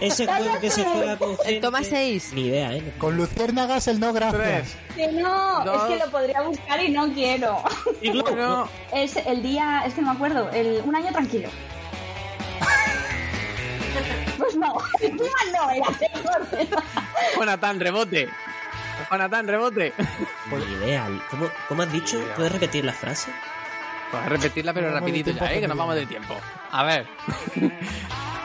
Ese 0.00 0.26
juego 0.26 0.60
que 0.60 0.70
se 0.70 0.84
juega 0.84 1.16
con 1.16 1.36
gente. 1.38 1.54
El 1.54 1.60
toma 1.60 1.82
6. 1.82 2.32
Ni 2.34 2.42
idea, 2.48 2.72
¿eh? 2.74 2.92
Con 2.98 3.16
luciérnagas 3.16 3.88
el 3.88 3.98
no 3.98 4.12
gracias. 4.12 4.42
Tres. 4.42 4.76
Que 4.94 5.12
no, 5.12 5.64
Dos. 5.64 5.82
es 5.90 5.98
que 5.98 6.04
lo 6.04 6.10
podría 6.10 6.42
buscar 6.42 6.82
y 6.84 6.90
no 6.90 7.12
quiero. 7.12 7.62
Y 8.02 8.10
luego- 8.12 8.30
Uno. 8.32 8.68
Es 8.92 9.16
el 9.16 9.42
día, 9.42 9.82
es 9.86 9.94
que 9.94 10.02
no 10.02 10.08
me 10.08 10.14
acuerdo, 10.14 10.50
el, 10.50 10.82
un 10.84 10.94
año 10.94 11.12
tranquilo. 11.12 11.48
Pues 14.38 14.54
no, 14.54 14.76
encima 15.00 15.30
no, 15.58 15.70
era. 15.70 15.86
Jonathan, 17.36 17.80
rebote. 17.80 18.28
Jonathan, 19.10 19.48
rebote. 19.48 19.92
Ni 20.50 20.74
idea. 20.74 21.08
¿Cómo, 21.30 21.46
cómo 21.68 21.82
has 21.82 21.90
dicho? 21.92 22.20
¿Puedes 22.36 22.52
repetir 22.52 22.84
la 22.84 22.92
frase? 22.92 23.30
Puedes 24.10 24.28
repetirla, 24.28 24.74
pero 24.74 24.90
No 24.90 25.00
rapidito 25.00 25.30
ya, 25.30 25.52
¿eh? 25.54 25.60
Que 25.60 25.68
nos 25.68 25.76
vamos 25.78 25.94
de 25.94 26.04
tiempo. 26.06 26.34
A 26.70 26.84
ver. 26.84 27.06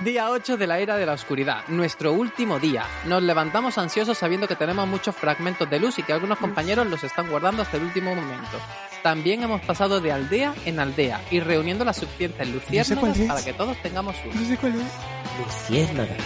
Día 0.00 0.28
8 0.28 0.56
de 0.56 0.66
la 0.66 0.80
era 0.80 0.96
de 0.96 1.06
la 1.06 1.12
oscuridad, 1.12 1.62
nuestro 1.68 2.12
último 2.12 2.58
día. 2.58 2.84
Nos 3.06 3.22
levantamos 3.22 3.78
ansiosos 3.78 4.18
sabiendo 4.18 4.48
que 4.48 4.56
tenemos 4.56 4.88
muchos 4.88 5.14
fragmentos 5.14 5.70
de 5.70 5.78
luz 5.78 5.98
y 5.98 6.02
que 6.02 6.12
algunos 6.12 6.38
compañeros 6.38 6.86
los 6.88 7.04
están 7.04 7.30
guardando 7.30 7.62
hasta 7.62 7.76
el 7.76 7.84
último 7.84 8.12
momento. 8.14 8.58
También 9.04 9.44
hemos 9.44 9.60
pasado 9.60 10.00
de 10.00 10.10
aldea 10.10 10.52
en 10.66 10.80
aldea 10.80 11.20
y 11.30 11.38
reuniendo 11.38 11.84
las 11.84 11.98
suficientes 11.98 12.48
luciérnagas 12.48 13.18
para 13.18 13.44
que 13.44 13.52
todos 13.52 13.76
tengamos 13.82 14.16
uno. 14.24 14.40
No 14.40 14.46
sé 14.48 14.56
cuál 14.56 14.74
es. 14.74 15.46
Luciérnaga. 15.46 16.16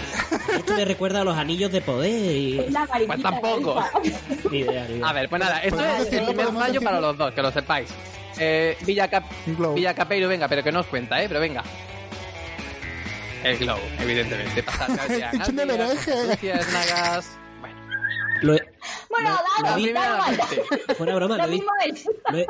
Esto 0.56 0.74
me 0.74 0.84
recuerda 0.86 1.20
a 1.20 1.24
los 1.24 1.36
anillos 1.36 1.70
de 1.70 1.80
poder 1.82 2.36
y... 2.36 2.66
Pues 3.06 3.22
tampoco. 3.22 3.84
Ni 4.50 4.60
idea, 4.60 4.86
ni 4.88 4.94
idea. 4.96 5.08
A 5.08 5.12
ver, 5.12 5.28
pues 5.28 5.40
nada, 5.42 5.58
esto 5.58 5.76
¿Podemos 5.76 6.00
es 6.00 6.12
el 6.12 6.24
primer 6.24 6.46
¿Podemos 6.46 6.64
fallo 6.64 6.80
para 6.80 7.00
los 7.00 7.16
dos, 7.18 7.34
que 7.34 7.42
lo 7.42 7.52
sepáis. 7.52 7.90
Eh, 8.38 8.76
Villa, 8.82 9.08
Cap 9.08 9.24
Un 9.46 9.56
globo. 9.56 9.74
Villa 9.74 9.94
Capeiro, 9.94 10.28
venga, 10.28 10.48
pero 10.48 10.62
que 10.62 10.72
no 10.72 10.80
os 10.80 10.86
cuenta, 10.86 11.22
¿eh? 11.22 11.28
Pero 11.28 11.40
venga. 11.40 11.62
El 13.44 13.58
globo, 13.58 13.80
evidentemente. 14.00 14.62
Pasar 14.62 15.18
ya, 15.18 15.30
un 15.48 15.60
homenaje. 15.60 16.12
luciérnagas. 16.28 17.38
Bueno, 17.60 17.76
Lo 18.42 18.54
he- 18.54 18.72
Bueno, 19.10 19.38
la 19.62 19.70
dale, 19.70 19.82
igual. 19.90 20.38
mente. 20.38 20.94
fuera 20.94 21.14
broma, 21.14 21.36
lo 21.38 21.46
Lo 21.46 21.52
he, 21.52 21.56
di- 21.56 21.64
lo 22.30 22.38
he- 22.38 22.46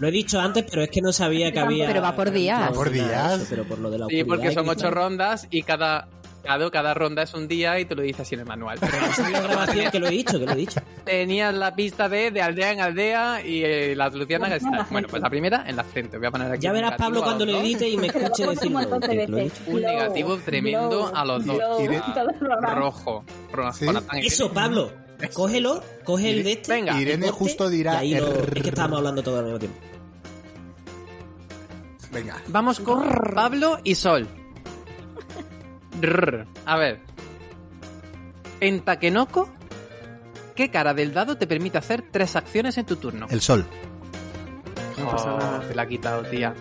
lo 0.00 0.08
he 0.08 0.10
dicho 0.10 0.40
antes, 0.40 0.64
pero 0.68 0.82
es 0.82 0.90
que 0.90 1.00
no 1.00 1.12
sabía 1.12 1.52
que 1.52 1.60
había... 1.60 1.86
Pero 1.86 2.02
va 2.02 2.16
por 2.16 2.30
días. 2.30 2.60
Va 2.60 2.72
por 2.72 2.90
días. 2.90 3.34
eso, 3.40 3.46
pero 3.48 3.64
por 3.64 3.78
lo 3.78 3.90
de 3.90 3.98
la 3.98 4.06
Sí, 4.08 4.24
porque 4.24 4.52
son 4.52 4.68
ocho 4.68 4.90
rondas 4.90 5.46
y 5.50 5.62
cada, 5.62 6.08
cada, 6.44 6.70
cada 6.70 6.94
ronda 6.94 7.22
es 7.22 7.34
un 7.34 7.48
día 7.48 7.78
y 7.80 7.84
te 7.84 7.94
lo 7.94 8.02
dice 8.02 8.22
así 8.22 8.34
en 8.34 8.42
el 8.42 8.46
manual. 8.46 8.78
Esa 8.80 9.08
es 9.26 9.32
la 9.32 9.40
grabación 9.42 9.90
que 9.90 9.98
lo 9.98 10.06
he 10.06 10.10
dicho, 10.10 10.38
que 10.38 10.46
lo 10.46 10.52
he 10.52 10.56
dicho. 10.56 10.80
Tenías 11.04 11.54
la 11.54 11.74
pista 11.74 12.08
de, 12.08 12.30
de 12.30 12.42
aldea 12.42 12.72
en 12.72 12.80
aldea 12.80 13.44
y 13.44 13.62
eh, 13.64 13.94
las 13.96 14.14
luciérnagas 14.14 14.60
Bueno, 14.62 14.76
están. 14.76 14.92
Bueno, 14.92 15.08
pues 15.08 15.22
la 15.22 15.30
primera 15.30 15.64
en 15.66 15.76
la 15.76 15.82
acento. 15.82 16.18
Voy 16.18 16.26
a 16.26 16.30
poner 16.30 16.52
aquí. 16.52 16.60
Ya 16.62 16.72
verás, 16.72 16.94
Pablo, 16.96 17.22
cuando 17.22 17.44
lo 17.46 17.58
edite 17.60 17.88
y 17.88 17.96
me 17.96 18.10
Que 18.10 18.18
escuche 18.18 18.46
decirlo. 18.46 18.78
un 18.78 19.00
que 19.00 19.80
negativo 19.86 20.36
tremendo 20.38 21.10
a 21.14 21.24
los 21.24 21.44
dos. 21.44 21.58
Rojo. 22.74 23.24
Eso, 24.22 24.52
Pablo, 24.52 24.90
cógelo, 25.32 25.82
coge 26.04 26.30
el 26.30 26.44
de 26.44 26.52
este. 26.52 26.72
Venga. 26.72 27.00
Irene 27.00 27.30
justo 27.30 27.68
dirá. 27.68 28.04
y 28.04 28.14
ahí 28.14 28.20
lo- 28.20 28.26
"Err". 28.28 28.52
es 28.56 28.62
que 28.62 28.68
estábamos 28.68 28.98
hablando 28.98 29.22
todo 29.22 29.38
al 29.38 29.44
mismo 29.44 29.58
tiempo. 29.58 29.78
Venga. 32.12 32.36
Vamos 32.48 32.78
con 32.80 33.08
Pablo 33.34 33.78
y 33.82 33.94
Sol. 33.96 34.28
Rrr. 36.00 36.46
A 36.66 36.76
ver. 36.76 37.00
En 38.60 38.80
Takenoko, 38.80 39.48
¿qué 40.54 40.70
cara 40.70 40.94
del 40.94 41.12
dado 41.12 41.36
te 41.36 41.46
permite 41.46 41.78
hacer 41.78 42.04
tres 42.10 42.36
acciones 42.36 42.78
en 42.78 42.86
tu 42.86 42.96
turno? 42.96 43.26
El 43.30 43.40
sol. 43.40 43.64
No 44.98 45.10
pasa 45.10 45.36
nada. 45.36 45.68
Te 45.68 45.74
la 45.74 45.82
ha 45.82 45.86
quitado, 45.86 46.22
tía. 46.24 46.54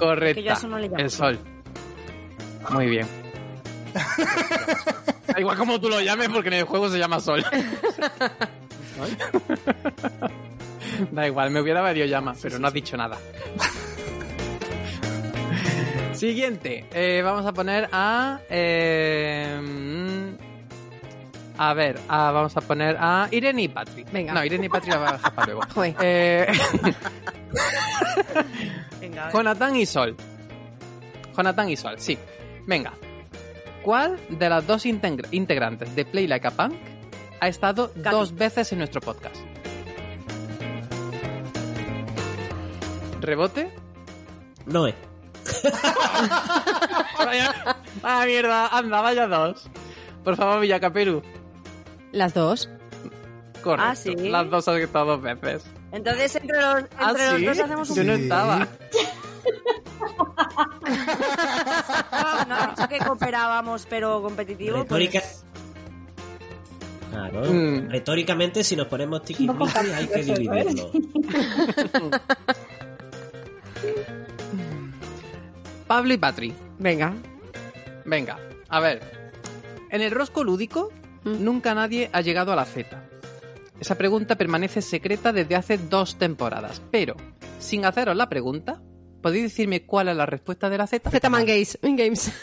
No 0.00 0.14
llamo 0.14 0.78
El 0.78 1.10
sol. 1.10 1.38
Muy 2.70 2.86
bien. 2.86 3.06
Da 5.28 5.40
igual 5.40 5.58
como 5.58 5.78
tú 5.78 5.90
lo 5.90 6.00
llames 6.00 6.30
porque 6.30 6.48
en 6.48 6.54
el 6.54 6.64
juego 6.64 6.88
se 6.88 6.98
llama 6.98 7.20
sol. 7.20 7.44
da 11.12 11.26
igual, 11.26 11.50
me 11.50 11.60
hubiera 11.60 11.82
variado 11.82 12.08
llama, 12.08 12.32
pero 12.40 12.58
no 12.58 12.66
has 12.66 12.72
dicho 12.72 12.96
nada. 12.96 13.18
Siguiente. 16.18 16.86
eh, 16.92 17.22
vamos 17.22 17.46
a 17.46 17.52
poner 17.52 17.88
a... 17.92 18.40
eh, 18.50 19.60
mm, 19.62 20.48
a 21.60 21.74
ver, 21.74 21.98
a- 22.08 22.30
vamos 22.30 22.56
a 22.56 22.60
poner 22.60 22.96
a 23.00 23.28
Irene 23.30 23.62
y 23.62 23.68
Patrick. 23.68 24.10
Venga. 24.12 24.32
No, 24.34 24.44
Irene 24.44 24.66
y 24.66 24.68
Patrick 24.68 24.94
la 24.94 24.98
voy 25.00 25.08
a 25.08 25.12
dejar 25.12 25.34
para 25.34 25.46
luego. 25.52 25.60
Eh, 26.02 26.46
Venga. 29.00 29.30
Jonathan 29.32 29.76
y 29.76 29.86
Sol. 29.86 30.16
Jonathan 31.36 31.68
y 31.68 31.76
Sol, 31.76 31.94
sí. 31.98 32.18
Venga. 32.66 32.92
¿Cuál 33.82 34.18
de 34.28 34.48
las 34.48 34.66
dos 34.66 34.84
integra- 34.86 35.28
integrantes 35.30 35.94
de 35.96 36.04
Play 36.04 36.26
Like 36.26 36.48
a 36.48 36.50
Punk 36.50 36.74
ha 37.40 37.48
estado 37.48 37.92
Katy. 37.94 38.10
dos 38.10 38.34
veces 38.34 38.72
en 38.72 38.78
nuestro 38.78 39.00
podcast? 39.00 39.36
¿Rebote? 43.20 43.70
No 44.66 44.86
es. 44.86 44.94
Vaya, 44.94 45.07
ah, 48.02 48.24
mierda, 48.26 48.68
anda, 48.68 49.00
vaya 49.00 49.26
dos. 49.26 49.68
Por 50.24 50.36
favor, 50.36 50.60
Villacaperu. 50.60 51.22
Las 52.12 52.34
dos. 52.34 52.68
Correcto. 53.62 53.90
Ah, 53.90 53.94
¿sí? 53.96 54.14
Las 54.16 54.50
dos 54.50 54.68
han 54.68 54.76
estado 54.78 55.06
dos 55.16 55.22
veces. 55.22 55.64
Entonces, 55.92 56.34
entre 56.36 56.60
los, 56.60 56.78
entre 56.80 56.96
¿Ah, 56.98 57.12
los 57.12 57.36
sí? 57.36 57.44
dos 57.46 57.58
hacemos 57.58 57.94
Yo 57.94 58.02
un... 58.02 58.06
no 58.08 58.16
Sí. 58.16 58.22
estaba. 58.22 58.68
No 62.48 62.56
dicho 62.70 62.88
que 62.88 62.98
cooperábamos, 62.98 63.86
pero 63.88 64.22
competitivo. 64.22 64.78
Retórica. 64.78 65.20
Pues... 65.20 65.44
Claro. 67.10 67.40
Mm. 67.52 67.88
Retóricamente, 67.90 68.62
si 68.62 68.76
nos 68.76 68.86
ponemos 68.86 69.22
tiquismiquis, 69.22 69.76
hay 69.76 70.06
que 70.08 70.20
¿eh? 70.20 70.24
dividirlo. 70.24 70.90
Pablo 75.88 76.12
y 76.14 76.18
Patri. 76.18 76.54
Venga. 76.78 77.12
Venga, 78.04 78.38
a 78.68 78.78
ver. 78.80 79.00
En 79.90 80.00
el 80.02 80.10
rosco 80.12 80.44
lúdico, 80.44 80.92
Mm. 81.24 81.42
nunca 81.44 81.74
nadie 81.74 82.08
ha 82.12 82.20
llegado 82.20 82.52
a 82.52 82.56
la 82.56 82.64
Z. 82.64 83.02
Esa 83.80 83.96
pregunta 83.96 84.36
permanece 84.36 84.80
secreta 84.82 85.32
desde 85.32 85.56
hace 85.56 85.76
dos 85.78 86.16
temporadas. 86.16 86.80
Pero, 86.92 87.16
sin 87.58 87.84
haceros 87.84 88.14
la 88.16 88.28
pregunta, 88.28 88.80
¿podéis 89.20 89.44
decirme 89.44 89.84
cuál 89.84 90.08
es 90.08 90.16
la 90.16 90.26
respuesta 90.26 90.70
de 90.70 90.78
la 90.78 90.86
Z? 90.86 91.10
Z-Man 91.10 91.44
Games. 91.44 91.78
Games. 91.82 92.30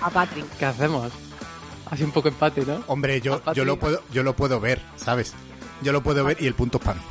A 0.00 0.10
Patrick. 0.10 0.46
¿Qué 0.58 0.64
hacemos? 0.64 1.12
Hace 1.90 2.04
un 2.04 2.12
poco 2.12 2.28
empate, 2.28 2.64
¿no? 2.66 2.82
Hombre, 2.86 3.20
yo, 3.20 3.40
yo, 3.54 3.64
lo 3.64 3.78
puedo, 3.78 4.02
yo 4.12 4.22
lo 4.22 4.34
puedo 4.36 4.60
ver, 4.60 4.80
¿sabes? 4.96 5.34
Yo 5.82 5.92
lo 5.92 6.02
puedo 6.02 6.24
ver 6.24 6.36
y 6.40 6.46
el 6.46 6.54
punto 6.54 6.78
es 6.78 6.84
para 6.84 6.98
mí. 7.00 7.06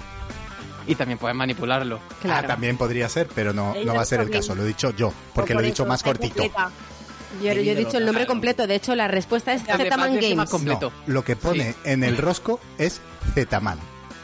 Y 0.88 0.96
también 0.96 1.18
puedes 1.18 1.36
manipularlo. 1.36 2.00
Claro. 2.22 2.46
Ah, 2.46 2.48
también 2.48 2.78
podría 2.78 3.10
ser, 3.10 3.28
pero 3.34 3.54
no, 3.54 3.74
no 3.86 3.96
va 3.96 4.02
a 4.02 4.06
ser 4.06 4.20
el 4.22 4.30
caso. 4.30 4.54
Lo 4.56 4.64
he 4.64 4.68
dicho 4.68 4.92
yo, 4.92 5.12
porque 5.34 5.54
Por 5.54 5.62
lo 5.62 5.66
he 5.68 5.70
dicho 5.72 5.84
eso, 5.84 5.90
más 5.90 6.04
cortito. 6.04 6.44
Yo, 6.44 7.52
yo 7.54 7.72
he 7.72 7.76
dicho 7.76 7.98
el 7.98 8.06
nombre 8.06 8.26
completo. 8.26 8.66
De 8.68 8.76
hecho, 8.76 8.96
la 8.96 9.08
respuesta 9.08 9.54
es 9.54 9.64
más 9.68 9.78
Games. 10.22 10.50
completo. 10.50 10.92
No, 11.08 11.14
lo 11.14 11.24
que 11.24 11.36
pone 11.36 11.72
Sí. 11.74 11.78
en 11.86 12.04
el 12.04 12.18
rosco 12.18 12.60
es 12.78 13.02
Zetaman. 13.34 13.80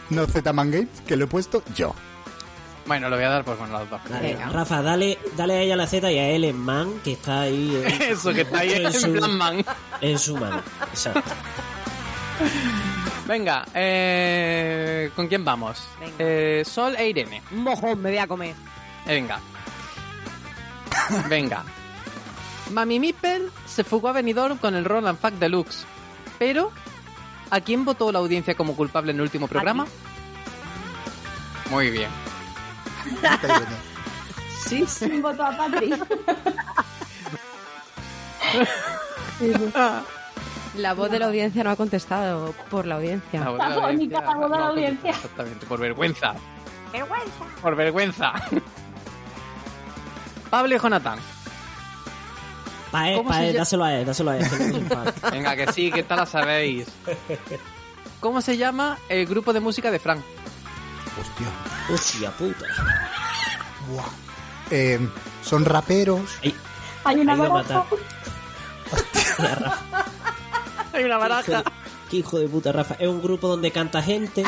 No 0.09 0.25
Zetaman 0.27 0.71
Games, 0.71 0.89
que 1.07 1.15
lo 1.15 1.25
he 1.25 1.27
puesto 1.27 1.63
yo. 1.75 1.93
Bueno, 2.85 3.09
lo 3.09 3.15
voy 3.15 3.25
a 3.25 3.29
dar 3.29 3.43
por 3.45 3.57
con 3.57 3.71
las 3.71 3.89
dos. 3.89 4.01
Dale. 4.09 4.35
Rafa, 4.51 4.81
dale, 4.81 5.17
dale 5.37 5.53
a 5.53 5.61
ella 5.61 5.75
la 5.75 5.87
Z 5.87 6.11
y 6.11 6.17
a 6.17 6.29
él 6.29 6.43
en 6.45 6.57
man, 6.57 6.93
que 7.03 7.13
está 7.13 7.41
ahí 7.41 7.75
en, 7.85 8.01
Eso 8.11 8.33
que 8.33 8.41
está 8.41 8.59
ahí 8.59 8.73
en 8.73 8.85
en 8.87 8.93
su- 8.93 9.11
plan 9.13 9.31
man. 9.37 9.65
en 10.01 10.17
su 10.19 10.35
mano. 10.37 10.61
Exacto. 10.91 11.21
Venga, 13.27 13.65
eh, 13.73 15.11
¿con 15.15 15.27
quién 15.27 15.45
vamos? 15.45 15.87
Venga. 15.99 16.15
Eh, 16.19 16.63
Sol 16.65 16.95
e 16.97 17.09
Irene. 17.09 17.41
Un 17.51 17.63
mojón 17.63 18.01
me 18.01 18.09
voy 18.09 18.17
a 18.17 18.27
comer. 18.27 18.55
Eh, 19.05 19.13
Venga. 19.13 19.39
Venga. 21.29 21.63
Mami 22.71 22.99
Mipel 22.99 23.51
se 23.65 23.83
fugó 23.83 24.09
a 24.09 24.13
Benidorm 24.13 24.57
con 24.57 24.75
el 24.75 24.85
Roland 24.85 25.19
Fact 25.19 25.37
Deluxe. 25.37 25.85
Pero, 26.39 26.71
¿a 27.49 27.61
quién 27.61 27.85
votó 27.85 28.11
la 28.11 28.19
audiencia 28.19 28.55
como 28.55 28.75
culpable 28.75 29.11
en 29.11 29.17
el 29.17 29.23
último 29.23 29.47
programa? 29.47 29.85
Muy 31.69 31.89
bien. 31.89 32.09
Sí, 34.67 34.85
sí. 34.87 35.19
Voto 35.19 35.43
a 35.43 35.57
Patri. 35.57 35.91
La 40.75 40.93
voz 40.93 41.11
de 41.11 41.19
la 41.19 41.25
audiencia 41.25 41.63
no 41.63 41.69
ha 41.71 41.75
contestado 41.75 42.53
por 42.69 42.85
la 42.85 42.95
audiencia. 42.95 43.41
La 43.41 43.49
voz 43.49 43.57
de 43.59 44.07
La 44.09 44.35
voz 44.35 44.51
de 44.51 44.57
la 44.57 44.67
audiencia. 44.67 45.11
Exactamente, 45.11 45.65
por 45.65 45.79
vergüenza. 45.79 46.33
Vergüenza. 46.93 47.45
Por 47.61 47.75
vergüenza. 47.75 48.33
Pablo 50.49 50.75
y 50.75 50.79
Jonathan. 50.79 51.19
Pa' 52.91 53.09
él, 53.09 53.17
¿Cómo 53.17 53.29
pa' 53.29 53.43
él, 53.43 53.55
dáselo 53.55 53.85
a 53.85 53.93
él, 53.93 54.05
dáselo 54.05 54.31
a 54.31 54.37
él. 54.37 54.45
Venga, 55.31 55.55
que 55.55 55.71
sí, 55.71 55.91
que 55.91 56.01
esta 56.01 56.15
la 56.17 56.25
sabéis. 56.25 56.87
¿Cómo 58.19 58.41
se 58.41 58.57
llama 58.57 58.97
el 59.07 59.25
grupo 59.25 59.53
de 59.53 59.61
música 59.61 59.89
de 59.91 59.99
Frank? 59.99 60.21
Hostia. 61.19 61.47
Hostia 61.93 62.31
puta. 62.31 62.65
Buah. 63.89 64.09
Eh, 64.71 64.99
son 65.43 65.65
raperos. 65.65 66.37
Ay, 66.43 66.55
Hay 67.05 67.19
una 67.21 67.35
lo 67.35 67.63
Hay 70.93 71.03
una 71.03 71.15
Qué 71.17 71.19
hijo, 71.19 71.19
baraja. 71.19 71.57
de, 71.57 71.63
qué 72.09 72.17
hijo 72.17 72.39
de 72.39 72.47
puta, 72.47 72.71
Rafa. 72.71 72.95
Es 72.99 73.07
un 73.07 73.21
grupo 73.21 73.47
donde 73.47 73.71
canta 73.71 74.01
gente. 74.01 74.43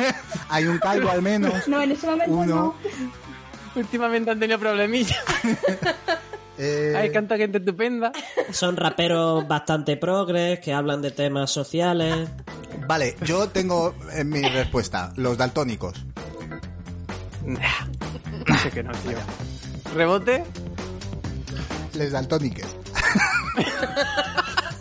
Hay 0.48 0.64
un 0.66 0.78
calvo 0.78 1.10
al 1.10 1.22
menos. 1.22 1.66
No, 1.68 1.82
en 1.82 1.92
ese 1.92 2.06
momento 2.06 2.32
Uno. 2.32 2.54
no. 2.54 2.74
Últimamente 3.74 4.30
han 4.30 4.40
tenido 4.40 4.58
problemillas. 4.58 5.18
Eh, 6.60 6.92
Hay 6.96 7.12
canta 7.12 7.36
gente 7.36 7.58
estupenda. 7.58 8.10
Son 8.50 8.76
raperos 8.76 9.46
bastante 9.46 9.96
progres, 9.96 10.58
que 10.58 10.72
hablan 10.72 11.00
de 11.00 11.12
temas 11.12 11.52
sociales. 11.52 12.28
Vale, 12.88 13.14
yo 13.22 13.48
tengo 13.50 13.94
en 14.12 14.28
mi 14.28 14.42
respuesta 14.42 15.12
los 15.14 15.38
daltónicos. 15.38 16.04
Sé 18.60 18.70
que 18.72 18.82
no, 18.82 18.90
tío. 18.90 19.18
Rebote. 19.94 20.42
Les 21.94 22.10
daltóniques. 22.10 22.66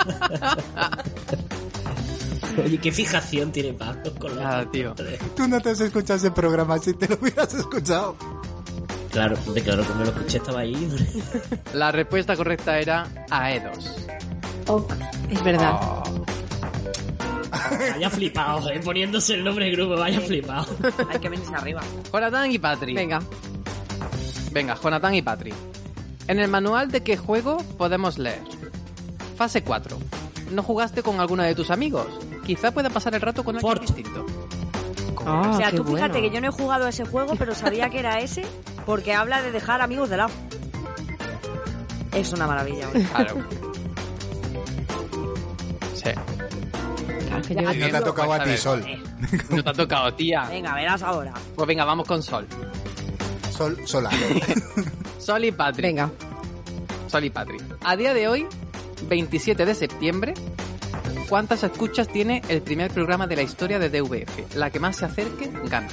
Oye, 2.66 2.78
qué 2.80 2.92
fijación 2.92 3.52
tiene 3.52 3.74
Pablo 3.74 4.14
con 4.20 4.36
los 4.36 4.44
Nada, 4.44 4.70
tío. 4.72 4.96
Tú 5.36 5.48
no 5.48 5.60
te 5.62 5.70
has 5.72 5.80
escuchado 5.80 6.18
ese 6.18 6.32
programa 6.32 6.78
si 6.80 6.94
te 6.94 7.08
lo 7.08 7.18
hubieras 7.22 7.54
escuchado. 7.54 8.16
Claro, 9.12 9.38
de 9.54 9.62
claro 9.62 9.88
que 9.88 9.94
me 9.94 10.06
lo 10.06 10.12
escuché, 10.12 10.38
estaba 10.38 10.60
ahí. 10.62 10.90
La 11.74 11.92
respuesta 11.92 12.36
correcta 12.36 12.80
era 12.80 13.08
Aedos. 13.30 13.92
Ok. 14.68 14.92
Es 15.30 15.44
verdad. 15.44 15.80
Vaya 17.92 18.10
flipado, 18.10 18.70
eh, 18.70 18.80
poniéndose 18.84 19.36
el 19.36 19.44
nombre 19.44 19.66
del 19.66 19.76
grupo, 19.76 19.96
vaya 19.96 20.20
flipado. 20.22 20.66
Hay 21.10 21.20
que 21.20 21.30
venirse 21.30 21.54
arriba. 21.56 21.82
Jonathan 22.12 22.52
y 22.52 22.60
Patri. 22.60 22.94
Venga. 22.94 23.22
Venga, 24.52 24.78
Jonathan 24.82 25.16
y 25.16 25.22
Patri. 25.22 25.54
En 26.28 26.40
el 26.40 26.50
manual 26.50 26.92
de 26.92 27.04
qué 27.04 27.18
juego 27.18 27.58
podemos 27.78 28.18
leer. 28.18 28.42
Fase 29.38 29.64
4. 29.64 29.98
¿No 30.52 30.64
jugaste 30.64 31.04
con 31.04 31.20
alguno 31.20 31.44
de 31.44 31.54
tus 31.56 31.70
amigos? 31.72 32.08
Quizá 32.46 32.72
pueda 32.72 32.90
pasar 32.90 33.14
el 33.16 33.22
rato 33.22 33.44
con 33.44 33.56
alguien 33.56 33.80
distinto. 33.82 34.26
Ah, 35.26 35.52
o 35.54 35.58
sea, 35.58 35.72
tú 35.72 35.84
fíjate 35.84 36.14
bueno. 36.14 36.14
que 36.14 36.30
yo 36.32 36.42
no 36.42 36.48
he 36.48 36.52
jugado 36.52 36.86
a 36.86 36.90
ese 36.90 37.06
juego, 37.06 37.36
pero 37.38 37.54
sabía 37.54 37.90
que 37.90 38.00
era 38.00 38.20
ese 38.20 38.46
porque 38.86 39.14
habla 39.14 39.42
de 39.42 39.52
dejar 39.52 39.82
amigos 39.82 40.10
de 40.10 40.18
lado. 40.18 40.30
Es 42.14 42.32
una 42.34 42.48
maravilla. 42.48 42.88
oye. 42.94 43.04
Claro. 43.04 43.36
Sí. 45.94 46.10
Claro 47.28 47.42
que 47.48 47.56
Ya, 47.56 47.62
yo- 47.64 47.72
Y 47.74 47.80
no 47.80 47.90
te 47.90 47.98
ha 47.98 48.02
tocado 48.04 48.34
a 48.34 48.44
ti, 48.44 48.58
Sol. 48.58 48.84
Eh, 48.88 49.02
No 49.50 49.64
te 49.64 49.70
ha 49.70 49.74
tocado, 49.74 50.14
tía. 50.14 50.46
Venga, 50.50 50.74
verás 50.76 51.02
ahora. 51.04 51.34
Pues 51.56 51.68
venga, 51.68 51.84
vamos 51.86 52.08
con 52.08 52.24
Sol. 52.24 52.48
Sol, 53.52 53.78
sola. 53.86 54.10
Sol 55.20 55.44
y 55.44 55.52
Patri. 55.52 55.82
Venga. 55.84 56.10
Sol 57.08 57.24
y 57.26 57.30
Patri. 57.30 57.58
A 57.84 57.96
día 57.96 58.14
de 58.14 58.28
hoy, 58.28 58.48
27 59.04 59.66
de 59.66 59.76
septiembre, 59.76 60.34
¿cuántas 61.30 61.64
escuchas 61.64 62.08
tiene 62.08 62.42
el 62.50 62.62
primer 62.62 62.92
programa 62.92 63.28
de 63.28 63.36
la 63.36 63.42
historia 63.44 63.80
de 63.80 63.90
DVF? 63.90 64.56
La 64.56 64.70
que 64.70 64.80
más 64.80 64.98
se 64.98 65.06
acerque, 65.06 65.50
gana. 65.66 65.88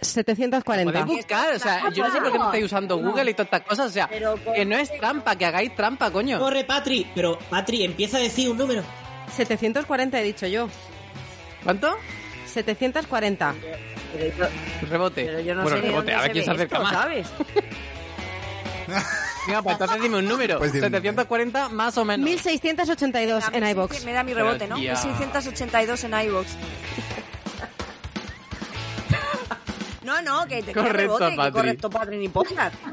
740. 0.00 0.92
Podéis 0.92 1.06
buscar, 1.06 1.54
o 1.54 1.58
sea, 1.58 1.90
yo 1.90 2.04
no 2.06 2.12
sé 2.12 2.20
por 2.20 2.32
qué 2.32 2.38
no 2.38 2.44
estáis 2.46 2.64
usando 2.66 2.98
Google 2.98 3.30
y 3.30 3.34
todas 3.34 3.46
estas 3.46 3.62
cosas, 3.62 3.86
o 3.86 3.90
sea, 3.90 4.08
que 4.08 4.64
no 4.64 4.76
es 4.76 4.90
trampa, 4.98 5.36
que 5.36 5.46
hagáis 5.46 5.74
trampa, 5.74 6.10
coño. 6.10 6.38
Corre, 6.38 6.64
Patri, 6.64 7.10
pero 7.14 7.38
Patri, 7.50 7.84
empieza 7.84 8.18
a 8.18 8.20
decir 8.20 8.50
un 8.50 8.58
número. 8.58 8.82
740 9.34 10.20
he 10.20 10.22
dicho 10.22 10.46
yo. 10.46 10.68
¿Cuánto? 11.64 11.96
740. 12.46 13.54
Pero 14.12 14.36
yo, 14.36 14.88
Rebote. 14.88 15.24
pero 15.24 15.40
yo 15.40 15.54
no 15.54 15.62
bueno, 15.62 15.76
sé 15.78 15.82
ni 15.82 15.88
rebote, 15.88 16.14
a 16.14 16.18
ver 16.20 16.26
se 16.26 16.32
quién 16.32 16.44
se 16.44 16.50
ve 16.50 16.56
acerca 16.56 16.76
esto, 16.76 16.84
más. 16.84 16.92
¿sabes? 16.94 17.26
Venga, 19.46 19.62
pues 19.62 19.72
entonces 19.74 20.02
dime 20.02 20.18
un 20.18 20.28
número. 20.28 20.58
Pues 20.58 20.72
dime 20.72 20.86
un 20.86 20.92
740 20.92 21.68
más 21.70 21.96
o 21.98 22.04
menos. 22.04 22.24
1682 22.24 23.44
en 23.52 23.60
Me- 23.62 23.70
iBox. 23.70 24.04
Me 24.04 24.12
da 24.12 24.22
mi 24.22 24.34
rebote, 24.34 24.66
¿no? 24.66 24.76
tía. 24.76 24.92
1682 24.92 26.04
en 26.04 26.14
iVoox. 26.26 26.46
No, 30.02 30.22
no, 30.22 30.46
que 30.46 30.62
te 30.62 30.72
Correcto, 30.72 31.18
rebote, 31.18 31.36
que 31.36 31.50
correcto, 31.52 31.90
Patri, 31.90 32.16
ni 32.16 32.28
podcast. 32.28 32.74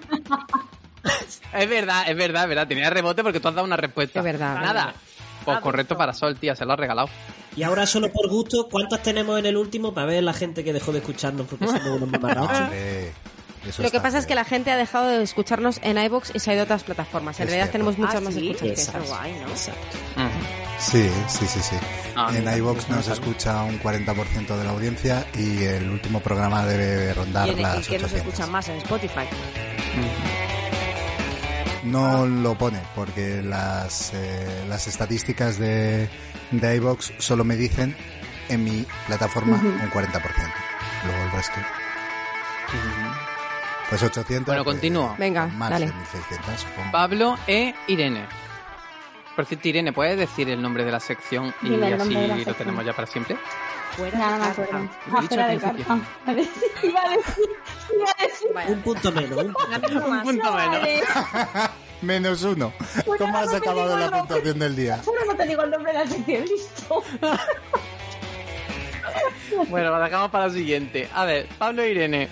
Es 1.54 1.70
verdad, 1.70 2.06
es 2.10 2.16
verdad, 2.18 2.44
es 2.44 2.50
verdad. 2.50 2.68
Tenía 2.68 2.90
rebote 2.90 3.22
porque 3.22 3.40
tú 3.40 3.48
has 3.50 3.54
dado 3.54 3.68
una 3.68 3.78
respuesta. 3.78 4.20
Es 4.20 4.26
verdad. 4.26 4.56
Nada. 4.60 4.94
Pues 5.46 5.58
Ah, 5.58 5.62
correcto 5.62 5.96
para 5.96 6.14
Sol, 6.14 6.36
tía, 6.38 6.56
se 6.56 6.66
lo 6.66 6.74
has 6.74 6.80
regalado. 6.80 7.10
Y 7.56 7.62
ahora 7.62 7.86
solo 7.86 8.12
por 8.12 8.28
gusto, 8.30 8.68
¿cuántas 8.72 9.04
tenemos 9.04 9.38
en 9.38 9.46
el 9.46 9.58
último 9.58 9.94
para 9.94 10.08
ver 10.08 10.24
la 10.24 10.34
gente 10.34 10.64
que 10.64 10.74
dejó 10.74 10.92
de 10.92 11.00
escucharnos 11.00 11.46
porque 11.46 11.68
somos 11.68 11.86
unos 11.86 12.10
mamarrachos? 12.10 12.70
Eso 13.68 13.81
Lo 13.81 13.91
que 13.91 13.99
pasa 14.02 14.18
es 14.18 14.26
que 14.26 14.35
la 14.35 14.44
gente 14.45 14.72
ha 14.72 14.77
dejado 14.77 15.07
de 15.07 15.23
escucharnos 15.23 15.80
en 15.84 15.98
iBox 15.98 16.31
y 16.35 16.40
se 16.40 16.52
ha 16.52 16.53
ido 16.53 16.64
a 16.64 16.65
otras 16.65 16.84
plataformas. 16.84 17.40
En 17.40 17.44
Es 17.44 17.49
realidad 17.49 17.65
cierto. 17.72 17.72
tenemos 17.72 17.98
muchas 17.98 18.15
Ah, 18.15 18.22
más 18.22 18.34
¿sí? 18.34 18.40
escuchas 18.52 18.61
que 18.61 18.69
Exacto. 18.73 19.03
esas. 19.03 19.10
guay, 19.18 19.34
¿no? 19.41 19.48
Exacto. 19.49 19.98
Sí, 20.80 21.10
sí, 21.30 21.48
sí, 21.48 21.60
sí. 21.61 21.76
Ah, 22.15 22.27
en 22.34 22.40
mira, 22.40 22.57
iVox 22.57 22.90
nos 22.90 23.07
escucha 23.07 23.64
un 23.64 23.80
40% 23.80 24.57
de 24.57 24.64
la 24.65 24.72
audiencia 24.72 25.26
y 25.34 25.64
el 25.64 25.90
último 25.90 26.19
programa 26.19 26.65
debe 26.65 27.14
rondar 27.14 27.48
¿Y 27.48 27.52
en 27.52 27.61
las 27.61 27.88
que 27.88 27.98
nos 27.99 28.11
800. 28.11 28.14
escuchan 28.14 28.52
más 28.52 28.68
en 28.68 28.77
Spotify? 28.77 29.22
No 31.84 32.26
lo 32.26 32.57
pone 32.57 32.81
porque 32.95 33.41
las, 33.41 34.11
eh, 34.14 34.65
las 34.68 34.88
estadísticas 34.88 35.57
de, 35.57 36.10
de 36.52 36.76
iVox 36.77 37.14
solo 37.19 37.44
me 37.44 37.56
dicen 37.56 37.95
en 38.49 38.64
mi 38.64 38.85
plataforma 39.07 39.56
un 39.56 39.90
40%. 39.90 40.11
Luego 41.06 41.23
el 41.23 41.31
resto. 41.31 41.60
Pues 43.89 44.01
800. 44.03 44.45
Bueno, 44.47 44.64
pues, 44.64 44.73
continúo. 44.76 45.15
Venga, 45.18 45.47
más 45.47 45.69
dale. 45.69 45.88
de 45.88 45.93
1600, 45.93 46.60
supongo. 46.61 46.91
Pablo 46.91 47.38
e 47.47 47.73
Irene. 47.88 48.26
Por 49.35 49.45
cierto, 49.45 49.68
Irene, 49.68 49.91
¿puedes 49.93 50.18
decir 50.18 50.49
el 50.49 50.61
nombre 50.61 50.85
de 50.85 50.91
la 50.91 50.99
sección 50.99 51.53
y 51.64 51.73
el 51.73 51.84
así 51.84 51.97
nombre 51.97 52.19
de 52.22 52.27
la 52.27 52.34
lo 52.35 52.43
sección. 52.43 52.55
tenemos 52.57 52.85
ya 52.85 52.93
para 52.93 53.07
siempre? 53.07 53.38
Fuera 53.97 54.18
Nada. 54.18 54.53
Lo 54.57 54.64
he 54.64 54.68
Ah, 54.72 55.22
dicho 55.22 55.39
al 55.39 55.51
de 55.51 55.57
principio. 55.60 55.85
carta. 55.88 56.07
A 56.26 56.34
ver, 56.34 56.47
iba 56.84 57.01
a 57.01 57.10
decir, 57.10 57.45
iba 57.95 58.10
a 58.10 58.23
decir. 58.23 58.49
Un 58.76 58.81
punto 58.81 59.11
menos. 59.11 59.38
Un 59.43 59.53
punto. 59.53 59.68
Un 60.07 60.22
punto 60.23 60.43
No, 60.43 60.55
menos. 60.57 60.72
vale. 60.81 61.03
Menos 62.03 62.43
uno. 62.43 62.73
¿Cómo 63.18 63.38
has 63.38 63.49
no 63.51 63.57
acabado 63.57 63.95
digo 63.95 64.10
la 64.11 64.19
puntuación 64.19 64.60
del 64.60 64.76
día? 64.76 65.01
Ahora 65.07 65.22
no 65.26 65.35
te 65.38 65.45
digo 65.47 65.64
el 65.64 65.72
nombre 65.72 65.93
de 65.93 65.99
la 65.99 66.07
sección, 66.07 66.45
listo. 66.45 67.03
Bueno, 69.69 69.91
lo 69.91 69.99
dejamos 70.03 70.31
para 70.31 70.47
la 70.47 70.53
siguiente. 70.53 71.07
A 71.14 71.26
ver, 71.26 71.47
Pablo 71.57 71.84
e 71.84 71.91
Irene. 71.91 72.27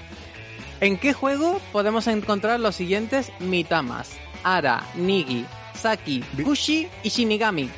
¿En 0.82 0.98
qué 0.98 1.14
juego 1.14 1.62
podemos 1.72 2.08
encontrar 2.08 2.60
los 2.60 2.76
siguientes 2.76 3.32
Mitamas? 3.40 4.10
Ara, 4.44 4.84
Nigi, 4.96 5.46
Saki, 5.76 6.22
Kushi 6.44 6.88
y 7.04 7.10
Shinigami. 7.10 7.70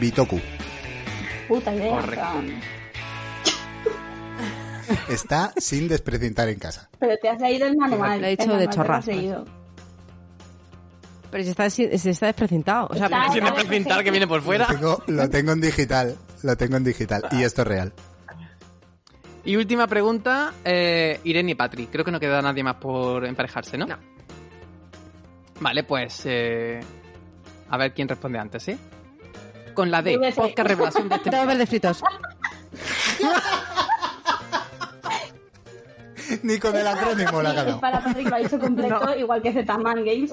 Bitoku. 0.00 0.40
Puta 1.48 1.74
idea. 1.74 1.90
Correcto. 1.90 2.26
está 5.08 5.52
sin 5.56 5.88
desprecintar 5.88 6.48
en 6.48 6.58
casa. 6.58 6.88
Pero 7.00 7.16
te 7.20 7.28
has 7.28 7.40
leído 7.40 7.66
el 7.66 7.76
manual. 7.76 8.20
Lo 8.20 8.26
he 8.26 8.36
dicho 8.36 8.56
de 8.56 8.68
chorras. 8.68 9.04
Pero 11.30 11.44
si 11.44 11.50
está, 11.50 11.68
si 11.68 11.84
está 11.84 12.26
desprecintado. 12.26 12.86
O 12.90 12.94
sea, 12.94 13.06
Está- 13.06 13.24
porque- 13.26 13.40
Tiene 13.40 13.52
precintar 13.52 14.04
que 14.04 14.10
viene 14.10 14.26
por 14.28 14.38
Lo 14.38 14.44
fuera. 14.44 14.66
tengo, 14.66 15.02
lo 15.08 15.28
tengo 15.28 15.52
en 15.52 15.60
digital, 15.60 16.16
lo 16.42 16.56
tengo 16.56 16.76
en 16.76 16.84
digital 16.84 17.22
y 17.32 17.42
esto 17.42 17.62
es 17.62 17.68
real. 17.68 17.92
Y 19.48 19.56
última 19.56 19.86
pregunta, 19.86 20.52
eh, 20.62 21.20
Irene 21.24 21.52
y 21.52 21.54
Patri. 21.54 21.86
Creo 21.86 22.04
que 22.04 22.10
no 22.10 22.20
queda 22.20 22.42
nadie 22.42 22.62
más 22.62 22.76
por 22.76 23.24
emparejarse, 23.24 23.78
¿no? 23.78 23.86
No. 23.86 23.96
Vale, 25.58 25.84
pues 25.84 26.20
eh, 26.26 26.78
a 27.70 27.78
ver 27.78 27.94
quién 27.94 28.08
responde 28.08 28.38
antes, 28.38 28.68
¿eh? 28.68 28.76
Con 29.72 29.90
la 29.90 30.02
D, 30.02 30.18
podcast 30.36 30.68
revelación 30.68 31.08
de 31.08 31.14
este 31.14 31.30
Tengo 31.30 31.46
verdes 31.46 31.66
fritos. 31.66 32.02
Ni 36.42 36.58
con 36.58 36.76
el 36.76 36.86
acrónimo 36.86 37.40
la 37.40 37.50
Sí, 37.50 37.56
ganado. 37.56 37.80
para 37.80 38.04
Patrick 38.04 38.28
lo 38.28 38.36
ha 38.36 38.40
hecho 38.40 38.58
completo, 38.58 39.14
igual 39.18 39.40
que 39.40 39.50
Z-Man 39.54 40.04
Games. 40.04 40.30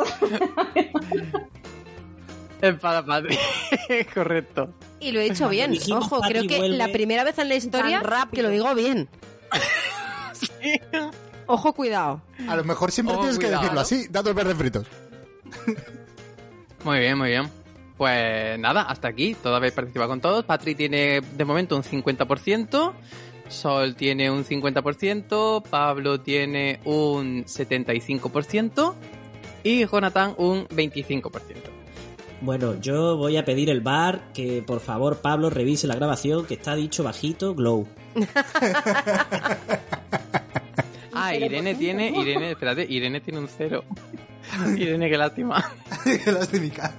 Para 2.73 3.05
Patri. 3.05 3.37
Correcto. 4.13 4.73
Y 4.99 5.11
lo 5.11 5.19
he 5.19 5.29
dicho 5.29 5.49
bien. 5.49 5.71
Dijimos, 5.71 6.05
Ojo, 6.05 6.19
Patri 6.19 6.47
creo 6.47 6.61
que 6.61 6.69
la 6.69 6.87
primera 6.89 7.23
vez 7.23 7.37
en 7.37 7.49
la 7.49 7.55
historia 7.55 8.01
que 8.31 8.41
lo 8.41 8.49
digo 8.49 8.73
bien. 8.75 9.09
Ojo, 11.47 11.73
cuidado. 11.73 12.21
A 12.47 12.55
lo 12.55 12.63
mejor 12.63 12.91
siempre 12.91 13.15
tienes 13.17 13.37
que 13.37 13.49
decirlo 13.49 13.73
¿no? 13.73 13.81
así, 13.81 14.07
datos 14.09 14.33
verdes 14.33 14.57
fritos. 14.57 14.87
Muy 16.83 16.99
bien, 16.99 17.17
muy 17.17 17.29
bien. 17.29 17.49
Pues 17.97 18.59
nada, 18.59 18.83
hasta 18.83 19.07
aquí. 19.07 19.35
Todos 19.35 19.55
habéis 19.57 19.73
participado 19.73 20.09
con 20.09 20.21
todos. 20.21 20.43
Patri 20.45 20.75
tiene 20.75 21.21
de 21.21 21.45
momento 21.45 21.75
un 21.75 21.83
50%. 21.83 22.93
Sol 23.47 23.95
tiene 23.95 24.29
un 24.29 24.43
50%. 24.43 25.63
Pablo 25.63 26.19
tiene 26.21 26.79
un 26.83 27.45
75%. 27.45 28.93
Y 29.63 29.87
Jonathan 29.87 30.35
un 30.37 30.67
25%. 30.67 31.74
Bueno, 32.41 32.79
yo 32.79 33.17
voy 33.17 33.37
a 33.37 33.45
pedir 33.45 33.69
el 33.69 33.81
bar 33.81 34.31
que 34.33 34.61
por 34.65 34.79
favor 34.79 35.17
Pablo 35.21 35.49
revise 35.49 35.87
la 35.87 35.95
grabación 35.95 36.45
que 36.45 36.55
está 36.55 36.75
dicho 36.75 37.03
bajito, 37.03 37.55
glow. 37.55 37.87
Ah, 41.17 41.33
Irene 41.33 41.75
tiene. 41.75 42.09
Irene, 42.09 42.51
espérate, 42.51 42.85
Irene 42.87 43.21
tiene 43.21 43.39
un 43.39 43.47
cero. 43.47 43.85
Irene, 44.77 45.09
qué 45.09 45.17
lástima. 45.17 45.71
Qué 46.03 46.29
lástima. 46.29 46.91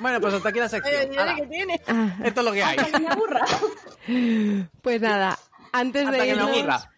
Bueno, 0.00 0.20
pues 0.20 0.34
hasta 0.34 0.48
aquí 0.48 0.60
la 0.60 0.68
sección. 0.68 0.94
Ah, 1.18 2.16
esto 2.24 2.40
es 2.40 2.46
lo 2.46 2.52
que 2.52 2.62
hay. 2.62 2.78
Me 3.00 3.08
aburra. 3.08 3.44
Pues 4.80 5.00
nada, 5.00 5.38
antes 5.72 6.06
Hasta 6.06 6.22
de 6.22 6.28
irnos... 6.28 6.88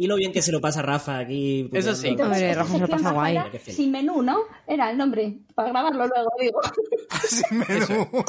Y 0.00 0.06
lo 0.06 0.14
bien 0.14 0.30
que 0.32 0.42
se 0.42 0.52
lo 0.52 0.60
pasa 0.60 0.80
Rafa 0.80 1.18
aquí. 1.18 1.68
Eso 1.72 1.92
sí. 1.92 2.14
Rafa 2.16 2.72
se 2.72 2.78
lo 2.78 2.86
pasa 2.86 3.10
guay. 3.10 3.36
era. 3.36 3.50
Sin 3.58 3.90
menú, 3.90 4.22
¿no? 4.22 4.42
Era 4.64 4.92
el 4.92 4.96
nombre, 4.96 5.40
para 5.56 5.70
grabarlo 5.70 6.06
luego, 6.06 6.30
digo. 6.38 6.60
Sin 7.26 7.58
menú. 7.58 8.24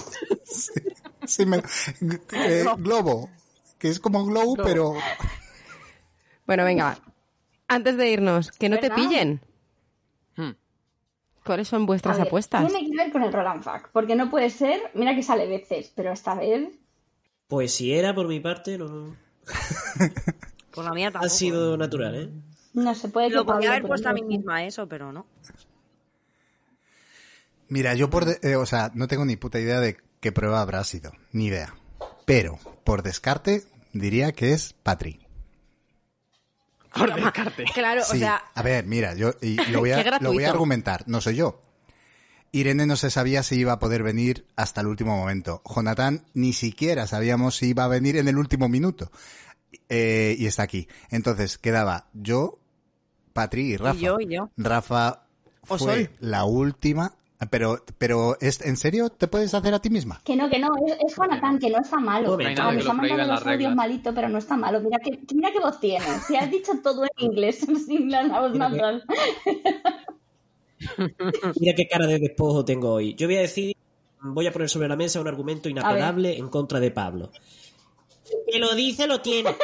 Sí, 0.45 0.71
sin 1.27 1.49
menú. 1.49 1.63
Eh, 2.33 2.65
globo, 2.79 3.29
que 3.77 3.89
es 3.89 3.99
como 3.99 4.25
glow, 4.25 4.55
Globo. 4.55 4.63
pero 4.67 4.93
Bueno, 6.47 6.63
venga. 6.65 6.97
Antes 7.67 7.97
de 7.97 8.09
irnos, 8.09 8.51
que 8.51 8.67
no 8.67 8.79
te 8.79 8.89
pillen. 8.89 9.39
Hmm. 10.37 10.53
¿Cuáles 11.45 11.67
son 11.67 11.85
vuestras 11.85 12.17
ver, 12.17 12.25
apuestas? 12.25 12.65
Tiene 12.67 12.89
que 12.89 12.97
ver 12.97 13.11
con 13.11 13.21
el 13.21 13.31
Roland 13.31 13.61
Fact, 13.61 13.91
porque 13.93 14.15
no 14.15 14.31
puede 14.31 14.49
ser, 14.49 14.89
mira 14.95 15.13
que 15.13 15.21
sale 15.21 15.45
veces, 15.45 15.91
pero 15.95 16.13
esta 16.13 16.33
vez 16.33 16.71
Pues 17.47 17.75
si 17.75 17.93
era 17.93 18.15
por 18.15 18.27
mi 18.27 18.39
parte, 18.39 18.79
no. 18.79 19.15
Por 20.73 20.85
la 20.85 20.91
mía 20.93 21.11
Ha 21.13 21.29
sido 21.29 21.75
natural, 21.77 22.15
¿eh? 22.15 22.29
no 22.73 22.93
se 22.95 23.09
puede 23.09 23.29
Lo 23.31 23.45
podía 23.45 23.55
Pablo, 23.55 23.69
haber 23.71 23.83
puesto 23.87 24.09
a 24.09 24.13
mí 24.13 24.21
misma 24.23 24.63
eso, 24.65 24.87
pero 24.87 25.11
no. 25.11 25.25
Mira, 27.67 27.93
yo 27.93 28.09
por... 28.09 28.25
de- 28.25 28.39
eh, 28.49 28.55
o 28.55 28.65
sea, 28.65 28.91
no 28.95 29.07
tengo 29.07 29.25
ni 29.25 29.35
puta 29.35 29.59
idea 29.59 29.79
de 29.79 29.97
qué 30.19 30.31
prueba 30.31 30.61
habrá 30.61 30.83
sido. 30.83 31.11
Ni 31.31 31.47
idea. 31.47 31.75
Pero, 32.25 32.59
por 32.83 33.03
descarte, 33.03 33.63
diría 33.93 34.31
que 34.31 34.53
es 34.53 34.73
Patri. 34.73 35.19
Por 36.93 37.13
descarte. 37.13 37.65
Claro, 37.73 38.03
Sí. 38.03 38.17
o 38.17 38.19
sea, 38.19 38.43
a 38.55 38.61
ver, 38.63 38.85
mira, 38.85 39.13
yo 39.15 39.33
y 39.41 39.55
lo, 39.71 39.79
voy 39.79 39.91
a, 39.91 40.19
lo 40.19 40.33
voy 40.33 40.43
a 40.45 40.49
argumentar. 40.49 41.03
No 41.07 41.21
soy 41.21 41.35
yo. 41.35 41.61
Irene 42.51 42.87
no 42.87 42.95
se 42.95 43.11
sabía 43.11 43.43
si 43.43 43.55
iba 43.59 43.73
a 43.73 43.79
poder 43.79 44.01
venir 44.01 44.47
hasta 44.55 44.81
el 44.81 44.87
último 44.87 45.15
momento. 45.15 45.61
Jonathan 45.63 46.25
ni 46.33 46.53
siquiera 46.53 47.05
sabíamos 47.05 47.57
si 47.57 47.67
iba 47.69 47.83
a 47.83 47.87
venir 47.87 48.17
en 48.17 48.27
el 48.27 48.39
último 48.39 48.67
minuto. 48.69 49.11
Eh, 49.89 50.35
y 50.37 50.45
está 50.45 50.63
aquí. 50.63 50.87
Entonces, 51.09 51.57
quedaba 51.57 52.07
yo, 52.13 52.59
Patri 53.33 53.73
y 53.73 53.77
Rafa. 53.77 53.97
Y 53.97 54.01
yo, 54.01 54.19
y 54.19 54.27
yo. 54.27 54.49
Rafa 54.57 55.23
O 55.67 55.77
fue 55.77 56.05
Sol. 56.05 56.09
la 56.19 56.45
última. 56.45 57.13
Pero, 57.49 57.85
pero 57.97 58.37
¿es, 58.41 58.59
¿en 58.65 58.75
serio 58.75 59.09
te 59.09 59.29
puedes 59.29 59.53
hacer 59.53 59.73
a 59.73 59.79
ti 59.79 59.89
misma? 59.89 60.19
Que 60.25 60.35
no, 60.35 60.49
que 60.49 60.59
no, 60.59 60.67
es, 60.85 60.97
es 61.07 61.15
Jonathan, 61.15 61.57
que 61.57 61.69
no 61.69 61.79
está 61.79 61.97
malo. 61.97 62.35
No 62.35 62.37
nada 62.37 62.73
Nos 62.73 62.89
ha 62.89 62.93
mandado 62.93 63.31
los 63.31 63.47
audios 63.47 63.73
malito, 63.75 64.13
pero 64.13 64.27
no 64.27 64.39
está 64.39 64.57
malo. 64.57 64.81
Mira 64.81 64.99
que, 64.99 65.21
mira 65.33 65.49
qué 65.53 65.59
voz 65.59 65.79
tiene. 65.79 66.05
Si 66.27 66.35
has 66.35 66.51
dicho 66.51 66.73
todo 66.83 67.05
en 67.05 67.25
inglés, 67.25 67.59
sin 67.85 68.11
la 68.11 68.41
voz 68.41 68.53
natural. 68.55 69.05
Mira 71.59 71.73
qué 71.75 71.87
cara 71.89 72.07
de 72.07 72.19
despojo 72.19 72.63
tengo 72.63 72.93
hoy. 72.93 73.13
Yo 73.15 73.27
voy 73.27 73.37
a 73.37 73.41
decir, 73.41 73.75
voy 74.21 74.47
a 74.47 74.51
poner 74.51 74.69
sobre 74.69 74.87
la 74.87 74.95
mesa 74.95 75.19
un 75.19 75.27
argumento 75.27 75.69
inapelable 75.69 76.37
en 76.37 76.47
contra 76.49 76.79
de 76.79 76.91
Pablo. 76.91 77.31
Que 78.51 78.59
lo 78.59 78.73
dice, 78.75 79.07
lo 79.07 79.21
tiene. 79.21 79.55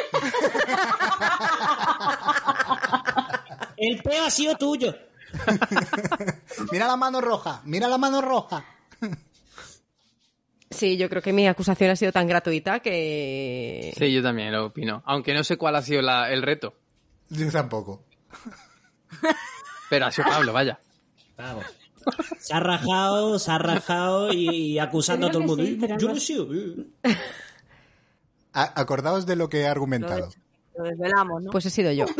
El 3.76 4.02
peo 4.02 4.24
ha 4.24 4.30
sido 4.30 4.56
tuyo. 4.56 4.94
Mira 6.72 6.86
la 6.86 6.96
mano 6.96 7.20
roja, 7.20 7.60
mira 7.64 7.88
la 7.88 7.98
mano 7.98 8.22
roja. 8.22 8.64
sí, 10.70 10.96
yo 10.96 11.08
creo 11.10 11.20
que 11.22 11.32
mi 11.32 11.46
acusación 11.46 11.90
ha 11.90 11.96
sido 11.96 12.12
tan 12.12 12.26
gratuita 12.26 12.80
que... 12.80 13.92
Sí, 13.98 14.12
yo 14.12 14.22
también 14.22 14.52
lo 14.52 14.66
opino. 14.66 15.02
Aunque 15.04 15.34
no 15.34 15.44
sé 15.44 15.56
cuál 15.56 15.76
ha 15.76 15.82
sido 15.82 16.00
la- 16.02 16.30
el 16.32 16.42
reto. 16.42 16.74
Yo 17.28 17.50
tampoco. 17.50 18.04
Pero 19.90 20.06
ha 20.06 20.12
sido 20.12 20.28
Pablo, 20.28 20.52
vaya. 20.52 20.78
Vamos. 21.36 21.64
Se 22.38 22.54
ha 22.54 22.60
rajado, 22.60 23.38
se 23.38 23.50
ha 23.50 23.58
rajado 23.58 24.32
y, 24.32 24.48
y 24.74 24.78
acusando 24.78 25.26
a 25.26 25.30
todo 25.30 25.42
el 25.42 25.48
mundo. 25.48 25.64
sí, 25.64 25.78
Yo 25.98 26.08
no- 26.08 26.16
sido. 26.20 26.48
A- 28.56 28.80
acordaos 28.80 29.26
de 29.26 29.36
lo 29.36 29.48
que 29.48 29.60
he 29.60 29.66
argumentado. 29.66 30.30
Lo 30.76 30.84
desvelamos, 30.84 31.42
¿no? 31.42 31.50
Pues 31.50 31.66
he 31.66 31.70
sido 31.70 31.92
yo. 31.92 32.06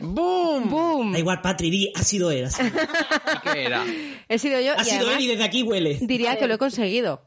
¡Boom! 0.00 0.70
¡Boom! 0.70 1.12
Da 1.12 1.18
igual, 1.18 1.42
Patri, 1.42 1.70
di, 1.70 1.92
ha 1.94 2.02
sido 2.02 2.30
él. 2.30 2.46
Ha 2.46 2.50
sido, 2.50 2.68
¿Y 2.68 3.40
¿Qué 3.52 3.64
era? 3.66 3.84
He 4.28 4.38
sido 4.38 4.58
yo 4.60 4.72
ha 4.76 4.82
y 4.82 4.84
sido 4.86 4.96
además 5.02 5.16
él 5.16 5.20
y 5.22 5.26
desde 5.28 5.44
aquí 5.44 5.62
huele. 5.62 5.98
diría 6.00 6.38
que 6.38 6.46
lo 6.46 6.54
he 6.54 6.58
conseguido. 6.58 7.22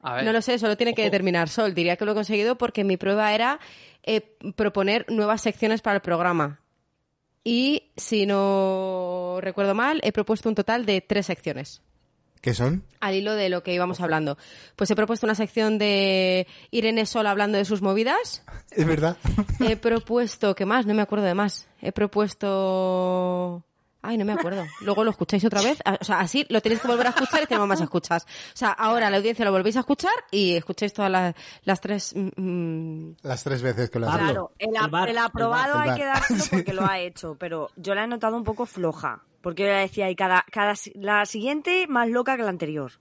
A 0.00 0.16
ver. 0.16 0.24
No 0.24 0.32
lo 0.32 0.42
sé, 0.42 0.58
solo 0.58 0.76
tiene 0.76 0.94
que 0.94 1.02
determinar 1.04 1.48
Sol. 1.48 1.74
Diría 1.74 1.96
que 1.96 2.04
lo 2.04 2.12
he 2.12 2.14
conseguido 2.14 2.58
porque 2.58 2.84
mi 2.84 2.96
prueba 2.96 3.32
era 3.32 3.58
eh, 4.02 4.20
proponer 4.56 5.06
nuevas 5.08 5.40
secciones 5.40 5.80
para 5.80 5.96
el 5.96 6.02
programa. 6.02 6.60
Y, 7.44 7.90
si 7.96 8.26
no 8.26 9.38
recuerdo 9.40 9.74
mal, 9.74 10.00
he 10.04 10.12
propuesto 10.12 10.48
un 10.48 10.54
total 10.54 10.84
de 10.86 11.00
tres 11.00 11.26
secciones. 11.26 11.80
¿Qué 12.42 12.54
son? 12.54 12.84
Al 12.98 13.14
hilo 13.14 13.34
de 13.34 13.48
lo 13.48 13.62
que 13.62 13.72
íbamos 13.72 14.00
hablando. 14.00 14.36
Pues 14.74 14.90
he 14.90 14.96
propuesto 14.96 15.26
una 15.26 15.36
sección 15.36 15.78
de 15.78 16.48
Irene 16.72 17.06
Sol 17.06 17.28
hablando 17.28 17.56
de 17.56 17.64
sus 17.64 17.82
movidas. 17.82 18.42
Es 18.72 18.84
verdad. 18.84 19.16
He 19.60 19.76
propuesto, 19.76 20.56
¿qué 20.56 20.66
más? 20.66 20.84
No 20.84 20.92
me 20.92 21.02
acuerdo 21.02 21.24
de 21.24 21.34
más. 21.34 21.68
He 21.80 21.92
propuesto... 21.92 23.64
Ay, 24.04 24.18
no 24.18 24.24
me 24.24 24.32
acuerdo. 24.32 24.64
Luego 24.80 25.04
lo 25.04 25.10
escucháis 25.12 25.44
otra 25.44 25.62
vez. 25.62 25.78
Ah, 25.84 25.96
O 26.00 26.04
sea, 26.04 26.18
así 26.18 26.44
lo 26.48 26.60
tenéis 26.60 26.80
que 26.80 26.88
volver 26.88 27.06
a 27.06 27.10
escuchar 27.10 27.42
y 27.42 27.46
tenemos 27.46 27.68
más 27.68 27.80
escuchas. 27.80 28.24
O 28.24 28.56
sea, 28.56 28.70
ahora 28.72 29.08
la 29.10 29.18
audiencia 29.18 29.44
lo 29.44 29.52
volvéis 29.52 29.76
a 29.76 29.80
escuchar 29.80 30.12
y 30.32 30.56
escucháis 30.56 30.92
todas 30.92 31.10
las, 31.10 31.34
las 31.64 31.80
tres... 31.80 32.12
mm, 32.16 32.28
mm, 32.36 33.16
Las 33.22 33.44
tres 33.44 33.62
veces 33.62 33.90
que 33.90 34.00
lo 34.00 34.08
has. 34.10 34.18
Claro, 34.18 34.52
el, 34.58 34.70
el 34.70 34.76
ap- 34.76 34.90
bar, 34.90 35.08
el 35.08 35.16
el 35.16 35.22
aprobado 35.22 35.74
bar, 35.74 35.84
el 35.86 35.90
hay 35.92 35.98
que 36.00 36.04
dárselo 36.06 36.40
Sí. 36.42 36.50
porque 36.56 36.72
lo 36.72 36.84
ha 36.84 36.98
hecho, 36.98 37.36
pero 37.38 37.70
yo 37.76 37.94
la 37.94 38.04
he 38.04 38.06
notado 38.08 38.36
un 38.36 38.44
poco 38.44 38.66
floja. 38.66 39.22
Porque 39.40 39.62
yo 39.62 39.68
le 39.68 39.74
decía, 39.76 40.10
y 40.10 40.16
cada, 40.16 40.44
cada, 40.50 40.74
si- 40.74 40.92
la 40.94 41.24
siguiente 41.24 41.86
más 41.86 42.08
loca 42.08 42.36
que 42.36 42.42
la 42.42 42.50
anterior. 42.50 42.92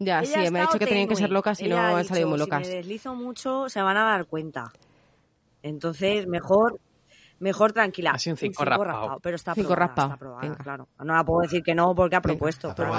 Ya, 0.00 0.20
Ella 0.20 0.44
sí, 0.44 0.50
me 0.52 0.60
ha 0.60 0.62
dicho 0.66 0.78
que 0.78 0.86
tenían 0.86 1.08
que 1.08 1.16
ser 1.16 1.30
locas 1.30 1.60
y 1.60 1.64
Ella 1.64 1.74
no 1.90 1.96
ha 1.96 1.98
han 1.98 2.04
salido 2.04 2.28
muy 2.28 2.38
Si 2.38 2.44
locas. 2.44 2.60
me 2.60 2.68
deslizo 2.68 3.14
mucho, 3.16 3.68
se 3.68 3.82
van 3.82 3.96
a 3.96 4.04
dar 4.04 4.26
cuenta. 4.26 4.72
Entonces, 5.62 6.26
mejor 6.28 6.78
mejor 7.40 7.72
tranquila. 7.72 8.10
Ha 8.12 8.18
sido 8.18 8.32
un 8.32 8.36
Un 8.36 8.38
cinco 8.38 8.62
cinco 8.64 8.84
raspado. 8.84 9.20
Pero 9.22 9.36
está 9.36 9.54
Cinco 9.54 9.72
aprobada, 9.72 9.86
raspado. 9.88 10.06
está 10.08 10.14
aprobada, 10.14 10.56
claro. 10.64 10.88
No 11.04 11.14
la 11.14 11.24
puedo 11.24 11.40
decir 11.42 11.62
que 11.62 11.74
no 11.74 11.94
porque 11.94 12.16
ha 12.16 12.20
propuesto. 12.20 12.72
pero. 12.76 12.92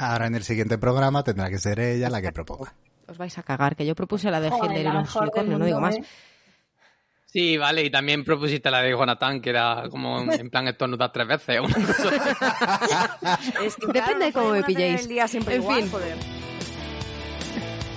Ahora 0.00 0.26
en 0.26 0.34
el 0.36 0.44
siguiente 0.44 0.78
programa 0.78 1.24
tendrá 1.24 1.48
que 1.50 1.58
ser 1.58 1.80
ella 1.80 2.08
la 2.08 2.22
que 2.22 2.30
proponga. 2.32 2.72
Os 3.08 3.18
vais 3.18 3.36
a 3.38 3.42
cagar, 3.42 3.74
que 3.74 3.84
yo 3.86 3.94
propuse 3.94 4.30
la 4.30 4.40
de 4.40 4.50
Joder, 4.50 4.64
Hitler 4.66 4.80
y 4.80 4.84
la 4.84 4.92
los 5.00 5.16
unicornios, 5.16 5.58
no 5.58 5.64
digo 5.64 5.80
más. 5.80 5.96
¿eh? 5.96 6.04
Sí, 7.24 7.56
vale, 7.58 7.82
y 7.84 7.90
también 7.90 8.24
propusiste 8.24 8.70
la 8.70 8.80
de 8.80 8.90
Jonathan, 8.92 9.40
que 9.40 9.50
era 9.50 9.84
como 9.90 10.20
en 10.20 10.48
plan 10.50 10.68
estornudar 10.68 11.10
tres 11.12 11.26
veces. 11.28 11.60
una 11.60 11.74
cosa. 11.74 13.38
es 13.64 13.76
que, 13.76 13.86
Depende 13.86 14.02
claro, 14.02 14.18
de 14.20 14.32
cómo 14.32 14.50
me 14.50 14.62
pilléis. 14.62 15.02
el 15.02 15.08
día 15.08 15.26
siempre 15.28 15.56
En 15.56 15.62
igual, 15.62 15.82
fin. 15.82 15.90
joder. 15.90 16.16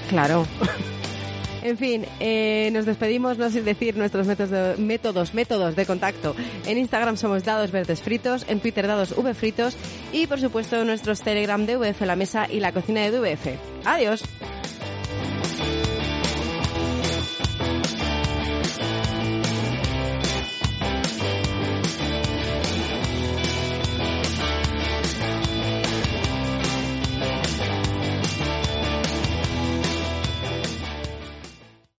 Claro. 0.10 0.46
En 1.64 1.78
fin, 1.78 2.06
eh, 2.20 2.70
nos 2.74 2.86
despedimos, 2.86 3.38
no 3.38 3.50
sin 3.50 3.66
decir 3.66 3.96
nuestros 3.96 4.28
métodos, 4.28 4.80
métodos, 4.80 5.34
métodos 5.34 5.76
de 5.76 5.86
contacto. 5.86 6.36
En 6.66 6.78
Instagram 6.78 7.18
somos 7.18 7.44
Dados 7.44 7.72
Verdes 7.72 8.02
Fritos, 8.02 8.46
en 8.48 8.60
Twitter 8.60 8.88
Dados 8.88 9.14
V 9.16 9.34
Fritos 9.34 9.76
y 10.12 10.28
por 10.28 10.40
supuesto 10.40 10.84
nuestros 10.86 11.22
Telegram 11.22 11.66
de 11.66 11.78
VF 11.78 12.02
La 12.02 12.16
Mesa 12.16 12.48
y 12.50 12.60
la 12.60 12.72
Cocina 12.72 13.02
de 13.02 13.20
VF. 13.20 13.48
Adiós. 13.86 14.24